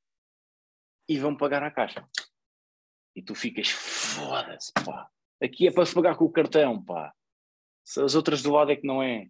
e 1.08 1.18
vão 1.18 1.36
pagar 1.36 1.62
à 1.62 1.70
caixa. 1.70 2.06
E 3.14 3.22
tu 3.22 3.34
ficas, 3.34 3.68
foda-se, 3.68 4.72
pá. 4.84 5.08
Aqui 5.42 5.68
é 5.68 5.70
para 5.70 5.86
se 5.86 5.94
pagar 5.94 6.16
com 6.16 6.24
o 6.24 6.32
cartão, 6.32 6.82
pá. 6.82 7.12
Se 7.84 8.00
As 8.00 8.14
outras 8.14 8.42
do 8.42 8.52
lado 8.52 8.72
é 8.72 8.76
que 8.76 8.86
não 8.86 9.02
é. 9.02 9.28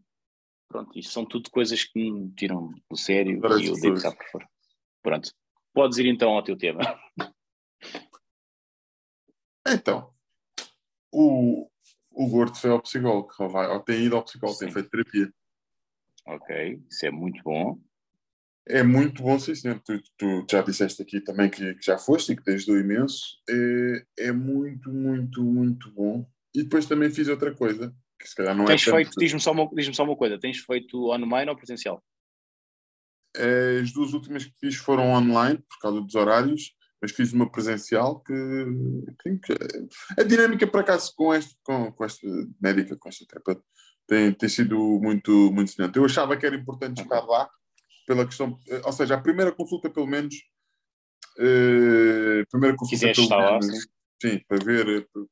Pronto, 0.69 0.97
isto 0.99 1.13
são 1.13 1.25
tudo 1.27 1.51
coisas 1.51 1.85
que 1.85 2.11
me 2.11 2.33
tiram 2.33 2.73
do 2.91 2.97
sério 2.97 3.41
Parece 3.41 3.65
e 3.65 3.67
eu 3.67 3.77
foi. 3.77 4.01
cá 4.01 4.13
por 4.13 4.27
fora. 4.31 4.49
Pronto. 5.03 5.31
Podes 5.73 5.99
ir 5.99 6.07
então 6.07 6.31
ao 6.31 6.43
teu 6.43 6.57
tema. 6.57 6.81
Então, 9.67 10.13
o, 11.13 11.71
o 12.15 12.29
gordo 12.29 12.57
foi 12.57 12.71
ao 12.71 12.81
psicólogo, 12.81 13.31
ou, 13.39 13.49
vai, 13.49 13.67
ou 13.69 13.81
tem 13.81 14.05
ido 14.05 14.17
ao 14.17 14.25
psicólogo, 14.25 14.59
tem 14.59 14.69
Sim. 14.69 14.75
feito 14.75 14.91
terapia. 14.91 15.33
ok, 16.27 16.83
isso 16.91 17.07
é 17.07 17.11
muito 17.11 17.43
bom. 17.43 17.79
É 18.67 18.83
muito 18.83 19.23
bom, 19.23 19.39
sim, 19.39 19.55
senhor. 19.55 19.79
Tu, 19.81 20.01
tu 20.17 20.47
já 20.51 20.63
disseste 20.63 21.03
aqui 21.03 21.21
também 21.21 21.51
que, 21.51 21.75
que 21.75 21.85
já 21.85 21.99
foste 21.99 22.33
e 22.33 22.37
que 22.37 22.43
te 22.43 22.53
ajudou 22.53 22.79
imenso. 22.79 23.39
É, 23.49 24.07
é 24.29 24.33
muito, 24.33 24.91
muito, 24.91 25.43
muito 25.45 25.93
bom. 25.93 26.27
E 26.55 26.63
depois 26.63 26.87
também 26.87 27.11
fiz 27.11 27.29
outra 27.29 27.55
coisa, 27.55 27.95
que 28.19 28.27
se 28.27 28.35
calhar 28.35 28.57
não 28.57 28.65
tens 28.65 28.81
é 28.81 28.85
tanto- 28.87 28.97
feito, 28.97 29.19
diz-me 29.19 29.41
só, 29.41 29.53
uma, 29.53 29.69
diz 29.75 29.95
só 29.95 30.05
uma 30.05 30.17
coisa, 30.17 30.39
tens 30.39 30.59
feito 30.61 31.11
online 31.11 31.51
ou 31.51 31.57
presencial? 31.57 32.03
As 33.37 33.93
duas 33.93 34.15
últimas 34.15 34.45
que 34.45 34.53
fiz 34.59 34.77
foram 34.77 35.11
online, 35.13 35.59
por 35.59 35.79
causa 35.81 36.01
dos 36.01 36.15
horários, 36.15 36.75
mas 37.05 37.13
fiz 37.13 37.35
uma 37.35 37.51
presencial 37.53 38.21
que, 38.21 38.35
que- 39.45 39.89
a 40.19 40.23
dinâmica 40.23 40.67
para 40.67 40.81
acaso 40.81 41.13
com, 41.15 41.35
este, 41.35 41.55
com, 41.63 41.93
com 41.93 42.03
esta 42.03 42.27
médica, 42.59 42.97
com 42.97 43.11
esta 43.11 43.27
terapeuta, 43.27 43.63
tem, 44.07 44.33
tem 44.33 44.49
sido 44.49 44.79
muito, 45.03 45.31
muito 45.53 45.71
semelhante. 45.71 45.99
Eu 45.99 46.05
achava 46.07 46.35
que 46.35 46.47
era 46.47 46.57
importante 46.57 47.03
estar 47.03 47.21
lá 47.21 47.47
pela 48.07 48.25
questão, 48.25 48.59
ou 48.85 48.93
seja, 48.93 49.17
a 49.17 49.21
primeira 49.21 49.53
consulta 49.53 49.91
pelo 49.91 50.07
menos, 50.07 50.35
eh, 51.39 52.41
a 52.43 52.47
primeira 52.51 52.75
consulta 52.75 53.07
Quiseste 53.07 53.15
pelo 53.17 53.25
estar 53.25 53.37
lá, 53.37 53.59
menos, 53.61 53.87
sim. 54.23 54.41
para 54.49 54.65
ver, 54.65 54.89
eh, 54.89 55.07
para, 55.13 55.23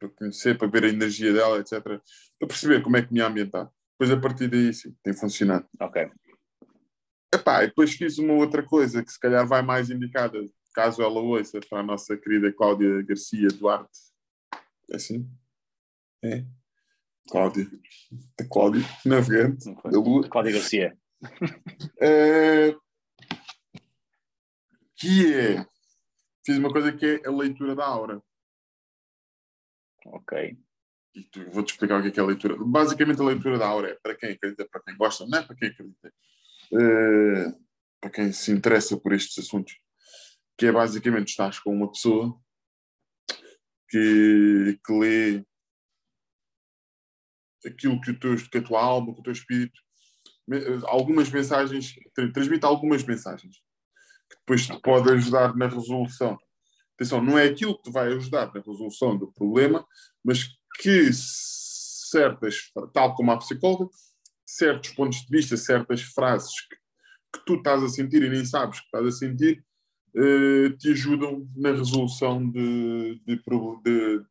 para 0.00 0.08
conhecer, 0.16 0.56
para 0.56 0.68
ver 0.68 0.84
a 0.84 0.88
energia 0.88 1.32
dela, 1.34 1.58
etc. 1.58 1.82
Para 1.82 2.48
perceber 2.48 2.82
como 2.82 2.96
é 2.96 3.02
que 3.02 3.12
me 3.12 3.18
ia 3.18 3.26
ambientar. 3.26 3.70
Depois 3.98 4.10
a 4.16 4.18
partir 4.18 4.48
daí 4.48 4.72
sim, 4.72 4.94
tem 5.02 5.12
funcionado. 5.12 5.66
Ok. 5.78 6.10
Epá, 7.34 7.64
e 7.64 7.66
depois 7.66 7.92
fiz 7.92 8.16
uma 8.16 8.32
outra 8.32 8.62
coisa 8.62 9.04
que 9.04 9.12
se 9.12 9.20
calhar 9.20 9.46
vai 9.46 9.60
mais 9.60 9.90
indicada, 9.90 10.38
caso 10.78 11.02
ela 11.02 11.18
ouça, 11.18 11.58
para 11.68 11.80
a 11.80 11.82
nossa 11.82 12.16
querida 12.16 12.52
Cláudia 12.52 13.02
Garcia 13.02 13.48
Duarte. 13.48 13.98
É 14.88 14.94
assim? 14.94 15.28
É? 16.22 16.44
Cláudia. 17.28 17.68
A 18.40 18.44
Cláudia, 18.44 18.82
navegante 19.04 19.74
da 19.74 19.98
Lua. 19.98 20.28
Cláudia 20.28 20.52
Garcia. 20.52 20.96
Eh, 22.00 22.76
que 24.94 25.34
é. 25.34 25.66
Fiz 26.46 26.56
uma 26.58 26.70
coisa 26.70 26.92
que 26.92 27.04
é 27.04 27.26
a 27.26 27.32
leitura 27.32 27.74
da 27.74 27.84
aura. 27.84 28.22
Ok. 30.06 30.56
Vou-te 31.50 31.72
explicar 31.72 31.98
o 31.98 32.02
que 32.02 32.08
é, 32.08 32.10
que 32.12 32.20
é 32.20 32.22
a 32.22 32.26
leitura. 32.26 32.54
Basicamente, 32.56 33.20
a 33.20 33.24
leitura 33.24 33.58
da 33.58 33.66
aura 33.66 33.90
é 33.90 33.98
para 34.00 34.14
quem 34.14 34.30
acredita, 34.30 34.64
para 34.70 34.80
quem 34.80 34.96
gosta, 34.96 35.26
não 35.26 35.40
é 35.40 35.42
para 35.42 35.56
quem 35.56 35.70
acredita. 35.70 36.14
Eh, 36.72 37.52
para 38.00 38.10
quem 38.10 38.32
se 38.32 38.52
interessa 38.52 38.96
por 38.96 39.12
estes 39.12 39.44
assuntos. 39.44 39.76
Que 40.58 40.66
é 40.66 40.72
basicamente 40.72 41.28
estás 41.28 41.58
com 41.58 41.72
uma 41.72 41.90
pessoa 41.90 42.38
que, 43.88 44.78
que 44.84 44.92
lê 44.92 45.46
aquilo 47.64 48.00
que, 48.00 48.10
o 48.10 48.18
teu, 48.18 48.36
que 48.36 48.58
a 48.58 48.62
tua 48.62 48.82
alma, 48.82 49.14
que 49.14 49.20
o 49.20 49.22
teu 49.22 49.32
espírito, 49.32 49.80
algumas 50.86 51.30
mensagens, 51.30 51.94
tra- 52.14 52.32
transmite 52.32 52.64
algumas 52.64 53.04
mensagens 53.04 53.56
que 54.28 54.36
depois 54.40 54.66
te 54.66 54.80
pode 54.82 55.10
ajudar 55.12 55.56
na 55.56 55.68
resolução. 55.68 56.36
Atenção, 56.94 57.22
não 57.22 57.38
é 57.38 57.44
aquilo 57.44 57.76
que 57.76 57.84
te 57.84 57.92
vai 57.92 58.08
ajudar 58.08 58.52
na 58.52 58.60
resolução 58.60 59.16
do 59.16 59.32
problema, 59.32 59.86
mas 60.24 60.44
que 60.80 61.10
certas, 61.12 62.72
tal 62.92 63.14
como 63.14 63.30
a 63.30 63.38
psicóloga, 63.38 63.88
certos 64.44 64.90
pontos 64.90 65.20
de 65.20 65.28
vista, 65.30 65.56
certas 65.56 66.02
frases 66.02 66.60
que 66.68 66.76
que 67.30 67.44
tu 67.44 67.56
estás 67.56 67.82
a 67.82 67.88
sentir 67.88 68.22
e 68.22 68.30
nem 68.30 68.44
sabes 68.44 68.80
que 68.80 68.86
estás 68.86 69.06
a 69.06 69.10
sentir, 69.10 69.62
te 70.78 70.90
ajudam 70.90 71.48
na 71.56 71.70
resolução 71.70 72.48
de, 72.50 73.20
de, 73.24 73.36
de, 73.36 74.24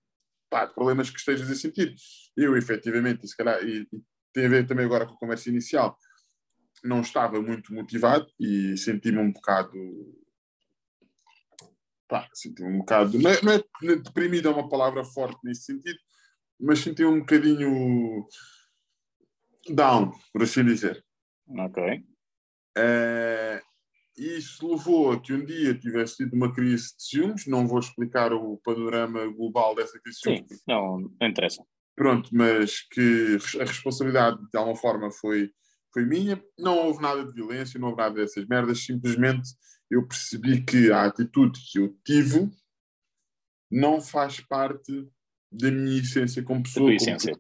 pá, 0.49 0.65
de, 0.65 0.73
problemas 0.73 1.09
que 1.09 1.19
estejas 1.19 1.49
a 1.49 1.55
sentir. 1.55 1.95
Eu, 2.35 2.57
efetivamente, 2.57 3.25
e 3.25 3.27
se 3.27 3.35
calhar, 3.35 3.63
e, 3.63 3.88
e 3.91 4.01
tem 4.33 4.45
a 4.45 4.49
ver 4.49 4.67
também 4.67 4.85
agora 4.85 5.05
com 5.05 5.13
a 5.13 5.17
conversa 5.17 5.49
inicial, 5.49 5.97
não 6.83 7.01
estava 7.01 7.41
muito 7.41 7.73
motivado 7.73 8.27
e 8.39 8.77
senti-me 8.77 9.19
um 9.19 9.31
bocado. 9.31 9.71
Pá, 12.07 12.27
senti-me 12.33 12.69
um 12.69 12.79
bocado. 12.79 13.19
Não 13.19 13.31
é, 13.31 13.41
não 13.41 13.53
é, 13.53 13.95
deprimido 13.95 14.47
é 14.47 14.51
uma 14.51 14.69
palavra 14.69 15.03
forte 15.03 15.39
nesse 15.43 15.63
sentido, 15.63 15.99
mas 16.59 16.79
senti-me 16.79 17.09
um 17.09 17.19
bocadinho 17.19 18.27
down, 19.69 20.11
por 20.31 20.43
assim 20.43 20.63
dizer. 20.63 21.03
Ok. 21.47 22.03
Uh, 22.77 23.66
isso 24.18 24.68
levou 24.68 25.11
a 25.11 25.20
que 25.20 25.34
um 25.34 25.45
dia 25.45 25.78
tivesse 25.78 26.18
tido 26.18 26.34
uma 26.34 26.53
crise 26.53 26.95
de 26.95 27.03
ciúmes. 27.03 27.45
Não 27.45 27.68
vou 27.68 27.80
explicar 27.80 28.34
o 28.34 28.57
panorama 28.63 29.26
global 29.28 29.76
dessa 29.76 29.99
crise 29.99 30.18
de 30.18 30.24
ciúmes. 30.24 30.57
Sim, 30.57 30.63
não, 30.68 30.99
não 31.20 31.28
interessa. 31.28 31.63
Pronto, 31.95 32.30
mas 32.34 32.82
que 32.91 33.38
a 33.59 33.63
responsabilidade 33.63 34.38
de 34.51 34.57
alguma 34.57 34.76
forma 34.76 35.11
foi, 35.11 35.51
foi 35.93 36.05
minha. 36.05 36.41
Não 36.57 36.78
houve 36.78 37.01
nada 37.01 37.26
de 37.26 37.34
violência, 37.34 37.80
não 37.80 37.89
houve 37.89 38.01
nada 38.01 38.15
dessas 38.15 38.45
merdas. 38.47 38.84
Simplesmente 38.84 39.49
eu 39.89 40.07
percebi 40.07 40.63
que 40.63 40.91
a 40.91 41.05
atitude 41.05 41.59
que 41.72 41.80
eu 41.80 41.95
tive 42.03 42.49
não 43.72 44.01
faz 44.01 44.39
parte 44.39 45.07
da 45.51 45.72
minha 45.72 45.99
essência 45.99 46.43
como 46.43 46.63
pessoa. 46.63 46.93
Essência. 46.93 47.34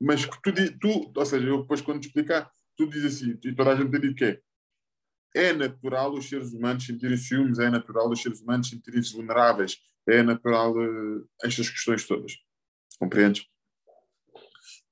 Mas 0.00 0.24
que 0.24 0.52
tu, 0.52 0.78
tu, 0.78 1.12
ou 1.14 1.26
seja, 1.26 1.46
eu 1.46 1.62
depois 1.62 1.80
quando 1.80 2.00
te 2.00 2.08
explicar, 2.08 2.50
tu 2.76 2.88
dizes 2.88 3.16
assim, 3.16 3.38
e 3.44 3.54
toda 3.54 3.72
a 3.72 3.76
gente 3.76 3.90
tem 3.90 4.14
que 4.14 4.24
é 4.24 4.40
é 5.34 5.52
natural 5.52 6.12
os 6.12 6.28
seres 6.28 6.52
humanos 6.52 6.84
sentirem 6.84 7.16
ciúmes, 7.16 7.58
é 7.58 7.70
natural 7.70 8.10
os 8.10 8.20
seres 8.20 8.40
humanos 8.40 8.68
sentirem-se 8.68 9.12
vulneráveis, 9.12 9.78
é 10.08 10.22
natural 10.22 10.72
uh, 10.76 11.28
estas 11.42 11.70
questões 11.70 12.06
todas. 12.06 12.32
Compreendes? 12.98 13.46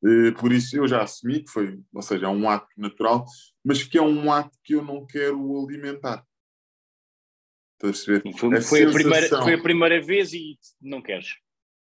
Uh, 0.03 0.33
por 0.39 0.53
isso 0.53 0.77
eu 0.77 0.89
já 0.89 1.03
assumi 1.03 1.45
que 1.45 1.51
foi, 1.51 1.79
ou 1.93 2.03
seja, 2.03 2.27
é 2.27 2.29
um 2.29 2.49
ato 2.49 2.69
natural, 2.77 3.27
mas 3.65 3.83
que 3.83 3.99
é 3.99 4.03
um 4.03 4.33
ato 4.33 4.57
que 4.65 4.75
eu 4.75 4.83
não 4.83 5.07
quero 5.07 5.39
alimentar. 5.59 6.25
Estás 7.75 8.03
a 8.03 8.07
perceber? 8.07 8.39
Foi, 8.39 8.57
a, 8.57 8.63
foi 8.63 8.83
a, 8.85 8.91
primeira, 8.91 9.29
foi 9.29 9.55
a 9.55 9.63
primeira 9.63 10.03
vez 10.03 10.33
e 10.33 10.59
não 10.81 11.03
queres. 11.03 11.37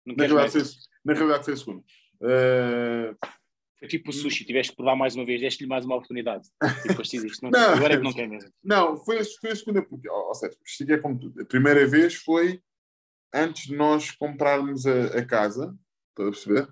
Não 0.05 0.15
na, 0.15 0.25
realidade 0.25 0.51
foi, 0.51 0.63
na 1.03 1.13
realidade 1.13 1.45
foi 1.45 1.53
a 1.53 1.57
segunda. 1.57 1.83
Uh, 2.21 3.17
foi 3.79 3.87
tipo 3.87 4.09
o 4.09 4.13
sushi, 4.13 4.43
tiveste 4.43 4.71
que 4.71 4.77
provar 4.77 4.95
mais 4.95 5.15
uma 5.15 5.25
vez, 5.25 5.39
deste-lhe 5.39 5.69
mais 5.69 5.85
uma 5.85 5.95
oportunidade. 5.95 6.47
E 6.83 6.87
depois 6.87 7.13
isto, 7.13 7.43
não, 7.43 7.51
não, 7.51 7.69
agora 7.75 7.93
é 7.93 7.97
que 7.97 8.03
não 8.03 8.13
quer 8.13 8.27
mesmo. 8.27 8.51
Não, 8.63 8.97
foi, 8.97 9.23
foi 9.23 9.51
a 9.51 9.55
segunda, 9.55 9.83
porque, 9.83 10.09
ou, 10.09 10.33
seja, 10.33 10.55
cheguei 10.65 10.97
como 10.97 11.19
tudo. 11.19 11.41
A 11.41 11.45
primeira 11.45 11.85
vez 11.85 12.15
foi 12.15 12.61
antes 13.33 13.67
de 13.67 13.75
nós 13.75 14.11
comprarmos 14.11 14.85
a, 14.85 15.19
a 15.19 15.25
casa, 15.25 15.77
para 16.15 16.31
perceber? 16.31 16.67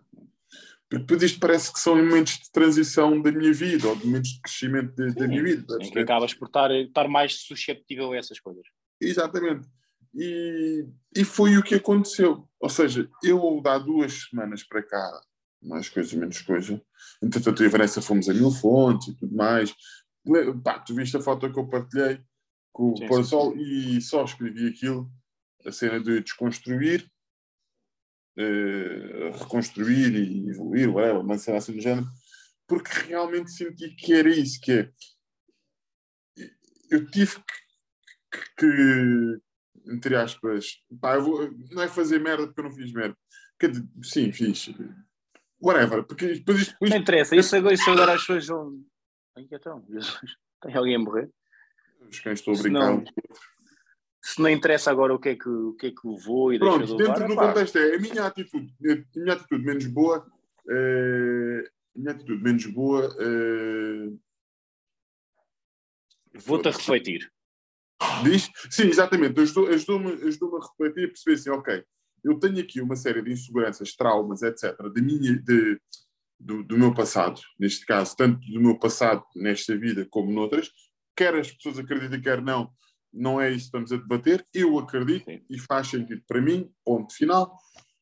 Porque 0.90 1.04
depois 1.04 1.24
isto 1.24 1.40
parece 1.40 1.72
que 1.72 1.80
são 1.80 1.96
momentos 1.96 2.40
de 2.40 2.52
transição 2.52 3.22
da 3.22 3.32
minha 3.32 3.54
vida, 3.54 3.88
ou 3.88 3.96
de 3.96 4.06
momentos 4.06 4.32
de 4.32 4.42
crescimento 4.42 4.96
de, 4.96 5.14
da 5.14 5.28
minha 5.28 5.44
vida. 5.44 5.78
Em 5.82 5.92
que 5.92 6.00
acabas 6.00 6.34
por 6.34 6.48
estar, 6.48 6.72
estar 6.72 7.08
mais 7.08 7.36
suscetível 7.42 8.14
a 8.14 8.18
essas 8.18 8.40
coisas. 8.40 8.66
Exatamente. 9.00 9.68
E, 10.14 10.88
e 11.16 11.24
foi 11.24 11.58
o 11.58 11.64
que 11.64 11.76
aconteceu. 11.76 12.48
Ou 12.60 12.70
seja, 12.70 13.10
eu, 13.24 13.62
há 13.66 13.78
duas 13.78 14.28
semanas 14.30 14.64
para 14.64 14.82
cá, 14.82 15.22
mais 15.66 15.90
coisa, 15.90 16.18
menos 16.18 16.42
coisa. 16.42 16.82
Entretanto, 17.22 17.62
eu 17.62 17.66
e 17.66 17.70
a 17.70 17.72
Vanessa 17.72 18.02
fomos 18.02 18.30
a 18.30 18.34
Mil 18.34 18.52
Fontes 18.52 19.10
e 19.10 19.16
tudo 19.16 19.36
mais. 19.36 19.74
Pá, 20.64 20.80
tu 20.80 20.96
viste 20.96 21.18
a 21.18 21.22
foto 21.22 21.52
que 21.52 21.60
eu 21.60 21.68
partilhei 21.68 22.20
com 22.72 22.90
o 22.90 23.08
Pôr 23.08 23.24
Sol 23.24 23.56
e 23.56 24.02
só 24.02 24.24
escrevi 24.26 24.68
aquilo, 24.68 25.10
a 25.66 25.72
cena 25.72 26.00
de 26.00 26.22
desconstruir, 26.22 27.10
eh, 28.38 29.32
reconstruir 29.40 30.14
e 30.16 30.50
evoluir, 30.50 30.90
whatever, 30.90 31.22
uma 31.22 31.38
cena 31.38 31.58
assim 31.58 31.74
do 31.74 31.82
género, 31.82 32.08
porque 32.68 32.92
realmente 33.08 33.52
senti 33.52 33.92
que 33.92 34.14
era 34.14 34.30
isso, 34.30 34.60
que 34.60 34.72
é 34.72 34.92
eu 36.90 37.10
tive 37.10 37.36
que, 38.32 38.56
que 38.58 39.42
entre 39.88 40.16
aspas, 40.16 40.82
pá, 41.00 41.18
vou, 41.18 41.52
não 41.72 41.84
é 41.84 41.88
fazer 41.88 42.20
merda 42.20 42.48
porque 42.48 42.62
eu 42.62 42.66
não 42.66 42.72
fiz 42.72 42.92
merda. 42.92 43.18
Que, 43.60 43.68
sim, 44.04 44.32
fiz 44.32 44.70
whatever. 45.66 46.04
Porque 46.04 46.28
depois 46.36 46.62
isto, 46.62 46.72
depois... 46.74 46.92
Não 46.92 46.98
interessa, 46.98 47.36
isso 47.36 47.56
agora, 47.56 47.74
isso 47.74 47.90
agora 47.90 48.14
as 48.14 48.22
pessoas 48.22 48.48
vão. 48.48 48.84
Então, 49.38 49.84
Jesus, 49.90 50.38
tem 50.62 50.76
alguém 50.76 50.96
a 50.96 51.00
morrer? 51.00 51.30
Os 52.10 52.20
cães 52.20 52.40
estou 52.40 52.56
a 52.56 52.62
brincar. 52.62 52.92
Não, 52.92 53.04
se 54.26 54.42
não 54.42 54.50
interessa 54.50 54.90
agora 54.90 55.14
o 55.14 55.20
que 55.20 55.30
é 55.30 55.36
que, 55.36 55.48
o 55.48 55.74
que, 55.74 55.88
é 55.88 55.92
que 55.92 56.08
levou 56.08 56.52
e 56.52 56.58
Pronto, 56.58 56.98
dentro 56.98 57.28
do 57.28 57.36
contexto 57.36 57.78
é 57.78 57.96
a 57.96 58.00
minha 58.00 58.26
atitude, 58.26 58.74
a 58.82 59.20
minha 59.20 59.34
atitude 59.34 59.64
menos 59.64 59.86
boa, 59.86 60.26
é, 60.68 61.72
a 61.96 62.00
minha 62.00 62.12
atitude 62.12 62.44
menos 62.44 62.66
boa. 62.66 63.16
É, 63.20 64.10
Vou-te 66.40 66.68
a 66.68 66.72
refletir. 66.72 67.32
Diz? 68.24 68.50
Sim, 68.70 68.88
exatamente. 68.88 69.40
Ajudou-me 69.40 69.76
ajudou 69.76 70.28
ajudou 70.28 70.58
a 70.58 70.68
refletir 70.68 71.04
e 71.04 71.08
perceber 71.08 71.36
assim, 71.36 71.50
ok, 71.52 71.86
eu 72.26 72.40
tenho 72.40 72.60
aqui 72.60 72.82
uma 72.82 72.96
série 72.96 73.22
de 73.22 73.32
inseguranças, 73.32 73.96
traumas, 73.96 74.42
etc., 74.42 74.76
de 74.92 75.02
minha, 75.02 75.38
de, 75.38 75.80
do, 76.40 76.64
do, 76.64 76.78
meu 76.78 76.92
passado, 76.92 77.40
neste 77.60 77.86
caso, 77.86 78.16
tanto 78.18 78.40
do 78.52 78.60
meu 78.60 78.80
passado 78.80 79.24
nesta 79.36 79.78
vida 79.78 80.08
como 80.10 80.32
noutras, 80.32 80.72
quer 81.16 81.36
as 81.36 81.52
pessoas 81.52 81.78
acreditem, 81.78 82.20
quer 82.20 82.42
não, 82.42 82.72
não 83.14 83.40
é 83.40 83.50
isso 83.50 83.60
que 83.60 83.66
estamos 83.66 83.92
a 83.92 83.98
debater, 83.98 84.44
eu 84.52 84.78
acredito 84.80 85.26
Sim. 85.26 85.46
e 85.48 85.60
faz 85.60 85.88
sentido 85.88 86.24
para 86.28 86.42
mim, 86.42 86.68
ponto 86.84 87.14
final. 87.14 87.56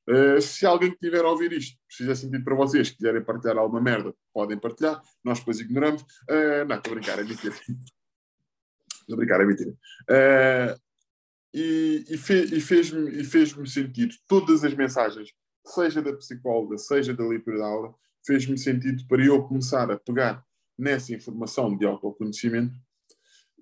Uh, 0.09 0.41
se 0.41 0.65
alguém 0.65 0.91
que 0.91 0.99
tiver 0.99 1.23
a 1.23 1.29
ouvir 1.29 1.51
isto 1.53 1.77
fizer 1.89 2.15
sentido 2.15 2.43
para 2.43 2.55
vocês, 2.55 2.91
quiserem 2.91 3.23
partilhar 3.23 3.57
alguma 3.57 3.81
merda, 3.81 4.13
podem 4.33 4.57
partilhar, 4.57 5.01
nós 5.23 5.39
depois 5.39 5.59
ignoramos. 5.59 6.01
Uh, 6.29 6.65
não, 6.67 6.77
estou 6.77 6.91
a 6.91 6.95
brincar, 6.95 7.19
é 7.19 7.23
mentira. 7.23 7.55
Estou 9.03 9.15
a 9.15 9.17
brincar, 9.17 9.41
é 9.41 9.45
mentira. 9.45 9.71
Uh, 9.71 10.79
e, 11.53 12.03
e, 12.09 12.17
fe, 12.17 12.43
e 12.55 12.59
fez-me 12.59 13.09
e 13.11 13.23
fez 13.23 13.51
sentido 13.71 14.15
todas 14.27 14.63
as 14.63 14.73
mensagens, 14.73 15.29
seja 15.65 16.01
da 16.01 16.13
psicóloga, 16.13 16.77
seja 16.77 17.13
da 17.13 17.23
aula, 17.65 17.93
fez-me 18.25 18.57
sentido 18.57 19.05
para 19.07 19.23
eu 19.23 19.43
começar 19.43 19.89
a 19.91 19.97
pegar 19.97 20.43
nessa 20.77 21.13
informação 21.13 21.77
de 21.77 21.85
autoconhecimento 21.85 22.75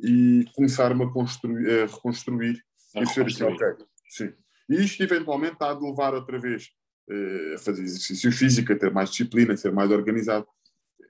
e 0.02 0.46
começar-me 0.56 1.04
a, 1.04 1.08
a 1.08 1.86
reconstruir 1.88 2.64
a 2.96 3.02
e 3.02 3.06
ser 3.08 3.26
assim, 3.26 3.44
ok, 3.44 3.68
sim. 4.10 4.34
E 4.70 4.76
isto 4.76 5.04
eventualmente 5.04 5.54
está 5.54 5.70
a 5.70 5.78
levar 5.78 6.14
outra 6.14 6.40
vez 6.40 6.70
uh, 7.10 7.56
a 7.56 7.58
fazer 7.60 7.84
exercício 7.84 8.32
físico, 8.32 8.72
a 8.72 8.76
ter 8.78 8.92
mais 8.92 9.10
disciplina, 9.10 9.54
a 9.54 9.58
ser 9.58 9.72
mais 9.72 9.92
organizado. 9.92 10.48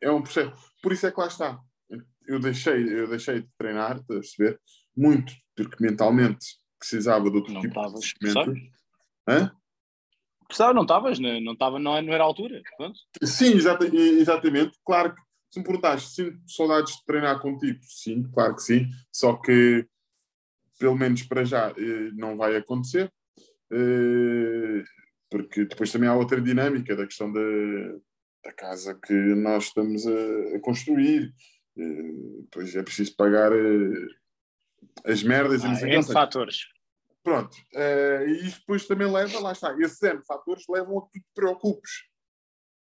É 0.02 0.10
um 0.10 0.22
processo. 0.22 0.52
Por 0.82 0.92
isso 0.92 1.06
é 1.06 1.12
que 1.12 1.20
lá 1.20 1.28
está. 1.28 1.60
Eu 2.28 2.40
deixei, 2.40 3.00
eu 3.00 3.08
deixei 3.08 3.42
de 3.42 3.50
treinar, 3.58 3.98
a 3.98 4.04
perceber? 4.04 4.60
Muito, 4.96 5.34
porque 5.56 5.84
mentalmente 5.84 6.61
precisava 6.82 7.30
de 7.30 7.38
outro 7.38 7.54
não 7.54 7.62
tipo 7.62 7.76
tavas, 7.76 8.02
de 8.02 8.16
conhecimento. 8.16 8.60
Hã? 9.28 9.52
Precisava, 10.48 10.74
não 10.74 10.82
estavas, 10.82 11.20
né? 11.20 11.40
não, 11.40 11.54
estava, 11.54 11.80
não, 11.80 12.02
não 12.02 12.14
era 12.14 12.24
a 12.24 12.28
altura. 12.28 12.62
Pronto. 12.76 13.00
Sim, 13.24 13.54
exata, 13.54 13.86
exatamente. 13.86 14.78
Claro 14.84 15.16
que 15.16 15.22
se 15.52 15.60
me 15.60 15.66
perguntaste, 15.66 16.10
sinto 16.10 16.40
saudades 16.48 16.96
de 16.96 17.06
treinar 17.06 17.40
contigo? 17.40 17.80
Sim, 17.84 18.24
claro 18.34 18.56
que 18.56 18.64
sim. 18.64 18.90
Só 19.12 19.36
que, 19.36 19.86
pelo 20.80 20.98
menos 20.98 21.24
para 21.24 21.46
já, 21.46 21.70
eh, 21.70 22.12
não 22.14 22.36
vai 22.36 22.56
acontecer. 22.56 23.12
Eh, 23.72 24.84
porque 25.30 25.66
depois 25.66 25.92
também 25.92 26.10
há 26.10 26.16
outra 26.16 26.42
dinâmica 26.42 26.96
da 26.96 27.06
questão 27.06 27.32
da, 27.32 27.42
da 28.44 28.52
casa 28.54 29.00
que 29.06 29.14
nós 29.14 29.66
estamos 29.66 30.06
a, 30.08 30.56
a 30.56 30.60
construir. 30.60 31.34
Eh, 31.78 32.42
depois 32.42 32.76
é 32.76 32.84
preciso 32.84 33.16
pagar 33.16 33.52
as 35.06 35.24
merdas 35.24 35.64
ah, 35.64 35.68
e 35.68 35.96
não 35.96 36.04
sei 36.04 36.14
fatores. 36.14 36.68
Pronto. 37.24 37.56
Uh, 37.74 38.28
e 38.28 38.48
isso 38.48 38.60
depois 38.60 38.88
também 38.88 39.12
leva, 39.12 39.40
lá 39.40 39.52
está, 39.52 39.76
esses 39.80 40.02
N 40.02 40.22
fatores 40.26 40.64
levam 40.68 40.98
a 40.98 41.02
que 41.04 41.20
tu 41.20 41.24
te 41.24 41.34
preocupes 41.36 41.92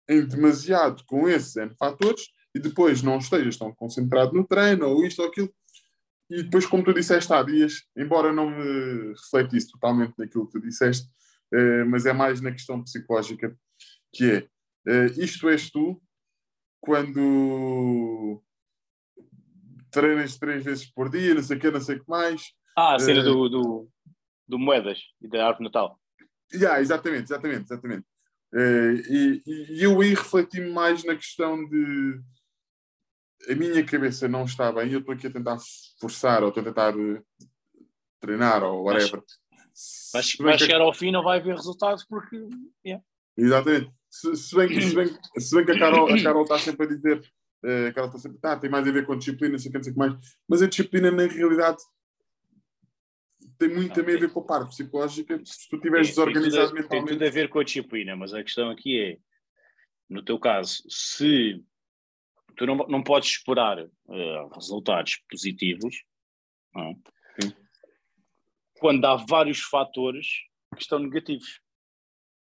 em 0.09 0.25
demasiado 0.25 1.03
com 1.05 1.27
esses 1.27 1.55
N 1.55 1.73
fatores 1.77 2.23
e 2.53 2.59
depois 2.59 3.01
não 3.01 3.17
estejas 3.17 3.57
tão 3.57 3.73
concentrado 3.73 4.33
no 4.33 4.45
treino 4.45 4.87
ou 4.87 5.05
isto 5.05 5.21
ou 5.21 5.27
aquilo. 5.27 5.53
E 6.29 6.43
depois, 6.43 6.65
como 6.65 6.83
tu 6.83 6.93
disseste 6.93 7.31
há 7.31 7.41
dias, 7.41 7.85
embora 7.95 8.33
não 8.33 8.49
me 8.49 9.13
refletisse 9.13 9.71
totalmente 9.71 10.13
naquilo 10.17 10.45
que 10.45 10.59
tu 10.59 10.61
disseste, 10.61 11.07
uh, 11.53 11.85
mas 11.87 12.05
é 12.05 12.11
mais 12.11 12.41
na 12.41 12.51
questão 12.51 12.83
psicológica, 12.83 13.57
que 14.13 14.31
é 14.31 14.39
uh, 14.89 15.21
isto 15.21 15.47
és 15.49 15.69
tu 15.69 16.01
quando 16.81 18.43
treinas 19.97 20.37
três 20.37 20.63
vezes 20.63 20.85
por 20.85 21.09
dia, 21.09 21.33
não 21.33 21.41
sei 21.41 21.57
o 21.57 21.59
que, 21.59 21.71
não 21.71 21.81
sei 21.81 21.95
o 21.95 22.03
que 22.03 22.09
mais. 22.09 22.53
Ah, 22.77 22.95
a 22.95 22.99
cena 22.99 23.21
uh, 23.21 23.23
do, 23.23 23.49
do, 23.49 23.89
do, 24.47 24.59
Moedas 24.59 24.99
e 25.19 25.27
da 25.27 25.47
Árvore 25.47 25.63
Natal. 25.63 25.99
Yeah, 26.53 26.79
exatamente, 26.79 27.23
exatamente, 27.23 27.63
exatamente. 27.63 28.05
Uh, 28.53 28.93
e, 29.09 29.43
e, 29.45 29.83
eu 29.83 29.99
aí 29.99 30.13
refleti 30.13 30.61
mais 30.61 31.03
na 31.03 31.15
questão 31.15 31.67
de 31.67 32.21
a 33.49 33.55
minha 33.55 33.83
cabeça 33.83 34.27
não 34.27 34.45
está 34.45 34.71
bem, 34.71 34.91
eu 34.91 34.99
estou 34.99 35.13
aqui 35.13 35.27
a 35.27 35.31
tentar 35.31 35.57
forçar 35.99 36.43
ou 36.43 36.49
a 36.49 36.53
tentar 36.53 36.95
uh, 36.95 37.23
treinar 38.21 38.63
ou 38.63 38.83
whatever. 38.83 39.23
Mas 40.13 40.35
vai 40.39 40.57
chegar 40.57 40.81
ao 40.81 40.93
fim 40.93 41.11
não 41.11 41.23
vai 41.23 41.39
haver 41.39 41.55
resultados 41.55 42.05
porque. 42.05 42.37
Yeah. 42.85 43.03
Exatamente. 43.35 43.91
Se, 44.09 44.35
se, 44.35 44.55
bem, 44.55 44.67
que, 44.67 44.81
se, 44.81 44.95
bem, 44.95 45.07
se 45.37 45.55
bem 45.55 45.65
que 45.65 45.71
a 45.71 45.79
Carol, 45.79 46.11
a 46.11 46.23
Carol 46.23 46.43
está 46.43 46.57
sempre 46.57 46.85
a 46.85 46.89
dizer, 46.89 47.21
uh, 47.63 47.87
a 47.87 47.93
Carol 47.93 48.09
está 48.09 48.19
sempre, 48.19 48.39
tá, 48.39 48.57
tem 48.57 48.69
mais 48.69 48.87
a 48.87 48.91
ver 48.91 49.05
com 49.05 49.13
a 49.13 49.17
disciplina, 49.17 49.53
não 49.53 49.59
sei 49.59 49.69
o 49.69 49.71
que, 49.71 49.77
não 49.77 49.83
sei 49.83 49.91
o 49.91 49.95
que 49.95 49.99
mais, 49.99 50.37
mas 50.47 50.61
a 50.61 50.67
disciplina 50.67 51.11
na 51.11 51.27
realidade 51.27 51.77
tem 53.57 53.69
muito 53.69 53.95
também 53.95 54.15
a 54.15 54.19
ver 54.19 54.31
com 54.31 54.39
a 54.39 54.45
parte 54.45 54.69
psicológica. 54.69 55.41
Se 55.43 55.67
tu 55.67 55.77
estiveres 55.77 56.09
desorganizado 56.09 56.73
tem, 56.73 56.81
mentalmente. 56.81 57.07
Tem 57.07 57.17
tudo 57.17 57.27
a 57.27 57.31
ver 57.31 57.49
com 57.49 57.59
a 57.59 57.63
disciplina, 57.63 58.15
mas 58.15 58.33
a 58.33 58.43
questão 58.43 58.69
aqui 58.69 58.99
é, 58.99 59.17
no 60.09 60.23
teu 60.23 60.39
caso, 60.39 60.83
se 60.87 61.63
tu 62.55 62.65
não, 62.65 62.75
não 62.75 63.03
podes 63.03 63.29
esperar 63.29 63.79
uh, 63.79 64.47
resultados 64.53 65.23
positivos, 65.29 66.03
não 66.73 66.91
é? 66.91 66.95
quando 68.79 69.03
há 69.05 69.15
vários 69.15 69.59
fatores 69.59 70.27
que 70.75 70.81
estão 70.81 70.99
negativos. 70.99 71.61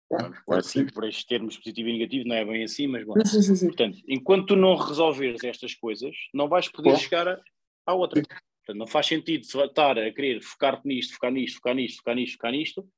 Claro, 0.09 0.35
claro, 0.45 0.63
sim. 0.63 0.85
Por 0.85 1.03
estes 1.05 1.25
termos 1.25 1.57
positivo 1.57 1.89
e 1.89 1.93
negativo, 1.93 2.27
não 2.27 2.35
é 2.35 2.45
bem 2.45 2.63
assim, 2.63 2.87
mas 2.87 3.03
bom. 3.03 3.13
Sim, 3.25 3.41
sim, 3.41 3.55
sim. 3.55 3.67
Portanto, 3.67 3.97
enquanto 4.07 4.47
tu 4.47 4.55
não 4.55 4.75
resolveres 4.75 5.43
estas 5.43 5.73
coisas, 5.73 6.15
não 6.33 6.47
vais 6.47 6.67
poder 6.67 6.91
Bom. 6.91 6.97
chegar 6.97 7.27
à, 7.27 7.41
à 7.87 7.93
outra. 7.93 8.21
Portanto, 8.21 8.77
não 8.77 8.87
faz 8.87 9.07
sentido 9.07 9.43
estar 9.43 9.97
a 9.97 10.11
querer 10.11 10.41
focar-te 10.41 10.87
nisto, 10.87 11.13
focar 11.13 11.31
nisto, 11.31 11.55
focar 11.55 11.75
nisto, 11.75 11.97
focar 11.97 12.15
nisto, 12.15 12.33
focar 12.33 12.51
nisto. 12.51 12.89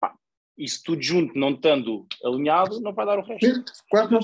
Pá, 0.00 0.14
isso 0.56 0.82
tudo 0.84 1.02
junto, 1.02 1.38
não 1.38 1.50
estando 1.50 2.06
alinhado, 2.24 2.80
não 2.80 2.94
vai 2.94 3.06
dar 3.06 3.18
o 3.18 3.22
resto. 3.22 3.64
Claro. 3.90 4.20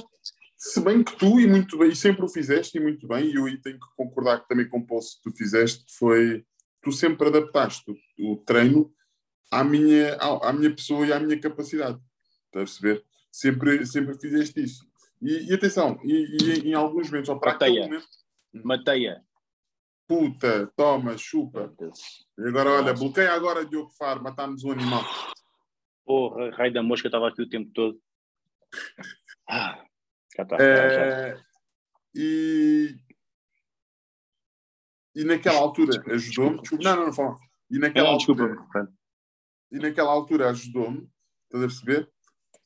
Se 0.56 0.80
bem 0.80 1.02
que 1.02 1.16
tu, 1.16 1.40
e 1.40 1.46
muito 1.48 1.76
bem, 1.76 1.88
e 1.88 1.96
sempre 1.96 2.24
o 2.24 2.28
fizeste, 2.28 2.78
e 2.78 2.80
muito 2.80 3.08
bem, 3.08 3.26
e 3.26 3.34
eu 3.34 3.46
aí 3.46 3.60
tenho 3.60 3.80
que 3.80 3.86
concordar 3.96 4.46
também 4.46 4.68
com 4.68 4.78
o 4.78 4.86
post 4.86 5.16
que 5.16 5.28
tu 5.28 5.36
fizeste, 5.36 5.84
que 5.84 5.92
foi 5.98 6.44
tu 6.80 6.92
sempre 6.92 7.26
adaptaste 7.26 7.90
o, 7.90 8.32
o 8.32 8.36
treino 8.36 8.92
à 9.50 9.64
minha, 9.64 10.14
à, 10.14 10.50
à, 10.50 10.52
minha 10.52 10.74
pessoa 10.74 11.06
e 11.06 11.12
à 11.12 11.18
minha 11.18 11.38
capacidade. 11.38 11.98
Estás 12.53 12.76
a 12.76 12.80
perceber? 12.80 13.05
Sempre, 13.30 13.86
sempre 13.86 14.18
fizeste 14.20 14.62
isso. 14.62 14.86
E, 15.22 15.50
e 15.50 15.55
atenção, 15.55 15.98
e, 16.05 16.36
e, 16.42 16.68
em 16.68 16.74
alguns 16.74 17.09
momentos, 17.09 17.30
ou 17.30 17.40
para 17.40 17.53
Mateia. 17.53 17.84
Momento, 17.84 18.07
Mateia. 18.53 19.24
Puta, 20.07 20.66
toma, 20.76 21.16
chupa. 21.16 21.72
E 22.38 22.48
agora, 22.48 22.70
olha, 22.70 22.92
bloqueia 22.92 23.32
agora 23.32 23.64
Diogo 23.64 23.90
Faro, 23.90 24.22
matámos 24.22 24.64
um 24.64 24.72
animal. 24.72 25.03
Porra, 26.05 26.50
raio 26.50 26.72
da 26.72 26.82
mosca 26.82 27.09
estava 27.09 27.28
aqui 27.28 27.40
o 27.40 27.48
tempo 27.48 27.70
todo. 27.72 27.98
Ah, 29.48 29.82
já 30.36 30.42
está. 30.42 30.57
É, 30.61 31.40
e, 32.14 32.96
e 35.14 35.24
naquela 35.24 35.59
altura 35.59 36.03
ajudou-me. 36.12 36.61
Não, 36.82 36.96
não, 36.96 37.07
não 37.07 37.12
fala. 37.12 37.36
E 37.70 37.78
naquela 37.78 38.09
não, 38.09 38.14
altura, 38.14 38.48
desculpa. 38.48 38.92
E 39.70 39.78
naquela 39.78 40.11
altura 40.11 40.50
ajudou-me, 40.50 41.09
estás 41.46 41.64
a 41.64 41.66
perceber? 41.66 42.12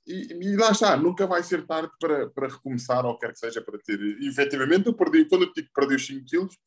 E, 0.06 0.32
e, 0.32 0.56
lá 0.56 0.70
está, 0.70 0.96
nunca 0.96 1.26
vai 1.26 1.42
ser 1.42 1.66
tarde 1.66 1.90
para, 1.98 2.28
para 2.30 2.48
recomeçar, 2.48 3.04
ou 3.04 3.18
quer 3.18 3.32
que 3.32 3.38
seja, 3.38 3.60
para 3.60 3.78
ter. 3.78 4.00
E, 4.00 4.28
efetivamente, 4.28 4.86
eu 4.86 4.94
perdi, 4.94 5.24
quando 5.24 5.42
eu 5.42 5.52
digo 5.52 5.66
que 5.66 5.72
perdi 5.74 5.94
os 5.96 6.06
5 6.06 6.24
quilos, 6.24 6.58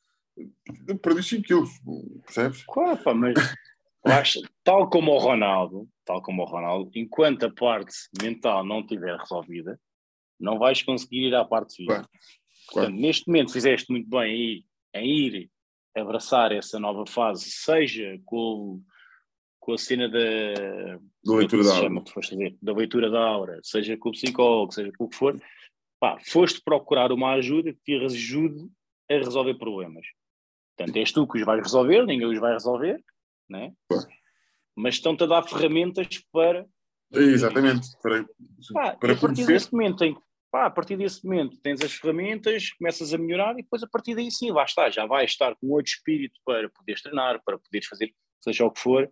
eu 0.87 0.97
perdi 0.97 1.23
5 1.23 1.43
quilos, 1.43 1.69
percebes? 2.25 2.63
Claro, 2.67 2.97
pá, 3.01 3.13
mas 3.13 3.33
acho, 4.05 4.41
tal 4.63 4.89
como 4.89 5.11
o 5.11 5.17
Ronaldo, 5.17 5.87
tal 6.05 6.21
como 6.21 6.43
o 6.43 6.45
Ronaldo, 6.45 6.91
enquanto 6.95 7.45
a 7.45 7.51
parte 7.51 7.93
mental 8.21 8.65
não 8.65 8.81
estiver 8.81 9.17
resolvida, 9.17 9.79
não 10.39 10.57
vais 10.57 10.81
conseguir 10.81 11.27
ir 11.27 11.35
à 11.35 11.45
parte 11.45 11.75
física. 11.75 11.95
Claro, 11.95 12.09
claro. 12.09 12.87
Portanto, 12.87 13.01
neste 13.01 13.27
momento 13.27 13.53
fizeste 13.53 13.91
muito 13.91 14.09
bem 14.09 14.21
aí 14.21 14.65
em 15.01 15.27
ir 15.27 15.51
abraçar 15.95 16.51
essa 16.51 16.79
nova 16.79 17.05
fase, 17.05 17.49
seja 17.49 18.19
com, 18.25 18.81
com 19.60 19.74
a 19.74 19.78
cena 19.78 20.07
da, 20.10 20.20
da 21.24 21.36
leitura 21.36 21.64
da 21.64 21.76
aura. 21.76 22.03
da 22.62 22.74
leitura 22.74 23.10
da 23.10 23.20
aura, 23.20 23.60
seja 23.64 23.97
com 23.97 24.10
o 24.10 24.12
psicólogo, 24.12 24.74
seja 24.74 24.91
com 24.97 25.05
o 25.05 25.10
que 25.10 25.16
for, 25.16 25.39
pá, 25.99 26.18
foste 26.26 26.62
procurar 26.64 27.12
uma 27.12 27.34
ajuda 27.34 27.74
que 27.74 27.80
te 27.84 28.05
ajude 28.05 28.70
a 29.10 29.16
resolver 29.16 29.55
problemas. 29.55 30.05
Portanto, 30.78 30.97
és 30.97 31.12
tu 31.12 31.28
que 31.28 31.39
os 31.39 31.45
vais 31.45 31.62
resolver, 31.62 32.05
ninguém 32.05 32.28
os 32.28 32.39
vai 32.39 32.53
resolver, 32.53 33.03
né? 33.49 33.74
mas 34.76 34.95
estão-te 34.95 35.24
a 35.24 35.28
dar 35.28 35.43
ferramentas 35.43 36.07
para. 36.32 36.66
Exatamente, 37.12 37.88
para, 38.01 38.24
pá, 38.72 38.95
para 38.95 39.14
a 39.14 39.18
partir 39.18 39.45
desse 39.45 39.74
momento 39.74 40.03
em 40.03 40.16
Pá, 40.51 40.66
a 40.66 40.70
partir 40.70 40.97
desse 40.97 41.24
momento 41.24 41.60
tens 41.62 41.80
as 41.82 41.93
ferramentas, 41.93 42.72
começas 42.72 43.14
a 43.14 43.18
melhorar 43.20 43.53
e 43.53 43.62
depois 43.62 43.84
a 43.84 43.88
partir 43.88 44.16
daí 44.16 44.32
sim, 44.32 44.51
lá 44.51 44.64
está, 44.64 44.89
já 44.89 45.05
vais 45.05 45.30
estar 45.30 45.55
com 45.55 45.68
outro 45.68 45.91
espírito 45.91 46.39
para 46.43 46.68
poderes 46.70 47.03
treinar, 47.03 47.39
para 47.45 47.60
poderes 47.60 47.88
fazer 47.88 48.12
seja 48.41 48.66
o 48.66 48.72
que 48.72 48.80
for. 48.80 49.07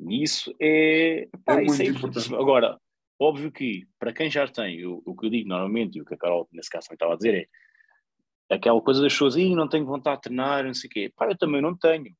E 0.00 0.22
isso 0.22 0.54
é, 0.60 1.28
pá, 1.44 1.60
é 1.60 1.64
isso 1.64 1.82
é 1.82 1.86
importante. 1.86 2.34
Agora, 2.34 2.80
óbvio 3.18 3.50
que 3.50 3.86
para 3.98 4.12
quem 4.12 4.30
já 4.30 4.46
tem, 4.46 4.84
o, 4.84 5.02
o 5.04 5.16
que 5.16 5.26
eu 5.26 5.30
digo 5.30 5.48
normalmente, 5.48 5.98
e 5.98 6.02
o 6.02 6.04
que 6.04 6.14
a 6.14 6.18
Carol 6.18 6.48
nesse 6.52 6.70
caso 6.70 6.88
também 6.88 6.96
estava 6.96 7.14
a 7.14 7.16
dizer 7.16 7.48
é 8.50 8.54
aquela 8.54 8.80
coisa 8.80 9.00
das 9.00 9.12
pessoas, 9.12 9.36
e 9.36 9.54
não 9.54 9.68
tenho 9.68 9.86
vontade 9.86 10.16
de 10.16 10.22
treinar, 10.22 10.64
não 10.64 10.74
sei 10.74 10.88
o 10.88 10.92
quê. 10.92 11.12
Pá, 11.16 11.26
eu 11.26 11.38
também 11.38 11.62
não 11.62 11.76
tenho, 11.76 12.14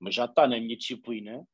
mas 0.00 0.14
já 0.14 0.24
está 0.24 0.46
na 0.46 0.58
minha 0.60 0.76
disciplina 0.76 1.46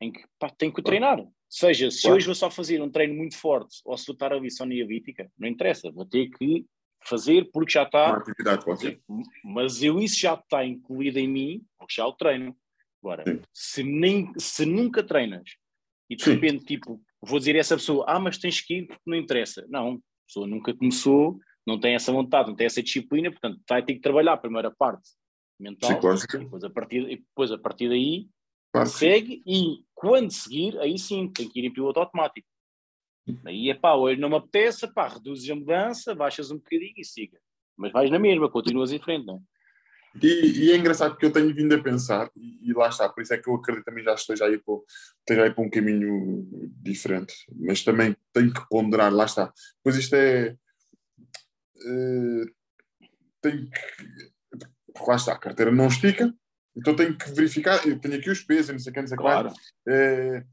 em 0.00 0.12
que 0.12 0.22
pá, 0.38 0.50
tenho 0.50 0.72
que 0.72 0.82
treinar. 0.82 1.24
Seja, 1.48 1.90
se 1.90 2.02
claro. 2.02 2.16
hoje 2.16 2.26
vou 2.26 2.34
só 2.34 2.50
fazer 2.50 2.80
um 2.80 2.90
treino 2.90 3.14
muito 3.14 3.36
forte 3.36 3.80
ou 3.84 3.96
se 3.96 4.06
vou 4.06 4.14
estar 4.14 4.32
ali 4.32 4.50
só 4.50 4.64
niavítica, 4.64 5.30
não 5.38 5.48
interessa, 5.48 5.90
vou 5.90 6.06
ter 6.06 6.30
que 6.30 6.64
fazer 7.04 7.50
porque 7.52 7.72
já 7.72 7.82
está. 7.82 8.08
Uma 8.08 8.18
atividade 8.18 8.64
qualquer. 8.64 9.00
Mas 9.44 9.82
eu 9.82 9.98
isso 9.98 10.18
já 10.18 10.34
está 10.34 10.64
incluído 10.64 11.18
em 11.18 11.28
mim, 11.28 11.66
porque 11.78 11.94
já 11.94 12.06
o 12.06 12.12
treino. 12.12 12.56
Agora, 13.02 13.24
se, 13.52 13.82
nem, 13.82 14.32
se 14.38 14.64
nunca 14.64 15.02
treinas 15.02 15.56
e 16.08 16.14
de 16.14 16.22
Sim. 16.24 16.34
repente, 16.34 16.64
tipo, 16.64 17.02
vou 17.20 17.38
dizer 17.38 17.56
a 17.56 17.58
essa 17.58 17.76
pessoa, 17.76 18.04
ah, 18.06 18.20
mas 18.20 18.38
tens 18.38 18.60
que 18.60 18.74
ir 18.74 18.86
porque 18.86 19.02
não 19.06 19.16
interessa. 19.16 19.66
Não, 19.68 19.94
a 19.94 19.98
pessoa 20.26 20.46
nunca 20.46 20.74
começou, 20.74 21.38
não 21.66 21.80
tem 21.80 21.94
essa 21.94 22.12
vontade, 22.12 22.48
não 22.48 22.56
tem 22.56 22.66
essa 22.66 22.82
disciplina, 22.82 23.30
portanto, 23.30 23.60
vai 23.68 23.84
ter 23.84 23.94
que 23.94 24.00
trabalhar 24.00 24.34
a 24.34 24.38
primeira 24.38 24.70
parte 24.70 25.10
mental, 25.58 26.00
depois 26.00 26.64
a, 26.64 26.70
partir, 26.70 27.06
depois 27.06 27.52
a 27.52 27.58
partir 27.58 27.88
daí 27.88 28.28
Claro 28.72 28.88
segue 28.88 29.42
e 29.46 29.84
quando 29.94 30.30
seguir, 30.30 30.78
aí 30.80 30.98
sim, 30.98 31.28
tem 31.28 31.48
que 31.48 31.60
ir 31.60 31.66
em 31.66 31.72
piloto 31.72 32.00
automático. 32.00 32.48
Aí 33.44 33.70
é 33.70 33.74
pá, 33.74 33.94
hoje 33.94 34.20
não 34.20 34.30
me 34.30 34.36
apetece, 34.36 34.92
pá, 34.92 35.08
reduzes 35.08 35.48
a 35.48 35.54
mudança, 35.54 36.14
baixas 36.14 36.50
um 36.50 36.56
bocadinho 36.56 36.94
e 36.96 37.04
siga. 37.04 37.38
Mas 37.76 37.92
vais 37.92 38.10
na 38.10 38.18
mesma, 38.18 38.50
continuas 38.50 38.90
em 38.92 38.98
frente, 38.98 39.26
não 39.26 39.36
é? 39.36 39.51
E, 40.20 40.66
e, 40.66 40.72
é 40.72 40.76
engraçado 40.76 41.12
porque 41.12 41.26
eu 41.26 41.32
tenho 41.32 41.54
vindo 41.54 41.74
a 41.74 41.82
pensar, 41.82 42.30
e, 42.36 42.70
e, 42.70 42.72
lá 42.72 42.88
está, 42.88 43.08
por 43.08 43.22
isso 43.22 43.32
é 43.32 43.38
que 43.38 43.48
eu 43.48 43.54
acredito 43.54 43.84
também 43.84 44.04
já 44.04 44.14
esteja 44.14 44.44
aí 44.44 44.58
para, 44.58 44.74
esteja 45.20 45.44
aí 45.44 45.54
para 45.54 45.64
um 45.64 45.70
caminho 45.70 46.46
diferente, 46.82 47.34
mas 47.54 47.82
também 47.82 48.16
tenho 48.32 48.52
que 48.52 48.68
ponderar, 48.68 49.12
lá 49.12 49.24
está. 49.24 49.52
Pois 49.82 49.96
isto 49.96 50.14
é. 50.14 50.56
Uh, 51.76 52.44
tenho 53.40 53.70
que. 53.70 54.32
Lá 55.06 55.16
está, 55.16 55.32
a 55.32 55.38
carteira 55.38 55.72
não 55.72 55.88
estica, 55.88 56.32
então 56.76 56.94
tenho 56.94 57.16
que 57.16 57.30
verificar, 57.32 57.86
eu 57.86 57.98
tenho 57.98 58.16
aqui 58.16 58.30
os 58.30 58.42
pesos, 58.42 58.72
não 58.72 58.78
sei 58.78 58.90
o 58.90 58.94
que, 58.94 59.00
não 59.00 59.08
sei 59.08 59.16
claro. 59.16 59.52
É, 59.88 60.44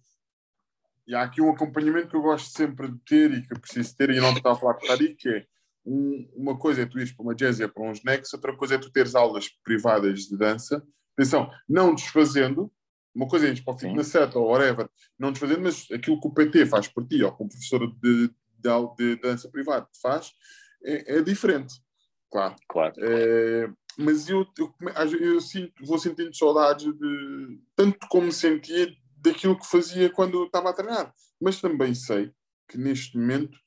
e 1.05 1.15
há 1.15 1.23
aqui 1.23 1.41
um 1.41 1.49
acompanhamento 1.49 2.07
que 2.07 2.15
eu 2.15 2.21
gosto 2.21 2.49
sempre 2.55 2.89
de 2.89 2.97
ter 2.99 3.31
e 3.31 3.41
que 3.41 3.53
eu 3.53 3.59
preciso 3.59 3.95
ter, 3.95 4.11
e 4.11 4.19
não 4.19 4.31
estava 4.31 4.55
a 4.55 4.59
falar 4.59 4.75
com 4.75 4.85
o 4.85 4.87
Tariq, 4.87 5.15
que 5.15 5.29
é 5.29 5.45
um, 5.89 6.29
uma 6.35 6.57
coisa 6.57 6.83
é 6.83 6.85
tu 6.85 6.99
ires 6.99 7.11
para 7.11 7.23
uma 7.23 7.35
jazz 7.35 7.57
para 7.57 7.83
uns 7.83 8.03
necks, 8.03 8.33
outra 8.33 8.55
coisa 8.55 8.75
é 8.75 8.77
tu 8.77 8.91
teres 8.91 9.15
aulas 9.15 9.49
privadas 9.63 10.21
de 10.27 10.37
dança. 10.37 10.85
Atenção, 11.17 11.51
não 11.67 11.95
desfazendo, 11.95 12.71
uma 13.13 13.27
coisa 13.27 13.47
é 13.47 13.51
ir 13.51 13.63
para 13.63 13.73
o 13.73 13.77
fitness 13.77 14.07
set 14.07 14.37
ou 14.37 14.47
whatever, 14.47 14.87
não 15.17 15.31
desfazendo, 15.31 15.61
mas 15.61 15.87
aquilo 15.91 16.21
que 16.21 16.27
o 16.27 16.33
PT 16.33 16.67
faz 16.67 16.87
por 16.87 17.05
ti, 17.07 17.23
ou 17.23 17.31
como 17.31 17.49
professor 17.49 17.79
de, 17.87 18.27
de, 18.27 18.95
de 18.97 19.15
dança 19.15 19.49
privada 19.49 19.87
faz, 20.01 20.31
é, 20.83 21.17
é 21.17 21.21
diferente. 21.21 21.73
Claro. 22.31 22.55
claro. 22.67 22.93
É, 22.99 23.69
mas 23.97 24.29
eu, 24.29 24.45
eu, 24.57 24.73
eu, 25.19 25.41
sinto, 25.41 25.73
vou 25.83 25.97
sentindo 25.97 26.33
saudades 26.35 26.85
de 26.85 27.59
tanto 27.75 28.07
como 28.07 28.31
sentia 28.31 28.93
daquilo 29.17 29.59
que 29.59 29.65
fazia 29.65 30.09
quando 30.09 30.45
estava 30.45 30.69
a 30.69 30.73
treinar. 30.73 31.13
Mas 31.41 31.59
também 31.59 31.95
sei 31.95 32.31
que 32.67 32.77
neste 32.77 33.17
momento 33.17 33.57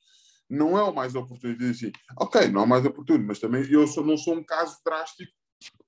não 0.53 0.79
é 0.79 0.83
o 0.83 0.95
mais 0.95 1.15
oportuno 1.15 1.57
de 1.57 1.59
dizer 1.59 1.89
assim, 1.89 1.93
ok, 2.19 2.49
não 2.49 2.61
é 2.61 2.65
o 2.65 2.69
mais 2.69 2.85
oportuno, 2.85 3.25
mas 3.27 3.39
também 3.39 3.65
eu 3.71 3.87
sou, 3.87 4.05
não 4.05 4.19
sou 4.19 4.35
um 4.35 4.45
caso 4.45 4.79
drástico 4.85 5.33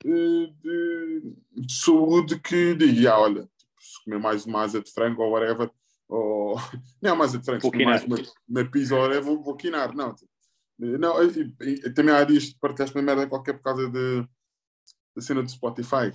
uh, 0.06 0.46
de, 0.62 1.34
de, 1.52 1.74
saúde 1.74 2.40
que 2.40 2.74
diga, 2.74 3.12
ah, 3.12 3.20
olha, 3.20 3.42
tipo, 3.58 3.72
se 3.78 4.02
comer 4.04 4.18
mais 4.18 4.46
uma 4.46 4.62
asa 4.62 4.80
de 4.80 4.90
frango 4.90 5.22
ou 5.22 5.32
whatever, 5.32 5.70
ou 6.08 6.56
não 7.02 7.10
é 7.10 7.12
uma 7.12 7.24
asa 7.26 7.38
de 7.38 7.44
frango, 7.44 7.60
se 7.60 7.70
comer 7.70 7.84
mais 7.84 8.04
uma, 8.04 8.16
uma 8.48 8.64
pizza 8.64 8.94
ou 8.94 9.02
whatever, 9.02 9.24
vou, 9.24 9.42
vou 9.42 9.56
quinar. 9.56 9.94
Não, 9.94 10.14
tipo, 10.14 10.30
não, 10.78 11.22
e, 11.22 11.54
e, 11.60 11.90
também 11.92 12.14
há 12.14 12.24
dias 12.24 12.52
partilhaste 12.54 12.96
uma 12.96 13.02
merda 13.02 13.28
qualquer 13.28 13.52
por 13.52 13.62
causa 13.62 13.88
de, 13.88 14.26
da 15.14 15.22
cena 15.22 15.42
do 15.42 15.50
Spotify 15.50 16.10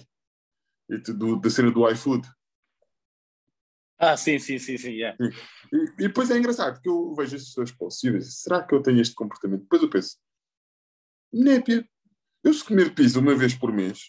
e 0.89 0.97
do, 0.97 1.39
da 1.39 1.49
cena 1.51 1.71
do 1.71 1.87
iFood. 1.87 2.27
Ah, 3.99 4.15
sim, 4.15 4.39
sim, 4.39 4.57
sim, 4.57 4.77
sim. 4.77 4.91
Yeah. 4.91 5.17
E, 5.21 5.77
e, 5.77 6.07
depois 6.07 6.31
é 6.31 6.37
engraçado 6.37 6.75
porque 6.75 6.87
eu 6.89 7.13
vejo 7.15 7.35
esses 7.35 7.53
dois 7.53 7.71
possíveis. 7.71 8.39
Será 8.41 8.63
que 8.65 8.73
eu 8.73 8.81
tenho 8.81 9.01
este 9.01 9.13
comportamento? 9.13 9.63
Depois 9.63 9.81
eu 9.83 9.89
penso, 9.89 10.17
népia. 11.33 11.87
Eu 12.41 12.53
se 12.53 12.63
comer 12.63 12.95
pizza 12.95 13.19
uma 13.19 13.35
vez 13.35 13.53
por 13.53 13.73
mês, 13.73 13.99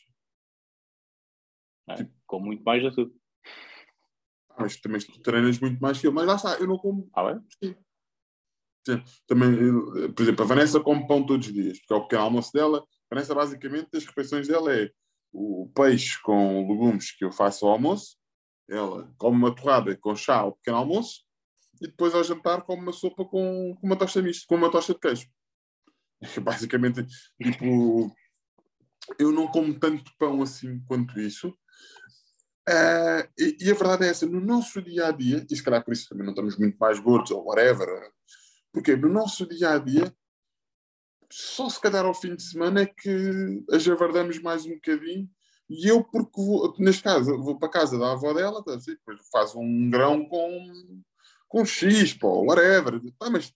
É, 1.88 2.06
com 2.24 2.38
muito 2.38 2.62
mais 2.62 2.84
a 2.84 2.90
tudo. 2.92 3.12
ah, 4.50 4.56
mas 4.60 4.76
também 4.80 5.00
tu 5.00 5.20
treinas 5.20 5.58
muito 5.58 5.80
mais 5.80 6.00
que 6.00 6.06
eu. 6.06 6.12
Mas 6.12 6.24
lá 6.26 6.36
está, 6.36 6.54
eu 6.60 6.68
não 6.68 6.78
como. 6.78 7.10
Ah, 7.12 7.32
bem? 7.32 7.74
Sim. 8.86 9.02
Também, 9.26 9.52
eu- 9.60 10.12
por 10.14 10.22
exemplo, 10.22 10.44
a 10.44 10.48
Vanessa 10.48 10.80
come 10.80 11.06
pão 11.06 11.26
todos 11.26 11.48
os 11.48 11.52
dias, 11.52 11.78
porque 11.80 11.92
é 11.92 11.96
o 11.96 12.02
pequeno 12.02 12.22
almoço 12.22 12.52
dela. 12.52 12.78
A 12.78 13.14
Vanessa, 13.14 13.34
basicamente, 13.34 13.88
as 13.96 14.04
refeições 14.06 14.46
dela 14.46 14.72
é 14.72 14.90
o 15.32 15.70
peixe 15.74 16.20
com 16.22 16.66
legumes 16.68 17.10
que 17.12 17.24
eu 17.24 17.32
faço 17.32 17.66
ao 17.66 17.72
almoço. 17.72 18.16
Ela 18.70 19.12
come 19.18 19.36
uma 19.36 19.54
torrada 19.54 19.96
com 19.96 20.14
chá 20.14 20.36
ao 20.36 20.52
pequeno 20.52 20.78
almoço. 20.78 21.24
E 21.80 21.86
depois, 21.86 22.14
ao 22.14 22.22
jantar, 22.22 22.62
come 22.62 22.82
uma 22.82 22.92
sopa 22.92 23.24
com, 23.24 23.76
com 23.80 23.86
uma 23.86 23.96
tosta 23.96 24.22
mista, 24.22 24.46
com 24.46 24.54
uma 24.54 24.70
tosta 24.70 24.94
de 24.94 25.00
queijo. 25.00 25.28
Basicamente, 26.42 27.04
tipo, 27.42 28.14
eu 29.18 29.32
não 29.32 29.48
como 29.48 29.78
tanto 29.78 30.12
pão 30.18 30.42
assim 30.42 30.80
quanto 30.86 31.18
isso. 31.18 31.56
Ah, 32.68 33.28
e, 33.38 33.56
e 33.60 33.70
a 33.70 33.74
verdade 33.74 34.04
é 34.04 34.08
essa, 34.08 34.26
no 34.26 34.40
nosso 34.40 34.80
dia 34.80 35.08
a 35.08 35.10
dia, 35.10 35.44
e 35.50 35.56
se 35.56 35.62
calhar 35.62 35.84
por 35.84 35.92
isso 35.92 36.08
também 36.08 36.24
não 36.24 36.32
estamos 36.32 36.56
muito 36.56 36.76
mais 36.78 37.00
gordos 37.00 37.30
ou 37.30 37.46
whatever, 37.46 37.88
porque 38.72 38.94
no 38.94 39.08
nosso 39.08 39.46
dia 39.48 39.70
a 39.70 39.78
dia, 39.78 40.14
só 41.32 41.68
se 41.68 41.80
calhar 41.80 42.04
ao 42.04 42.14
fim 42.14 42.34
de 42.36 42.42
semana 42.42 42.82
é 42.82 42.86
que 42.86 43.64
ajavardamos 43.72 44.38
mais 44.40 44.66
um 44.66 44.74
bocadinho. 44.74 45.28
E 45.72 45.86
eu, 45.88 46.02
porque 46.02 46.32
vou, 46.36 46.74
neste 46.80 47.02
caso, 47.04 47.38
vou 47.40 47.56
para 47.56 47.68
a 47.68 47.72
casa 47.72 47.96
da 47.96 48.10
avó 48.12 48.32
dela, 48.34 48.62
tá, 48.64 48.74
assim, 48.74 48.90
depois 48.92 49.20
faz 49.30 49.54
um 49.54 49.88
grão 49.88 50.24
com, 50.26 51.00
com 51.48 51.64
X, 51.64 52.12
pô, 52.12 52.42
whatever. 52.44 53.00
Tá, 53.18 53.30
mas, 53.30 53.54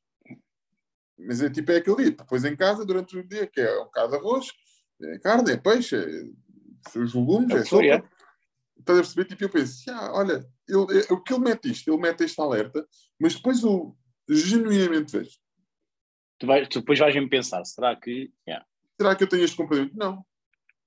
mas 1.18 1.42
é 1.42 1.50
tipo 1.50 1.72
é 1.72 1.76
aquele 1.78 1.96
dia. 1.96 2.10
Depois 2.12 2.44
em 2.44 2.54
casa, 2.54 2.84
durante 2.86 3.18
o 3.18 3.26
dia, 3.26 3.46
que 3.48 3.60
é 3.60 3.80
um 3.80 3.86
bocado 3.86 4.10
de 4.12 4.16
arroz, 4.18 4.46
é 5.02 5.18
carne, 5.18 5.50
é 5.52 5.56
peixe, 5.56 5.96
é, 5.96 6.98
os 6.98 7.14
legumes, 7.14 7.50
É 7.50 7.58
é 7.58 7.64
sopa. 7.64 7.84
é. 7.84 8.02
Estás 8.78 8.98
a 8.98 9.02
perceber? 9.02 9.24
Tipo, 9.26 9.44
eu 9.44 9.50
penso, 9.50 9.90
ah, 9.90 10.12
olha, 10.14 10.46
ele, 10.68 11.00
é- 11.00 11.12
o 11.12 11.20
que 11.20 11.32
ele 11.32 11.42
mete 11.42 11.70
isto, 11.70 11.90
ele 11.90 12.00
mete 12.00 12.22
este 12.24 12.40
alerta, 12.40 12.86
mas 13.20 13.34
depois 13.34 13.62
eu 13.62 13.96
genuinamente 14.28 15.10
vejo. 15.18 15.36
Tu, 16.38 16.46
vais, 16.46 16.68
tu 16.68 16.80
depois 16.80 16.98
vais-me 16.98 17.28
pensar, 17.28 17.64
será 17.64 17.96
que. 17.96 18.32
Yeah. 18.46 18.64
Será 19.00 19.16
que 19.16 19.24
eu 19.24 19.28
tenho 19.28 19.44
este 19.44 19.56
comportamento? 19.56 19.96
Não. 19.96 20.24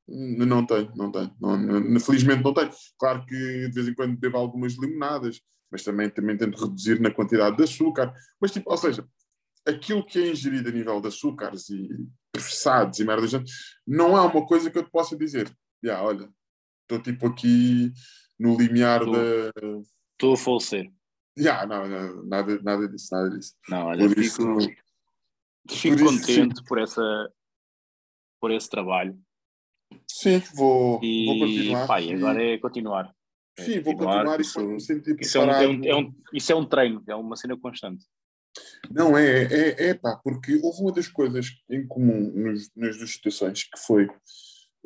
Não 0.07 0.65
tenho, 0.65 0.91
não 0.95 1.11
tenho. 1.11 1.35
Não, 1.39 1.57
não- 1.57 1.99
felizmente 1.99 2.43
não 2.43 2.53
tenho. 2.53 2.71
Claro 2.97 3.25
que 3.25 3.35
de 3.35 3.71
vez 3.73 3.87
em 3.87 3.93
quando 3.93 4.17
bebo 4.17 4.37
algumas 4.37 4.73
limonadas, 4.77 5.41
mas 5.69 5.83
também, 5.83 6.09
também 6.09 6.37
tento 6.37 6.63
reduzir 6.63 6.99
na 7.01 7.11
quantidade 7.11 7.57
de 7.57 7.63
açúcar. 7.63 8.13
Mas, 8.39 8.51
tipo, 8.51 8.69
ou 8.71 8.77
seja, 8.77 9.05
aquilo 9.65 10.05
que 10.05 10.17
é 10.19 10.31
ingerido 10.31 10.69
a 10.69 10.71
nível 10.71 11.01
de 11.01 11.09
açúcares 11.09 11.69
e 11.69 11.89
processados 12.31 12.99
e 12.99 13.03
merda, 13.05 13.23
da 13.23 13.27
gente, 13.27 13.51
não 13.85 14.15
há 14.15 14.23
uma 14.25 14.45
coisa 14.45 14.71
que 14.71 14.77
eu 14.77 14.83
te 14.83 14.91
possa 14.91 15.17
dizer. 15.17 15.51
Já, 15.83 16.01
olha, 16.01 16.29
estou 16.83 17.01
tipo 17.01 17.27
aqui 17.27 17.91
no 18.39 18.57
limiar 18.57 19.03
Tu- 19.03 19.11
da. 19.11 19.51
Estou 20.13 20.33
a 20.33 20.37
falecer. 20.37 20.89
Já, 21.35 21.67
não, 21.67 21.87
não, 21.87 22.25
nada, 22.25 22.59
nada 22.63 22.87
disso, 22.87 23.09
nada 23.11 23.29
disso. 23.29 23.53
Não, 23.69 23.87
olha, 23.87 24.07
Por 24.07 24.17
isso, 24.17 24.37
fico, 24.37 24.59
fico 25.69 25.97
por 25.97 26.05
isso, 26.05 26.19
contente 26.21 26.63
por, 26.63 26.79
essa, 26.79 27.33
por 28.39 28.51
esse 28.51 28.69
trabalho. 28.69 29.19
Sim, 30.09 30.39
vou, 30.53 30.99
E, 31.03 31.25
vou 31.25 31.39
continuar. 31.39 32.01
e 32.01 32.09
E- 32.09 32.13
agora 32.15 32.43
é 32.43 32.57
continuar. 32.57 33.15
É 33.57 33.63
sim, 33.63 33.79
vou 33.79 33.93
continuar, 33.93 34.13
continuar 34.13 34.39
e 34.39 34.41
isso- 34.41 34.53
quando 34.53 34.69
me 34.69 34.81
sentir 34.81 35.17
Isso 35.19 35.37
é, 35.37 35.41
um, 35.41 35.49
é, 35.49 35.67
um, 35.67 35.83
é, 35.85 35.95
um, 35.95 36.15
isso 36.33 36.51
é 36.51 36.55
um 36.55 36.65
treino, 36.65 37.03
é 37.07 37.15
uma 37.15 37.35
cena 37.35 37.57
constante. 37.57 38.05
Não, 38.89 39.17
é, 39.17 39.43
é, 39.43 39.89
é 39.89 39.93
pá, 39.93 40.15
porque 40.23 40.59
houve 40.63 40.81
uma 40.81 40.91
das 40.91 41.07
coisas 41.07 41.47
em 41.69 41.85
comum 41.87 42.31
nos, 42.33 42.71
nas 42.75 42.97
duas 42.97 43.11
situações 43.11 43.63
que 43.63 43.77
foi, 43.79 44.07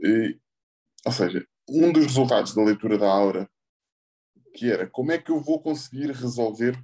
eh, 0.04 0.36
ou 1.06 1.12
seja, 1.12 1.46
um 1.70 1.92
dos 1.92 2.06
resultados 2.06 2.54
da 2.54 2.64
leitura 2.64 2.98
da 2.98 3.10
aura, 3.10 3.50
que 4.54 4.70
era 4.70 4.90
como 4.90 5.12
é 5.12 5.18
que 5.18 5.32
eu 5.32 5.40
vou 5.40 5.62
conseguir 5.62 6.12
resolver 6.12 6.78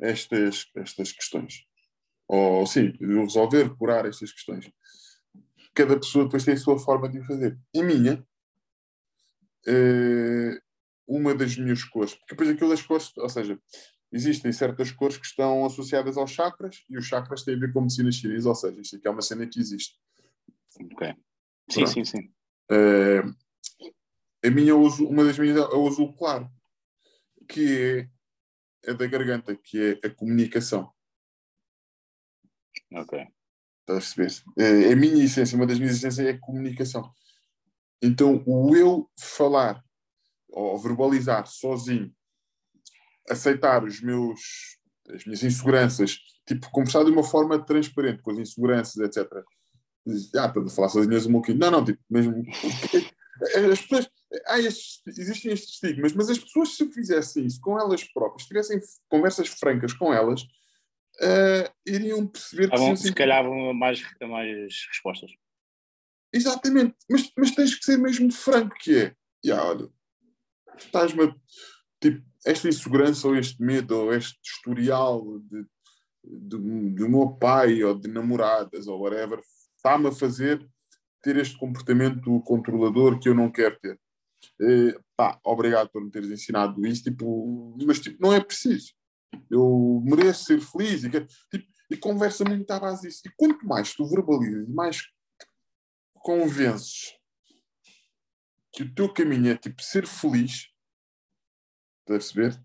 estas, 0.00 0.66
estas 0.76 1.12
questões. 1.12 1.64
Ou 2.26 2.66
sim, 2.66 2.92
resolver, 3.00 3.74
curar 3.76 4.06
estas 4.06 4.32
questões. 4.32 4.70
Cada 5.74 5.96
pessoa 5.98 6.24
depois 6.24 6.44
tem 6.44 6.54
a 6.54 6.56
sua 6.58 6.78
forma 6.78 7.08
de 7.08 7.18
o 7.20 7.24
fazer. 7.24 7.58
A 7.76 7.82
minha, 7.82 8.26
eh, 9.66 10.60
uma 11.06 11.34
das 11.34 11.56
minhas 11.56 11.84
cores, 11.84 12.14
porque 12.14 12.34
depois 12.34 12.48
aquilo 12.50 12.70
das 12.70 12.82
cores, 12.82 13.16
ou 13.16 13.28
seja, 13.28 13.60
existem 14.12 14.52
certas 14.52 14.90
cores 14.90 15.16
que 15.16 15.26
estão 15.26 15.64
associadas 15.64 16.16
aos 16.16 16.30
chakras 16.30 16.84
e 16.88 16.96
os 16.98 17.06
chakras 17.06 17.42
têm 17.44 17.54
a 17.54 17.58
ver 17.58 17.72
com 17.72 17.80
medicina 17.80 18.10
chinesa, 18.12 18.48
ou 18.48 18.54
seja, 18.54 18.80
isto 18.80 18.96
aqui 18.96 19.06
é 19.06 19.10
uma 19.10 19.22
cena 19.22 19.46
que 19.46 19.60
existe. 19.60 19.98
Ok. 20.92 21.14
Sim, 21.68 21.80
Pronto. 21.82 21.90
sim, 21.92 22.04
sim. 22.04 22.32
Eh, 22.70 23.22
a 24.44 24.50
minha, 24.50 24.74
uso- 24.74 25.06
uma 25.06 25.24
das 25.24 25.38
minhas 25.38 25.56
é 25.56 25.60
o 25.60 25.86
azul 25.86 26.12
claro, 26.16 26.50
que 27.48 28.08
é 28.84 28.90
a 28.90 28.94
da 28.94 29.06
garganta, 29.06 29.54
que 29.56 29.98
é 30.02 30.06
a 30.06 30.10
comunicação. 30.10 30.92
Ok. 32.92 33.26
A 33.90 33.94
perceber? 33.94 34.32
Eh, 34.58 34.92
a 34.92 34.96
minha 34.96 35.24
essência, 35.24 35.56
uma 35.56 35.66
das 35.66 35.78
minhas 35.78 35.96
essências 35.96 36.26
é 36.26 36.30
a 36.30 36.38
comunicação. 36.38 37.10
Então, 38.02 38.42
o 38.46 38.74
eu 38.74 39.10
falar 39.18 39.82
ou 40.48 40.78
verbalizar 40.78 41.46
sozinho, 41.46 42.12
aceitar 43.28 43.84
os 43.84 44.00
meus, 44.00 44.40
as 45.14 45.24
minhas 45.24 45.42
inseguranças, 45.42 46.18
tipo, 46.46 46.70
conversar 46.70 47.04
de 47.04 47.10
uma 47.10 47.22
forma 47.22 47.64
transparente 47.64 48.22
com 48.22 48.32
as 48.32 48.38
inseguranças, 48.38 48.96
etc. 48.96 49.26
Ah, 50.36 50.48
para 50.48 50.68
falar 50.68 50.88
sozinho 50.88 51.14
és 51.14 51.26
um 51.26 51.32
pouquinho. 51.32 51.58
Não, 51.58 51.70
não, 51.70 51.84
tipo, 51.84 52.00
mesmo. 52.08 52.42
As 53.70 53.80
pessoas. 53.80 54.08
Há 54.46 54.60
estes, 54.60 55.02
existem 55.06 55.52
estes 55.52 55.74
estigmas, 55.74 56.12
mas 56.12 56.30
as 56.30 56.38
pessoas, 56.38 56.76
se 56.76 56.86
fizessem 56.92 57.46
isso 57.46 57.60
com 57.60 57.78
elas 57.78 58.04
próprias, 58.04 58.42
se 58.42 58.48
tivessem 58.48 58.80
conversas 59.08 59.48
francas 59.48 59.92
com 59.92 60.14
elas, 60.14 60.46
eh, 61.20 61.70
iriam 61.86 62.26
perceber 62.26 62.68
que 62.68 62.74
Estavam, 62.74 62.96
sim, 62.96 63.02
se 63.02 63.08
sim, 63.08 63.14
calhar 63.14 63.44
mais, 63.74 64.02
mais 64.22 64.86
respostas. 64.88 65.30
Exatamente, 66.32 66.94
mas, 67.10 67.30
mas 67.36 67.50
tens 67.52 67.74
que 67.74 67.84
ser 67.84 67.96
mesmo 67.98 68.32
franco, 68.32 68.74
que 68.78 68.96
é, 68.96 69.16
"Ya, 69.44 69.62
olha, 69.64 69.88
estás-me 70.78 71.24
a- 71.24 71.36
tipo, 72.00 72.24
esta 72.46 72.68
insegurança 72.68 73.26
ou 73.28 73.36
este 73.36 73.60
medo 73.62 73.96
ou 73.96 74.14
este 74.14 74.38
historial 74.44 75.40
de, 75.40 75.62
de- 76.24 76.90
do 76.94 77.08
meu 77.08 77.30
pai 77.36 77.82
ou 77.82 77.94
de 77.98 78.08
namoradas 78.08 78.86
ou 78.86 79.00
whatever, 79.00 79.40
está-me 79.76 80.06
a 80.08 80.12
fazer 80.12 80.64
ter 81.22 81.36
este 81.36 81.58
comportamento 81.58 82.40
controlador 82.42 83.18
que 83.18 83.28
eu 83.28 83.34
não 83.34 83.50
quero 83.50 83.78
ter. 83.80 84.00
Eh, 84.60 84.98
pá, 85.16 85.38
obrigado 85.44 85.90
por 85.90 86.02
me 86.02 86.10
teres 86.10 86.30
ensinado 86.30 86.86
isso, 86.86 87.02
tipo, 87.04 87.76
mas 87.84 87.98
tipo, 88.00 88.16
não 88.22 88.32
é 88.32 88.42
preciso. 88.42 88.94
Eu 89.50 90.02
mereço 90.04 90.44
ser 90.44 90.60
feliz 90.60 91.04
e, 91.04 91.10
tipo, 91.10 91.26
e 91.90 91.96
conversa 91.96 92.44
muito 92.44 92.70
à 92.70 92.78
base 92.78 93.08
disso. 93.08 93.22
E 93.26 93.30
quanto 93.36 93.66
mais 93.66 93.92
tu 93.94 94.06
verbalizas 94.06 94.68
e 94.68 94.72
mais 94.72 95.02
convences 96.14 97.16
que 98.72 98.84
o 98.84 98.94
teu 98.94 99.12
caminho 99.12 99.50
é 99.50 99.56
tipo 99.56 99.82
ser 99.82 100.06
feliz, 100.06 100.68
estás 102.00 102.30
a 102.30 102.34
perceber? 102.34 102.64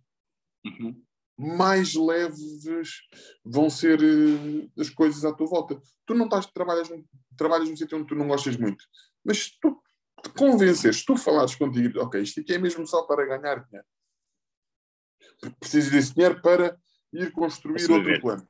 Uhum. 0.65 1.03
Mais 1.37 1.95
leves 1.95 2.63
vão 3.43 3.69
ser 3.69 3.99
eh, 4.01 4.69
as 4.79 4.89
coisas 4.89 5.25
à 5.25 5.33
tua 5.33 5.47
volta. 5.47 5.81
Tu 6.05 6.13
não 6.13 6.25
estás, 6.25 6.45
trabalhas, 6.45 6.87
trabalhas 7.35 7.67
num 7.67 7.75
sítio 7.75 7.97
onde 7.97 8.07
tu 8.07 8.15
não 8.15 8.27
gostas 8.27 8.55
muito, 8.55 8.85
mas 9.23 9.45
se 9.45 9.59
tu 9.59 9.81
te 10.23 10.29
convenceres, 10.29 10.99
se 10.99 11.05
tu 11.05 11.17
falares 11.17 11.55
contigo, 11.55 11.99
ok, 12.01 12.21
isto 12.21 12.39
aqui 12.39 12.53
é 12.53 12.57
mesmo 12.57 12.87
só 12.87 13.03
para 13.03 13.25
ganhar 13.25 13.65
dinheiro. 13.65 13.87
Preciso 15.59 15.91
desse 15.91 16.13
dinheiro 16.13 16.41
para 16.41 16.77
ir 17.13 17.31
construir 17.31 17.89
outro 17.91 18.21
plano. 18.21 18.47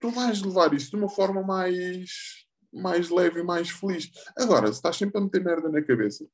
Tu 0.00 0.10
vais 0.10 0.40
levar 0.42 0.72
isso 0.74 0.90
de 0.90 0.96
uma 0.96 1.08
forma 1.08 1.42
mais, 1.42 2.46
mais 2.72 3.10
leve 3.10 3.40
e 3.40 3.44
mais 3.44 3.70
feliz. 3.70 4.10
Agora, 4.36 4.68
se 4.68 4.74
estás 4.74 4.96
sempre 4.96 5.18
a 5.18 5.20
meter 5.20 5.42
merda 5.42 5.68
na 5.68 5.82
cabeça, 5.82 6.28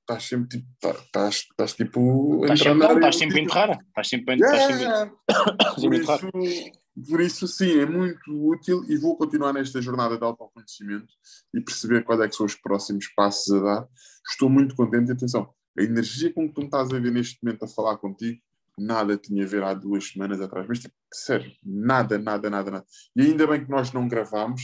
estás 0.00 0.24
sempre 0.24 0.58
tipo, 0.58 0.68
tá- 0.80 0.90
estás, 0.90 1.34
estás 1.50 1.72
tipo 1.74 2.42
Estás 2.44 2.60
sempre, 2.60 2.78
não, 2.78 2.94
estás 2.94 3.16
sempre 3.16 3.40
a 3.40 3.42
enterrar. 3.42 3.70
Estás 3.70 4.08
sempre 4.08 4.34
a 4.34 4.36
estás 4.36 4.62
sempre, 4.62 4.82
Yeah! 4.84 5.12
estás 5.50 5.74
Por 5.74 5.80
sempre 6.20 6.44
isso, 6.44 6.70
por 7.10 7.20
isso, 7.20 7.48
sim, 7.48 7.80
é 7.80 7.86
muito 7.86 8.30
útil 8.30 8.84
e 8.88 8.96
vou 8.96 9.16
continuar 9.16 9.52
nesta 9.52 9.82
jornada 9.82 10.16
de 10.16 10.24
autoconhecimento 10.24 11.12
e 11.52 11.60
perceber 11.60 12.04
quais 12.04 12.20
é 12.20 12.28
que 12.28 12.36
são 12.36 12.46
os 12.46 12.54
próximos 12.54 13.08
passos 13.16 13.52
a 13.52 13.60
dar. 13.60 13.88
Estou 14.30 14.48
muito 14.48 14.76
contente. 14.76 15.10
Atenção, 15.10 15.52
a 15.78 15.82
energia 15.82 16.32
com 16.32 16.48
que 16.48 16.54
tu 16.54 16.60
me 16.60 16.66
estás 16.66 16.92
a 16.92 16.98
ver 16.98 17.10
neste 17.10 17.38
momento 17.42 17.64
a 17.64 17.68
falar 17.68 17.96
contigo, 17.98 18.40
nada 18.78 19.16
tinha 19.16 19.44
a 19.44 19.48
ver 19.48 19.62
há 19.62 19.74
duas 19.74 20.08
semanas 20.08 20.40
atrás. 20.40 20.66
Mas, 20.68 20.80
tipo, 20.80 20.94
sério, 21.12 21.52
nada, 21.62 22.18
nada, 22.18 22.50
nada, 22.50 22.70
nada. 22.70 22.86
E 23.16 23.22
ainda 23.22 23.46
bem 23.46 23.64
que 23.64 23.70
nós 23.70 23.92
não 23.92 24.08
gravámos, 24.08 24.62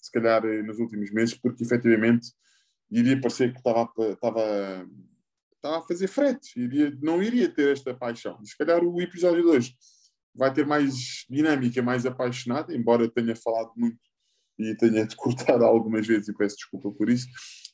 se 0.00 0.10
calhar 0.10 0.44
eh, 0.44 0.62
nos 0.62 0.78
últimos 0.78 1.10
meses, 1.12 1.34
porque 1.34 1.62
efetivamente 1.64 2.32
iria 2.90 3.20
parecer 3.20 3.52
que 3.52 3.58
estava, 3.58 3.90
estava, 4.12 4.86
estava 5.56 5.78
a 5.78 5.82
fazer 5.82 6.08
frete, 6.08 6.60
iria, 6.60 6.96
não 7.00 7.22
iria 7.22 7.48
ter 7.48 7.72
esta 7.72 7.94
paixão. 7.94 8.42
Se 8.44 8.56
calhar 8.56 8.84
o 8.84 9.00
episódio 9.00 9.42
2 9.42 9.74
vai 10.34 10.52
ter 10.52 10.66
mais 10.66 11.24
dinâmica, 11.28 11.82
mais 11.82 12.04
apaixonada, 12.04 12.74
embora 12.74 13.08
tenha 13.08 13.36
falado 13.36 13.72
muito 13.76 13.98
e 14.58 14.74
tenha 14.76 15.06
cortado 15.16 15.64
algumas 15.64 16.06
vezes 16.06 16.28
e 16.28 16.34
peço 16.34 16.56
desculpa 16.56 16.90
por 16.90 17.08
isso. 17.08 17.26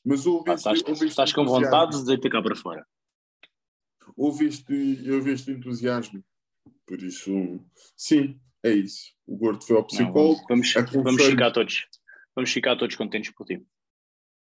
Mas 0.09 0.25
Ah, 0.25 0.31
este- 0.31 0.55
estás, 0.55 0.79
houve 0.81 0.91
este 0.91 1.05
estás 1.09 1.33
com 1.33 1.45
vontade 1.45 1.97
de 1.99 2.05
deitar 2.05 2.29
cá 2.31 2.41
para 2.41 2.55
fora. 2.55 2.87
houve 4.17 4.47
este, 4.47 5.11
houve 5.11 5.31
este 5.33 5.51
entusiasmo. 5.51 6.23
Por 6.87 7.01
isso, 7.03 7.63
sim, 7.95 8.41
é 8.63 8.71
isso. 8.71 9.13
O 9.27 9.37
gordo 9.37 9.63
foi 9.63 9.75
ao 9.75 9.83
Não, 9.83 9.87
psicólogo. 9.87 10.41
vamos, 10.49 10.75
aconselho- 10.75 11.03
vamos 11.03 11.23
ficar 11.25 11.51
todos. 11.51 11.87
Vamos 12.35 12.51
ficar 12.51 12.75
todos 12.75 12.95
contentes 12.95 13.31
por 13.31 13.45
ti. 13.45 13.63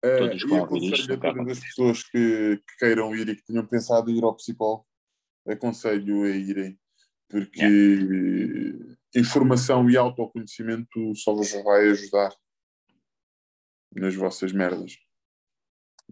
todos 0.03 0.43
e 0.43 0.47
vão 0.47 0.61
ouvir 0.61 0.93
isto, 0.93 1.13
a 1.13 1.17
não 1.17 1.21
todas 1.35 1.59
as 1.59 1.65
pessoas 1.65 2.03
que, 2.05 2.57
que 2.59 2.77
queiram 2.79 3.17
ir 3.17 3.29
e 3.31 3.35
que 3.37 3.43
tenham 3.43 3.67
pensado 3.67 4.09
em 4.11 4.19
ir 4.19 4.23
ao 4.25 4.37
psicólogo, 4.37 4.87
aconselho 5.49 6.23
a 6.23 6.29
irem, 6.31 6.79
porque 7.29 7.65
informação 9.15 9.91
e 9.91 9.97
autoconhecimento 9.97 11.13
só 11.17 11.35
vos 11.35 11.51
vai 11.65 11.89
ajudar 11.89 12.33
nas 13.93 14.15
vossas 14.15 14.53
merdas. 14.53 14.97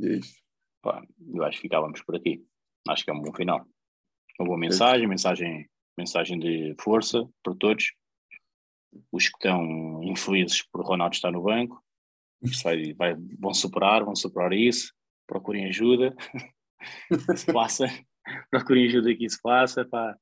É 0.02 0.06
isso. 0.16 0.34
Pá, 0.82 1.02
eu 1.32 1.42
acho 1.44 1.56
que 1.58 1.62
ficávamos 1.62 2.02
por 2.02 2.16
aqui. 2.16 2.44
Acho 2.88 3.04
que 3.04 3.10
é 3.10 3.14
um 3.14 3.20
bom 3.20 3.32
final. 3.32 3.66
Uma 4.38 4.46
boa 4.46 4.58
mensagem, 4.58 5.06
mensagem, 5.06 5.68
mensagem 5.96 6.38
de 6.38 6.74
força 6.80 7.26
para 7.42 7.54
todos. 7.54 7.92
Os 9.10 9.28
que 9.28 9.36
estão 9.36 10.02
infelizes 10.02 10.62
por 10.70 10.84
Ronaldo 10.84 11.14
estar 11.14 11.30
no 11.32 11.42
banco, 11.42 11.82
vai, 12.62 12.92
vai- 12.94 13.16
vão 13.38 13.54
superar, 13.54 14.04
vão 14.04 14.14
superar 14.14 14.52
isso. 14.52 14.92
Procurem 15.26 15.66
ajuda. 15.66 16.14
se 17.36 17.52
passa, 17.52 17.86
procurem 18.50 18.86
ajuda 18.86 19.14
que 19.14 19.24
isso 19.24 19.38
passa. 19.42 19.84
Pá. 19.84 20.16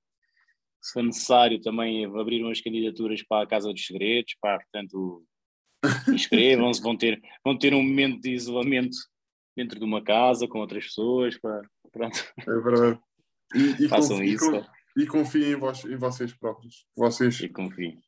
Se 0.80 0.92
for 0.92 1.02
necessário, 1.02 1.60
também 1.60 2.04
abriram 2.04 2.48
as 2.50 2.60
candidaturas 2.60 3.22
para 3.24 3.44
a 3.44 3.46
Casa 3.46 3.72
dos 3.72 3.84
Segredos. 3.84 4.34
Pá, 4.40 4.58
portanto, 4.58 5.24
inscrevam-se, 6.14 6.80
vão 6.80 6.96
ter, 6.96 7.20
vão 7.44 7.58
ter 7.58 7.74
um 7.74 7.82
momento 7.82 8.20
de 8.20 8.30
isolamento 8.30 8.96
dentro 9.56 9.78
de 9.78 9.84
uma 9.84 10.02
casa 10.02 10.46
com 10.48 10.58
outras 10.58 10.84
pessoas. 10.86 11.38
Pá. 11.38 11.60
Pronto, 11.92 12.18
É 12.38 12.44
verdade. 12.44 13.00
E, 13.54 13.84
e 13.84 13.88
façam 13.88 14.16
confiem- 14.16 14.32
isso 14.34 14.66
e 14.96 15.06
confiem 15.06 15.52
em, 15.52 15.56
vós, 15.56 15.84
em 15.84 15.96
vocês 15.96 16.32
próprios. 16.32 16.86
Vocês, 16.96 17.38
e 17.40 17.50
confiem. 17.50 18.00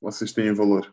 vocês 0.00 0.32
têm 0.32 0.52
valor. 0.52 0.92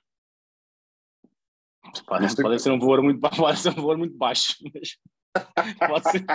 Pá, 2.06 2.20
tem- 2.20 2.36
pode 2.44 2.62
ser 2.62 2.72
um 2.72 2.78
valor 2.80 3.02
muito 3.02 3.20
pode 3.36 3.58
ser 3.60 3.70
um 3.70 3.76
valor 3.76 3.98
muito 3.98 4.16
baixo, 4.16 4.56
mas 4.74 4.98
pode 5.90 6.12
ser, 6.12 6.26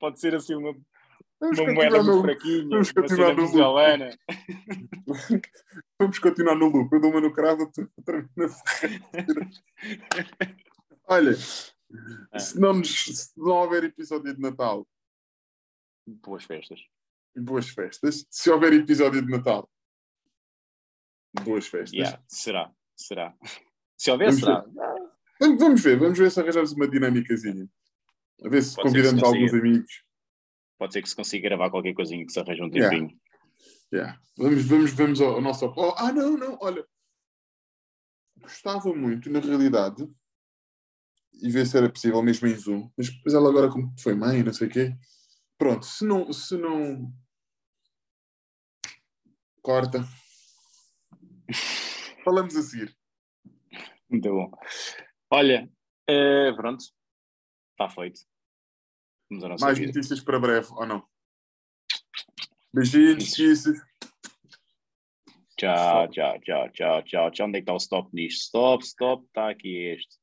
pode 0.00 0.20
ser 0.20 0.34
assim 0.34 0.56
uma, 0.56 0.74
Vamos 1.40 1.58
uma 1.60 1.72
moeda 1.74 2.02
muito 2.02 2.16
no- 2.16 2.22
fraquinha, 2.22 2.68
vamos 2.68 2.90
continuar 2.92 3.34
no 3.34 3.42
loop. 3.42 3.52
venezuelana. 3.52 4.18
Vamos 5.98 6.18
continuar 6.18 6.54
no 6.56 6.66
loop. 6.66 6.92
Eu 6.92 7.00
dou 7.00 7.10
uma 7.12 7.20
no 7.20 7.32
cravo, 7.32 7.70
tu. 7.72 7.88
Olha, 11.08 11.32
Ah. 12.32 12.38
se 12.38 12.58
não, 12.60 12.74
nos- 12.74 13.04
se 13.04 13.32
não 13.36 13.52
houver 13.56 13.84
episódio 13.84 14.34
de 14.34 14.40
Natal, 14.40 14.86
Boas 16.06 16.44
festas. 16.44 16.80
boas 17.36 17.68
festas. 17.68 18.26
Se 18.30 18.50
houver 18.50 18.72
episódio 18.72 19.22
de 19.24 19.30
Natal, 19.30 19.70
boas 21.44 21.66
festas. 21.66 21.92
Yeah, 21.92 22.22
será, 22.28 22.72
será. 22.96 23.36
Se 23.96 24.10
houver, 24.10 24.28
Vamos 24.28 24.40
será. 24.40 24.64
Vamos, 25.40 25.58
vamos 25.58 25.82
ver, 25.82 25.98
vamos 25.98 26.18
ver 26.18 26.30
se 26.30 26.40
arranjamos 26.40 26.72
uma 26.72 26.88
dinâmicazinha. 26.88 27.68
A 28.44 28.48
ver 28.48 28.62
se 28.62 28.74
Pode 28.76 28.88
convidamos 28.88 29.20
se 29.20 29.26
alguns 29.26 29.54
amigos. 29.54 30.04
Pode 30.78 30.92
ser 30.94 31.02
que 31.02 31.08
se 31.10 31.16
consiga 31.16 31.48
gravar 31.48 31.70
qualquer 31.70 31.94
coisinha 31.94 32.24
que 32.26 32.32
se 32.32 32.40
arranje 32.40 32.62
um 32.62 32.68
Yeah. 32.68 32.90
tempinho. 32.96 33.20
Yeah. 33.92 34.20
Vamos, 34.36 34.64
vamos, 34.64 34.92
vamos 34.92 35.20
ao, 35.20 35.34
ao 35.34 35.40
nosso. 35.40 35.66
oh, 35.76 35.94
ah, 35.96 36.12
não, 36.12 36.36
não, 36.36 36.58
olha. 36.60 36.86
Gostava 38.40 38.92
muito, 38.94 39.28
na 39.30 39.40
realidade, 39.40 40.08
e 41.42 41.50
ver 41.50 41.66
se 41.66 41.76
era 41.76 41.90
possível 41.90 42.22
mesmo 42.22 42.46
em 42.48 42.54
Zoom, 42.54 42.90
mas 42.96 43.10
depois 43.10 43.34
ela 43.34 43.48
agora, 43.48 43.68
como 43.68 43.94
foi 43.98 44.14
mãe, 44.14 44.42
não 44.42 44.52
sei 44.52 44.68
o 44.68 44.70
quê. 44.70 44.96
Pronto, 45.58 45.84
se 45.84 46.04
não. 46.04 46.32
Se 46.32 46.56
não... 46.56 47.12
Corta. 49.62 50.04
Falamos 52.24 52.56
a 52.56 52.62
seguir. 52.62 52.96
Muito 54.08 54.30
bom. 54.30 54.50
Olha, 55.30 55.70
eh, 56.08 56.52
pronto. 56.54 56.82
Está 57.72 57.88
feito. 57.88 58.20
Vamos 59.30 59.44
à 59.44 59.48
nossa 59.48 59.64
Mais 59.64 59.78
vida. 59.78 59.92
notícias 59.92 60.20
para 60.20 60.40
breve, 60.40 60.68
ou 60.72 60.86
não? 60.86 61.06
Beijinhos, 62.72 63.34
kisses. 63.34 63.80
Tchau, 65.56 66.08
tchau, 66.08 66.40
tchau, 66.40 66.70
tchau, 66.70 67.02
tchau, 67.02 67.30
tchau. 67.30 67.46
Onde 67.46 67.58
é 67.58 67.60
que 67.60 67.64
está 67.64 67.74
o 67.74 67.76
stop 67.76 68.08
nisto? 68.14 68.46
Stop, 68.46 68.84
stop, 68.84 69.26
está 69.26 69.50
aqui 69.50 69.76
este. 69.76 70.19